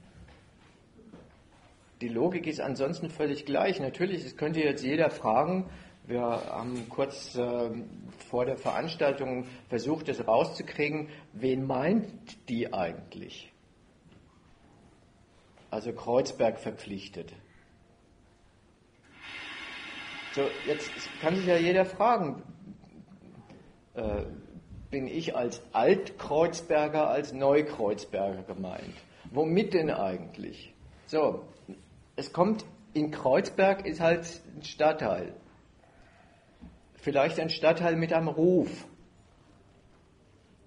Die 2.01 2.09
Logik 2.09 2.47
ist 2.47 2.61
ansonsten 2.61 3.09
völlig 3.09 3.45
gleich. 3.45 3.79
Natürlich, 3.79 4.25
es 4.25 4.37
könnte 4.37 4.61
jetzt 4.61 4.83
jeder 4.83 5.09
fragen, 5.09 5.69
wir 6.05 6.21
haben 6.21 6.87
kurz 6.89 7.35
äh, 7.35 7.69
vor 8.29 8.45
der 8.45 8.57
Veranstaltung 8.57 9.45
versucht, 9.67 10.07
das 10.07 10.25
rauszukriegen, 10.27 11.09
wen 11.33 11.67
meint 11.67 12.49
die 12.49 12.73
eigentlich? 12.73 13.53
Also 15.69 15.93
Kreuzberg 15.93 16.59
verpflichtet. 16.59 17.31
So, 20.33 20.43
jetzt 20.67 20.91
kann 21.21 21.35
sich 21.35 21.45
ja 21.45 21.57
jeder 21.57 21.85
fragen, 21.85 22.43
äh, 23.95 24.23
bin 24.91 25.07
ich 25.07 25.35
als 25.35 25.61
Altkreuzberger, 25.73 27.09
als 27.09 27.33
Neukreuzberger 27.33 28.43
gemeint? 28.43 28.93
Womit 29.31 29.73
denn 29.73 29.89
eigentlich? 29.89 30.73
So, 31.07 31.45
es 32.15 32.33
kommt 32.33 32.65
in 32.93 33.11
Kreuzberg 33.11 33.85
ist 33.85 34.01
halt 34.01 34.25
ein 34.55 34.63
Stadtteil. 34.63 35.33
Vielleicht 36.95 37.39
ein 37.39 37.49
Stadtteil 37.49 37.95
mit 37.95 38.13
einem 38.13 38.27
Ruf, 38.27 38.87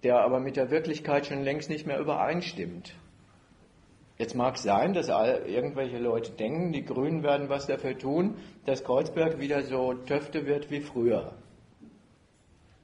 der 0.02 0.20
aber 0.20 0.40
mit 0.40 0.56
der 0.56 0.70
Wirklichkeit 0.70 1.26
schon 1.26 1.42
längst 1.42 1.68
nicht 1.68 1.86
mehr 1.86 1.98
übereinstimmt. 1.98 2.94
Jetzt 4.22 4.36
mag 4.36 4.54
es 4.54 4.62
sein, 4.62 4.92
dass 4.92 5.08
irgendwelche 5.08 5.98
Leute 5.98 6.30
denken, 6.30 6.70
die 6.70 6.84
Grünen 6.84 7.24
werden 7.24 7.48
was 7.48 7.66
dafür 7.66 7.98
tun, 7.98 8.36
dass 8.66 8.84
Kreuzberg 8.84 9.40
wieder 9.40 9.64
so 9.64 9.94
Töfte 9.94 10.46
wird 10.46 10.70
wie 10.70 10.80
früher. 10.80 11.34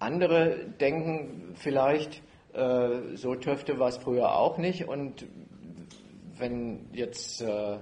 Andere 0.01 0.67
denken 0.81 1.55
vielleicht, 1.55 2.25
äh, 2.55 3.15
so 3.15 3.37
Töfte 3.37 3.79
war 3.79 3.87
es 3.87 3.99
früher 3.99 4.35
auch 4.35 4.59
nicht 4.59 4.89
und 4.89 5.29
wenn 6.39 6.89
jetzt 6.93 7.41
äh, 7.41 7.79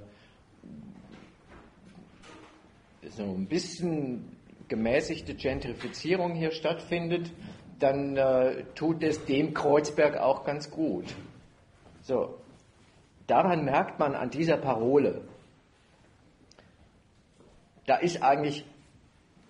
so 3.08 3.22
ein 3.22 3.46
bisschen 3.46 4.36
gemäßigte 4.68 5.34
Gentrifizierung 5.34 6.34
hier 6.34 6.50
stattfindet, 6.50 7.32
dann 7.78 8.18
äh, 8.18 8.64
tut 8.74 9.02
es 9.02 9.24
dem 9.24 9.54
Kreuzberg 9.54 10.18
auch 10.18 10.44
ganz 10.44 10.70
gut. 10.70 11.06
So, 12.02 12.34
Daran 13.26 13.64
merkt 13.64 13.98
man 13.98 14.14
an 14.14 14.30
dieser 14.30 14.56
Parole, 14.56 15.22
da 17.86 17.96
ist 17.96 18.22
eigentlich 18.22 18.64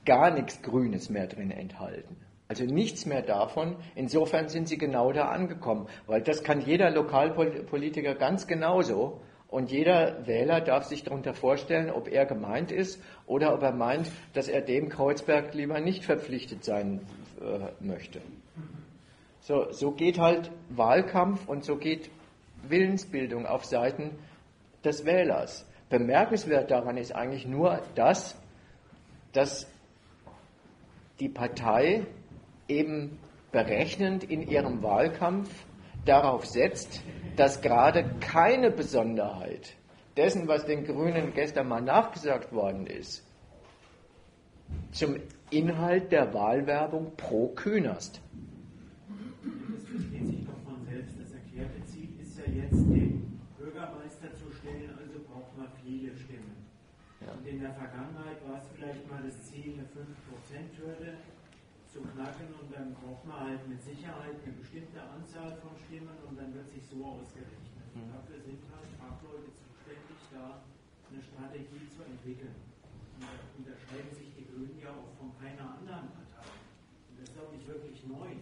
gar 0.04 0.30
nichts 0.30 0.62
Grünes 0.62 1.10
mehr 1.10 1.26
drin 1.26 1.50
enthalten. 1.50 2.16
Also 2.48 2.64
nichts 2.64 3.06
mehr 3.06 3.22
davon. 3.22 3.76
Insofern 3.94 4.48
sind 4.48 4.68
sie 4.68 4.78
genau 4.78 5.12
da 5.12 5.26
angekommen, 5.28 5.88
weil 6.06 6.22
das 6.22 6.44
kann 6.44 6.60
jeder 6.60 6.90
Lokalpolitiker 6.90 8.14
ganz 8.14 8.46
genauso 8.46 9.20
Und 9.48 9.70
jeder 9.70 10.26
Wähler 10.26 10.60
darf 10.60 10.84
sich 10.84 11.04
darunter 11.04 11.32
vorstellen, 11.32 11.90
ob 11.90 12.08
er 12.08 12.26
gemeint 12.26 12.72
ist 12.72 13.00
oder 13.26 13.54
ob 13.54 13.62
er 13.62 13.72
meint, 13.72 14.10
dass 14.32 14.48
er 14.48 14.60
dem 14.60 14.88
Kreuzberg 14.88 15.54
lieber 15.54 15.80
nicht 15.80 16.04
verpflichtet 16.04 16.64
sein 16.64 17.00
äh, 17.40 17.84
möchte. 17.84 18.20
So, 19.40 19.70
so 19.70 19.92
geht 19.92 20.18
halt 20.18 20.50
Wahlkampf 20.70 21.48
und 21.48 21.64
so 21.64 21.76
geht 21.76 22.10
Willensbildung 22.62 23.46
auf 23.46 23.64
Seiten 23.64 24.18
des 24.84 25.04
Wählers. 25.04 25.66
Bemerkenswert 25.88 26.70
daran 26.70 26.96
ist 26.96 27.14
eigentlich 27.14 27.46
nur 27.46 27.82
das, 27.94 28.36
dass 29.32 29.66
die 31.20 31.28
Partei 31.28 32.06
eben 32.68 33.18
berechnend 33.52 34.24
in 34.24 34.42
ihrem 34.42 34.82
Wahlkampf 34.82 35.48
darauf 36.04 36.46
setzt, 36.46 37.02
dass 37.36 37.60
gerade 37.60 38.04
keine 38.20 38.70
Besonderheit 38.70 39.76
dessen, 40.16 40.48
was 40.48 40.64
den 40.64 40.84
Grünen 40.84 41.32
gestern 41.34 41.68
mal 41.68 41.82
nachgesagt 41.82 42.52
worden 42.52 42.86
ist, 42.86 43.24
zum 44.90 45.16
Inhalt 45.50 46.10
der 46.10 46.32
Wahlwerbung 46.32 47.12
pro 47.16 47.48
Künast. 47.48 48.20
Das 49.42 49.84
versteht 49.84 50.26
sich 50.26 50.44
doch 50.44 50.58
von 50.64 50.84
selbst. 50.86 51.20
Das 51.20 51.32
erklärte 51.32 51.84
Ziel 51.84 52.08
ist 52.20 52.38
ja 52.38 52.44
jetzt, 52.52 52.72
den 52.72 53.40
Bürgermeister 53.58 54.34
zu 54.34 54.50
stellen, 54.52 54.90
also 54.98 55.20
braucht 55.28 55.56
man 55.56 55.68
viele 55.84 56.16
Stimmen. 56.16 56.56
Ja. 57.20 57.32
Und 57.32 57.35
in 57.47 57.60
der 57.62 57.70
Vergangenheit 57.73 58.43
war 58.43 58.59
es 58.59 58.66
vielleicht 58.74 59.06
mal 59.06 59.23
das 59.23 59.39
Ziel, 59.47 59.78
eine 59.78 59.86
5%-Hürde 59.94 61.14
zu 61.86 62.02
knacken 62.02 62.51
und 62.59 62.74
dann 62.74 62.90
braucht 62.98 63.23
man 63.23 63.55
halt 63.55 63.62
mit 63.70 63.81
Sicherheit 63.81 64.35
eine 64.43 64.52
bestimmte 64.59 64.98
Anzahl 64.98 65.55
von 65.62 65.78
Stimmen 65.86 66.18
und 66.27 66.35
dann 66.35 66.51
wird 66.52 66.68
sich 66.68 66.82
so 66.90 66.98
ausgerechnet. 67.06 67.86
Und 67.94 68.02
mhm. 68.02 68.18
dafür 68.18 68.43
sind 68.43 68.59
halt 68.66 68.90
Fachleute 68.98 69.55
zuständig, 69.62 70.18
da 70.35 70.66
eine 71.06 71.23
Strategie 71.23 71.86
zu 71.86 72.02
entwickeln. 72.02 72.59
Und 73.14 73.23
da 73.23 73.31
unterscheiden 73.55 74.10
sich 74.10 74.35
die 74.35 74.47
Grünen 74.51 74.77
ja 74.82 74.90
auch 74.90 75.14
von 75.14 75.31
keiner 75.39 75.78
anderen 75.78 76.10
Partei. 76.10 76.51
Und 76.51 77.14
das 77.23 77.31
ist 77.31 77.39
auch 77.39 77.55
nicht 77.55 77.66
wirklich 77.70 78.02
neu, 78.10 78.35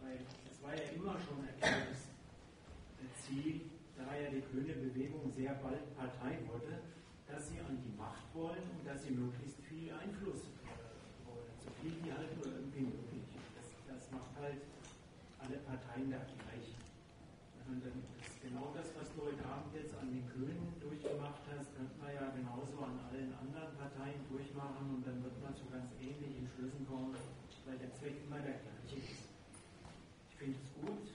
weil 0.00 0.24
es 0.48 0.56
war 0.64 0.72
ja 0.72 0.88
immer 0.96 1.20
schon 1.20 1.44
erklärtes 1.44 2.08
Ziel, 3.20 3.68
da 3.92 4.08
ja 4.16 4.32
die 4.32 4.40
grüne 4.40 4.72
Bewegung 4.72 5.30
sehr 5.30 5.52
bald 5.60 5.84
Partei 5.96 6.40
wurde, 6.48 6.80
dass 7.36 7.52
sie 7.52 7.60
an 7.60 7.76
die 7.76 7.92
Macht 8.00 8.24
wollen 8.32 8.64
und 8.72 8.80
dass 8.88 9.04
sie 9.04 9.12
möglichst 9.12 9.60
viel 9.68 9.92
Einfluss 9.92 10.48
liegen 11.84 12.02
die 12.02 12.10
halt 12.10 12.32
nur 12.34 12.48
irgendwie 12.48 12.88
möglich. 12.88 13.28
Das, 13.54 13.68
das 13.84 14.02
macht 14.10 14.32
halt 14.40 14.64
alle 15.38 15.60
Parteien 15.68 16.10
da 16.10 16.18
gleich. 16.24 16.74
Und 17.68 17.78
dann 17.84 18.00
ist 18.18 18.40
genau 18.40 18.72
das, 18.72 18.90
was 18.96 19.12
du 19.14 19.28
heute 19.28 19.44
Abend 19.46 19.70
jetzt 19.76 19.94
an 20.00 20.08
den 20.10 20.24
Grünen 20.32 20.80
durchgemacht 20.80 21.44
hast, 21.46 21.76
könnte 21.76 21.94
man 22.00 22.10
ja 22.10 22.26
genauso 22.34 22.80
an 22.82 22.98
allen 23.06 23.30
anderen 23.38 23.70
Parteien 23.76 24.24
durchmachen 24.32 24.98
und 24.98 25.02
dann 25.06 25.22
wird 25.22 25.36
man 25.38 25.54
zu 25.54 25.68
ganz 25.70 25.94
ähnlichen 26.02 26.48
Schlüssen 26.50 26.88
kommen, 26.88 27.14
weil 27.68 27.78
der 27.78 27.92
Zweck 27.94 28.18
immer 28.24 28.40
der 28.42 28.64
gleiche 28.64 28.98
ist. 29.02 29.28
Ich 30.30 30.34
finde 30.40 30.58
es 30.58 30.72
gut, 30.80 31.06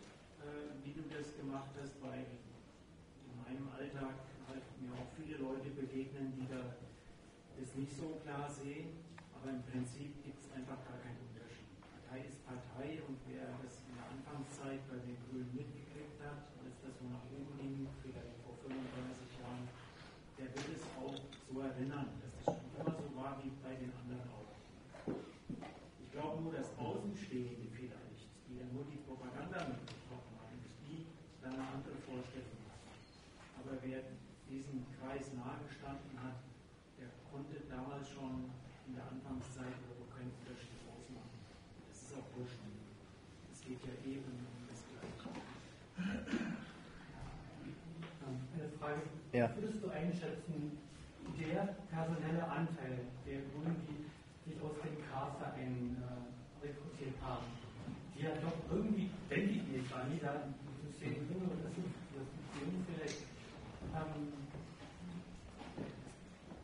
äh, 0.45 0.71
wie 0.85 0.93
du 0.93 1.03
das 1.11 1.35
gemacht 1.35 1.73
hast, 1.81 1.97
weil 1.99 2.29
in 2.29 3.35
meinem 3.43 3.67
Alltag 3.75 4.15
halt 4.47 4.63
mir 4.79 4.91
auch 4.95 5.11
viele 5.15 5.39
Leute 5.39 5.69
begegnen, 5.71 6.35
die 6.35 6.47
da 6.47 6.79
das 7.59 7.69
nicht 7.81 7.97
so 7.97 8.21
klar 8.21 8.45
sehen. 8.45 8.93
Aber 9.33 9.49
im 9.49 9.65
Prinzip 9.65 10.21
gibt 10.21 10.37
es 10.37 10.53
einfach 10.53 10.77
gar 10.85 11.01
keinen 11.01 11.17
Unterschied. 11.33 11.65
Partei 11.81 12.29
ist 12.29 12.37
Partei 12.45 13.01
und 13.09 13.17
wer 13.25 13.57
das 13.57 13.81
in 13.89 13.97
der 13.97 14.05
Anfangszeit 14.05 14.85
bei 14.85 15.01
den 15.01 15.17
Grünen 15.25 15.49
mitgekriegt 15.49 16.21
hat, 16.21 16.45
als 16.61 16.77
das 16.85 16.93
so 17.01 17.09
nach 17.09 17.25
oben 17.33 17.57
ging, 17.57 17.89
vielleicht 18.05 18.37
vor 18.45 18.53
35 18.61 18.77
Jahren, 19.41 19.65
der 20.37 20.53
wird 20.53 20.69
es 20.77 20.85
auch 20.93 21.17
so 21.17 21.53
erinnern, 21.57 22.21
dass 22.21 22.29
das 22.37 22.53
schon 22.53 22.61
immer 22.77 22.93
so 22.93 23.09
war 23.17 23.41
wie 23.41 23.49
bei 23.65 23.73
den 23.73 23.89
anderen 23.97 24.29
auch. 24.29 24.53
Ich 26.05 26.09
glaube 26.13 26.37
nur, 26.45 26.53
dass 26.53 26.69
Außenstehende 26.77 27.65
vielleicht, 27.73 28.29
die 28.45 28.61
ja 28.61 28.67
nur 28.69 28.85
die 28.85 29.01
Propaganda 29.09 29.73
mitbekommen 29.73 30.37
haben, 30.37 30.61
dass 30.61 30.77
die 30.85 31.09
dann 31.41 31.57
eine 31.57 31.81
andere 31.81 31.97
Vorstellung 32.05 32.61
haben. 32.69 32.93
Aber 33.57 33.73
wer 33.81 34.05
diesem 34.45 34.85
Kreis 35.01 35.33
nahegestanden 35.33 36.13
hat, 36.21 36.45
der 37.01 37.09
konnte 37.33 37.57
damals 37.65 38.09
schon 38.13 38.53
in 38.85 38.93
der 38.93 39.09
Anfangszeit 39.09 39.73
oder 39.81 39.97
wo 39.97 40.05
keinen 40.13 40.29
Unterschied 40.37 40.77
ausmachen. 40.85 41.33
Das 41.89 41.97
ist 41.97 42.13
auch 42.13 42.29
wurscht. 42.37 42.61
Es 43.51 43.61
geht 43.65 43.81
ja 43.81 43.93
eben 44.05 44.29
um 44.29 44.69
das 44.69 44.85
Gleiche. 44.85 45.33
Eine 48.53 48.69
Frage. 48.77 49.01
Ja. 49.41 49.49
Würdest 49.57 49.81
du 49.81 49.89
einschätzen, 49.89 50.77
der 51.41 51.73
personelle 51.89 52.45
Anteil 52.45 53.09
der 53.25 53.41
Grünen, 53.49 53.81
die 53.89 54.05
sich 54.45 54.61
aus 54.61 54.77
dem 54.85 55.01
K-Verein 55.09 55.97
äh, 55.97 56.61
rekrutiert 56.61 57.17
haben, 57.25 57.49
die 58.13 58.21
ja 58.21 58.37
doch 58.37 58.53
irgendwie, 58.69 59.09
denke 59.31 59.49
ich 59.49 59.65
nicht, 59.65 59.89
da 59.89 60.05
System 60.85 61.25
drin 61.25 61.41
oder 61.41 61.57
das 61.57 61.73
System 61.73 62.85
vielleicht, 62.85 63.25
ähm, 63.97 64.29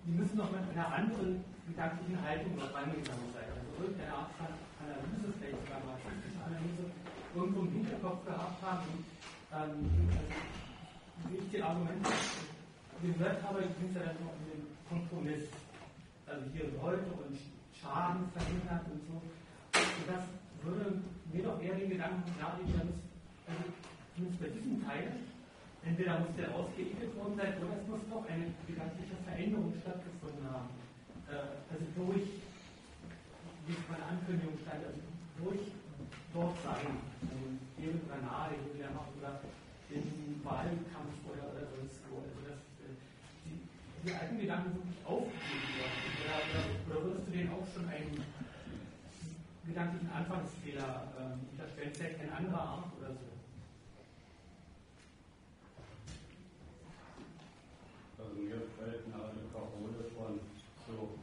die 0.06 0.12
müssen 0.12 0.38
noch 0.38 0.52
mit 0.52 0.70
einer 0.70 0.94
anderen 0.94 1.44
gedanklichen 1.66 2.22
Haltung 2.22 2.60
noch 2.60 2.76
reingegangen 2.78 3.34
seid. 3.34 3.58
Also 3.58 3.74
irgendeine 3.82 4.14
Art 4.14 4.38
von 4.38 4.54
Analyse, 4.86 5.34
vielleicht 5.34 5.66
sogar 5.66 5.82
marxistische 5.82 6.45
Analyse, 6.45 6.94
irgendwo 7.34 7.62
im 7.62 7.72
Hinterkopf 7.74 8.24
gehabt 8.24 8.62
haben. 8.62 9.04
Ähm, 9.49 9.90
also, 10.14 10.38
wie 11.26 11.38
ich 11.38 11.49
die 11.49 11.64
Argumente 11.64 12.28
gehört 13.02 13.44
habe, 13.44 13.61
ging 13.61 13.90
es 13.90 13.95
ja 13.95 14.02
dann 14.10 14.18
um 14.24 14.40
den 14.48 14.64
Kompromiss. 14.88 15.49
Also 16.26 16.44
hier 16.53 16.72
Leute 16.82 17.11
und 17.14 17.38
Schaden 17.74 18.28
verhindert 18.34 18.86
und 18.91 19.02
so. 19.07 19.15
Und 19.18 20.06
das 20.07 20.24
würde 20.64 21.02
mir 21.32 21.44
doch 21.44 21.61
eher 21.61 21.76
den 21.76 21.90
Gedanken 21.90 22.32
nahelegen, 22.40 22.94
also 23.48 23.64
zumindest 24.15 24.41
bei 24.41 24.49
diesem 24.49 24.84
Teil, 24.84 25.11
entweder 25.86 26.19
muss 26.19 26.36
der 26.36 26.53
ausgeebnet 26.56 27.15
worden 27.15 27.38
sein 27.38 27.53
oder 27.61 27.78
es 27.80 27.88
muss 27.88 28.03
doch 28.10 28.26
eine 28.28 28.52
gedankliche 28.65 29.15
Veränderung 29.24 29.74
stattgefunden 29.80 30.44
haben. 30.49 30.69
Äh, 31.30 31.61
also 31.72 31.86
durch, 31.95 32.28
wie 33.68 33.76
es 33.78 33.86
meine 33.88 34.03
Ankündigung 34.03 34.57
stand, 34.65 34.84
also 34.84 35.02
durch 35.38 35.64
dort 36.34 36.57
sein, 36.64 36.91
also 37.24 37.45
eben 37.80 38.02
Granade, 38.10 38.56
die 38.68 38.80
wir 38.80 38.91
machen, 38.91 39.14
oder 39.22 39.40
den 39.90 40.41
Wahlkampf 40.44 41.15
oder, 41.24 41.45
oder 41.56 41.65
sonst 41.72 42.03
wo. 42.11 42.19
Also 42.19 42.40
dass 42.44 42.61
äh, 42.84 42.95
die, 44.03 44.11
alten 44.11 44.40
Gedanken 44.40 44.76
wirklich 44.76 45.06
aufgegeben 45.06 45.69
werden. 45.78 46.78
Oder, 46.90 47.03
würdest 47.03 47.28
du 47.28 47.32
denen 47.32 47.52
auch 47.52 47.68
schon 47.74 47.88
einen 47.90 48.24
gedanklichen 49.65 50.10
Anfangsfehler 50.10 51.07
ähm, 51.19 51.40
unterstellen, 51.52 51.91
vielleicht 51.95 52.19
ein 52.22 52.32
anderer 52.32 52.61
Art 52.61 52.91
oder 52.99 53.11
so? 53.14 53.28
Also 58.18 58.34
mir 58.34 58.61
fällt 58.78 59.06
eine 59.06 59.44
Parole 59.53 60.03
von 60.15 60.40
so, 60.88 61.19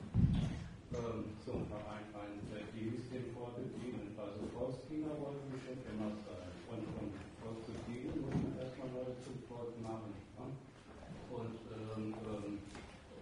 ähm, 0.92 1.24
so 1.40 1.52
ein 1.56 1.66
Verein 1.72 2.04
ein, 2.12 2.36
der 2.52 2.68
Dienst 2.76 3.08
dem 3.08 3.32
vorbedienen. 3.32 4.12
Also 4.12 4.44
Volksdiener 4.52 5.16
wollen 5.16 5.40
wir 5.48 5.56
schon 5.64 5.80
immer 5.88 6.12
sein. 6.20 6.52
Und, 6.68 6.84
und 7.00 7.12
Volk 7.40 7.64
zu 7.64 7.72
dienen 7.88 8.20
muss 8.20 8.36
man 8.36 8.54
erstmal 8.60 8.92
Leute 8.92 9.16
zu 9.24 9.32
Volk 9.48 9.72
machen. 9.80 10.12
Ne? 10.36 10.52
Und 11.32 11.60
ähm, 11.72 12.12
ähm, 12.12 12.60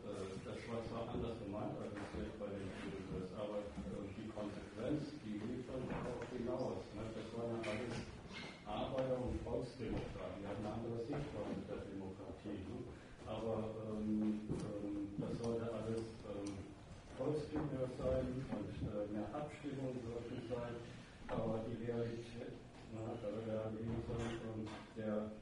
äh, 0.02 0.34
das 0.42 0.58
war 0.66 0.82
zwar 0.82 1.14
anders 1.14 1.38
gemeint, 1.38 1.78
als 1.78 1.94
es 1.94 2.10
jetzt 2.18 2.36
bei 2.42 2.50
den 2.50 2.66
Jugendlichen 2.66 3.22
ist, 3.22 3.32
aber 3.38 3.62
äh, 3.62 4.02
die 4.18 4.28
Konsequenz, 4.34 5.14
die 5.22 5.38
lief 5.38 5.62
dann 5.70 5.86
auch 5.86 6.26
hinaus. 6.26 6.82
Ne? 6.98 7.06
Das 7.06 7.28
waren 7.38 7.54
ja 7.54 7.60
alles 7.62 7.96
Arbeiter- 8.66 9.22
und 9.22 9.38
Volksdemokraten. 9.46 10.42
Die 10.42 10.46
hatten 10.50 10.66
eine 10.66 10.74
andere 10.74 10.98
Sichtweise 11.06 11.62
der 11.70 11.86
Demokratie. 11.86 12.66
Ne? 12.66 12.78
Aber 13.30 13.70
ähm, 13.86 14.44
ähm, 14.50 15.14
das 15.22 15.32
sollte 15.38 15.70
alles 15.70 16.22
Volksgehör 17.22 17.86
sein 17.98 18.41
und 18.52 18.72
äh, 18.86 19.08
mehr 19.12 19.28
Abstimmung 19.32 19.96
sollte 20.04 20.36
sein, 20.48 20.76
aber 21.28 21.64
die 21.64 21.80
Realität, 21.84 22.56
na, 22.92 23.16
da 23.20 23.28
wir 23.32 23.72
und 24.52 24.68
der 24.96 25.32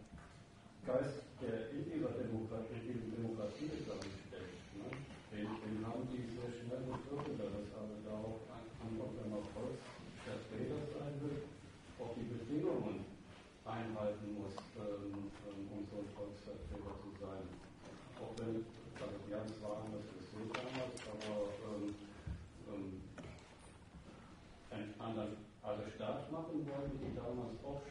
Geist, 0.87 1.27
der 1.43 1.70
in 1.74 1.85
dieser 1.85 2.15
Demokratie, 2.16 2.78
in 2.78 3.05
dieser 3.05 3.20
Demokratie 3.20 3.69
steckt, 3.69 4.15
ne, 4.78 4.89
den, 5.35 5.47
den 5.61 5.77
haben 5.85 6.07
die 6.09 6.24
sehr 6.31 6.51
schnell 6.51 6.87
begriffen, 6.87 7.37
dass 7.37 7.53
es 7.53 7.70
aber 7.74 7.99
darauf 8.07 8.41
ankommt, 8.51 9.15
wenn 9.19 9.31
man 9.31 9.45
Volksvertreter 9.53 10.81
sein 10.95 11.15
will, 11.20 11.45
auch 12.01 12.16
die 12.16 12.27
Bedingungen 12.32 13.05
einhalten 13.65 14.41
muss, 14.41 14.57
ähm, 14.81 15.31
ähm 15.47 15.61
um 15.69 15.85
so 15.87 16.01
ein 16.01 16.09
Volksvertreter 16.16 16.95
zu 17.03 17.11
sein. 17.20 17.45
Auch 18.19 18.32
wenn, 18.41 18.65
also 18.97 19.16
die 19.28 19.35
haben 19.37 19.53
zwar 19.53 19.85
anders 19.85 20.07
gesehen 20.16 20.49
damals, 20.51 20.97
aber 21.07 21.55
ähm, 21.70 21.95
ähm, 24.73 24.91
anderen 25.11 25.37
also 25.62 25.82
Staat 25.95 26.31
machen 26.31 26.66
wollten 26.66 26.99
die 27.03 27.15
damals 27.15 27.59
auch 27.65 27.82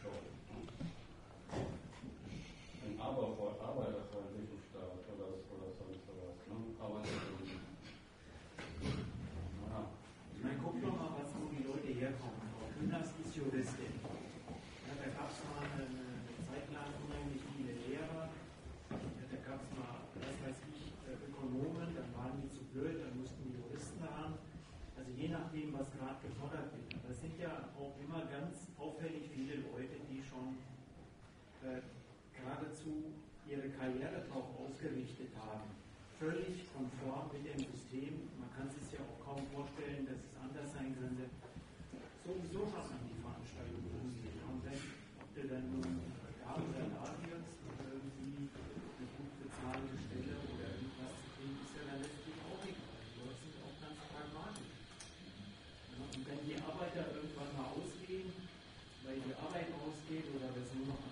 völlig 36.20 36.68
konform 36.76 37.32
mit 37.32 37.48
dem 37.48 37.64
System. 37.64 38.28
Man 38.36 38.52
kann 38.52 38.68
sich 38.68 38.92
ja 38.92 39.00
auch 39.08 39.20
kaum 39.24 39.40
vorstellen, 39.56 40.04
dass 40.04 40.20
es 40.20 40.36
anders 40.36 40.68
sein 40.76 40.92
könnte. 41.00 41.32
Sowieso 42.28 42.68
hat 42.76 42.92
man 42.92 43.08
die 43.08 43.16
Veranstaltung 43.24 43.80
positiv. 43.88 44.36
Und 44.52 44.60
dann, 44.68 44.80
ob 45.24 45.30
du 45.32 45.42
dann 45.48 45.66
nun 45.72 45.88
äh, 45.88 46.36
da 46.44 46.60
oder 46.60 46.84
da 46.92 47.08
wirst, 47.24 47.56
äh, 47.72 47.96
irgendwie 47.96 48.52
eine 48.52 49.08
gut 49.16 49.32
bezahlte 49.40 49.96
Stelle 49.96 50.36
oder 50.44 50.68
irgendwas 50.76 51.16
zu 51.24 51.28
kriegen, 51.40 51.56
ist 51.56 51.74
ja 51.80 51.84
dann 51.88 52.00
letztlich 52.04 52.38
auch 52.44 52.62
egal. 52.68 53.00
Die 53.00 53.16
Leute 53.24 53.40
sind 53.40 53.56
auch 53.64 53.78
ganz 53.80 53.98
pragmatisch. 54.12 54.76
Und 56.04 56.24
wenn 56.28 56.42
die 56.44 56.60
Arbeiter 56.60 57.04
irgendwann 57.16 57.52
mal 57.56 57.72
ausgehen, 57.80 58.28
weil 59.08 59.24
die 59.24 59.36
Arbeit 59.40 59.72
ausgeht 59.72 60.28
oder 60.36 60.52
weil 60.52 60.68
es 60.68 60.72
nur 60.76 60.92
noch 60.92 61.09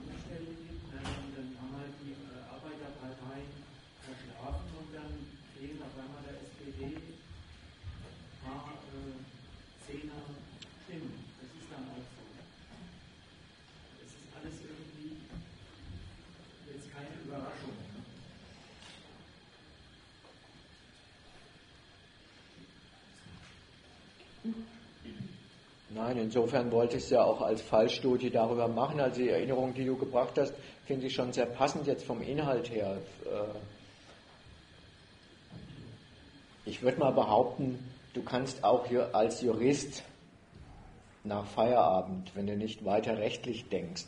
Nein, 25.98 26.18
insofern 26.20 26.72
wollte 26.72 26.98
ich 26.98 27.06
es 27.06 27.10
ja 27.10 27.24
auch 27.24 27.42
als 27.42 27.60
Fallstudie 27.64 28.30
darüber 28.30 28.68
machen. 28.68 29.00
Also 29.00 29.20
die 29.20 29.30
Erinnerung, 29.30 29.74
die 29.74 29.84
du 29.84 29.98
gebracht 29.98 30.38
hast, 30.38 30.54
finde 30.86 31.08
ich 31.08 31.16
schon 31.16 31.34
sehr 31.34 31.48
passend 31.48 31.88
jetzt 31.88 32.06
vom 32.06 32.22
Inhalt 32.22 32.70
her. 32.70 32.98
Äh, 33.26 33.58
ich 36.66 36.84
würde 36.84 37.00
mal 37.00 37.12
behaupten, 37.12 37.80
du 38.14 38.22
kannst 38.22 38.64
auch 38.64 38.86
als 39.14 39.42
Jurist 39.42 40.04
nach 41.24 41.48
Feierabend, 41.48 42.32
wenn 42.36 42.46
du 42.46 42.56
nicht 42.56 42.86
weiter 42.86 43.18
rechtlich 43.18 43.68
denkst, 43.70 44.06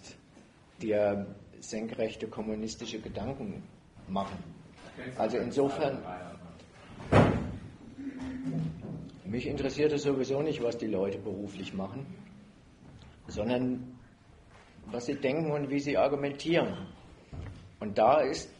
dir 0.81 1.25
senkrechte 1.59 2.27
kommunistische 2.27 2.99
Gedanken 2.99 3.63
machen. 4.07 4.37
Also 5.17 5.37
insofern. 5.37 6.03
Mich 9.39 9.47
interessiert 9.47 9.93
es 9.93 10.03
sowieso 10.03 10.41
nicht, 10.41 10.61
was 10.61 10.77
die 10.77 10.87
Leute 10.87 11.17
beruflich 11.17 11.73
machen, 11.73 12.05
sondern 13.29 13.97
was 14.87 15.05
sie 15.05 15.15
denken 15.15 15.51
und 15.51 15.69
wie 15.69 15.79
sie 15.79 15.95
argumentieren. 15.95 16.75
Und 17.79 17.97
da 17.97 18.19
ist 18.19 18.53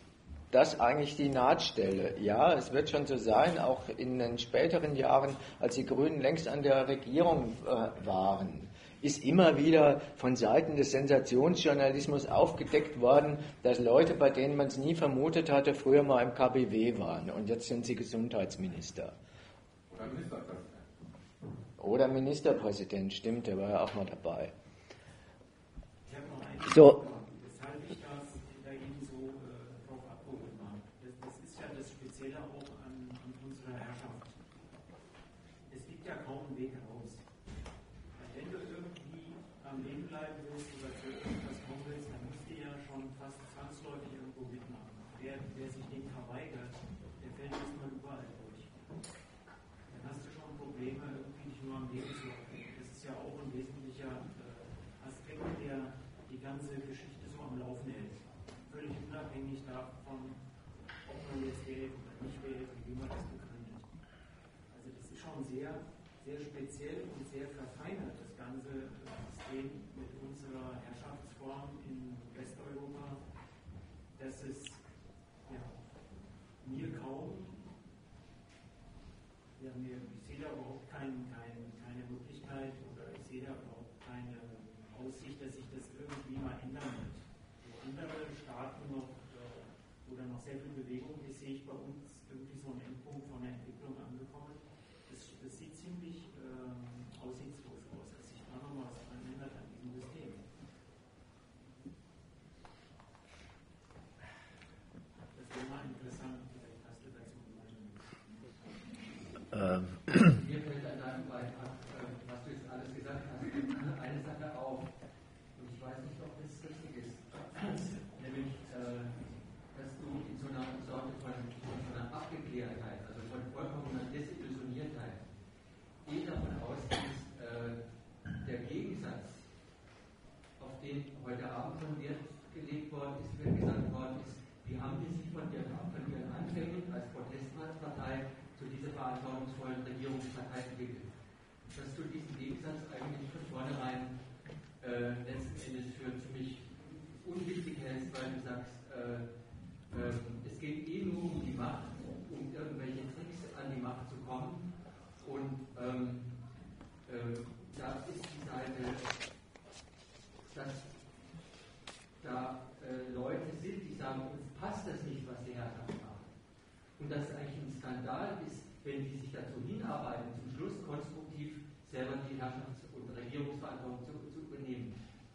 das 0.51 0.79
eigentlich 0.79 1.17
die 1.17 1.27
Nahtstelle. 1.27 2.17
Ja, 2.21 2.53
es 2.53 2.71
wird 2.71 2.89
schon 2.89 3.05
so 3.05 3.17
sein, 3.17 3.59
auch 3.59 3.89
in 3.97 4.19
den 4.19 4.37
späteren 4.37 4.95
Jahren, 4.95 5.35
als 5.59 5.75
die 5.75 5.85
Grünen 5.85 6.21
längst 6.21 6.47
an 6.47 6.63
der 6.63 6.87
Regierung 6.87 7.57
äh, 7.65 8.05
waren, 8.05 8.69
ist 9.01 9.21
immer 9.25 9.57
wieder 9.57 9.99
von 10.15 10.37
Seiten 10.37 10.77
des 10.77 10.91
Sensationsjournalismus 10.91 12.25
aufgedeckt 12.25 13.01
worden, 13.01 13.37
dass 13.63 13.79
Leute, 13.79 14.13
bei 14.13 14.29
denen 14.29 14.55
man 14.55 14.67
es 14.67 14.77
nie 14.77 14.95
vermutet 14.95 15.51
hatte, 15.51 15.73
früher 15.73 16.03
mal 16.03 16.23
im 16.23 16.33
KBW 16.33 16.97
waren 16.97 17.29
und 17.31 17.49
jetzt 17.49 17.67
sind 17.67 17.85
sie 17.85 17.95
Gesundheitsminister. 17.95 19.11
Oder 19.99 20.07
Minister. 20.07 20.48
Oder 21.89 22.07
Ministerpräsident, 22.07 23.11
stimmt, 23.11 23.47
der 23.47 23.57
war 23.57 23.69
ja 23.71 23.83
auch 23.83 23.95
mal 23.95 24.05
dabei. 24.05 24.51
So, 26.75 27.03
mit 69.63 70.11
unserer 70.21 70.79
Herrschaftsform 70.85 71.79
in 71.85 72.15
Westeuropa. 72.33 73.08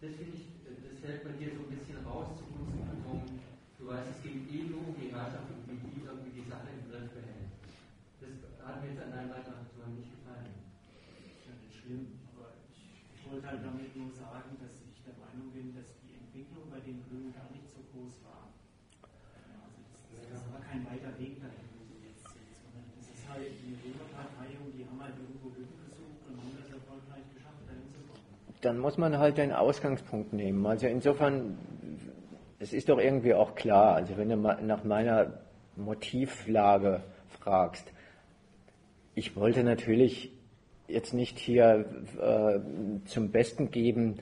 das 0.05 0.21
finde 0.21 0.37
ich, 0.37 0.45
das 0.61 1.01
hält 1.01 1.25
man 1.25 1.33
hier 1.41 1.57
so 1.57 1.65
ein 1.65 1.73
bisschen 1.73 2.05
raus 2.05 2.37
zu 2.37 2.45
zugunsten 2.45 3.01
von, 3.09 3.25
du 3.25 3.83
weißt, 3.89 4.13
es 4.13 4.21
gibt 4.21 4.53
eh 4.53 4.69
nur 4.69 4.93
um 4.93 4.97
die 5.01 5.09
Herrschaft 5.09 5.49
und 5.49 5.65
wie 5.65 5.81
die 5.81 6.05
irgendwie 6.05 6.45
die 6.45 6.45
Sache 6.45 6.69
im 6.77 6.85
Griff 6.93 7.09
behält. 7.09 7.49
Das 8.21 8.37
hat 8.61 8.85
mir 8.85 8.93
jetzt 8.93 9.01
an 9.01 9.17
deinem 9.17 9.33
Beitrag 9.33 9.65
nicht 9.65 10.13
gefallen. 10.13 10.61
Ja, 11.49 11.53
das 11.57 11.73
schlimm, 11.73 12.21
aber 12.37 12.53
ich 13.17 13.21
wollte 13.25 13.49
halt 13.49 13.65
damit 13.65 13.97
nur 13.97 14.13
sagen, 14.13 14.61
dass 14.61 14.77
ich 14.85 15.01
der 15.09 15.17
Meinung 15.17 15.49
bin, 15.57 15.73
dass 15.73 15.97
die 16.05 16.21
Entwicklung 16.21 16.69
bei 16.69 16.85
den 16.85 17.01
Grünen 17.09 17.33
gar 17.33 17.49
nicht 17.49 17.65
so 17.65 17.81
groß 17.89 18.21
war. 18.29 18.53
Also 19.01 19.77
das, 19.89 20.37
das 20.37 20.45
war 20.53 20.61
kein 20.61 20.85
weiter 20.85 21.17
Weg 21.17 21.34
Dann 28.65 28.79
muss 28.79 28.97
man 28.97 29.19
halt 29.19 29.37
den 29.37 29.53
Ausgangspunkt 29.53 30.33
nehmen. 30.33 30.65
Also 30.67 30.87
insofern, 30.87 31.59
es 32.59 32.73
ist 32.73 32.89
doch 32.89 32.99
irgendwie 32.99 33.35
auch 33.35 33.55
klar, 33.55 33.97
also 33.97 34.17
wenn 34.17 34.31
du 34.31 34.37
nach 34.37 34.85
meiner 34.85 35.35
Motivlage 35.77 37.03
fragst, 37.29 37.93
ich 39.15 39.37
wollte 39.37 39.63
natürlich 39.65 40.33
jetzt 40.89 41.13
nicht 41.13 41.39
hier 41.39 41.85
äh, 42.19 42.59
zum 43.07 43.31
Besten 43.31 43.71
geben, 43.71 44.17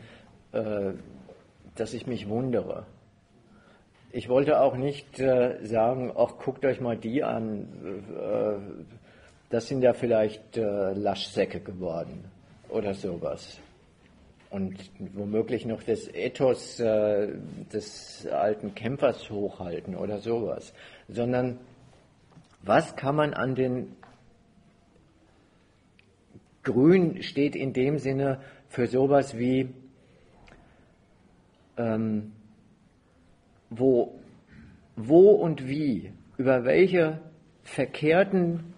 äh, 0.50 0.92
dass 1.76 1.94
ich 1.94 2.08
mich 2.08 2.28
wundere. 2.28 2.86
Ich 4.10 4.28
wollte 4.28 4.60
auch 4.60 4.76
nicht 4.76 5.20
äh, 5.20 5.64
sagen, 5.64 6.12
ach, 6.16 6.36
guckt 6.38 6.64
euch 6.64 6.80
mal 6.80 6.96
die 6.96 7.22
an, 7.22 7.68
äh, 8.18 8.82
das 9.50 9.68
sind 9.68 9.82
ja 9.82 9.92
vielleicht 9.92 10.56
äh, 10.56 10.94
Laschsäcke 10.94 11.60
geworden 11.60 12.24
oder 12.68 12.92
sowas. 12.92 13.60
Und 14.52 14.76
womöglich 15.14 15.64
noch 15.64 15.82
das 15.82 16.08
Ethos 16.08 16.78
äh, 16.78 17.38
des 17.72 18.26
alten 18.26 18.74
Kämpfers 18.74 19.30
hochhalten 19.30 19.96
oder 19.96 20.18
sowas. 20.18 20.74
Sondern 21.08 21.58
was 22.60 22.94
kann 22.94 23.16
man 23.16 23.32
an 23.32 23.54
den 23.54 23.96
Grün 26.64 27.22
steht 27.22 27.56
in 27.56 27.72
dem 27.72 27.96
Sinne 27.96 28.40
für 28.68 28.86
sowas 28.86 29.38
wie, 29.38 29.70
ähm, 31.78 32.32
wo, 33.70 34.20
wo 34.96 35.30
und 35.30 35.66
wie, 35.66 36.12
über 36.36 36.64
welche 36.64 37.22
verkehrten 37.62 38.74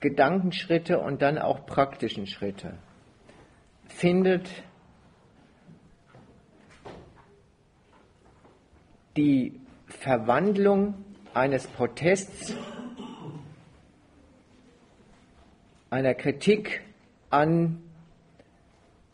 Gedankenschritte 0.00 1.00
und 1.00 1.22
dann 1.22 1.38
auch 1.38 1.64
praktischen 1.64 2.26
Schritte 2.26 2.74
findet 3.88 4.50
die 9.16 9.60
Verwandlung 9.86 10.94
eines 11.34 11.66
Protests 11.66 12.54
einer 15.90 16.14
Kritik 16.14 16.82
an 17.30 17.80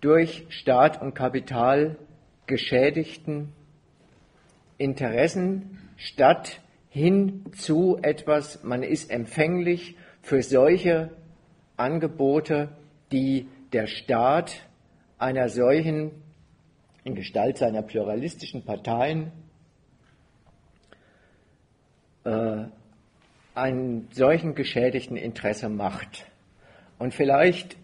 durch 0.00 0.46
Staat 0.48 1.02
und 1.02 1.14
Kapital 1.14 1.96
geschädigten 2.46 3.52
Interessen 4.78 5.78
statt 5.96 6.60
hin 6.88 7.44
zu 7.52 7.98
etwas, 8.00 8.64
man 8.64 8.82
ist 8.82 9.10
empfänglich 9.10 9.96
für 10.22 10.42
solche 10.42 11.10
Angebote, 11.76 12.70
die 13.12 13.48
der 13.72 13.86
Staat 13.86 14.66
einer 15.18 15.48
solchen, 15.48 16.10
in 17.04 17.14
Gestalt 17.14 17.58
seiner 17.58 17.82
pluralistischen 17.82 18.64
Parteien, 18.64 19.32
äh, 22.24 22.64
einen 23.54 24.08
solchen 24.12 24.54
geschädigten 24.54 25.16
Interesse 25.16 25.68
macht. 25.68 26.26
Und 26.98 27.14
vielleicht 27.14 27.76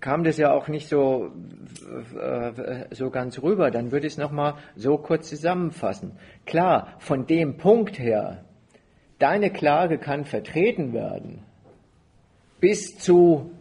kam 0.00 0.24
das 0.24 0.36
ja 0.36 0.52
auch 0.52 0.68
nicht 0.68 0.88
so, 0.88 1.30
äh, 2.18 2.84
so 2.90 3.10
ganz 3.10 3.40
rüber, 3.42 3.70
dann 3.70 3.92
würde 3.92 4.06
ich 4.06 4.14
es 4.14 4.18
nochmal 4.18 4.54
so 4.74 4.98
kurz 4.98 5.28
zusammenfassen. 5.28 6.12
Klar, 6.44 6.88
von 6.98 7.26
dem 7.26 7.56
Punkt 7.56 7.98
her, 7.98 8.44
deine 9.18 9.50
Klage 9.50 9.98
kann 9.98 10.24
vertreten 10.24 10.92
werden, 10.92 11.44
bis 12.60 12.98
zu, 12.98 13.52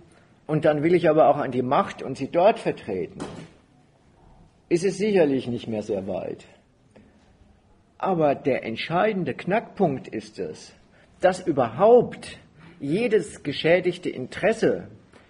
und 0.47 0.65
dann 0.65 0.83
will 0.83 0.95
ich 0.95 1.09
aber 1.09 1.27
auch 1.27 1.37
an 1.37 1.51
die 1.51 1.61
Macht 1.61 2.01
und 2.01 2.17
sie 2.17 2.29
dort 2.29 2.59
vertreten, 2.59 3.19
ist 4.67 4.83
es 4.83 4.97
sicherlich 4.97 5.47
nicht 5.47 5.67
mehr 5.67 5.83
sehr 5.83 6.07
weit. 6.07 6.45
Aber 8.02 8.34
der 8.34 8.64
entscheidende 8.64 9.36
Knackpunkt 9.36 10.07
ist 10.07 10.40
es, 10.40 10.73
dass 11.19 11.40
überhaupt 11.40 12.40
jedes 12.80 13.44
geschädigte 13.44 14.10
Interesse 14.10 14.88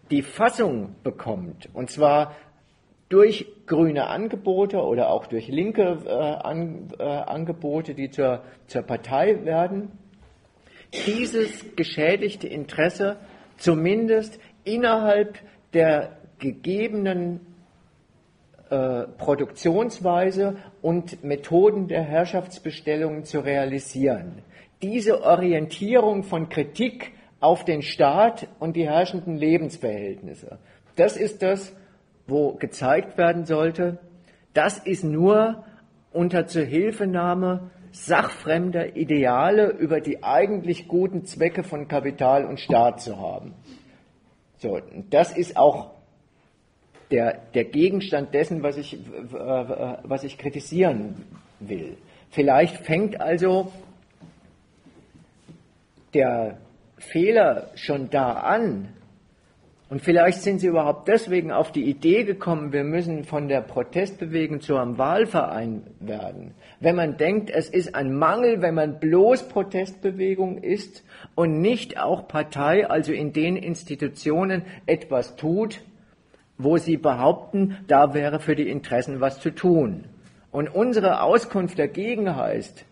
die 0.10 0.22
Fassung 0.22 0.96
bekommt, 1.04 1.68
und 1.74 1.90
zwar 1.90 2.34
durch 3.10 3.46
grüne 3.68 4.08
Angebote 4.08 4.78
oder 4.78 5.10
auch 5.10 5.26
durch 5.26 5.50
linke 5.50 6.00
äh, 6.06 6.10
an, 6.10 6.88
äh, 6.98 7.04
Angebote, 7.04 7.94
die 7.94 8.10
zur, 8.10 8.42
zur 8.68 8.84
Partei 8.84 9.44
werden, 9.44 9.92
dieses 11.06 11.76
geschädigte 11.76 12.48
Interesse 12.48 13.18
zumindest 13.58 14.40
innerhalb 14.64 15.38
der 15.74 16.20
gegebenen 16.40 17.51
äh, 18.72 19.04
Produktionsweise 19.18 20.56
und 20.82 21.26
Methoden 21.26 21.90
der 21.90 22.04
Herrschaftsbestellungen 22.04 23.26
zu 23.26 23.42
realisieren. 23.42 24.44
Diese 24.82 25.24
Orientierung 25.24 26.24
von 26.24 26.48
Kritik 26.48 27.12
auf 27.42 27.66
den 27.66 27.82
Staat 27.82 28.48
und 28.60 28.78
die 28.78 28.88
herrschenden 28.88 29.36
Lebensverhältnisse. 29.36 30.58
Das 30.96 31.18
ist 31.18 31.42
das, 31.42 31.76
wo 32.28 32.54
gezeigt 32.54 33.18
werden 33.18 33.44
sollte, 33.44 34.00
das 34.54 34.78
ist 34.78 35.04
nur 35.04 35.66
unter 36.14 36.48
Zuhilfenahme 36.48 37.72
sachfremder 37.92 38.96
Ideale 38.96 39.72
über 39.72 40.00
die 40.00 40.24
eigentlich 40.24 40.88
guten 40.88 41.26
Zwecke 41.26 41.64
von 41.64 41.90
Kapital 41.90 42.46
und 42.46 42.62
Staat 42.62 43.02
zu 43.02 43.20
haben. 43.20 43.54
So, 44.60 44.80
das 45.10 45.36
ist 45.36 45.58
auch 45.58 45.92
der, 47.12 47.40
der 47.54 47.66
Gegenstand 47.66 48.34
dessen, 48.34 48.64
was 48.64 48.78
ich, 48.78 48.94
äh, 48.94 48.98
was 49.34 50.24
ich 50.24 50.38
kritisieren 50.38 51.16
will. 51.60 51.98
Vielleicht 52.30 52.78
fängt 52.78 53.20
also 53.20 53.72
der 56.14 56.58
Fehler 56.98 57.70
schon 57.76 58.10
da 58.10 58.34
an. 58.34 58.90
Und 59.90 60.02
vielleicht 60.02 60.42
sind 60.42 60.60
sie 60.60 60.68
überhaupt 60.68 61.10
deswegen 61.10 61.52
auf 61.52 61.74
die 61.74 61.84
Idee 61.84 62.24
gekommen, 62.24 62.72
wir 62.72 62.86
müssen 62.86 63.26
von 63.26 63.50
der 63.50 63.60
Protestbewegung 63.60 64.62
zu 64.62 64.78
einem 64.78 64.98
Wahlverein 64.98 65.84
werden. 66.00 66.54
Wenn 66.80 66.96
man 66.96 67.18
denkt, 67.18 67.50
es 67.50 67.68
ist 67.68 67.94
ein 67.94 68.16
Mangel, 68.16 68.62
wenn 68.62 68.74
man 68.74 69.02
bloß 69.02 69.50
Protestbewegung 69.50 70.60
ist 70.60 71.04
und 71.36 71.60
nicht 71.60 72.00
auch 72.00 72.30
Partei, 72.30 72.88
also 72.88 73.12
in 73.12 73.34
den 73.34 73.58
Institutionen 73.58 74.64
etwas 74.86 75.36
tut, 75.36 75.82
wo 76.64 76.78
sie 76.78 76.98
behaupten, 76.98 77.78
da 77.88 78.14
wäre 78.14 78.40
für 78.40 78.56
die 78.56 78.70
Interessen 78.70 79.20
was 79.20 79.40
zu 79.40 79.52
tun. 79.52 80.06
Und 80.52 80.74
unsere 80.74 81.22
Auskunft 81.22 81.80
dagegen 81.80 82.36
heißt, 82.36 82.86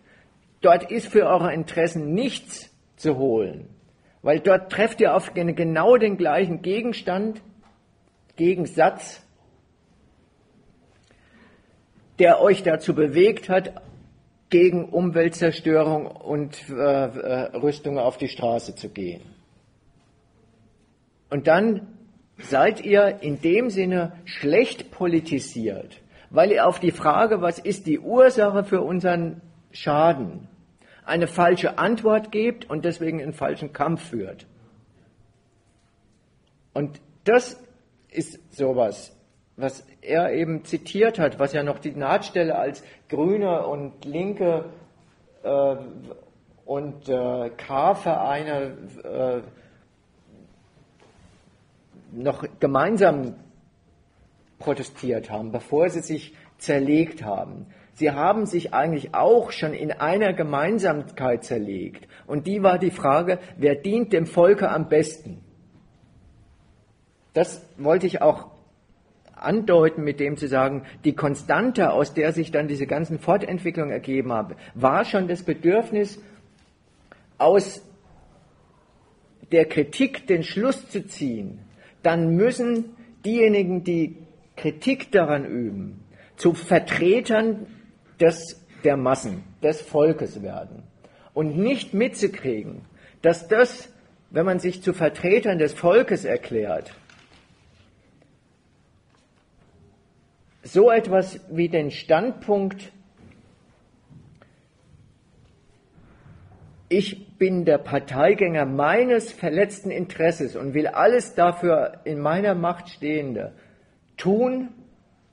dort 0.60 0.90
ist 0.90 1.08
für 1.08 1.26
eure 1.26 1.52
Interessen 1.52 2.14
nichts 2.14 2.70
zu 2.96 3.18
holen. 3.18 3.68
Weil 4.22 4.40
dort 4.40 4.70
trefft 4.70 5.00
ihr 5.00 5.14
auf 5.14 5.32
genau 5.34 5.96
den 5.96 6.16
gleichen 6.16 6.62
Gegenstand, 6.62 7.40
Gegensatz, 8.36 9.22
der 12.18 12.40
euch 12.40 12.62
dazu 12.62 12.94
bewegt 12.94 13.48
hat, 13.48 13.82
gegen 14.50 14.86
Umweltzerstörung 14.86 16.06
und 16.06 16.68
äh, 16.68 16.74
äh, 16.74 17.56
Rüstung 17.56 17.98
auf 17.98 18.18
die 18.18 18.28
Straße 18.28 18.74
zu 18.74 18.88
gehen. 18.88 19.22
Und 21.30 21.46
dann 21.46 21.86
seid 22.42 22.84
ihr 22.84 23.18
in 23.22 23.40
dem 23.40 23.70
Sinne 23.70 24.12
schlecht 24.24 24.90
politisiert, 24.90 26.00
weil 26.30 26.52
ihr 26.52 26.66
auf 26.66 26.80
die 26.80 26.90
Frage, 26.90 27.40
was 27.40 27.58
ist 27.58 27.86
die 27.86 27.98
Ursache 27.98 28.64
für 28.64 28.82
unseren 28.82 29.40
Schaden, 29.72 30.48
eine 31.04 31.26
falsche 31.26 31.78
Antwort 31.78 32.32
gebt 32.32 32.68
und 32.68 32.84
deswegen 32.84 33.20
einen 33.20 33.32
falschen 33.32 33.72
Kampf 33.72 34.08
führt. 34.08 34.46
Und 36.72 37.00
das 37.24 37.62
ist 38.10 38.38
sowas, 38.54 39.16
was 39.56 39.86
er 40.00 40.32
eben 40.32 40.64
zitiert 40.64 41.18
hat, 41.18 41.38
was 41.38 41.52
ja 41.52 41.62
noch 41.62 41.78
die 41.78 41.92
Nahtstelle 41.92 42.56
als 42.56 42.82
Grüne 43.08 43.66
und 43.66 44.04
Linke 44.04 44.66
äh, 45.42 45.76
und 46.64 47.08
äh, 47.08 47.50
K-Vereine 47.50 48.76
äh, 49.04 49.40
noch 52.12 52.44
gemeinsam 52.58 53.34
protestiert 54.58 55.30
haben, 55.30 55.52
bevor 55.52 55.88
sie 55.88 56.00
sich 56.00 56.34
zerlegt 56.58 57.24
haben. 57.24 57.66
Sie 57.94 58.10
haben 58.10 58.46
sich 58.46 58.72
eigentlich 58.72 59.14
auch 59.14 59.50
schon 59.50 59.72
in 59.72 59.92
einer 59.92 60.32
Gemeinsamkeit 60.32 61.44
zerlegt. 61.44 62.08
Und 62.26 62.46
die 62.46 62.62
war 62.62 62.78
die 62.78 62.90
Frage, 62.90 63.38
wer 63.56 63.74
dient 63.74 64.12
dem 64.12 64.26
Volke 64.26 64.70
am 64.70 64.88
besten? 64.88 65.40
Das 67.32 67.66
wollte 67.76 68.06
ich 68.06 68.22
auch 68.22 68.48
andeuten, 69.34 70.02
mit 70.02 70.20
dem 70.20 70.36
zu 70.36 70.48
sagen, 70.48 70.84
die 71.04 71.14
Konstante, 71.14 71.92
aus 71.92 72.14
der 72.14 72.32
sich 72.32 72.50
dann 72.50 72.68
diese 72.68 72.86
ganzen 72.86 73.18
Fortentwicklungen 73.18 73.92
ergeben 73.92 74.32
haben, 74.32 74.54
war 74.74 75.04
schon 75.04 75.28
das 75.28 75.42
Bedürfnis, 75.42 76.22
aus 77.38 77.82
der 79.50 79.64
Kritik 79.64 80.26
den 80.26 80.42
Schluss 80.42 80.88
zu 80.90 81.06
ziehen, 81.06 81.58
dann 82.02 82.36
müssen 82.36 82.96
diejenigen, 83.24 83.84
die 83.84 84.16
Kritik 84.56 85.12
daran 85.12 85.44
üben, 85.44 86.04
zu 86.36 86.54
Vertretern 86.54 87.66
des, 88.18 88.64
der 88.84 88.96
Massen, 88.96 89.44
des 89.62 89.80
Volkes 89.80 90.42
werden. 90.42 90.82
Und 91.34 91.56
nicht 91.56 91.94
mitzukriegen, 91.94 92.82
dass 93.22 93.48
das, 93.48 93.88
wenn 94.30 94.46
man 94.46 94.58
sich 94.58 94.82
zu 94.82 94.92
Vertretern 94.92 95.58
des 95.58 95.74
Volkes 95.74 96.24
erklärt, 96.24 96.94
so 100.62 100.90
etwas 100.90 101.40
wie 101.50 101.68
den 101.68 101.90
Standpunkt, 101.90 102.92
ich 106.88 107.29
bin 107.40 107.64
der 107.64 107.78
Parteigänger 107.78 108.66
meines 108.66 109.32
verletzten 109.32 109.90
Interesses 109.90 110.56
und 110.56 110.74
will 110.74 110.86
alles 110.86 111.34
dafür 111.34 111.94
in 112.04 112.20
meiner 112.20 112.54
Macht 112.54 112.90
Stehende 112.90 113.54
tun, 114.18 114.68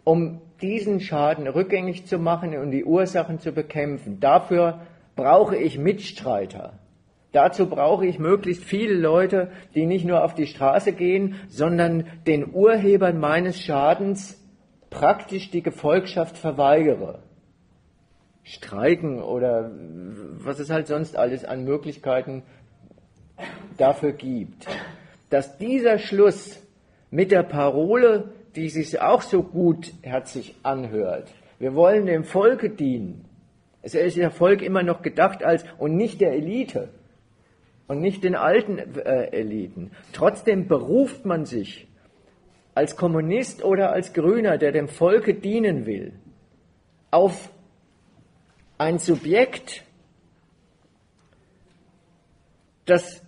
um 0.05 0.39
diesen 0.61 1.01
Schaden 1.01 1.47
rückgängig 1.47 2.05
zu 2.07 2.17
machen 2.17 2.57
und 2.57 2.71
die 2.71 2.85
Ursachen 2.85 3.39
zu 3.39 3.51
bekämpfen. 3.51 4.21
Dafür 4.21 4.79
brauche 5.17 5.57
ich 5.57 5.77
Mitstreiter. 5.77 6.79
Dazu 7.34 7.67
brauche 7.67 8.05
ich 8.05 8.19
möglichst 8.19 8.63
viele 8.63 8.93
Leute, 8.93 9.51
die 9.75 9.85
nicht 9.85 10.05
nur 10.05 10.23
auf 10.23 10.34
die 10.34 10.47
Straße 10.47 10.93
gehen, 10.93 11.35
sondern 11.49 12.05
den 12.25 12.53
Urhebern 12.53 13.19
meines 13.19 13.59
Schadens 13.59 14.41
praktisch 14.89 15.51
die 15.51 15.61
Gefolgschaft 15.61 16.38
verweigere. 16.38 17.26
Streiken 18.48 19.22
oder 19.22 19.72
was 20.40 20.60
es 20.60 20.69
halt 20.69 20.88
sonst 20.88 21.18
alles 21.18 21.44
an 21.44 21.65
Möglichkeiten 21.65 22.44
dafür 23.78 24.14
gibt. 24.14 24.65
Dass 25.30 25.57
dieser 25.57 25.99
Schluss 25.99 26.64
mit 27.11 27.32
der 27.32 27.44
Parole, 27.44 28.32
die 28.56 28.69
sich 28.69 29.02
auch 29.02 29.22
so 29.22 29.44
gutherzig 29.44 30.56
anhört, 30.64 31.34
wir 31.60 31.76
wollen 31.76 32.06
dem 32.06 32.24
Volke 32.24 32.69
dienen. 32.69 33.26
Es 33.82 33.94
ist 33.95 34.15
der 34.15 34.32
Volk 34.32 34.61
immer 34.61 34.82
noch 34.84 35.02
gedacht 35.02 35.44
als 35.44 35.65
und 35.78 35.98
nicht 35.98 36.22
der 36.22 36.32
Elite 36.32 36.88
und 37.88 37.99
nicht 37.99 38.24
den 38.24 38.36
alten 38.36 38.78
äh, 38.78 39.26
Eliten. 39.32 39.91
Trotzdem 40.14 40.68
beruft 40.68 41.26
man 41.26 41.45
sich 41.45 41.88
als 42.76 42.95
Kommunist 42.95 43.65
oder 43.65 43.91
als 43.91 44.14
Grüner, 44.14 44.57
der 44.57 44.72
dem 44.72 44.88
Volke 44.88 45.34
dienen 45.34 45.86
will, 45.86 46.14
auf 47.11 47.49
ein 48.77 48.99
Subjekt, 48.99 49.83
das 52.85 53.21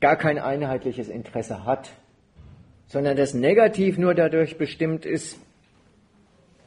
gar 0.00 0.16
kein 0.16 0.38
einheitliches 0.38 1.08
Interesse 1.08 1.64
hat, 1.64 1.90
sondern 2.86 3.16
das 3.16 3.34
negativ 3.34 3.98
nur 3.98 4.14
dadurch 4.14 4.58
bestimmt 4.58 5.06
ist, 5.06 5.38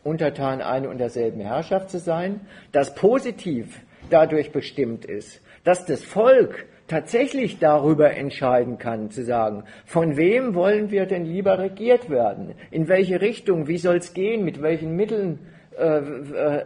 untertan 0.03 0.61
eine 0.61 0.89
und 0.89 0.99
derselben 0.99 1.41
Herrschaft 1.41 1.89
zu 1.89 1.99
sein, 1.99 2.41
das 2.71 2.95
positiv 2.95 3.81
dadurch 4.09 4.51
bestimmt 4.51 5.05
ist, 5.05 5.41
dass 5.63 5.85
das 5.85 6.03
Volk 6.03 6.67
tatsächlich 6.87 7.57
darüber 7.57 8.15
entscheiden 8.15 8.77
kann, 8.77 9.09
zu 9.09 9.25
sagen, 9.25 9.63
von 9.85 10.15
wem 10.17 10.53
wollen 10.53 10.91
wir 10.91 11.07
denn 11.07 11.25
lieber 11.25 11.57
regiert 11.57 12.09
werden? 12.09 12.53
In 12.69 12.87
welche 12.87 13.21
Richtung? 13.21 13.67
Wie 13.67 13.79
soll 13.79 13.97
es 13.97 14.13
gehen? 14.13 14.45
Mit 14.45 14.61
welchen 14.61 14.95
Mitteln 14.95 15.39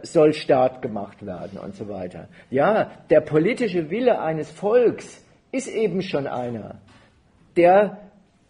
soll 0.02 0.32
Staat 0.32 0.82
gemacht 0.82 1.24
werden 1.26 1.58
und 1.58 1.74
so 1.74 1.88
weiter? 1.88 2.28
Ja, 2.50 2.90
der 3.10 3.20
politische 3.20 3.90
Wille 3.90 4.20
eines 4.20 4.50
Volks 4.50 5.24
ist 5.52 5.68
eben 5.68 6.02
schon 6.02 6.26
einer, 6.26 6.80
der 7.56 7.98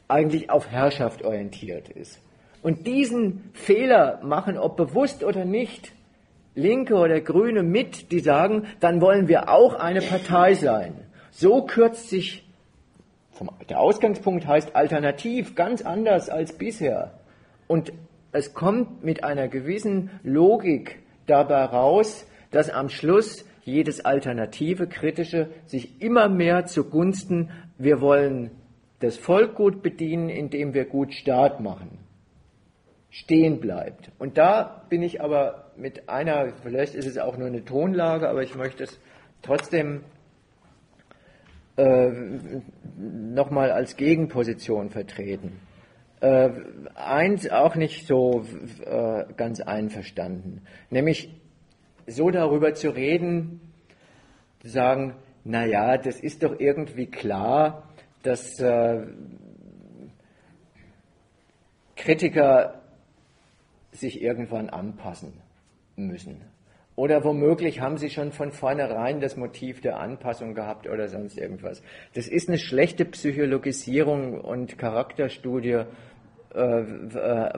eigentlich 0.09 0.51
auf 0.51 0.71
Herrschaft 0.71 1.25
orientiert 1.25 1.89
ist. 1.89 2.21
Und 2.63 2.87
diesen 2.87 3.51
Fehler 3.55 4.21
machen, 4.23 4.59
ob 4.59 4.77
bewusst 4.77 5.25
oder 5.25 5.45
nicht, 5.45 5.93
Linke 6.55 6.95
oder 6.97 7.21
Grüne 7.21 7.63
mit, 7.63 8.13
die 8.13 8.21
sagen, 8.21 8.67
dann 8.81 9.01
wollen 9.01 9.29
wir 9.29 9.49
auch 9.49 9.75
eine 9.75 10.01
Partei 10.01 10.55
sein. 10.55 10.95
So 11.31 11.63
kürzt 11.63 12.11
sich, 12.11 12.45
der 13.71 13.81
Ausgangspunkt 13.81 14.47
heißt 14.47 14.77
alternativ, 14.77 15.55
ganz 15.55 15.81
anders 15.81 16.29
als 16.29 16.53
bisher. 16.53 17.13
Und 17.67 17.93
es 18.33 18.55
kommt 18.55 19.05
mit 19.05 19.25
einer 19.25 19.49
gewissen 19.49 20.11
Logik 20.23 21.01
dabei 21.27 21.65
raus, 21.65 22.27
dass 22.51 22.71
am 22.71 22.89
Schluss 22.89 23.45
jedes 23.63 24.05
alternative, 24.05 24.87
kritische 24.87 25.51
sich 25.67 26.01
immer 26.01 26.29
mehr 26.29 26.67
zugunsten, 26.67 27.51
wir 27.79 28.01
wollen 28.01 28.51
das 29.01 29.17
Volk 29.17 29.55
gut 29.55 29.83
bedienen, 29.83 30.29
indem 30.29 30.75
wir 30.75 30.85
gut 30.85 31.15
Staat 31.15 31.61
machen, 31.61 31.99
stehen 33.11 33.61
bleibt. 33.61 34.11
Und 34.19 34.39
da 34.39 34.85
bin 34.89 35.03
ich 35.03 35.21
aber 35.21 35.73
mit 35.77 36.09
einer, 36.09 36.53
vielleicht 36.63 36.95
ist 36.95 37.07
es 37.07 37.19
auch 37.19 37.37
nur 37.37 37.49
eine 37.49 37.65
Tonlage, 37.65 38.29
aber 38.29 38.43
ich 38.43 38.55
möchte 38.55 38.85
es 38.85 39.01
trotzdem 39.43 40.03
äh, 41.77 42.11
nochmal 42.99 43.71
als 43.71 43.97
Gegenposition 43.97 44.91
vertreten. 44.91 45.61
Äh, 46.21 46.51
eins 46.95 47.49
auch 47.49 47.77
nicht 47.77 48.07
so 48.07 48.45
äh, 48.85 49.25
ganz 49.39 49.61
einverstanden, 49.61 50.63
nämlich 50.91 51.35
so 52.07 52.31
darüber 52.31 52.75
zu 52.75 52.91
reden, 52.91 53.61
zu 54.61 54.69
sagen, 54.69 55.15
naja, 55.45 55.97
das 55.97 56.21
ist 56.21 56.43
doch 56.43 56.61
irgendwie 56.61 57.07
klar, 57.07 57.89
dass 58.23 58.61
äh, 58.61 59.07
Kritiker 61.97 62.83
sich 63.93 64.21
irgendwann 64.21 64.69
anpassen 64.69 65.33
müssen. 65.97 66.43
Oder 66.97 67.25
womöglich 67.25 67.81
haben 67.81 67.97
sie 67.97 68.11
schon 68.11 68.31
von 68.31 68.53
vornherein 68.53 69.21
das 69.21 69.37
Motiv 69.37 69.81
der 69.81 70.01
Anpassung 70.01 70.55
gehabt 70.55 70.87
oder 70.87 71.09
sonst 71.09 71.39
irgendwas. 71.39 71.83
Das 72.13 72.29
ist 72.29 72.49
eine 72.49 72.59
schlechte 72.59 73.07
Psychologisierung 73.07 74.39
und 74.39 74.77
Charakterstudie 74.77 75.85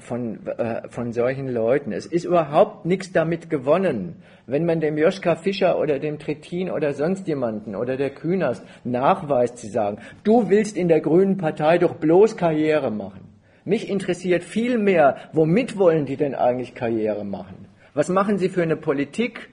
von, 0.00 0.46
äh, 0.46 0.88
von 0.88 1.12
solchen 1.12 1.48
Leuten. 1.48 1.92
Es 1.92 2.04
ist 2.04 2.24
überhaupt 2.24 2.84
nichts 2.84 3.10
damit 3.12 3.48
gewonnen, 3.48 4.16
wenn 4.46 4.66
man 4.66 4.80
dem 4.80 4.98
Joschka 4.98 5.34
Fischer 5.36 5.78
oder 5.78 5.98
dem 5.98 6.18
Trittin 6.18 6.70
oder 6.70 6.92
sonst 6.92 7.26
jemanden 7.26 7.74
oder 7.74 7.96
der 7.96 8.10
Kühners 8.10 8.62
nachweist, 8.84 9.58
zu 9.58 9.68
sagen, 9.68 9.98
du 10.24 10.50
willst 10.50 10.76
in 10.76 10.88
der 10.88 11.00
Grünen 11.00 11.38
Partei 11.38 11.78
doch 11.78 11.94
bloß 11.94 12.36
Karriere 12.36 12.90
machen. 12.90 13.32
Mich 13.64 13.88
interessiert 13.88 14.42
viel 14.44 14.76
mehr, 14.76 15.16
womit 15.32 15.78
wollen 15.78 16.04
die 16.04 16.16
denn 16.16 16.34
eigentlich 16.34 16.74
Karriere 16.74 17.24
machen? 17.24 17.66
Was 17.94 18.08
machen 18.08 18.38
Sie 18.38 18.48
für 18.48 18.62
eine 18.62 18.76
Politik? 18.76 19.48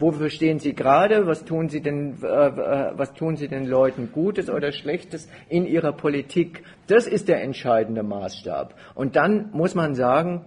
Wofür 0.00 0.30
stehen 0.30 0.58
Sie 0.58 0.74
gerade? 0.74 1.26
Was 1.26 1.44
tun 1.44 1.68
Sie 1.68 1.82
denn, 1.82 2.16
äh, 2.22 2.26
äh, 2.26 2.92
was 2.96 3.12
tun 3.12 3.36
Sie 3.36 3.48
den 3.48 3.66
Leuten 3.66 4.10
Gutes 4.12 4.48
oder 4.48 4.72
Schlechtes 4.72 5.28
in 5.50 5.66
Ihrer 5.66 5.92
Politik? 5.92 6.64
Das 6.86 7.06
ist 7.06 7.28
der 7.28 7.42
entscheidende 7.42 8.02
Maßstab. 8.02 8.74
Und 8.94 9.14
dann 9.14 9.50
muss 9.52 9.74
man 9.74 9.94
sagen, 9.94 10.46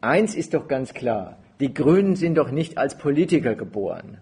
eins 0.00 0.34
ist 0.34 0.54
doch 0.54 0.68
ganz 0.68 0.94
klar. 0.94 1.36
Die 1.60 1.74
Grünen 1.74 2.16
sind 2.16 2.38
doch 2.38 2.50
nicht 2.50 2.78
als 2.78 2.96
Politiker 2.96 3.54
geboren. 3.54 4.18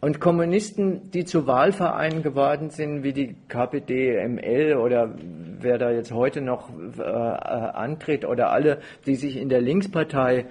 Und 0.00 0.18
Kommunisten, 0.18 1.10
die 1.10 1.26
zu 1.26 1.46
Wahlvereinen 1.46 2.22
geworden 2.22 2.70
sind, 2.70 3.02
wie 3.02 3.12
die 3.12 3.36
KPD, 3.48 4.26
ML 4.26 4.76
oder 4.76 5.14
wer 5.60 5.76
da 5.76 5.90
jetzt 5.90 6.12
heute 6.12 6.40
noch 6.40 6.70
äh, 6.96 7.02
antritt 7.02 8.24
oder 8.24 8.50
alle, 8.50 8.78
die 9.04 9.16
sich 9.16 9.36
in 9.36 9.50
der 9.50 9.60
Linkspartei 9.60 10.46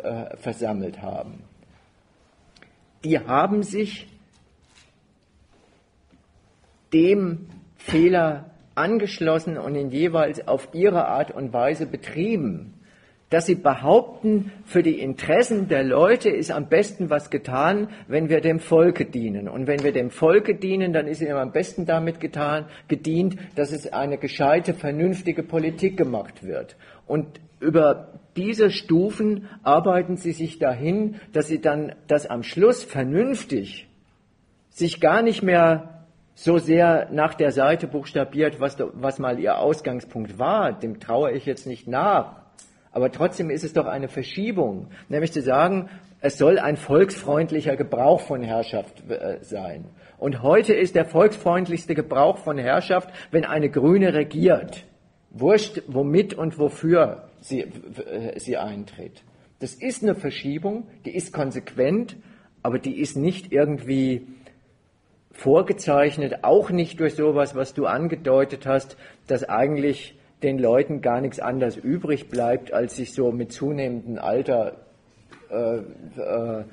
äh, 0.00 0.36
versammelt 0.36 1.02
haben. 1.02 1.44
Die 3.04 3.18
haben 3.18 3.62
sich 3.62 4.06
dem 6.92 7.46
Fehler 7.76 8.50
angeschlossen 8.74 9.58
und 9.58 9.74
ihn 9.74 9.90
jeweils 9.90 10.46
auf 10.46 10.68
ihre 10.72 11.06
Art 11.08 11.30
und 11.30 11.52
Weise 11.52 11.86
betrieben, 11.86 12.74
dass 13.32 13.46
sie 13.46 13.54
behaupten, 13.54 14.52
für 14.66 14.82
die 14.82 15.00
Interessen 15.00 15.66
der 15.68 15.82
Leute 15.82 16.28
ist 16.28 16.50
am 16.50 16.68
besten 16.68 17.08
was 17.08 17.30
getan, 17.30 17.88
wenn 18.06 18.28
wir 18.28 18.42
dem 18.42 18.60
Volke 18.60 19.06
dienen. 19.06 19.48
Und 19.48 19.66
wenn 19.66 19.82
wir 19.82 19.92
dem 19.92 20.10
Volke 20.10 20.54
dienen, 20.54 20.92
dann 20.92 21.06
ist 21.06 21.22
ihnen 21.22 21.36
am 21.36 21.50
besten 21.50 21.86
damit 21.86 22.20
getan, 22.20 22.66
gedient, 22.88 23.36
dass 23.56 23.72
es 23.72 23.90
eine 23.90 24.18
gescheite, 24.18 24.74
vernünftige 24.74 25.42
Politik 25.42 25.96
gemacht 25.96 26.42
wird. 26.42 26.76
Und 27.06 27.40
über 27.58 28.11
dieser 28.36 28.70
Stufen 28.70 29.48
arbeiten 29.62 30.16
sie 30.16 30.32
sich 30.32 30.58
dahin, 30.58 31.16
dass 31.32 31.48
sie 31.48 31.60
dann 31.60 31.94
das 32.06 32.26
am 32.26 32.42
Schluss 32.42 32.82
vernünftig 32.82 33.88
sich 34.70 35.00
gar 35.00 35.22
nicht 35.22 35.42
mehr 35.42 36.06
so 36.34 36.58
sehr 36.58 37.08
nach 37.10 37.34
der 37.34 37.52
Seite 37.52 37.86
buchstabiert, 37.86 38.58
was, 38.58 38.76
was 38.94 39.18
mal 39.18 39.38
ihr 39.38 39.58
Ausgangspunkt 39.58 40.38
war. 40.38 40.72
Dem 40.72 40.98
traue 40.98 41.32
ich 41.32 41.44
jetzt 41.44 41.66
nicht 41.66 41.86
nach. 41.86 42.42
Aber 42.90 43.10
trotzdem 43.10 43.50
ist 43.50 43.64
es 43.64 43.72
doch 43.72 43.86
eine 43.86 44.08
Verschiebung, 44.08 44.88
nämlich 45.08 45.32
zu 45.32 45.40
sagen, 45.42 45.88
es 46.20 46.38
soll 46.38 46.58
ein 46.58 46.76
volksfreundlicher 46.76 47.76
Gebrauch 47.76 48.20
von 48.20 48.42
Herrschaft 48.42 49.02
äh, 49.10 49.38
sein. 49.42 49.86
Und 50.18 50.42
heute 50.42 50.72
ist 50.72 50.94
der 50.94 51.04
volksfreundlichste 51.04 51.94
Gebrauch 51.94 52.38
von 52.38 52.58
Herrschaft, 52.58 53.10
wenn 53.30 53.44
eine 53.44 53.70
Grüne 53.70 54.14
regiert. 54.14 54.84
Wurscht, 55.30 55.82
womit 55.88 56.34
und 56.34 56.58
wofür 56.58 57.28
sie, 57.42 57.66
sie 58.36 58.56
eintritt. 58.56 59.22
Das 59.58 59.74
ist 59.74 60.02
eine 60.02 60.14
Verschiebung, 60.14 60.88
die 61.04 61.14
ist 61.14 61.32
konsequent, 61.32 62.16
aber 62.62 62.78
die 62.78 63.00
ist 63.00 63.16
nicht 63.16 63.52
irgendwie 63.52 64.26
vorgezeichnet, 65.32 66.42
auch 66.42 66.70
nicht 66.70 67.00
durch 67.00 67.14
sowas, 67.14 67.54
was 67.54 67.74
du 67.74 67.86
angedeutet 67.86 68.66
hast, 68.66 68.96
dass 69.26 69.44
eigentlich 69.44 70.16
den 70.42 70.58
Leuten 70.58 71.00
gar 71.00 71.20
nichts 71.20 71.38
anderes 71.38 71.76
übrig 71.76 72.28
bleibt, 72.28 72.72
als 72.72 72.96
sich 72.96 73.14
so 73.14 73.30
mit 73.30 73.52
zunehmendem 73.52 74.18
Alter 74.18 74.76
äh, 75.50 75.76
äh, 75.76 76.64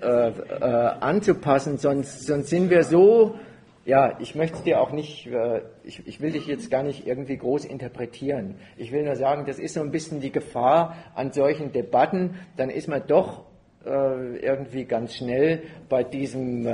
äh, 0.00 0.28
äh, 0.28 0.64
anzupassen, 1.00 1.78
sonst, 1.78 2.26
sonst 2.26 2.48
sind 2.48 2.70
wir 2.70 2.82
so, 2.82 3.36
ja, 3.84 4.18
ich 4.20 4.34
möchte 4.34 4.62
dir 4.62 4.80
auch 4.80 4.92
nicht, 4.92 5.26
äh, 5.26 5.62
ich, 5.82 6.06
ich 6.06 6.20
will 6.20 6.32
dich 6.32 6.46
jetzt 6.46 6.70
gar 6.70 6.82
nicht 6.82 7.06
irgendwie 7.06 7.36
groß 7.36 7.64
interpretieren. 7.64 8.56
Ich 8.76 8.92
will 8.92 9.04
nur 9.04 9.16
sagen, 9.16 9.44
das 9.46 9.58
ist 9.58 9.74
so 9.74 9.80
ein 9.80 9.90
bisschen 9.90 10.20
die 10.20 10.32
Gefahr 10.32 10.96
an 11.14 11.32
solchen 11.32 11.72
Debatten, 11.72 12.36
dann 12.56 12.70
ist 12.70 12.88
man 12.88 13.06
doch 13.06 13.44
äh, 13.84 14.36
irgendwie 14.38 14.84
ganz 14.84 15.14
schnell 15.14 15.62
bei 15.88 16.02
diesem 16.02 16.66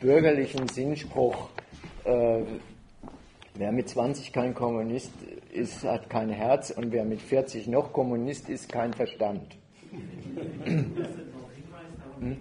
bürgerlichen 0.00 0.68
Sinnspruch, 0.68 1.50
Wer 3.60 3.72
mit 3.72 3.90
20 3.90 4.32
kein 4.32 4.54
Kommunist 4.54 5.12
ist, 5.52 5.84
hat 5.84 6.08
kein 6.08 6.30
Herz 6.30 6.70
und 6.70 6.92
wer 6.92 7.04
mit 7.04 7.20
40 7.20 7.66
noch 7.66 7.92
Kommunist 7.92 8.48
ist, 8.48 8.70
kein 8.70 8.94
Verstand. 8.94 9.42
hm? 12.20 12.36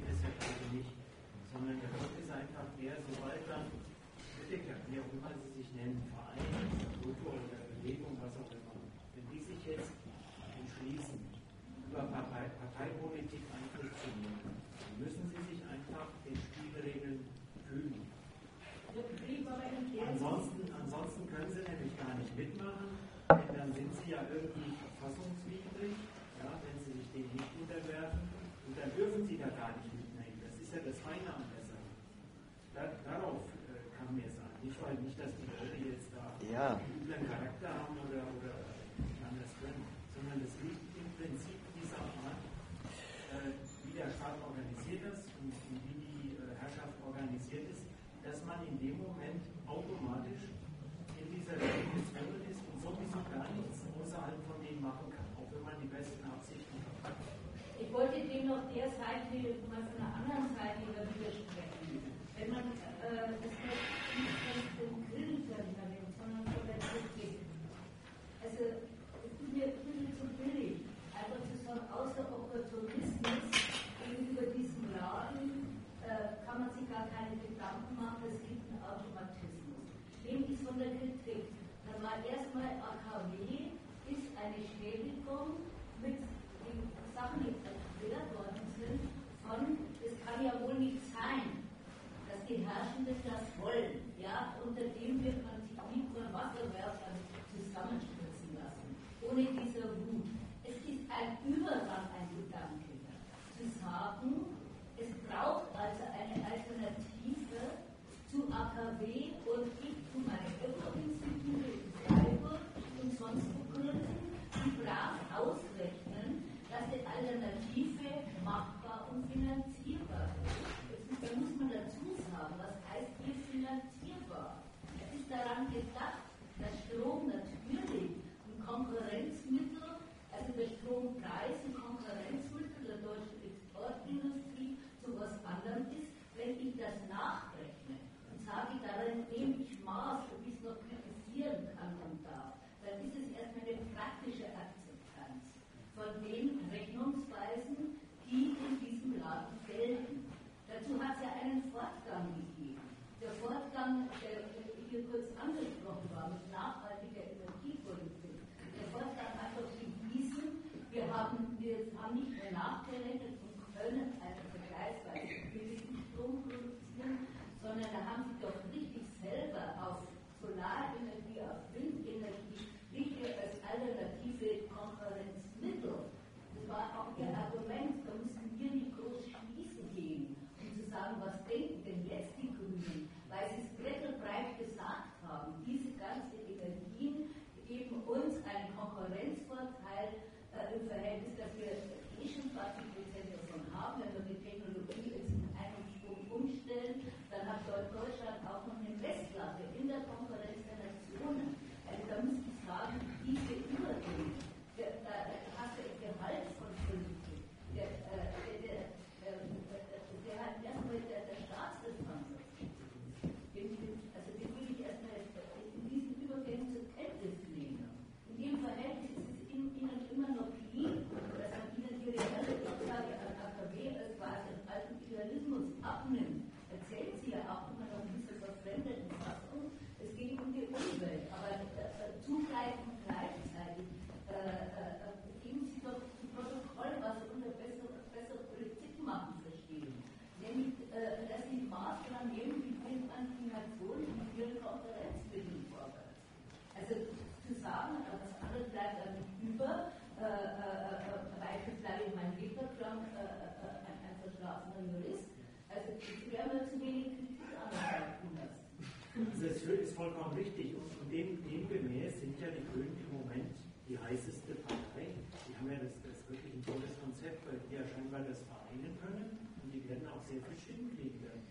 Die 263.89 263.97
heißeste 263.97 264.53
Partei. 264.69 265.17
Die 265.49 265.53
haben 265.57 265.65
ja 265.65 265.81
das, 265.81 265.97
das 266.05 266.21
wirklich 266.29 266.61
ein 266.61 266.61
tolles 266.61 266.93
Konzept, 267.01 267.41
weil 267.49 267.57
die 267.65 267.73
ja 267.73 267.81
scheinbar 267.89 268.21
das 268.21 268.45
vereinen 268.45 268.93
können 269.01 269.49
und 269.65 269.73
die 269.73 269.81
werden 269.89 270.05
auch 270.05 270.21
sehr 270.29 270.45
viel 270.45 270.53
Stimmen 270.61 270.93
kriegen 270.93 271.17
werden. 271.25 271.41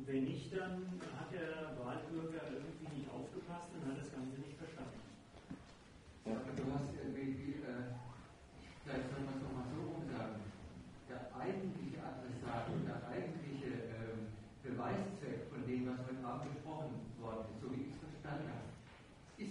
Und 0.00 0.08
wenn 0.08 0.24
nicht, 0.24 0.48
dann 0.56 0.88
hat 1.20 1.28
der 1.28 1.76
Wahlbürger 1.76 2.48
irgendwie 2.48 2.96
nicht 2.96 3.12
aufgepasst 3.12 3.68
und 3.76 3.92
hat 3.92 4.00
das 4.00 4.08
Ganze 4.08 4.40
nicht 4.40 4.56
verstanden. 4.56 5.04
Ja, 6.24 6.40
aber 6.40 6.56
du 6.56 6.64
hast 6.72 6.96
irgendwie, 6.96 7.60
äh, 7.60 8.00
vielleicht 8.80 9.12
soll 9.12 9.20
man 9.28 9.36
es 9.36 9.44
nochmal 9.44 9.68
so 9.68 9.84
umsagen, 9.84 10.48
der 11.12 11.28
eigentliche 11.36 12.00
Adressat 12.00 12.72
und 12.72 12.88
der 12.88 13.04
eigentliche 13.04 13.92
äh, 14.00 14.16
Beweiszweck 14.64 15.44
von 15.52 15.60
dem, 15.68 15.92
was 15.92 16.00
heute 16.08 16.24
Abend 16.24 16.56
gesprochen 16.56 17.04
worden 17.20 17.44
ist, 17.52 17.60
so 17.60 17.68
wie 17.68 17.84
ich 17.84 17.92
es 17.92 18.00
verstanden 18.00 18.48
habe, 18.48 18.70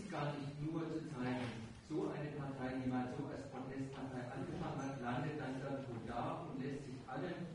gar 0.09 0.33
nicht 0.33 0.57
nur 0.57 0.81
zu 0.89 1.05
zeigen, 1.13 1.69
so 1.85 2.09
eine 2.09 2.33
Partei, 2.33 2.81
die 2.81 2.89
mal 2.89 3.13
so 3.13 3.29
als 3.29 3.45
Protestpartei 3.53 4.25
angefangen 4.33 4.81
hat, 4.81 4.97
landet 5.05 5.37
dann 5.37 5.61
irgendwo 5.61 6.01
da 6.09 6.49
und 6.49 6.57
lässt 6.57 6.81
sich 6.89 6.97
allen 7.05 7.45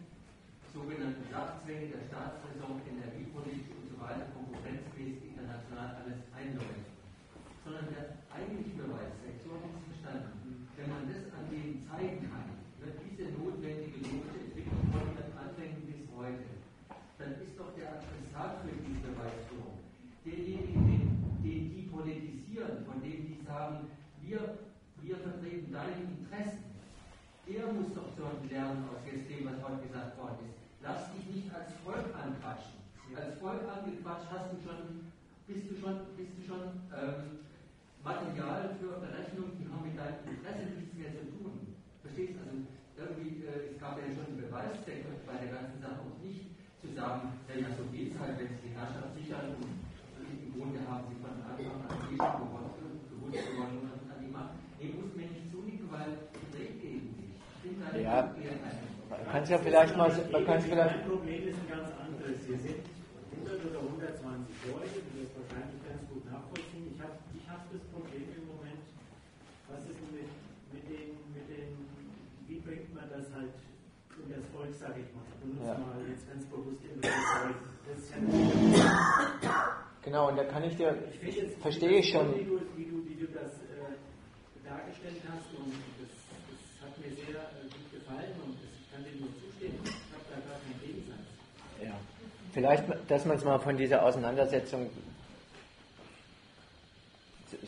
sogenannten 0.71 1.27
Sachzwängen 1.31 1.91
der 1.91 2.03
Staatsräson, 2.07 2.79
Energiepolitik 2.87 3.75
und 3.75 3.87
so 3.91 3.97
weiter 3.99 4.31
konkurrenzmäßig 4.35 5.35
international 5.35 5.99
alles 5.99 6.19
einläuft. 6.31 6.95
Sondern 7.67 7.91
der 7.91 8.23
eigentliche 8.31 8.87
Beweiszweck, 8.87 9.39
so 9.43 9.59
habe 9.59 9.71
ich 9.71 9.75
es 9.75 9.87
verstanden, 9.99 10.71
wenn 10.79 10.89
man 10.91 11.03
das 11.11 11.27
an 11.35 11.45
denen 11.51 11.83
zeigen 11.91 12.23
kann, 12.31 12.55
wird 12.79 13.03
diese 13.03 13.35
notwendige 13.35 13.99
logische 13.99 14.47
Entwicklung 14.47 14.83
von 14.95 15.11
ihren 15.11 15.31
Anfängen 15.35 15.83
bis 15.91 16.07
heute, 16.15 16.55
dann 17.19 17.35
ist 17.39 17.55
doch 17.59 17.75
der 17.75 17.99
Adressat 17.99 18.63
für 18.63 18.75
diese 18.79 19.11
Beweisführung 19.11 19.75
derjenige, 20.25 20.73
den, 20.73 21.43
den 21.43 21.63
die 21.71 21.87
politisieren, 21.93 22.85
von 22.87 23.03
die 23.55 23.61
sagen, 23.61 23.87
wir, 24.21 24.59
wir 25.03 25.17
vertreten 25.17 25.71
deine 25.71 25.95
Interessen. 25.95 26.75
Der 27.47 27.71
muss 27.71 27.95
doch 27.95 28.11
schon 28.17 28.49
lernen 28.51 28.89
aus 28.91 29.05
dem, 29.07 29.47
was 29.47 29.63
heute 29.63 29.87
gesagt 29.87 30.19
worden 30.19 30.49
ist. 30.49 30.59
Lass 30.83 31.13
dich 31.15 31.27
nicht 31.31 31.55
als 31.55 31.71
Volk 31.85 32.09
anquatschen. 32.11 32.83
Als 33.15 33.39
Volk 33.39 33.63
angequatscht 33.63 34.33
hast 34.33 34.51
du 34.51 34.59
schon, 34.65 35.13
bist 35.47 35.71
du 35.71 35.75
schon, 35.79 35.95
bist 36.17 36.35
du 36.35 36.43
schon 36.43 36.83
ähm, 36.91 37.45
Material 38.03 38.75
für 38.81 38.99
Berechnungen, 38.99 39.55
die 39.61 39.69
haben 39.69 39.87
mit 39.87 39.95
deinem 39.95 40.25
Interesse 40.25 40.75
nichts 40.75 40.97
mehr 40.97 41.13
zu 41.15 41.25
tun. 41.37 41.77
Verstehst 42.03 42.35
du? 42.35 42.43
Also 42.43 42.59
irgendwie, 42.97 43.45
äh, 43.45 43.71
es 43.71 43.77
gab 43.79 44.01
ja 44.01 44.09
schon 44.09 44.35
einen 44.35 44.41
Beweiszweck 44.41 45.05
bei 45.29 45.37
der 45.37 45.53
ganzen 45.53 45.79
Sache 45.85 46.01
und 46.01 46.17
nicht 46.25 46.49
zu 46.81 46.91
sagen, 46.97 47.39
ja, 47.49 47.71
so 47.77 47.85
geht 47.93 48.13
es 48.13 48.19
halt, 48.19 48.41
wenn 48.41 48.51
sie 48.57 48.67
die 48.67 48.75
Herrschaft 48.75 49.13
sichern 49.15 49.53
und 49.61 49.69
im 49.69 50.51
Grunde 50.57 50.81
haben 50.89 51.07
sie 51.13 51.21
von 51.21 51.39
Anfang 51.45 51.85
an 51.85 51.93
schon 51.93 52.17
gewusst, 52.17 52.41
gewusst 52.41 52.64
geworden 53.43 53.83
und 53.83 54.07
an 54.11 54.19
die 54.23 54.31
Macht. 54.31 54.55
Nee, 54.79 54.95
muss 54.95 55.11
mir 55.15 55.27
nicht 55.27 55.51
zunicken, 55.51 55.91
weil 55.91 56.11
ich 56.15 56.49
rede 56.55 56.75
gegen. 56.79 57.35
Ich 57.65 57.75
da 57.81 57.99
ja. 57.99 58.31
Man 59.11 59.25
kann 59.31 59.43
es 59.43 59.49
ja 59.51 59.59
vielleicht 59.59 59.97
mal. 59.97 60.11
Man 60.31 60.45
kann 60.45 60.61
vielleicht 60.61 60.97
mein 60.97 61.09
Problem 61.09 61.49
ist 61.49 61.59
ein 61.59 61.69
ganz 61.69 61.89
anderes. 61.99 62.39
Hier 62.47 62.59
sind 62.59 62.81
100 63.43 63.65
oder 63.67 63.81
120 64.15 64.71
Leute, 64.71 64.99
die 65.03 65.27
das 65.27 65.31
wahrscheinlich 65.35 65.81
ganz 65.83 66.03
gut 66.09 66.25
nachvollziehen. 66.31 66.87
Ich 66.95 67.01
habe 67.03 67.17
ich 67.35 67.47
hab 67.51 67.63
das 67.73 67.83
Problem 67.91 68.27
im 68.31 68.45
Moment, 68.47 68.85
was 69.69 69.83
ist 69.91 70.01
mit, 70.15 70.31
mit, 70.71 70.85
den, 70.87 71.19
mit 71.35 71.47
den, 71.51 71.71
wie 72.47 72.61
bringt 72.63 72.95
man 72.95 73.11
das 73.11 73.27
halt 73.35 73.55
in 74.15 74.31
das 74.31 74.45
Volk, 74.55 74.73
sage 74.79 75.03
ich 75.03 75.11
mal. 75.11 75.27
Ich 75.27 75.39
benutze 75.43 75.67
ja. 75.67 75.79
mal 75.79 75.99
jetzt 76.07 76.27
ganz 76.31 76.45
bewusst 76.47 76.81
den 76.87 77.03
Volk. 77.03 77.59
Das 77.85 77.99
ist 77.99 78.15
ja 78.15 79.84
Genau, 80.05 80.29
und 80.29 80.37
da 80.37 80.45
kann 80.45 80.63
ich 80.65 80.77
dir, 80.77 80.95
ich 81.23 81.35
jetzt, 81.35 81.59
verstehe 81.63 81.99
ich 81.99 82.11
schon. 82.11 82.35
Wie 82.35 82.45
du, 82.45 82.61
wie 82.77 82.85
du, 82.85 83.09
wie 83.09 83.15
du 83.15 83.27
das 83.33 83.53
äh, 83.53 84.69
dargestellt 84.69 85.23
hast, 85.27 85.59
und 85.59 85.73
das, 85.99 86.11
das 86.51 86.87
hat 86.87 86.99
mir 86.99 87.15
sehr 87.15 87.41
äh, 87.41 87.63
gut 87.63 87.91
gefallen 87.91 88.35
und 88.45 88.57
das 88.61 88.71
kann 88.93 89.03
dir 89.03 89.19
nur 89.19 89.31
zustimmen. 89.41 89.81
Ich 89.83 89.91
habe 90.13 90.25
da 90.29 90.37
gar 90.47 90.61
keinen 90.61 90.81
Gegensatz. 90.85 91.27
Ja. 91.83 91.95
Vielleicht, 92.53 92.85
dass 93.11 93.25
man 93.25 93.39
es 93.39 93.45
mal 93.45 93.59
von 93.59 93.79
dieser 93.79 94.05
Auseinandersetzung 94.05 94.91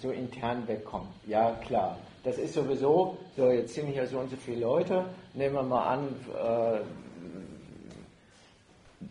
so 0.02 0.10
intern 0.10 0.68
wegkommt. 0.68 1.08
Ja, 1.26 1.52
klar. 1.66 1.98
Das 2.22 2.36
ist 2.36 2.52
sowieso, 2.52 3.16
so 3.36 3.50
jetzt 3.50 3.72
sind 3.74 3.86
hier 3.86 4.06
so 4.06 4.18
und 4.18 4.28
so 4.28 4.36
viele 4.36 4.60
Leute, 4.60 5.06
nehmen 5.32 5.54
wir 5.54 5.62
mal 5.62 5.86
an, 5.86 6.08
äh, 6.34 6.80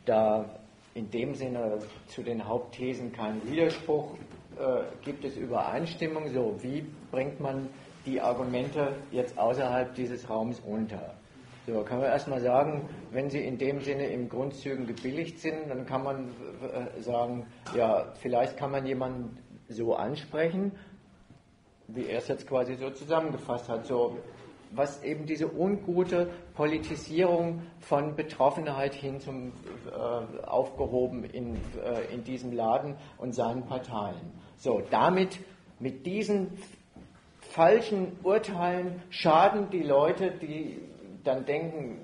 da 0.06 0.46
in 0.96 1.12
dem 1.12 1.36
Sinne 1.36 1.80
zu 2.08 2.24
den 2.24 2.48
Hauptthesen 2.48 3.12
keinen 3.12 3.46
Widerspruch 3.52 4.14
äh, 4.58 4.84
gibt 5.04 5.26
es 5.26 5.36
Übereinstimmung. 5.36 6.30
So, 6.30 6.56
wie 6.62 6.86
bringt 7.12 7.42
man 7.42 7.68
die 8.06 8.22
Argumente 8.22 8.96
jetzt 9.12 9.38
außerhalb 9.38 9.94
dieses 9.94 10.30
Raums 10.30 10.62
unter? 10.62 11.16
So, 11.68 11.82
kann 11.82 12.00
man 12.00 12.08
erstmal 12.08 12.40
sagen, 12.40 12.88
wenn 13.12 13.30
sie 13.30 13.40
in 13.40 13.58
dem 13.58 13.82
Sinne 13.82 14.06
im 14.08 14.30
Grundzügen 14.30 14.88
gebilligt 14.88 15.40
sind, 15.40 15.70
dann 15.70 15.86
kann 15.86 16.04
man 16.04 16.30
äh, 16.62 17.02
sagen, 17.02 17.46
ja, 17.76 18.14
vielleicht 18.22 18.56
kann 18.56 18.72
man 18.72 18.86
jemanden 18.86 19.38
so 19.68 19.96
ansprechen, 19.96 20.72
wie 21.90 22.06
er 22.06 22.20
es 22.20 22.30
jetzt 22.30 22.48
quasi 22.48 22.76
so 22.76 22.90
zusammengefasst 22.90 23.68
hat. 23.68 23.86
So, 23.86 24.18
was 24.76 25.04
eben 25.04 25.26
diese 25.26 25.48
ungute 25.52 26.30
Politisierung 26.54 27.62
von 27.80 28.16
Betroffenheit 28.16 28.94
hin 28.94 29.20
zum 29.20 29.52
äh, 29.88 30.46
aufgehoben 30.46 31.24
in, 31.24 31.56
äh, 31.84 32.14
in 32.14 32.24
diesem 32.24 32.54
Laden 32.54 32.96
und 33.18 33.34
seinen 33.34 33.66
Parteien. 33.66 34.32
So, 34.58 34.82
damit, 34.90 35.40
mit 35.80 36.06
diesen 36.06 36.58
falschen 37.42 38.18
Urteilen 38.24 39.02
schaden 39.10 39.70
die 39.70 39.84
Leute, 39.84 40.32
die 40.32 40.80
dann 41.24 41.46
denken, 41.46 42.00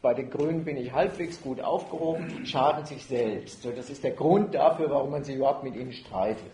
bei 0.00 0.14
den 0.14 0.30
Grünen 0.30 0.64
bin 0.64 0.76
ich 0.76 0.92
halbwegs 0.92 1.40
gut 1.42 1.60
aufgehoben, 1.60 2.46
schaden 2.46 2.84
sich 2.84 3.04
selbst. 3.04 3.62
So, 3.62 3.72
das 3.72 3.90
ist 3.90 4.04
der 4.04 4.12
Grund 4.12 4.54
dafür, 4.54 4.90
warum 4.90 5.10
man 5.10 5.24
sich 5.24 5.36
überhaupt 5.36 5.64
mit 5.64 5.74
ihnen 5.74 5.92
streitet 5.92 6.52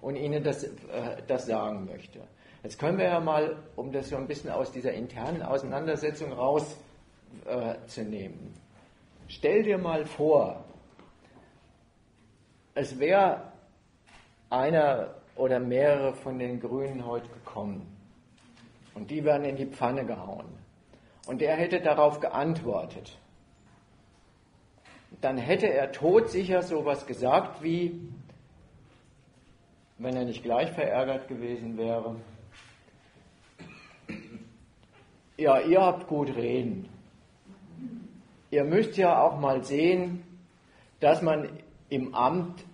und 0.00 0.16
ihnen 0.16 0.42
das, 0.42 0.64
äh, 0.64 0.70
das 1.26 1.46
sagen 1.46 1.86
möchte. 1.86 2.20
Jetzt 2.62 2.78
können 2.78 2.98
wir 2.98 3.06
ja 3.06 3.18
mal, 3.18 3.56
um 3.74 3.90
das 3.90 4.08
so 4.08 4.16
ein 4.16 4.28
bisschen 4.28 4.50
aus 4.50 4.70
dieser 4.70 4.92
internen 4.92 5.42
Auseinandersetzung 5.42 6.32
rauszunehmen, 6.32 6.76
äh, 8.46 9.26
stell 9.26 9.64
dir 9.64 9.78
mal 9.78 10.06
vor, 10.06 10.64
es 12.74 12.98
wäre 13.00 13.52
einer 14.48 15.14
oder 15.34 15.58
mehrere 15.58 16.14
von 16.14 16.38
den 16.38 16.60
Grünen 16.60 17.04
heute 17.04 17.28
gekommen 17.30 17.86
und 18.94 19.10
die 19.10 19.24
werden 19.24 19.44
in 19.44 19.56
die 19.56 19.66
Pfanne 19.66 20.04
gehauen 20.04 20.46
und 21.26 21.42
er 21.42 21.56
hätte 21.56 21.80
darauf 21.80 22.20
geantwortet. 22.20 23.18
Dann 25.20 25.36
hätte 25.36 25.66
er 25.66 25.90
todsicher 25.90 26.62
sowas 26.62 27.06
gesagt 27.06 27.62
wie, 27.62 28.00
wenn 29.98 30.16
er 30.16 30.24
nicht 30.24 30.42
gleich 30.42 30.70
verärgert 30.70 31.28
gewesen 31.28 31.76
wäre, 31.76 32.16
ja, 35.36 35.60
ihr 35.60 35.80
habt 35.80 36.06
gut 36.06 36.34
reden. 36.34 36.88
Ihr 38.50 38.64
müsst 38.64 38.96
ja 38.96 39.22
auch 39.22 39.38
mal 39.38 39.64
sehen, 39.64 40.22
dass 41.00 41.22
man 41.22 41.48
im 41.88 42.14
Amt 42.14 42.64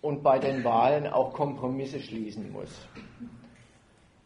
und 0.00 0.22
bei 0.22 0.38
den 0.38 0.64
Wahlen 0.64 1.06
auch 1.06 1.32
Kompromisse 1.32 2.00
schließen 2.00 2.52
muss. 2.52 2.70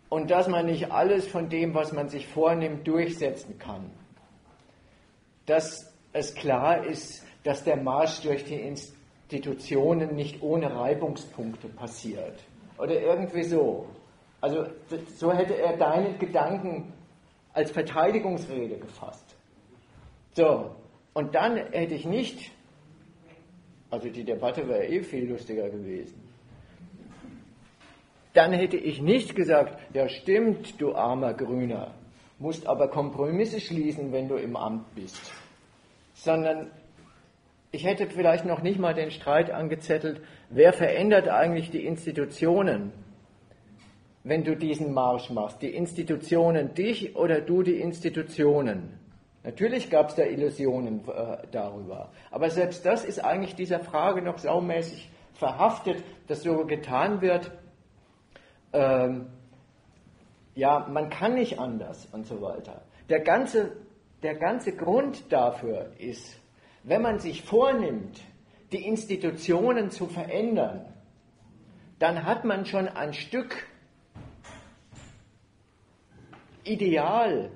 Und 0.08 0.30
dass 0.30 0.48
man 0.48 0.66
nicht 0.66 0.90
alles 0.90 1.26
von 1.26 1.48
dem, 1.48 1.74
was 1.74 1.92
man 1.92 2.08
sich 2.08 2.26
vornimmt, 2.26 2.86
durchsetzen 2.86 3.58
kann. 3.58 3.90
Dass 5.46 5.92
es 6.12 6.34
klar 6.34 6.84
ist, 6.84 7.24
dass 7.44 7.64
der 7.64 7.76
Marsch 7.76 8.20
durch 8.20 8.44
die 8.44 8.60
Institutionen 8.60 10.14
nicht 10.14 10.42
ohne 10.42 10.74
Reibungspunkte 10.74 11.68
passiert. 11.68 12.40
Oder 12.78 13.00
irgendwie 13.00 13.44
so. 13.44 13.86
Also 14.40 14.66
so 15.16 15.32
hätte 15.32 15.56
er 15.56 15.76
deine 15.76 16.16
Gedanken 16.18 16.92
als 17.52 17.70
Verteidigungsrede 17.70 18.78
gefasst. 18.78 19.36
So, 20.32 20.74
und 21.12 21.34
dann 21.34 21.56
hätte 21.56 21.94
ich 21.94 22.06
nicht, 22.06 22.52
also 23.90 24.08
die 24.08 24.24
Debatte 24.24 24.68
wäre 24.68 24.86
eh 24.86 25.02
viel 25.02 25.28
lustiger 25.28 25.68
gewesen, 25.68 26.20
dann 28.32 28.52
hätte 28.52 28.76
ich 28.76 29.02
nicht 29.02 29.34
gesagt, 29.34 29.78
ja 29.92 30.08
stimmt, 30.08 30.80
du 30.80 30.94
armer 30.94 31.34
Grüner, 31.34 31.94
musst 32.38 32.66
aber 32.66 32.88
Kompromisse 32.88 33.60
schließen, 33.60 34.12
wenn 34.12 34.28
du 34.28 34.36
im 34.36 34.56
Amt 34.56 34.94
bist, 34.94 35.32
sondern 36.14 36.70
ich 37.72 37.84
hätte 37.84 38.06
vielleicht 38.06 38.44
noch 38.44 38.62
nicht 38.62 38.78
mal 38.78 38.94
den 38.94 39.10
Streit 39.10 39.50
angezettelt, 39.50 40.20
wer 40.48 40.72
verändert 40.72 41.28
eigentlich 41.28 41.70
die 41.70 41.84
Institutionen? 41.84 42.92
Wenn 44.30 44.44
du 44.44 44.54
diesen 44.54 44.92
Marsch 44.94 45.28
machst? 45.30 45.60
Die 45.60 45.74
Institutionen 45.74 46.72
dich 46.72 47.16
oder 47.16 47.40
du 47.40 47.64
die 47.64 47.80
Institutionen? 47.80 48.96
Natürlich 49.42 49.90
gab 49.90 50.10
es 50.10 50.14
da 50.14 50.22
Illusionen 50.22 51.00
äh, 51.08 51.38
darüber. 51.50 52.12
Aber 52.30 52.48
selbst 52.48 52.86
das 52.86 53.04
ist 53.04 53.18
eigentlich 53.18 53.56
dieser 53.56 53.80
Frage 53.80 54.22
noch 54.22 54.38
saumäßig 54.38 55.10
verhaftet, 55.34 56.04
dass 56.28 56.44
so 56.44 56.64
getan 56.64 57.20
wird, 57.20 57.50
ähm, 58.72 59.26
ja, 60.54 60.86
man 60.88 61.10
kann 61.10 61.34
nicht 61.34 61.58
anders 61.58 62.06
und 62.12 62.24
so 62.24 62.40
weiter. 62.40 62.82
Der 63.08 63.22
ganze, 63.22 63.72
der 64.22 64.36
ganze 64.36 64.76
Grund 64.76 65.32
dafür 65.32 65.90
ist, 65.98 66.38
wenn 66.84 67.02
man 67.02 67.18
sich 67.18 67.42
vornimmt, 67.42 68.20
die 68.70 68.86
Institutionen 68.86 69.90
zu 69.90 70.06
verändern, 70.06 70.84
dann 71.98 72.24
hat 72.24 72.44
man 72.44 72.64
schon 72.64 72.86
ein 72.86 73.12
Stück 73.12 73.66
Ideal 76.64 77.50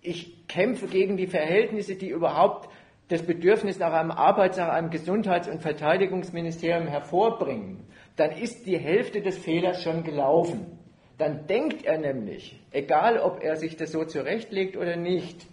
ich 0.00 0.46
kämpfe 0.46 0.86
gegen 0.86 1.16
die 1.18 1.26
Verhältnisse, 1.26 1.96
die 1.96 2.08
überhaupt 2.08 2.70
das 3.08 3.22
Bedürfnis 3.22 3.78
nach 3.78 3.92
einem 3.92 4.10
Arbeits-, 4.10 4.56
nach 4.56 4.68
einem 4.68 4.90
Gesundheits- 4.90 5.48
und 5.48 5.60
Verteidigungsministerium 5.60 6.86
hervorbringen, 6.86 7.84
dann 8.16 8.32
ist 8.32 8.66
die 8.66 8.78
Hälfte 8.78 9.20
des 9.20 9.36
Fehlers 9.36 9.82
schon 9.82 10.04
gelaufen 10.04 10.77
dann 11.18 11.46
denkt 11.48 11.84
er 11.84 11.98
nämlich, 11.98 12.58
egal 12.70 13.18
ob 13.18 13.42
er 13.42 13.56
sich 13.56 13.76
das 13.76 13.92
so 13.92 14.04
zurechtlegt 14.04 14.76
oder 14.76 14.96
nicht, 14.96 15.46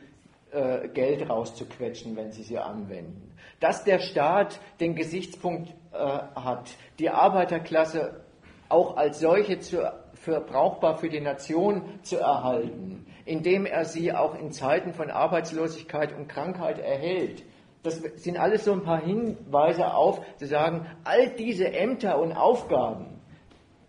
Geld 0.94 1.30
rauszuquetschen, 1.30 2.16
wenn 2.16 2.32
sie 2.32 2.42
sie 2.42 2.58
anwenden 2.58 3.27
dass 3.60 3.84
der 3.84 4.00
Staat 4.00 4.60
den 4.80 4.95
Gesichtspunkt 4.95 5.69
äh, 5.92 5.98
hat, 5.98 6.69
die 7.00 7.10
Arbeiterklasse 7.10 8.22
auch 8.69 8.98
als 8.98 9.19
solche 9.19 9.60
zu, 9.60 9.92
für 10.14 10.42
brauchbar 10.42 10.98
für 10.98 11.10
die 11.10 11.22
Nation 11.22 12.00
zu 12.03 12.18
erhalten, 12.18 13.06
indem 13.26 13.66
er 13.66 13.86
sie 13.86 14.14
auch 14.14 14.36
in 14.36 14.52
Zeiten 14.52 14.94
von 14.94 15.10
Arbeitslosigkeit 15.10 16.16
und 16.16 16.27
Krankheit 16.27 16.80
erhält. 16.80 17.44
Das 17.84 18.02
sind 18.16 18.38
alles 18.38 18.66
so 18.66 18.74
ein 18.74 18.84
paar 18.84 19.02
Hinweise 19.02 19.94
auf, 19.94 20.19
zu 20.38 20.45
sagen, 20.45 20.86
all 21.03 21.30
diese 21.30 21.72
Ämter 21.72 22.19
und 22.19 22.34
Aufgaben 22.34 23.22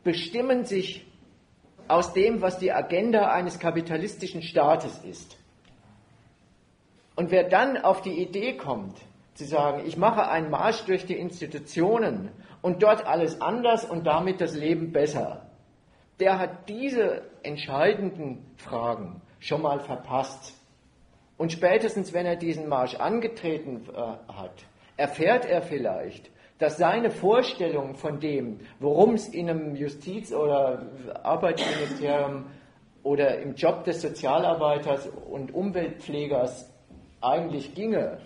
bestimmen 0.04 0.64
sich 0.64 1.06
aus 1.88 2.12
dem, 2.12 2.40
was 2.42 2.58
die 2.58 2.72
Agenda 2.72 3.30
eines 3.30 3.58
kapitalistischen 3.58 4.42
Staates 4.42 4.98
ist. 4.98 5.36
Und 7.16 7.30
wer 7.30 7.48
dann 7.48 7.78
auf 7.78 8.02
die 8.02 8.22
Idee 8.22 8.56
kommt, 8.56 8.96
zu 9.38 9.44
sagen, 9.44 9.84
ich 9.86 9.96
mache 9.96 10.28
einen 10.28 10.50
Marsch 10.50 10.84
durch 10.84 11.06
die 11.06 11.16
Institutionen 11.16 12.30
und 12.60 12.82
dort 12.82 13.06
alles 13.06 13.40
anders 13.40 13.84
und 13.84 14.04
damit 14.04 14.40
das 14.40 14.56
Leben 14.56 14.90
besser, 14.90 15.46
der 16.18 16.40
hat 16.40 16.68
diese 16.68 17.22
entscheidenden 17.44 18.44
Fragen 18.56 19.22
schon 19.38 19.62
mal 19.62 19.78
verpasst. 19.78 20.54
Und 21.36 21.52
spätestens, 21.52 22.12
wenn 22.12 22.26
er 22.26 22.34
diesen 22.34 22.68
Marsch 22.68 22.96
angetreten 22.96 23.86
äh, 23.94 23.96
hat, 24.32 24.64
erfährt 24.96 25.44
er 25.44 25.62
vielleicht, 25.62 26.32
dass 26.58 26.76
seine 26.76 27.10
Vorstellung 27.10 27.94
von 27.94 28.18
dem, 28.18 28.58
worum 28.80 29.14
es 29.14 29.28
in 29.28 29.48
einem 29.48 29.76
Justiz- 29.76 30.32
oder 30.32 30.82
Arbeitsministerium 31.22 32.46
oder 33.04 33.38
im 33.38 33.54
Job 33.54 33.84
des 33.84 34.02
Sozialarbeiters 34.02 35.08
und 35.30 35.54
Umweltpflegers 35.54 36.68
eigentlich 37.20 37.76
ginge, 37.76 38.18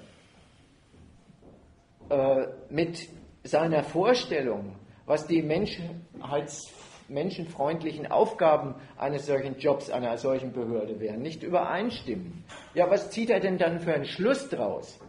äh, 2.12 2.48
mit 2.68 3.08
seiner 3.42 3.82
Vorstellung, 3.82 4.76
was 5.06 5.26
die 5.26 5.42
Menschheits 5.42 6.70
menschenfreundlichen 7.08 8.10
Aufgaben 8.10 8.74
eines 8.98 9.26
solchen 9.26 9.58
Jobs, 9.58 9.90
einer 9.90 10.16
solchen 10.18 10.52
Behörde 10.52 11.00
wären, 11.00 11.22
nicht 11.22 11.42
übereinstimmen. 11.42 12.44
Ja, 12.74 12.90
was 12.90 13.10
zieht 13.10 13.30
er 13.30 13.40
denn 13.40 13.58
dann 13.58 13.80
für 13.80 13.94
einen 13.94 14.04
Schluss 14.04 14.48
draus? 14.48 15.00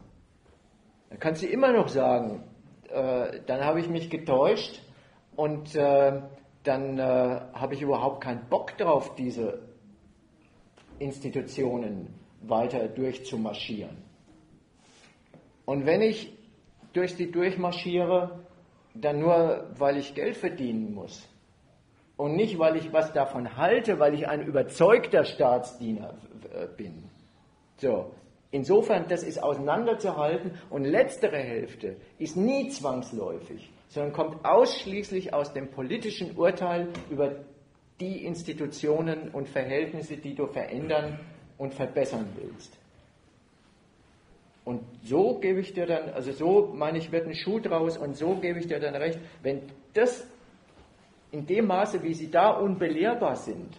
Dann 1.10 1.20
kannst 1.20 1.44
du 1.44 1.48
immer 1.48 1.72
noch 1.74 1.90
sagen, 1.90 2.44
äh, 2.90 3.42
dann 3.46 3.66
habe 3.66 3.82
ich 3.82 3.90
mich 3.90 4.10
getäuscht 4.10 4.82
und 5.36 5.76
äh, 5.76 6.22
dann 6.64 6.98
äh, 6.98 7.02
habe 7.54 7.74
ich 7.74 7.82
überhaupt 7.82 8.24
keinen 8.24 8.48
Bock 8.50 8.78
drauf, 8.78 9.16
diese 9.16 9.60
Institutionen 11.00 12.14
weiter 12.42 12.88
durchzumarschieren. 12.88 13.98
Und 15.66 15.86
wenn 15.86 16.02
ich 16.02 16.34
durch 16.94 17.16
sie 17.16 17.32
durchmarschiere, 17.32 18.40
dann 18.94 19.20
nur, 19.20 19.68
weil 19.78 19.98
ich 19.98 20.14
Geld 20.14 20.38
verdienen 20.38 20.94
muss 20.94 21.28
und 22.18 22.36
nicht, 22.36 22.60
weil 22.60 22.76
ich 22.76 22.94
was 22.94 23.12
davon 23.12 23.58
halte, 23.58 24.00
weil 24.00 24.14
ich 24.14 24.28
ein 24.28 24.46
überzeugter 24.46 25.26
Staatsdiener 25.26 26.14
äh, 26.54 26.68
bin. 26.68 27.04
So, 27.78 28.12
insofern, 28.52 29.08
das 29.10 29.24
ist 29.24 29.42
auseinanderzuhalten 29.42 30.52
und 30.70 30.86
letztere 30.86 31.38
Hälfte 31.38 31.98
ist 32.20 32.38
nie 32.38 32.70
zwangsläufig, 32.70 33.72
sondern 33.90 34.14
kommt 34.14 34.46
ausschließlich 34.46 35.34
aus 35.34 35.54
dem 35.54 35.72
politischen 35.72 36.38
Urteil 36.38 36.90
über 37.10 37.44
die 38.00 38.26
Institutionen 38.26 39.30
und 39.30 39.50
Verhältnisse, 39.50 40.18
die 40.18 40.36
du 40.36 40.48
verändern 40.48 41.20
und 41.58 41.74
verbessern 41.74 42.28
willst. 42.36 42.78
Und 44.66 44.82
so 45.04 45.40
gebe 45.40 45.60
ich 45.60 45.74
dir 45.74 45.86
dann, 45.86 46.10
also 46.12 46.32
so 46.32 46.74
meine 46.74 46.98
ich, 46.98 47.12
wird 47.12 47.28
ein 47.28 47.36
Schuh 47.36 47.60
draus 47.60 47.98
und 47.98 48.16
so 48.16 48.36
gebe 48.36 48.60
ich 48.60 48.68
dir 48.68 48.80
dann 48.80 48.96
recht, 48.96 49.20
wenn 49.42 49.62
das 49.94 50.26
in 51.32 51.46
dem 51.46 51.68
Maße, 51.68 52.04
wie 52.04 52.14
sie 52.14 52.32
da 52.32 52.52
unbelehrbar 52.52 53.36
sind, 53.36 53.76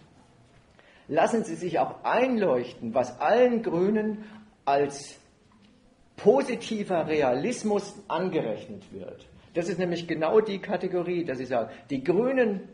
lassen 1.07 1.43
sie 1.43 1.55
sich 1.55 1.79
auch 1.79 2.03
einleuchten, 2.03 2.93
was 2.93 3.19
allen 3.19 3.63
Grünen 3.63 4.25
als 4.65 5.19
positiver 6.17 7.07
Realismus 7.07 7.95
angerechnet 8.07 8.83
wird. 8.91 9.27
Das 9.53 9.69
ist 9.69 9.79
nämlich 9.79 10.07
genau 10.07 10.41
die 10.41 10.59
Kategorie, 10.59 11.23
dass 11.23 11.39
ich 11.39 11.47
sage, 11.47 11.71
die 11.89 12.03
Grünen 12.03 12.67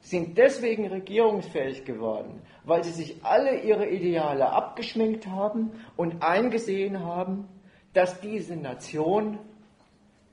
sind 0.00 0.38
deswegen 0.38 0.86
regierungsfähig 0.86 1.84
geworden, 1.84 2.40
weil 2.64 2.84
sie 2.84 2.92
sich 2.92 3.24
alle 3.24 3.60
ihre 3.60 3.88
Ideale 3.88 4.50
abgeschminkt 4.50 5.26
haben 5.26 5.72
und 5.96 6.22
eingesehen 6.22 7.04
haben, 7.04 7.48
dass 7.92 8.20
diese 8.20 8.56
Nation 8.56 9.38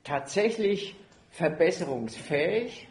tatsächlich 0.03 0.95
verbesserungsfähig 1.31 2.87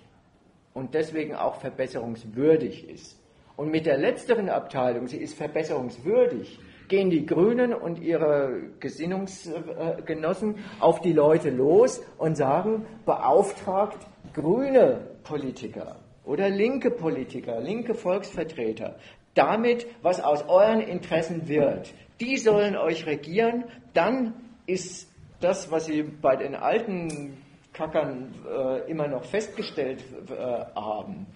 und 0.75 0.95
deswegen 0.95 1.35
auch 1.35 1.57
verbesserungswürdig 1.57 2.89
ist. 2.89 3.19
Und 3.57 3.71
mit 3.71 3.87
der 3.87 3.97
letzteren 3.97 4.49
Abteilung, 4.49 5.07
sie 5.07 5.19
ist 5.19 5.35
verbesserungswürdig, 5.35 6.59
gehen 6.89 7.09
die 7.09 7.25
Grünen 7.25 7.73
und 7.73 8.01
ihre 8.01 8.71
Gesinnungsgenossen 8.81 10.57
auf 10.81 11.01
die 11.01 11.13
Leute 11.13 11.51
los 11.51 12.03
und 12.19 12.37
sagen, 12.37 12.85
beauftragt 13.07 14.07
grüne 14.35 15.09
Politiker 15.23 16.04
oder 16.25 16.49
linke 16.49 16.91
Politiker, 16.91 17.61
linke 17.61 17.95
Volksvertreter, 17.95 18.97
damit, 19.35 19.87
was 20.03 20.21
aus 20.21 20.49
euren 20.49 20.81
Interessen 20.81 21.49
wird. 21.49 21.93
Die 22.21 22.37
sollen 22.39 22.77
euch 22.77 23.07
regieren, 23.07 23.65
dann 23.93 24.35
ist 24.67 25.13
das, 25.41 25.71
was 25.71 25.87
sie 25.87 26.03
bei 26.03 26.37
den 26.37 26.55
alten 26.55 27.37
Kackern 27.73 28.33
äh, 28.49 28.91
immer 28.91 29.09
noch 29.09 29.25
festgestellt 29.25 30.05
äh, 30.31 30.35
haben. 30.75 31.27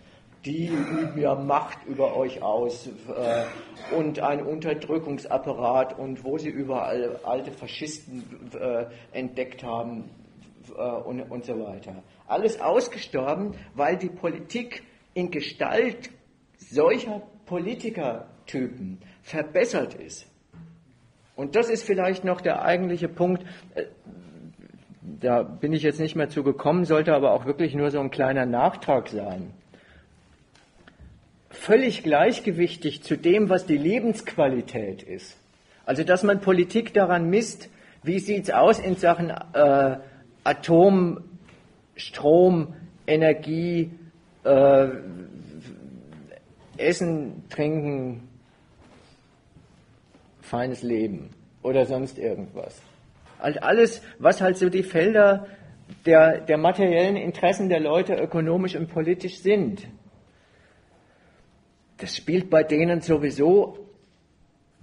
Die 0.44 0.68
üben 0.68 1.20
ja 1.20 1.34
Macht 1.34 1.84
über 1.86 2.16
euch 2.16 2.42
aus 2.42 2.86
äh, 2.86 3.94
und 3.94 4.20
ein 4.20 4.46
Unterdrückungsapparat 4.46 5.98
und 5.98 6.22
wo 6.22 6.38
sie 6.38 6.48
überall 6.48 7.18
alte 7.24 7.50
Faschisten 7.50 8.22
äh, 8.58 8.86
entdeckt 9.12 9.64
haben 9.64 10.04
äh, 10.76 10.80
und, 10.80 11.22
und 11.22 11.44
so 11.44 11.58
weiter. 11.58 12.02
Alles 12.28 12.60
ausgestorben, 12.60 13.54
weil 13.74 13.96
die 13.96 14.10
Politik 14.10 14.82
in 15.14 15.30
Gestalt 15.30 16.10
solcher 16.58 17.22
Politikertypen 17.46 18.98
verbessert 19.22 19.94
ist. 19.94 20.26
Und 21.34 21.56
das 21.56 21.70
ist 21.70 21.84
vielleicht 21.84 22.24
noch 22.24 22.40
der 22.40 22.62
eigentliche 22.62 23.08
Punkt. 23.08 23.44
Äh, 23.74 23.84
da 25.20 25.42
bin 25.42 25.72
ich 25.72 25.82
jetzt 25.82 26.00
nicht 26.00 26.16
mehr 26.16 26.28
zu 26.28 26.42
gekommen, 26.42 26.84
sollte 26.84 27.14
aber 27.14 27.32
auch 27.32 27.46
wirklich 27.46 27.74
nur 27.74 27.90
so 27.90 28.00
ein 28.00 28.10
kleiner 28.10 28.44
Nachtrag 28.44 29.08
sein. 29.08 29.52
Völlig 31.50 32.02
gleichgewichtig 32.02 33.02
zu 33.02 33.16
dem, 33.16 33.48
was 33.48 33.66
die 33.66 33.78
Lebensqualität 33.78 35.02
ist. 35.02 35.38
Also, 35.86 36.04
dass 36.04 36.22
man 36.22 36.40
Politik 36.40 36.92
daran 36.92 37.30
misst, 37.30 37.70
wie 38.02 38.18
sieht 38.18 38.44
es 38.44 38.50
aus 38.50 38.78
in 38.78 38.96
Sachen 38.96 39.30
äh, 39.30 39.96
Atom, 40.44 41.24
Strom, 41.98 42.74
Energie, 43.06 43.90
äh, 44.44 44.88
Essen, 46.78 47.44
Trinken, 47.50 48.28
feines 50.40 50.82
Leben 50.82 51.30
oder 51.62 51.84
sonst 51.84 52.18
irgendwas. 52.18 52.80
Also 53.38 53.60
alles, 53.60 54.02
was 54.18 54.40
halt 54.40 54.56
so 54.56 54.68
die 54.68 54.82
Felder 54.82 55.46
der, 56.06 56.40
der 56.40 56.56
materiellen 56.56 57.16
Interessen 57.16 57.68
der 57.68 57.80
Leute 57.80 58.14
ökonomisch 58.14 58.76
und 58.76 58.88
politisch 58.88 59.40
sind. 59.40 59.86
Das 61.98 62.16
spielt 62.16 62.48
bei 62.48 62.62
denen 62.62 63.00
sowieso 63.00 63.88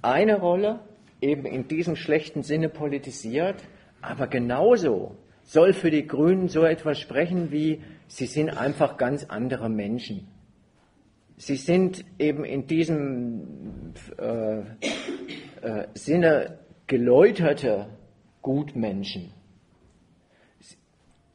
eine 0.02 0.40
Rolle, 0.40 0.82
eben 1.22 1.45
in 1.45 1.68
diesem 1.68 1.95
schlechten 1.95 2.44
Sinne 2.44 2.69
politisiert, 2.69 3.64
aber 4.02 4.27
genauso 4.27 5.16
soll 5.45 5.74
für 5.74 5.91
die 5.91 6.06
Grünen 6.06 6.49
so 6.49 6.64
etwas 6.64 6.99
sprechen 6.99 7.51
wie, 7.51 7.82
sie 8.07 8.25
sind 8.25 8.49
einfach 8.49 8.98
ganz 8.98 9.25
andere 9.25 9.69
Menschen. 9.69 10.27
Sie 11.38 11.56
sind 11.56 12.03
eben 12.17 12.43
in 12.43 12.65
diesem 12.67 13.93
äh, 14.17 14.59
äh, 14.59 15.88
Sinne 15.93 16.59
geläuterte 16.88 17.88
Gutmenschen, 18.41 19.32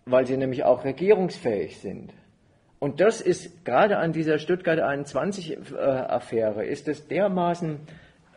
weil 0.06 0.26
sie 0.26 0.36
nämlich 0.36 0.64
auch 0.64 0.84
regierungsfähig 0.84 1.78
sind. 1.78 2.12
Und 2.78 3.00
das 3.00 3.20
ist 3.20 3.64
gerade 3.64 3.98
an 3.98 4.12
dieser 4.12 4.38
Stuttgart 4.38 4.78
21-Affäre, 4.78 6.64
ist 6.64 6.88
es 6.88 7.06
dermaßen 7.06 7.80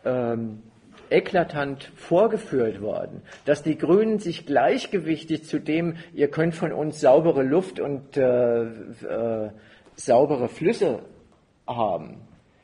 ähm, 0.04 0.62
eklatant 1.10 1.92
vorgeführt 1.96 2.80
worden, 2.80 3.22
dass 3.44 3.62
die 3.62 3.76
Grünen 3.76 4.18
sich 4.18 4.46
gleichgewichtig 4.46 5.44
zu 5.44 5.58
dem, 5.58 5.96
ihr 6.12 6.28
könnt 6.28 6.54
von 6.54 6.72
uns 6.72 7.00
saubere 7.00 7.42
Luft 7.42 7.80
und 7.80 8.16
äh, 8.16 8.62
äh, 8.62 9.50
saubere 9.96 10.48
Flüsse 10.48 11.00
haben, 11.66 12.20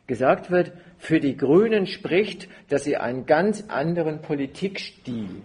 gesagt 0.06 0.50
wird, 0.50 0.72
für 0.98 1.20
die 1.20 1.36
Grünen 1.36 1.86
spricht, 1.86 2.48
dass 2.68 2.84
sie 2.84 2.96
einen 2.96 3.26
ganz 3.26 3.64
anderen 3.68 4.20
Politikstil 4.20 5.42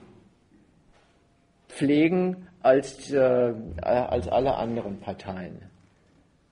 pflegen 1.70 2.48
als, 2.62 3.12
äh, 3.12 3.54
als 3.82 4.28
alle 4.28 4.56
anderen 4.56 5.00
Parteien. 5.00 5.62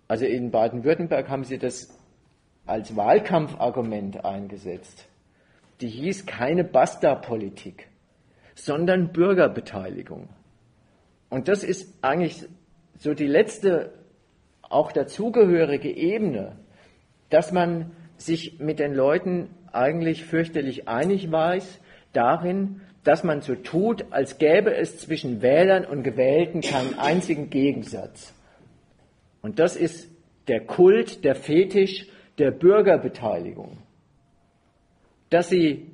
Also 0.08 0.26
in 0.26 0.52
Baden-Württemberg 0.52 1.30
haben 1.30 1.44
sie 1.44 1.58
das 1.58 1.90
als 2.66 2.96
Wahlkampfargument 2.96 4.24
eingesetzt. 4.24 5.08
Die 5.84 5.90
hieß 5.90 6.26
keine 6.26 6.64
Basta-Politik, 6.64 7.90
sondern 8.56 9.12
Bürgerbeteiligung. 9.12 10.30
Und 11.30 11.50
das 11.50 11.66
ist 11.66 11.94
eigentlich 12.02 12.46
so 12.98 13.14
die 13.14 13.28
letzte, 13.28 13.92
auch 14.62 14.94
dazugehörige 14.94 15.92
Ebene, 15.92 16.56
dass 17.30 17.52
man 17.52 17.92
sich 18.16 18.62
mit 18.62 18.80
den 18.80 18.94
Leuten 18.94 19.50
eigentlich 19.74 20.24
fürchterlich 20.24 20.88
einig 20.88 21.30
weiß 21.30 21.82
darin, 22.14 22.80
dass 23.04 23.26
man 23.26 23.42
so 23.42 23.54
tut, 23.54 24.06
als 24.14 24.38
gäbe 24.38 24.74
es 24.74 25.00
zwischen 25.00 25.42
Wählern 25.42 25.84
und 25.84 26.04
Gewählten 26.04 26.62
keinen 26.62 26.98
einzigen 26.98 27.50
Gegensatz. 27.50 28.34
Und 29.42 29.60
das 29.60 29.76
ist 29.76 30.10
der 30.48 30.62
Kult, 30.62 31.26
der 31.26 31.36
Fetisch 31.36 32.08
der 32.38 32.52
Bürgerbeteiligung. 32.52 33.83
Dass 35.34 35.50
sie 35.50 35.90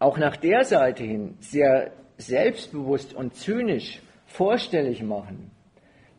auch 0.00 0.18
nach 0.18 0.36
der 0.36 0.64
Seite 0.64 1.04
hin 1.04 1.36
sehr 1.38 1.92
selbstbewusst 2.16 3.14
und 3.14 3.36
zynisch 3.36 4.02
vorstellig 4.26 5.04
machen, 5.04 5.52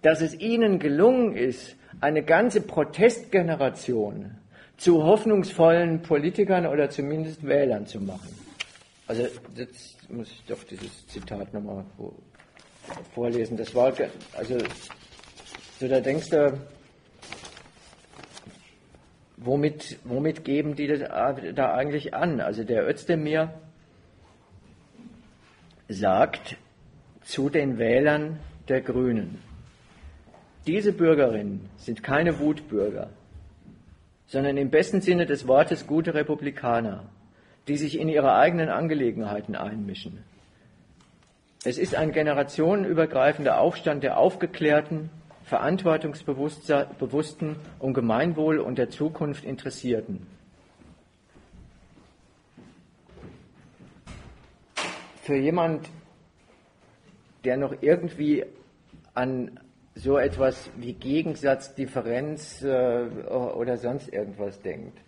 dass 0.01 0.21
es 0.21 0.33
ihnen 0.39 0.79
gelungen 0.79 1.35
ist, 1.35 1.75
eine 1.99 2.23
ganze 2.23 2.61
Protestgeneration 2.61 4.37
zu 4.77 5.03
hoffnungsvollen 5.03 6.03
Politikern 6.03 6.65
oder 6.65 6.89
zumindest 6.89 7.45
Wählern 7.45 7.85
zu 7.85 7.99
machen. 7.99 8.33
Also 9.05 9.23
jetzt 9.57 10.09
muss 10.09 10.31
ich 10.31 10.45
doch 10.47 10.63
dieses 10.63 11.05
Zitat 11.07 11.53
nochmal 11.53 11.83
vorlesen. 13.13 13.57
Das 13.57 13.75
war, 13.75 13.91
also 14.37 14.57
so 15.81 15.87
da 15.89 15.99
denkst 15.99 16.29
du, 16.29 16.57
womit, 19.39 19.99
womit 20.03 20.43
geben 20.43 20.75
die 20.75 20.87
da 20.87 21.73
eigentlich 21.73 22.13
an? 22.13 22.41
Also 22.41 22.63
der 22.63 22.87
Özdemir 22.87 23.53
sagt 25.87 26.57
zu 27.23 27.49
den 27.49 27.77
Wählern 27.77 28.39
der 28.67 28.81
Grünen, 28.81 29.41
diese 30.67 30.93
Bürgerinnen 30.93 31.69
sind 31.77 32.03
keine 32.03 32.39
Wutbürger, 32.39 33.09
sondern 34.27 34.57
im 34.57 34.69
besten 34.69 35.01
Sinne 35.01 35.25
des 35.25 35.47
Wortes 35.47 35.87
gute 35.87 36.13
Republikaner, 36.13 37.05
die 37.67 37.77
sich 37.77 37.99
in 37.99 38.09
ihre 38.09 38.35
eigenen 38.35 38.69
Angelegenheiten 38.69 39.55
einmischen. 39.55 40.23
Es 41.65 41.77
ist 41.77 41.95
ein 41.95 42.11
generationenübergreifender 42.11 43.59
Aufstand 43.59 44.03
der 44.03 44.17
Aufgeklärten, 44.17 45.09
verantwortungsbewussten, 45.49 47.55
um 47.79 47.93
Gemeinwohl 47.95 48.59
und 48.59 48.77
der 48.77 48.91
Zukunft 48.91 49.43
Interessierten. 49.43 50.27
Für 55.23 55.35
jemand, 55.35 55.89
der 57.45 57.57
noch 57.57 57.73
irgendwie 57.81 58.45
an 59.15 59.59
so 59.95 60.19
etwas 60.19 60.69
wie 60.77 60.93
Gegensatz, 60.93 61.73
Differenz 61.73 62.61
äh, 62.61 62.69
oder 62.69 63.77
sonst 63.77 64.13
irgendwas 64.13 64.61
denkt, 64.61 64.99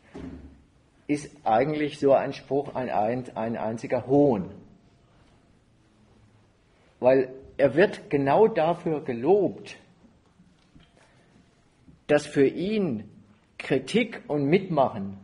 ist 1.05 1.29
eigentlich 1.43 1.99
so 1.99 2.13
ein 2.13 2.33
Spruch 2.33 2.73
ein, 2.73 2.89
ein 2.89 3.57
einziger 3.57 4.07
Hohn. 4.07 4.49
Weil 6.99 7.31
er 7.57 7.75
wird 7.75 8.09
genau 8.09 8.47
dafür 8.47 9.03
gelobt, 9.03 9.75
dass 12.11 12.27
für 12.27 12.45
ihn 12.45 13.05
Kritik 13.57 14.21
und 14.27 14.45
Mitmachen 14.45 15.17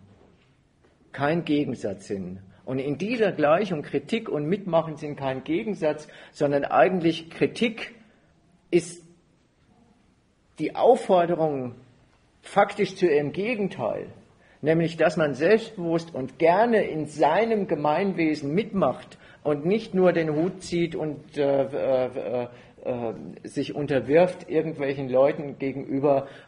kein 1.11 1.43
Gegensatz 1.43 2.07
sind. 2.07 2.39
Und 2.63 2.79
in 2.79 2.97
dieser 2.97 3.33
Gleichung 3.33 3.81
Kritik 3.81 4.29
und 4.29 4.45
Mitmachen 4.45 4.95
sind 4.95 5.17
kein 5.17 5.43
Gegensatz, 5.43 6.07
sondern 6.31 6.63
eigentlich 6.63 7.29
Kritik 7.29 7.93
ist 8.71 9.03
die 10.59 10.75
Aufforderung 10.75 11.75
faktisch 12.41 12.95
zu 12.95 13.05
ihrem 13.05 13.33
Gegenteil, 13.33 14.07
nämlich 14.61 14.95
dass 14.95 15.17
man 15.17 15.33
selbstbewusst 15.33 16.15
und 16.15 16.39
gerne 16.39 16.83
in 16.83 17.05
seinem 17.05 17.67
Gemeinwesen 17.67 18.53
mitmacht 18.53 19.17
und 19.43 19.65
nicht 19.65 19.93
nur 19.93 20.13
den 20.13 20.33
Hut 20.33 20.63
zieht 20.63 20.95
und 20.95 21.37
äh, 21.37 21.63
äh, 21.63 22.47
äh, 22.87 23.13
sich 23.43 23.75
unterwirft 23.75 24.49
irgendwelchen 24.49 25.09
Leuten 25.09 25.57
gegenüber, 25.57 26.27
äh, 26.27 26.46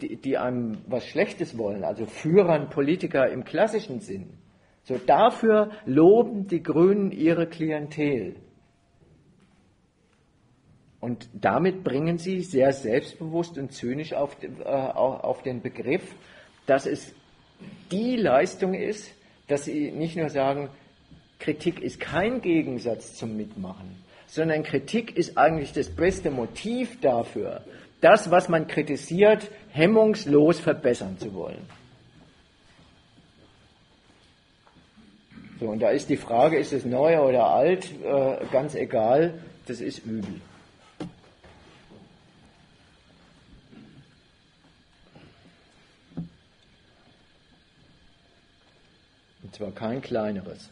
die, 0.00 0.16
die, 0.16 0.38
einem 0.38 0.78
was 0.86 1.06
Schlechtes 1.06 1.56
wollen, 1.56 1.84
also 1.84 2.06
Führern, 2.06 2.68
Politiker 2.68 3.28
im 3.30 3.44
klassischen 3.44 4.00
Sinn. 4.00 4.30
So 4.82 4.98
dafür 4.98 5.70
loben 5.86 6.48
die 6.48 6.62
Grünen 6.62 7.12
ihre 7.12 7.46
Klientel. 7.46 8.36
Und 11.00 11.28
damit 11.32 11.82
bringen 11.82 12.18
sie 12.18 12.40
sehr 12.40 12.72
selbstbewusst 12.72 13.56
und 13.56 13.72
zynisch 13.72 14.12
auf, 14.12 14.36
äh, 14.42 14.64
auf 14.64 15.42
den 15.42 15.62
Begriff, 15.62 16.14
dass 16.66 16.86
es 16.86 17.14
die 17.90 18.16
Leistung 18.16 18.74
ist, 18.74 19.10
dass 19.48 19.64
sie 19.64 19.90
nicht 19.90 20.16
nur 20.16 20.28
sagen, 20.28 20.68
Kritik 21.38 21.80
ist 21.80 22.00
kein 22.00 22.42
Gegensatz 22.42 23.14
zum 23.14 23.36
Mitmachen, 23.36 23.96
sondern 24.26 24.62
Kritik 24.62 25.16
ist 25.16 25.38
eigentlich 25.38 25.72
das 25.72 25.88
beste 25.88 26.30
Motiv 26.30 27.00
dafür, 27.00 27.64
das, 28.00 28.30
was 28.30 28.48
man 28.48 28.66
kritisiert, 28.66 29.50
hemmungslos 29.70 30.60
verbessern 30.60 31.18
zu 31.18 31.34
wollen. 31.34 31.66
So, 35.60 35.68
und 35.68 35.80
da 35.80 35.90
ist 35.90 36.08
die 36.08 36.16
Frage, 36.16 36.58
ist 36.58 36.72
es 36.72 36.86
neu 36.86 37.20
oder 37.20 37.46
alt, 37.46 37.90
äh, 38.02 38.46
ganz 38.50 38.74
egal, 38.74 39.34
das 39.66 39.82
ist 39.82 39.98
übel. 40.06 40.40
Und 49.42 49.54
zwar 49.54 49.72
kein 49.72 50.00
kleineres. 50.00 50.70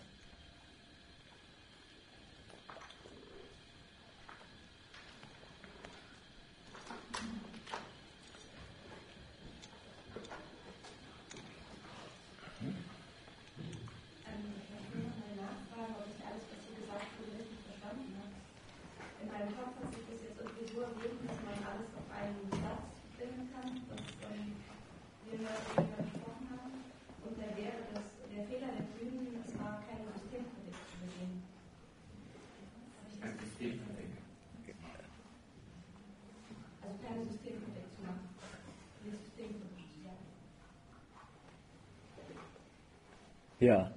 Ja. 43.60 43.90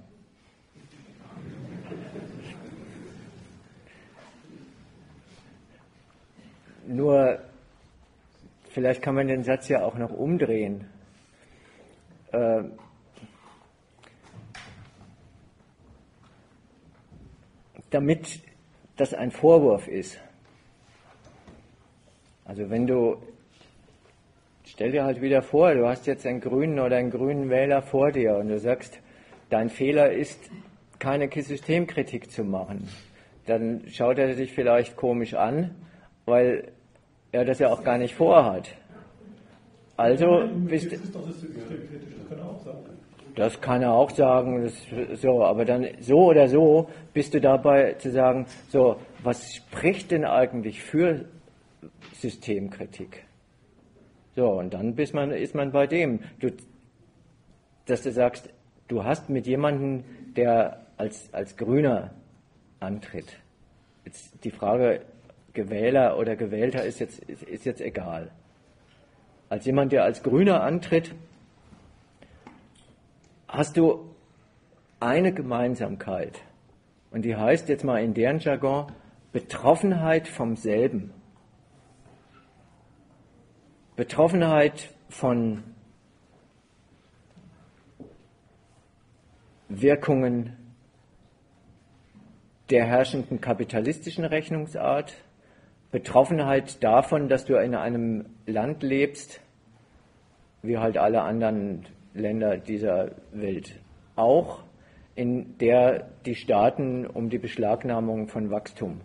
Nur, 6.86 7.38
vielleicht 8.70 9.02
kann 9.02 9.14
man 9.14 9.28
den 9.28 9.44
Satz 9.44 9.68
ja 9.68 9.84
auch 9.84 9.96
noch 9.96 10.10
umdrehen. 10.10 10.88
Äh, 12.32 12.64
damit 17.90 18.40
das 18.96 19.14
ein 19.14 19.30
Vorwurf 19.30 19.86
ist. 19.86 20.18
Also 22.44 22.68
wenn 22.68 22.86
du, 22.86 23.16
stell 24.64 24.92
dir 24.92 25.04
halt 25.04 25.20
wieder 25.20 25.42
vor, 25.42 25.74
du 25.74 25.86
hast 25.86 26.06
jetzt 26.06 26.26
einen 26.26 26.40
grünen 26.40 26.80
oder 26.80 26.96
einen 26.96 27.10
grünen 27.10 27.48
Wähler 27.48 27.82
vor 27.82 28.10
dir 28.10 28.36
und 28.36 28.48
du 28.48 28.58
sagst, 28.58 29.01
dein 29.52 29.68
Fehler 29.68 30.10
ist, 30.10 30.50
keine 30.98 31.28
Systemkritik 31.30 32.30
zu 32.30 32.42
machen. 32.42 32.88
Dann 33.46 33.82
schaut 33.88 34.18
er 34.18 34.34
sich 34.34 34.52
vielleicht 34.52 34.96
komisch 34.96 35.34
an, 35.34 35.74
weil 36.24 36.72
er 37.32 37.44
das 37.44 37.58
ja 37.58 37.68
auch 37.68 37.84
gar 37.84 37.98
nicht 37.98 38.14
vorhat. 38.14 38.74
Also 39.96 40.48
bist 40.66 40.90
das 43.34 43.60
kann 43.60 43.82
er 43.82 43.92
auch 43.92 44.10
sagen, 44.10 44.62
das, 44.62 45.20
so, 45.20 45.42
aber 45.42 45.64
dann 45.64 45.86
so 46.00 46.16
oder 46.16 46.48
so 46.48 46.88
bist 47.12 47.34
du 47.34 47.40
dabei 47.40 47.94
zu 47.94 48.10
sagen, 48.10 48.46
so, 48.68 48.96
was 49.22 49.54
spricht 49.54 50.10
denn 50.10 50.24
eigentlich 50.24 50.82
für 50.82 51.24
Systemkritik? 52.14 53.24
So, 54.34 54.46
und 54.46 54.74
dann 54.74 54.94
man, 55.12 55.30
ist 55.30 55.54
man 55.54 55.72
bei 55.72 55.86
dem, 55.86 56.20
du, 56.40 56.50
dass 57.86 58.02
du 58.02 58.12
sagst, 58.12 58.50
du 58.88 59.04
hast 59.04 59.28
mit 59.28 59.46
jemandem, 59.46 60.04
der 60.36 60.86
als, 60.96 61.32
als 61.32 61.56
Grüner 61.56 62.10
antritt. 62.80 63.38
Jetzt 64.04 64.44
die 64.44 64.50
Frage 64.50 65.02
Gewähler 65.52 66.18
oder 66.18 66.36
Gewählter 66.36 66.84
ist 66.84 67.00
jetzt, 67.00 67.18
ist, 67.24 67.42
ist 67.42 67.64
jetzt 67.64 67.80
egal. 67.80 68.30
Als 69.48 69.66
jemand, 69.66 69.92
der 69.92 70.04
als 70.04 70.22
Grüner 70.22 70.62
antritt, 70.62 71.14
hast 73.48 73.76
du 73.76 74.10
eine 74.98 75.32
Gemeinsamkeit. 75.32 76.40
Und 77.10 77.22
die 77.24 77.36
heißt 77.36 77.68
jetzt 77.68 77.84
mal 77.84 78.02
in 78.02 78.14
deren 78.14 78.38
Jargon 78.38 78.86
Betroffenheit 79.32 80.28
vom 80.28 80.56
selben. 80.56 81.12
Betroffenheit 83.96 84.90
von 85.08 85.62
Wirkungen 89.80 90.56
der 92.70 92.84
herrschenden 92.84 93.40
kapitalistischen 93.40 94.24
Rechnungsart, 94.24 95.14
Betroffenheit 95.90 96.82
davon, 96.82 97.28
dass 97.28 97.44
du 97.44 97.54
in 97.56 97.74
einem 97.74 98.26
Land 98.46 98.82
lebst, 98.82 99.40
wie 100.62 100.78
halt 100.78 100.96
alle 100.96 101.22
anderen 101.22 101.86
Länder 102.14 102.56
dieser 102.56 103.12
Welt 103.32 103.78
auch, 104.16 104.62
in 105.14 105.58
der 105.58 106.08
die 106.24 106.34
Staaten 106.34 107.06
um 107.06 107.28
die 107.28 107.38
Beschlagnahmung 107.38 108.28
von 108.28 108.50
Wachstum 108.50 109.00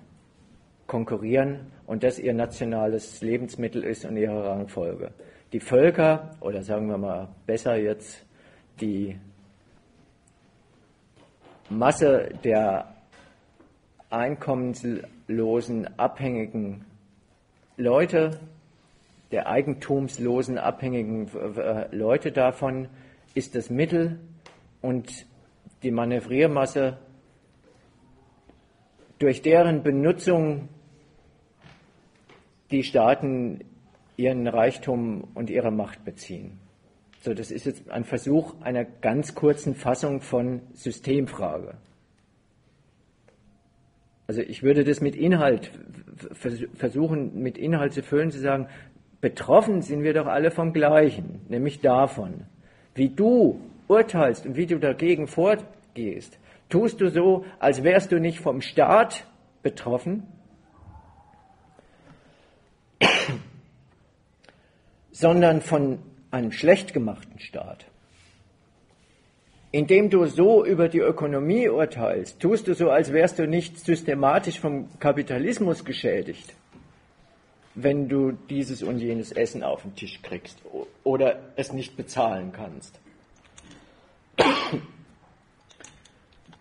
konkurrieren 0.85 1.71
und 1.85 2.03
das 2.03 2.19
ihr 2.19 2.33
nationales 2.33 3.21
Lebensmittel 3.21 3.83
ist 3.83 4.05
und 4.05 4.15
ihre 4.15 4.45
Rangfolge. 4.45 5.11
Die 5.51 5.59
Völker, 5.59 6.31
oder 6.39 6.63
sagen 6.63 6.87
wir 6.87 6.97
mal 6.97 7.29
besser 7.45 7.75
jetzt, 7.75 8.25
die 8.79 9.17
Masse 11.69 12.29
der 12.43 12.95
einkommenslosen, 14.09 15.99
abhängigen 15.99 16.85
Leute, 17.75 18.39
der 19.31 19.47
eigentumslosen, 19.47 20.57
abhängigen 20.57 21.29
äh, 21.57 21.93
Leute 21.95 22.31
davon 22.31 22.87
ist 23.33 23.55
das 23.55 23.69
Mittel 23.69 24.19
und 24.81 25.25
die 25.83 25.91
Manövriermasse, 25.91 26.97
durch 29.19 29.41
deren 29.41 29.83
Benutzung 29.83 30.69
die 32.71 32.83
Staaten 32.83 33.63
ihren 34.15 34.47
Reichtum 34.47 35.27
und 35.33 35.49
ihre 35.49 35.71
Macht 35.71 36.05
beziehen. 36.05 36.59
So, 37.27 37.33
das 37.33 37.51
ist 37.51 37.65
jetzt 37.65 37.91
ein 37.91 38.05
Versuch 38.05 38.53
einer 38.61 38.85
ganz 38.85 39.35
kurzen 39.35 39.75
Fassung 39.75 40.21
von 40.21 40.61
Systemfrage. 40.71 41.73
Also 44.27 44.39
ich 44.39 44.63
würde 44.63 44.85
das 44.85 45.01
mit 45.01 45.13
Inhalt 45.13 45.69
versuchen, 46.73 47.43
mit 47.43 47.57
Inhalt 47.57 47.91
zu 47.91 48.01
füllen, 48.01 48.31
zu 48.31 48.39
sagen, 48.39 48.69
betroffen 49.19 49.81
sind 49.81 50.03
wir 50.03 50.13
doch 50.13 50.27
alle 50.27 50.51
vom 50.51 50.71
Gleichen, 50.71 51.41
nämlich 51.49 51.81
davon, 51.81 52.45
wie 52.95 53.09
du 53.09 53.59
urteilst 53.89 54.45
und 54.45 54.55
wie 54.55 54.65
du 54.65 54.79
dagegen 54.79 55.27
vorgehst. 55.27 56.39
Tust 56.69 57.01
du 57.01 57.09
so, 57.09 57.43
als 57.59 57.83
wärst 57.83 58.13
du 58.13 58.21
nicht 58.21 58.39
vom 58.39 58.61
Staat 58.61 59.27
betroffen, 59.63 60.23
sondern 65.11 65.59
von 65.59 65.99
einem 66.37 66.51
schlecht 66.51 66.93
gemachten 66.93 67.39
Staat. 67.39 67.85
Indem 69.71 70.09
du 70.09 70.25
so 70.25 70.65
über 70.65 70.87
die 70.87 70.99
Ökonomie 70.99 71.67
urteilst, 71.67 72.39
tust 72.39 72.67
du 72.67 72.73
so, 72.73 72.89
als 72.89 73.11
wärst 73.11 73.37
du 73.37 73.47
nicht 73.47 73.79
systematisch 73.79 74.59
vom 74.59 74.87
Kapitalismus 74.99 75.83
geschädigt, 75.83 76.53
wenn 77.75 78.07
du 78.07 78.31
dieses 78.31 78.81
und 78.81 78.99
jenes 78.99 79.31
Essen 79.31 79.63
auf 79.63 79.81
den 79.81 79.95
Tisch 79.95 80.21
kriegst 80.21 80.57
oder 81.03 81.39
es 81.57 81.73
nicht 81.73 81.97
bezahlen 81.97 82.51
kannst. 82.53 82.99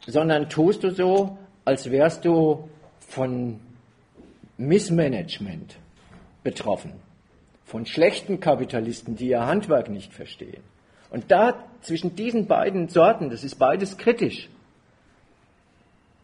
Sondern 0.06 0.48
tust 0.48 0.82
du 0.82 0.90
so, 0.90 1.38
als 1.64 1.90
wärst 1.90 2.24
du 2.24 2.68
von 3.00 3.60
Missmanagement 4.56 5.76
betroffen 6.42 7.05
von 7.66 7.84
schlechten 7.84 8.40
Kapitalisten, 8.40 9.16
die 9.16 9.28
ihr 9.28 9.44
Handwerk 9.44 9.90
nicht 9.90 10.14
verstehen. 10.14 10.62
Und 11.10 11.30
da 11.30 11.64
zwischen 11.82 12.14
diesen 12.16 12.46
beiden 12.46 12.88
Sorten, 12.88 13.28
das 13.28 13.44
ist 13.44 13.56
beides 13.56 13.98
kritisch, 13.98 14.48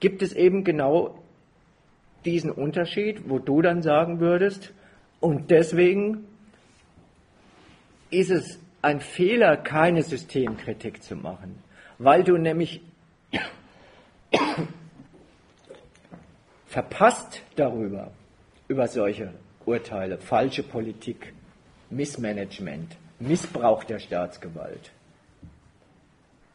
gibt 0.01 0.23
es 0.23 0.33
eben 0.33 0.65
genau 0.65 1.19
diesen 2.25 2.51
Unterschied, 2.51 3.29
wo 3.29 3.39
du 3.39 3.61
dann 3.61 3.83
sagen 3.83 4.21
würdest, 4.21 4.73
und 5.21 5.51
deswegen 5.51 6.25
ist 8.11 8.31
es 8.31 8.59
ein 8.83 9.01
Fehler, 9.01 9.57
keine 9.57 10.03
Systemkritik 10.03 11.03
zu 11.03 11.15
machen, 11.15 11.63
weil 11.99 12.25
du 12.25 12.37
nämlich 12.37 12.81
verpasst 16.67 17.43
darüber, 17.55 18.11
über 18.67 18.89
solche 18.89 19.33
Urteile, 19.67 20.19
falsche 20.19 20.63
Politik, 20.63 21.33
Missmanagement, 21.91 22.97
Missbrauch 23.19 23.85
der 23.85 23.99
Staatsgewalt. 23.99 24.91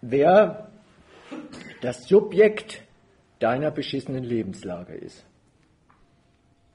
Wer 0.02 0.70
das 1.82 2.08
Subjekt 2.08 2.82
deiner 3.40 3.72
beschissenen 3.72 4.24
Lebenslage 4.24 4.94
ist. 4.94 5.26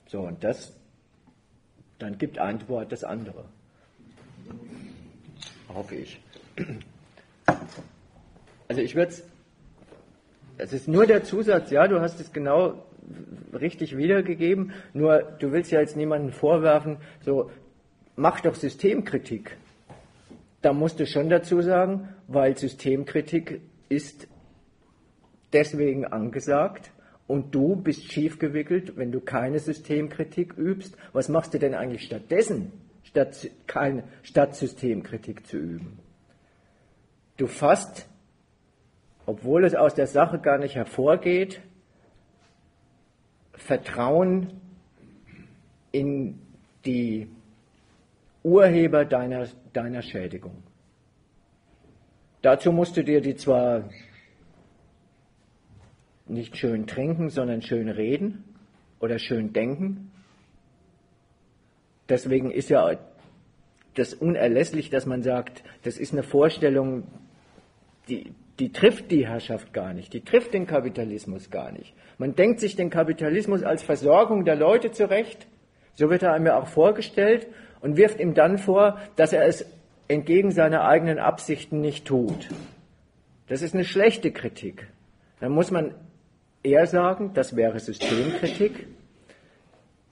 So, 0.07 0.21
und 0.21 0.45
das, 0.45 0.73
dann 1.99 2.19
gibt 2.19 2.39
Antwort 2.39 2.93
das 2.93 3.05
andere. 3.05 3.45
Hoffe 5.69 5.97
ich. 5.97 6.21
Also 8.69 8.81
ich 8.81 8.95
würde 8.95 9.13
es, 9.13 9.25
es 10.59 10.73
ist 10.73 10.89
nur 10.89 11.07
der 11.07 11.25
Zusatz, 11.25 11.71
ja, 11.71 11.89
du 11.89 12.01
hast 12.01 12.21
es 12.21 12.33
genau 12.33 12.85
richtig 13.53 13.97
wiedergegeben, 13.97 14.73
nur 14.93 15.23
du 15.39 15.53
willst 15.53 15.71
ja 15.71 15.81
jetzt 15.81 15.97
niemanden 15.97 16.33
vorwerfen, 16.33 16.99
so 17.21 17.51
mach 18.17 18.41
doch 18.41 18.55
Systemkritik. 18.55 19.57
Da 20.63 20.73
musst 20.73 21.01
du 21.01 21.07
schon 21.07 21.29
dazu 21.29 21.61
sagen, 21.61 22.09
weil 22.29 22.57
Systemkritik 22.57 23.61
ist 23.89 24.29
deswegen 25.53 26.05
angesagt 26.05 26.93
und 27.27 27.55
du 27.55 27.77
bist 27.77 28.11
schiefgewickelt, 28.13 28.97
wenn 28.97 29.13
du 29.13 29.21
keine 29.21 29.59
Systemkritik 29.59 30.57
übst. 30.57 30.97
Was 31.13 31.29
machst 31.29 31.55
du 31.55 31.59
denn 31.59 31.75
eigentlich 31.75 32.05
stattdessen, 32.05 32.73
statt, 33.05 33.51
kein, 33.67 34.05
statt 34.23 34.55
Systemkritik 34.55 35.47
zu 35.47 35.57
üben? 35.57 35.99
Du 37.37 37.47
fasst, 37.47 38.07
obwohl 39.27 39.65
es 39.65 39.75
aus 39.75 39.95
der 39.95 40.07
Sache 40.07 40.39
gar 40.39 40.59
nicht 40.59 40.75
hervorgeht, 40.75 41.61
Vertrauen 43.65 44.61
in 45.93 46.39
die 46.85 47.29
Urheber 48.43 49.05
deiner, 49.05 49.47
deiner 49.73 50.03
Schädigung. 50.03 50.63
Dazu 52.43 52.73
musst 52.73 52.97
du 52.97 53.05
dir 53.05 53.21
die 53.21 53.37
zwar 53.37 53.89
nicht 56.27 56.57
schön 56.57 56.87
trinken, 56.87 57.31
sondern 57.31 57.63
schön 57.63 57.89
reden 57.89 58.45
oder 58.99 59.19
schön 59.19 59.53
denken. 59.53 60.11
Deswegen 62.09 62.51
ist 62.51 62.69
ja 62.69 62.99
das 63.95 64.15
unerlässlich, 64.15 64.91
dass 64.91 65.07
man 65.07 65.23
sagt, 65.23 65.63
das 65.83 65.99
ist 65.99 66.13
eine 66.13 66.23
Vorstellung, 66.25 67.05
die, 68.09 68.33
die 68.63 68.71
trifft 68.71 69.11
die 69.11 69.27
Herrschaft 69.27 69.73
gar 69.73 69.93
nicht, 69.93 70.13
die 70.13 70.21
trifft 70.21 70.55
den 70.55 70.69
Kapitalismus 70.69 71.51
gar 71.51 71.73
nicht. 71.73 71.95
Man 72.17 72.37
denkt 72.37 72.61
sich 72.61 72.77
den 72.77 72.91
Kapitalismus 72.91 73.65
als 73.65 73.83
Versorgung 73.83 74.45
der 74.45 74.55
Leute 74.55 74.93
zurecht, 74.93 75.49
so 75.97 76.11
wird 76.11 76.23
er 76.23 76.33
einem 76.33 76.47
ja 76.47 76.61
auch 76.61 76.69
vorgestellt, 76.69 77.49
und 77.81 77.97
wirft 77.97 78.21
ihm 78.21 78.35
dann 78.35 78.59
vor, 78.59 79.01
dass 79.17 79.33
er 79.33 79.47
es 79.47 79.67
entgegen 80.07 80.53
seiner 80.53 80.85
eigenen 80.85 81.19
Absichten 81.19 81.81
nicht 81.81 82.07
tut. 82.07 82.51
Das 83.49 83.63
ist 83.63 83.75
eine 83.75 83.83
schlechte 83.83 84.31
Kritik. 84.31 84.87
Dann 85.41 85.51
muss 85.51 85.73
man 85.73 85.97
eher 86.63 86.87
sagen, 86.87 87.33
das 87.35 87.57
wäre 87.57 87.81
Systemkritik. 87.81 88.87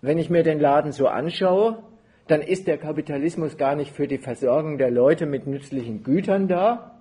Wenn 0.00 0.18
ich 0.18 0.28
mir 0.28 0.42
den 0.42 0.58
Laden 0.58 0.90
so 0.90 1.06
anschaue, 1.06 1.84
dann 2.26 2.42
ist 2.42 2.66
der 2.66 2.78
Kapitalismus 2.78 3.56
gar 3.56 3.76
nicht 3.76 3.94
für 3.94 4.08
die 4.08 4.18
Versorgung 4.18 4.76
der 4.76 4.90
Leute 4.90 5.26
mit 5.26 5.46
nützlichen 5.46 6.02
Gütern 6.02 6.48
da 6.48 6.96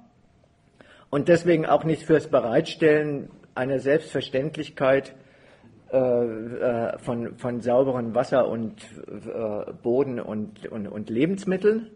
und 1.09 1.27
deswegen 1.27 1.65
auch 1.65 1.83
nicht 1.83 2.03
fürs 2.03 2.27
Bereitstellen 2.27 3.29
einer 3.55 3.79
Selbstverständlichkeit 3.79 5.15
äh, 5.91 5.97
äh, 5.97 6.99
von, 6.99 7.35
von 7.37 7.61
sauberem 7.61 8.13
Wasser 8.13 8.47
und 8.47 8.75
äh, 9.07 9.73
Boden 9.81 10.19
und, 10.19 10.67
und, 10.67 10.87
und 10.87 11.09
Lebensmitteln, 11.09 11.89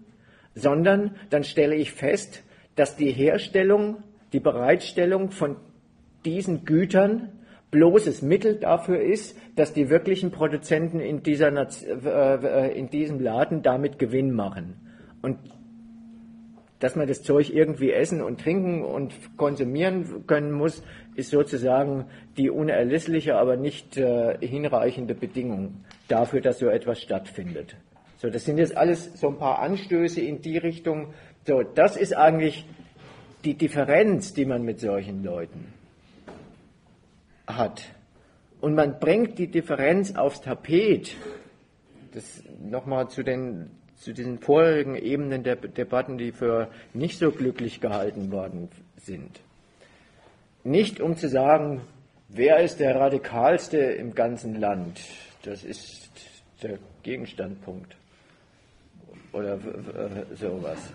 sondern 0.55 1.15
dann 1.29 1.43
stelle 1.43 1.75
ich 1.75 1.91
fest, 1.91 2.43
dass 2.75 2.95
die 2.95 3.11
Herstellung, 3.11 4.03
die 4.31 4.39
Bereitstellung 4.39 5.29
von 5.29 5.57
diesen 6.25 6.65
Gütern 6.65 7.33
bloßes 7.69 8.23
Mittel 8.23 8.55
dafür 8.55 8.99
ist, 8.99 9.37
dass 9.55 9.73
die 9.73 9.91
wirklichen 9.91 10.31
Produzenten 10.31 10.99
in, 10.99 11.21
dieser, 11.21 11.49
in 12.75 12.89
diesem 12.89 13.19
Laden 13.19 13.61
damit 13.61 13.99
Gewinn 13.99 14.31
machen. 14.31 14.75
Und 15.21 15.37
dass 16.83 16.97
man 16.97 17.07
das 17.07 17.23
Zeug 17.23 17.49
irgendwie 17.49 17.93
essen 17.93 18.21
und 18.21 18.41
trinken 18.41 18.83
und 18.83 19.13
konsumieren 19.37 20.27
können 20.27 20.51
muss, 20.51 20.83
ist 21.15 21.29
sozusagen 21.29 22.07
die 22.35 22.49
unerlässliche, 22.49 23.37
aber 23.37 23.55
nicht 23.55 23.95
äh, 23.95 24.37
hinreichende 24.45 25.15
Bedingung 25.15 25.85
dafür, 26.09 26.41
dass 26.41 26.59
so 26.59 26.67
etwas 26.67 27.01
stattfindet. 27.01 27.77
So, 28.17 28.29
das 28.29 28.43
sind 28.43 28.57
jetzt 28.57 28.75
alles 28.75 29.17
so 29.17 29.29
ein 29.29 29.37
paar 29.37 29.59
Anstöße 29.59 30.19
in 30.19 30.41
die 30.41 30.57
Richtung. 30.57 31.13
So, 31.47 31.63
das 31.63 31.95
ist 31.95 32.17
eigentlich 32.17 32.65
die 33.45 33.53
Differenz, 33.53 34.33
die 34.33 34.43
man 34.43 34.63
mit 34.63 34.81
solchen 34.81 35.23
Leuten 35.23 35.71
hat. 37.47 37.93
Und 38.59 38.75
man 38.75 38.99
bringt 38.99 39.39
die 39.39 39.47
Differenz 39.47 40.17
aufs 40.17 40.41
Tapet. 40.41 41.15
Das 42.13 42.43
nochmal 42.61 43.07
zu 43.07 43.23
den 43.23 43.71
zu 44.03 44.13
diesen 44.13 44.39
vorherigen 44.39 44.95
Ebenen 44.95 45.43
der 45.43 45.55
Debatten, 45.55 46.17
die 46.17 46.31
für 46.31 46.69
nicht 46.93 47.17
so 47.17 47.31
glücklich 47.31 47.79
gehalten 47.79 48.31
worden 48.31 48.69
sind. 48.97 49.39
Nicht 50.63 50.99
um 50.99 51.15
zu 51.15 51.29
sagen, 51.29 51.81
wer 52.27 52.59
ist 52.59 52.79
der 52.79 52.95
radikalste 52.95 53.77
im 53.77 54.13
ganzen 54.13 54.59
Land, 54.59 54.99
das 55.43 55.63
ist 55.63 56.11
der 56.61 56.79
Gegenstandpunkt 57.03 57.95
oder 59.31 59.57
sowas. 60.35 60.93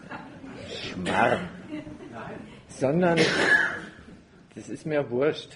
Schmarrn. 0.68 1.48
Sondern, 2.68 3.18
das 4.54 4.68
ist 4.68 4.86
mir 4.86 5.10
wurscht. 5.10 5.52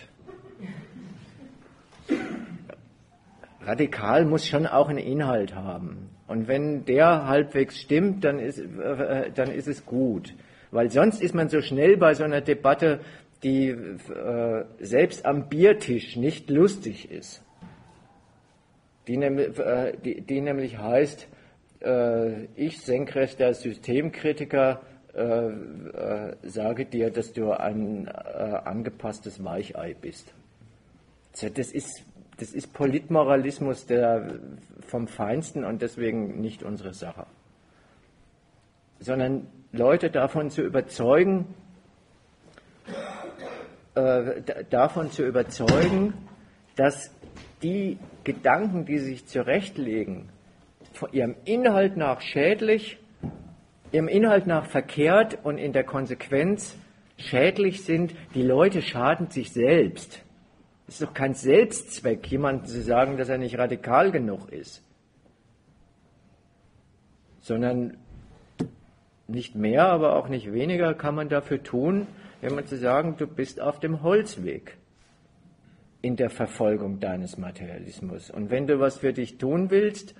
radikal 3.65 4.25
muss 4.25 4.47
schon 4.47 4.67
auch 4.67 4.89
einen 4.89 4.99
Inhalt 4.99 5.55
haben. 5.55 6.12
Und 6.33 6.49
wenn 6.49 6.87
der 6.87 7.27
halbwegs 7.27 7.79
stimmt, 7.79 8.25
dann 8.25 8.39
ist, 8.39 8.59
äh, 8.59 9.31
dann 9.35 9.51
ist 9.51 9.69
es 9.69 9.85
gut. 9.85 10.33
Weil 10.71 10.91
sonst 10.91 11.21
ist 11.21 11.35
man 11.35 11.51
so 11.51 11.61
schnell 11.61 11.99
bei 11.99 12.15
so 12.15 12.25
einer 12.25 12.41
Debatte, 12.41 13.01
die 13.43 13.69
äh, 13.69 14.65
selbst 14.81 15.27
am 15.27 15.51
Biertisch 15.51 16.17
nicht 16.17 16.49
lustig 16.49 17.11
ist. 17.11 17.43
Die, 19.09 19.17
äh, 19.17 19.93
die, 20.03 20.23
die 20.23 20.41
nämlich 20.41 20.79
heißt, 20.79 21.29
äh, 21.85 22.45
ich 22.57 22.81
senkrechter 22.81 23.53
Systemkritiker 23.53 24.81
äh, 25.15 25.49
äh, 25.49 26.37
sage 26.45 26.87
dir, 26.87 27.11
dass 27.11 27.35
du 27.35 27.51
ein 27.51 28.09
angepasstes 28.09 29.45
Weichei 29.45 29.95
bist. 30.01 30.33
Das 31.55 31.73
ist 31.73 32.05
das 32.39 32.53
ist 32.53 32.73
Politmoralismus 32.73 33.87
der, 33.87 34.41
vom 34.87 35.07
Feinsten 35.07 35.65
und 35.65 35.83
deswegen 35.83 36.41
nicht 36.41 36.63
unsere 36.63 36.95
Sache. 36.95 37.27
Sondern 39.01 39.47
Leute 39.73 40.11
davon 40.11 40.51
zu 40.51 40.63
überzeugen, 40.63 41.55
äh, 43.95 44.65
davon 44.71 45.11
zu 45.11 45.27
überzeugen, 45.27 46.15
dass 46.77 47.11
die 47.63 47.99
Gedanken, 48.25 48.87
die 48.87 48.99
sich 48.99 49.27
zurechtlegen, 49.27 50.31
von 50.95 51.13
ihrem 51.13 51.37
Inhalt 51.45 51.97
nach 51.97 52.21
schädlich, 52.21 52.99
ihrem 53.93 54.09
Inhalt 54.09 54.47
nach 54.47 54.67
verkehrt 54.67 55.39
und 55.43 55.59
in 55.59 55.73
der 55.73 55.85
Konsequenz 55.85 56.77
schädlich 57.19 57.85
sind, 57.85 58.15
die 58.35 58.43
Leute 58.43 58.83
schaden 58.83 59.31
sich 59.31 59.53
selbst. 59.53 60.22
Es 60.93 61.01
ist 61.01 61.09
doch 61.09 61.15
kein 61.15 61.33
Selbstzweck, 61.33 62.31
jemandem 62.31 62.67
zu 62.67 62.83
sagen, 62.83 63.17
dass 63.17 63.31
er 63.31 63.39
nicht 63.39 63.57
radikal 63.57 64.13
genug 64.13 64.53
ist, 64.53 64.83
sondern 67.41 67.97
nicht 69.27 69.55
mehr, 69.55 69.87
aber 69.87 70.17
auch 70.17 70.29
nicht 70.29 70.53
weniger 70.53 70.93
kann 70.93 71.15
man 71.15 71.31
dafür 71.31 71.63
tun, 71.63 72.09
wenn 72.43 72.67
zu 72.67 72.77
sagen, 72.77 73.17
du 73.17 73.27
bist 73.27 73.59
auf 73.59 73.81
dem 73.81 74.03
Holzweg 74.03 74.77
in 76.03 76.17
der 76.17 76.29
Verfolgung 76.29 77.01
deines 77.01 77.39
Materialismus. 77.39 78.31
Und 78.31 78.51
wenn 78.51 78.67
du 78.67 78.79
was 78.79 78.99
für 78.99 79.15
dich 79.15 79.39
tun 79.39 79.71
willst, 79.71 80.15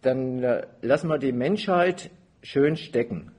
dann 0.00 0.42
äh, 0.42 0.66
lass 0.80 1.04
mal 1.04 1.18
die 1.18 1.32
Menschheit 1.32 2.10
schön 2.42 2.76
stecken. 2.76 3.32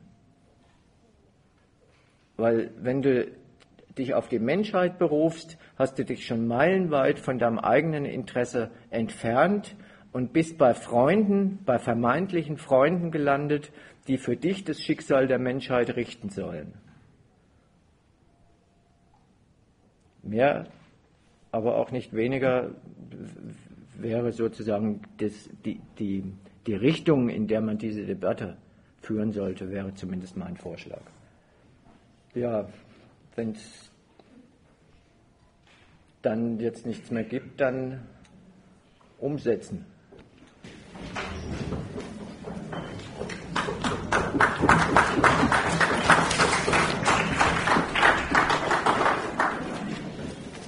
Weil 2.37 2.69
wenn 2.77 3.01
du 3.01 3.40
dich 4.01 4.13
auf 4.13 4.27
die 4.27 4.39
Menschheit 4.39 4.97
berufst, 4.97 5.57
hast 5.77 5.97
du 5.99 6.03
dich 6.03 6.25
schon 6.25 6.47
meilenweit 6.47 7.19
von 7.19 7.37
deinem 7.37 7.59
eigenen 7.59 8.05
Interesse 8.05 8.71
entfernt 8.89 9.75
und 10.11 10.33
bist 10.33 10.57
bei 10.57 10.73
Freunden, 10.73 11.59
bei 11.65 11.79
vermeintlichen 11.79 12.57
Freunden 12.57 13.11
gelandet, 13.11 13.71
die 14.07 14.17
für 14.17 14.35
dich 14.35 14.63
das 14.63 14.81
Schicksal 14.81 15.27
der 15.27 15.39
Menschheit 15.39 15.95
richten 15.95 16.29
sollen. 16.29 16.73
Mehr, 20.23 20.67
aber 21.51 21.77
auch 21.77 21.91
nicht 21.91 22.13
weniger 22.13 22.71
wäre 23.97 24.31
sozusagen 24.31 25.01
das, 25.17 25.49
die, 25.63 25.79
die, 25.99 26.23
die 26.65 26.75
Richtung, 26.75 27.29
in 27.29 27.47
der 27.47 27.61
man 27.61 27.77
diese 27.77 28.05
Debatte 28.05 28.57
führen 29.01 29.31
sollte, 29.31 29.69
wäre 29.69 29.93
zumindest 29.93 30.37
mein 30.37 30.57
Vorschlag. 30.57 31.01
Ja, 32.33 32.67
wenn 33.35 33.51
es 33.51 33.90
dann 36.21 36.59
jetzt 36.59 36.85
nichts 36.85 37.11
mehr 37.11 37.23
gibt, 37.23 37.59
dann 37.61 38.01
umsetzen. 39.19 39.85
Applaus 44.33 45.40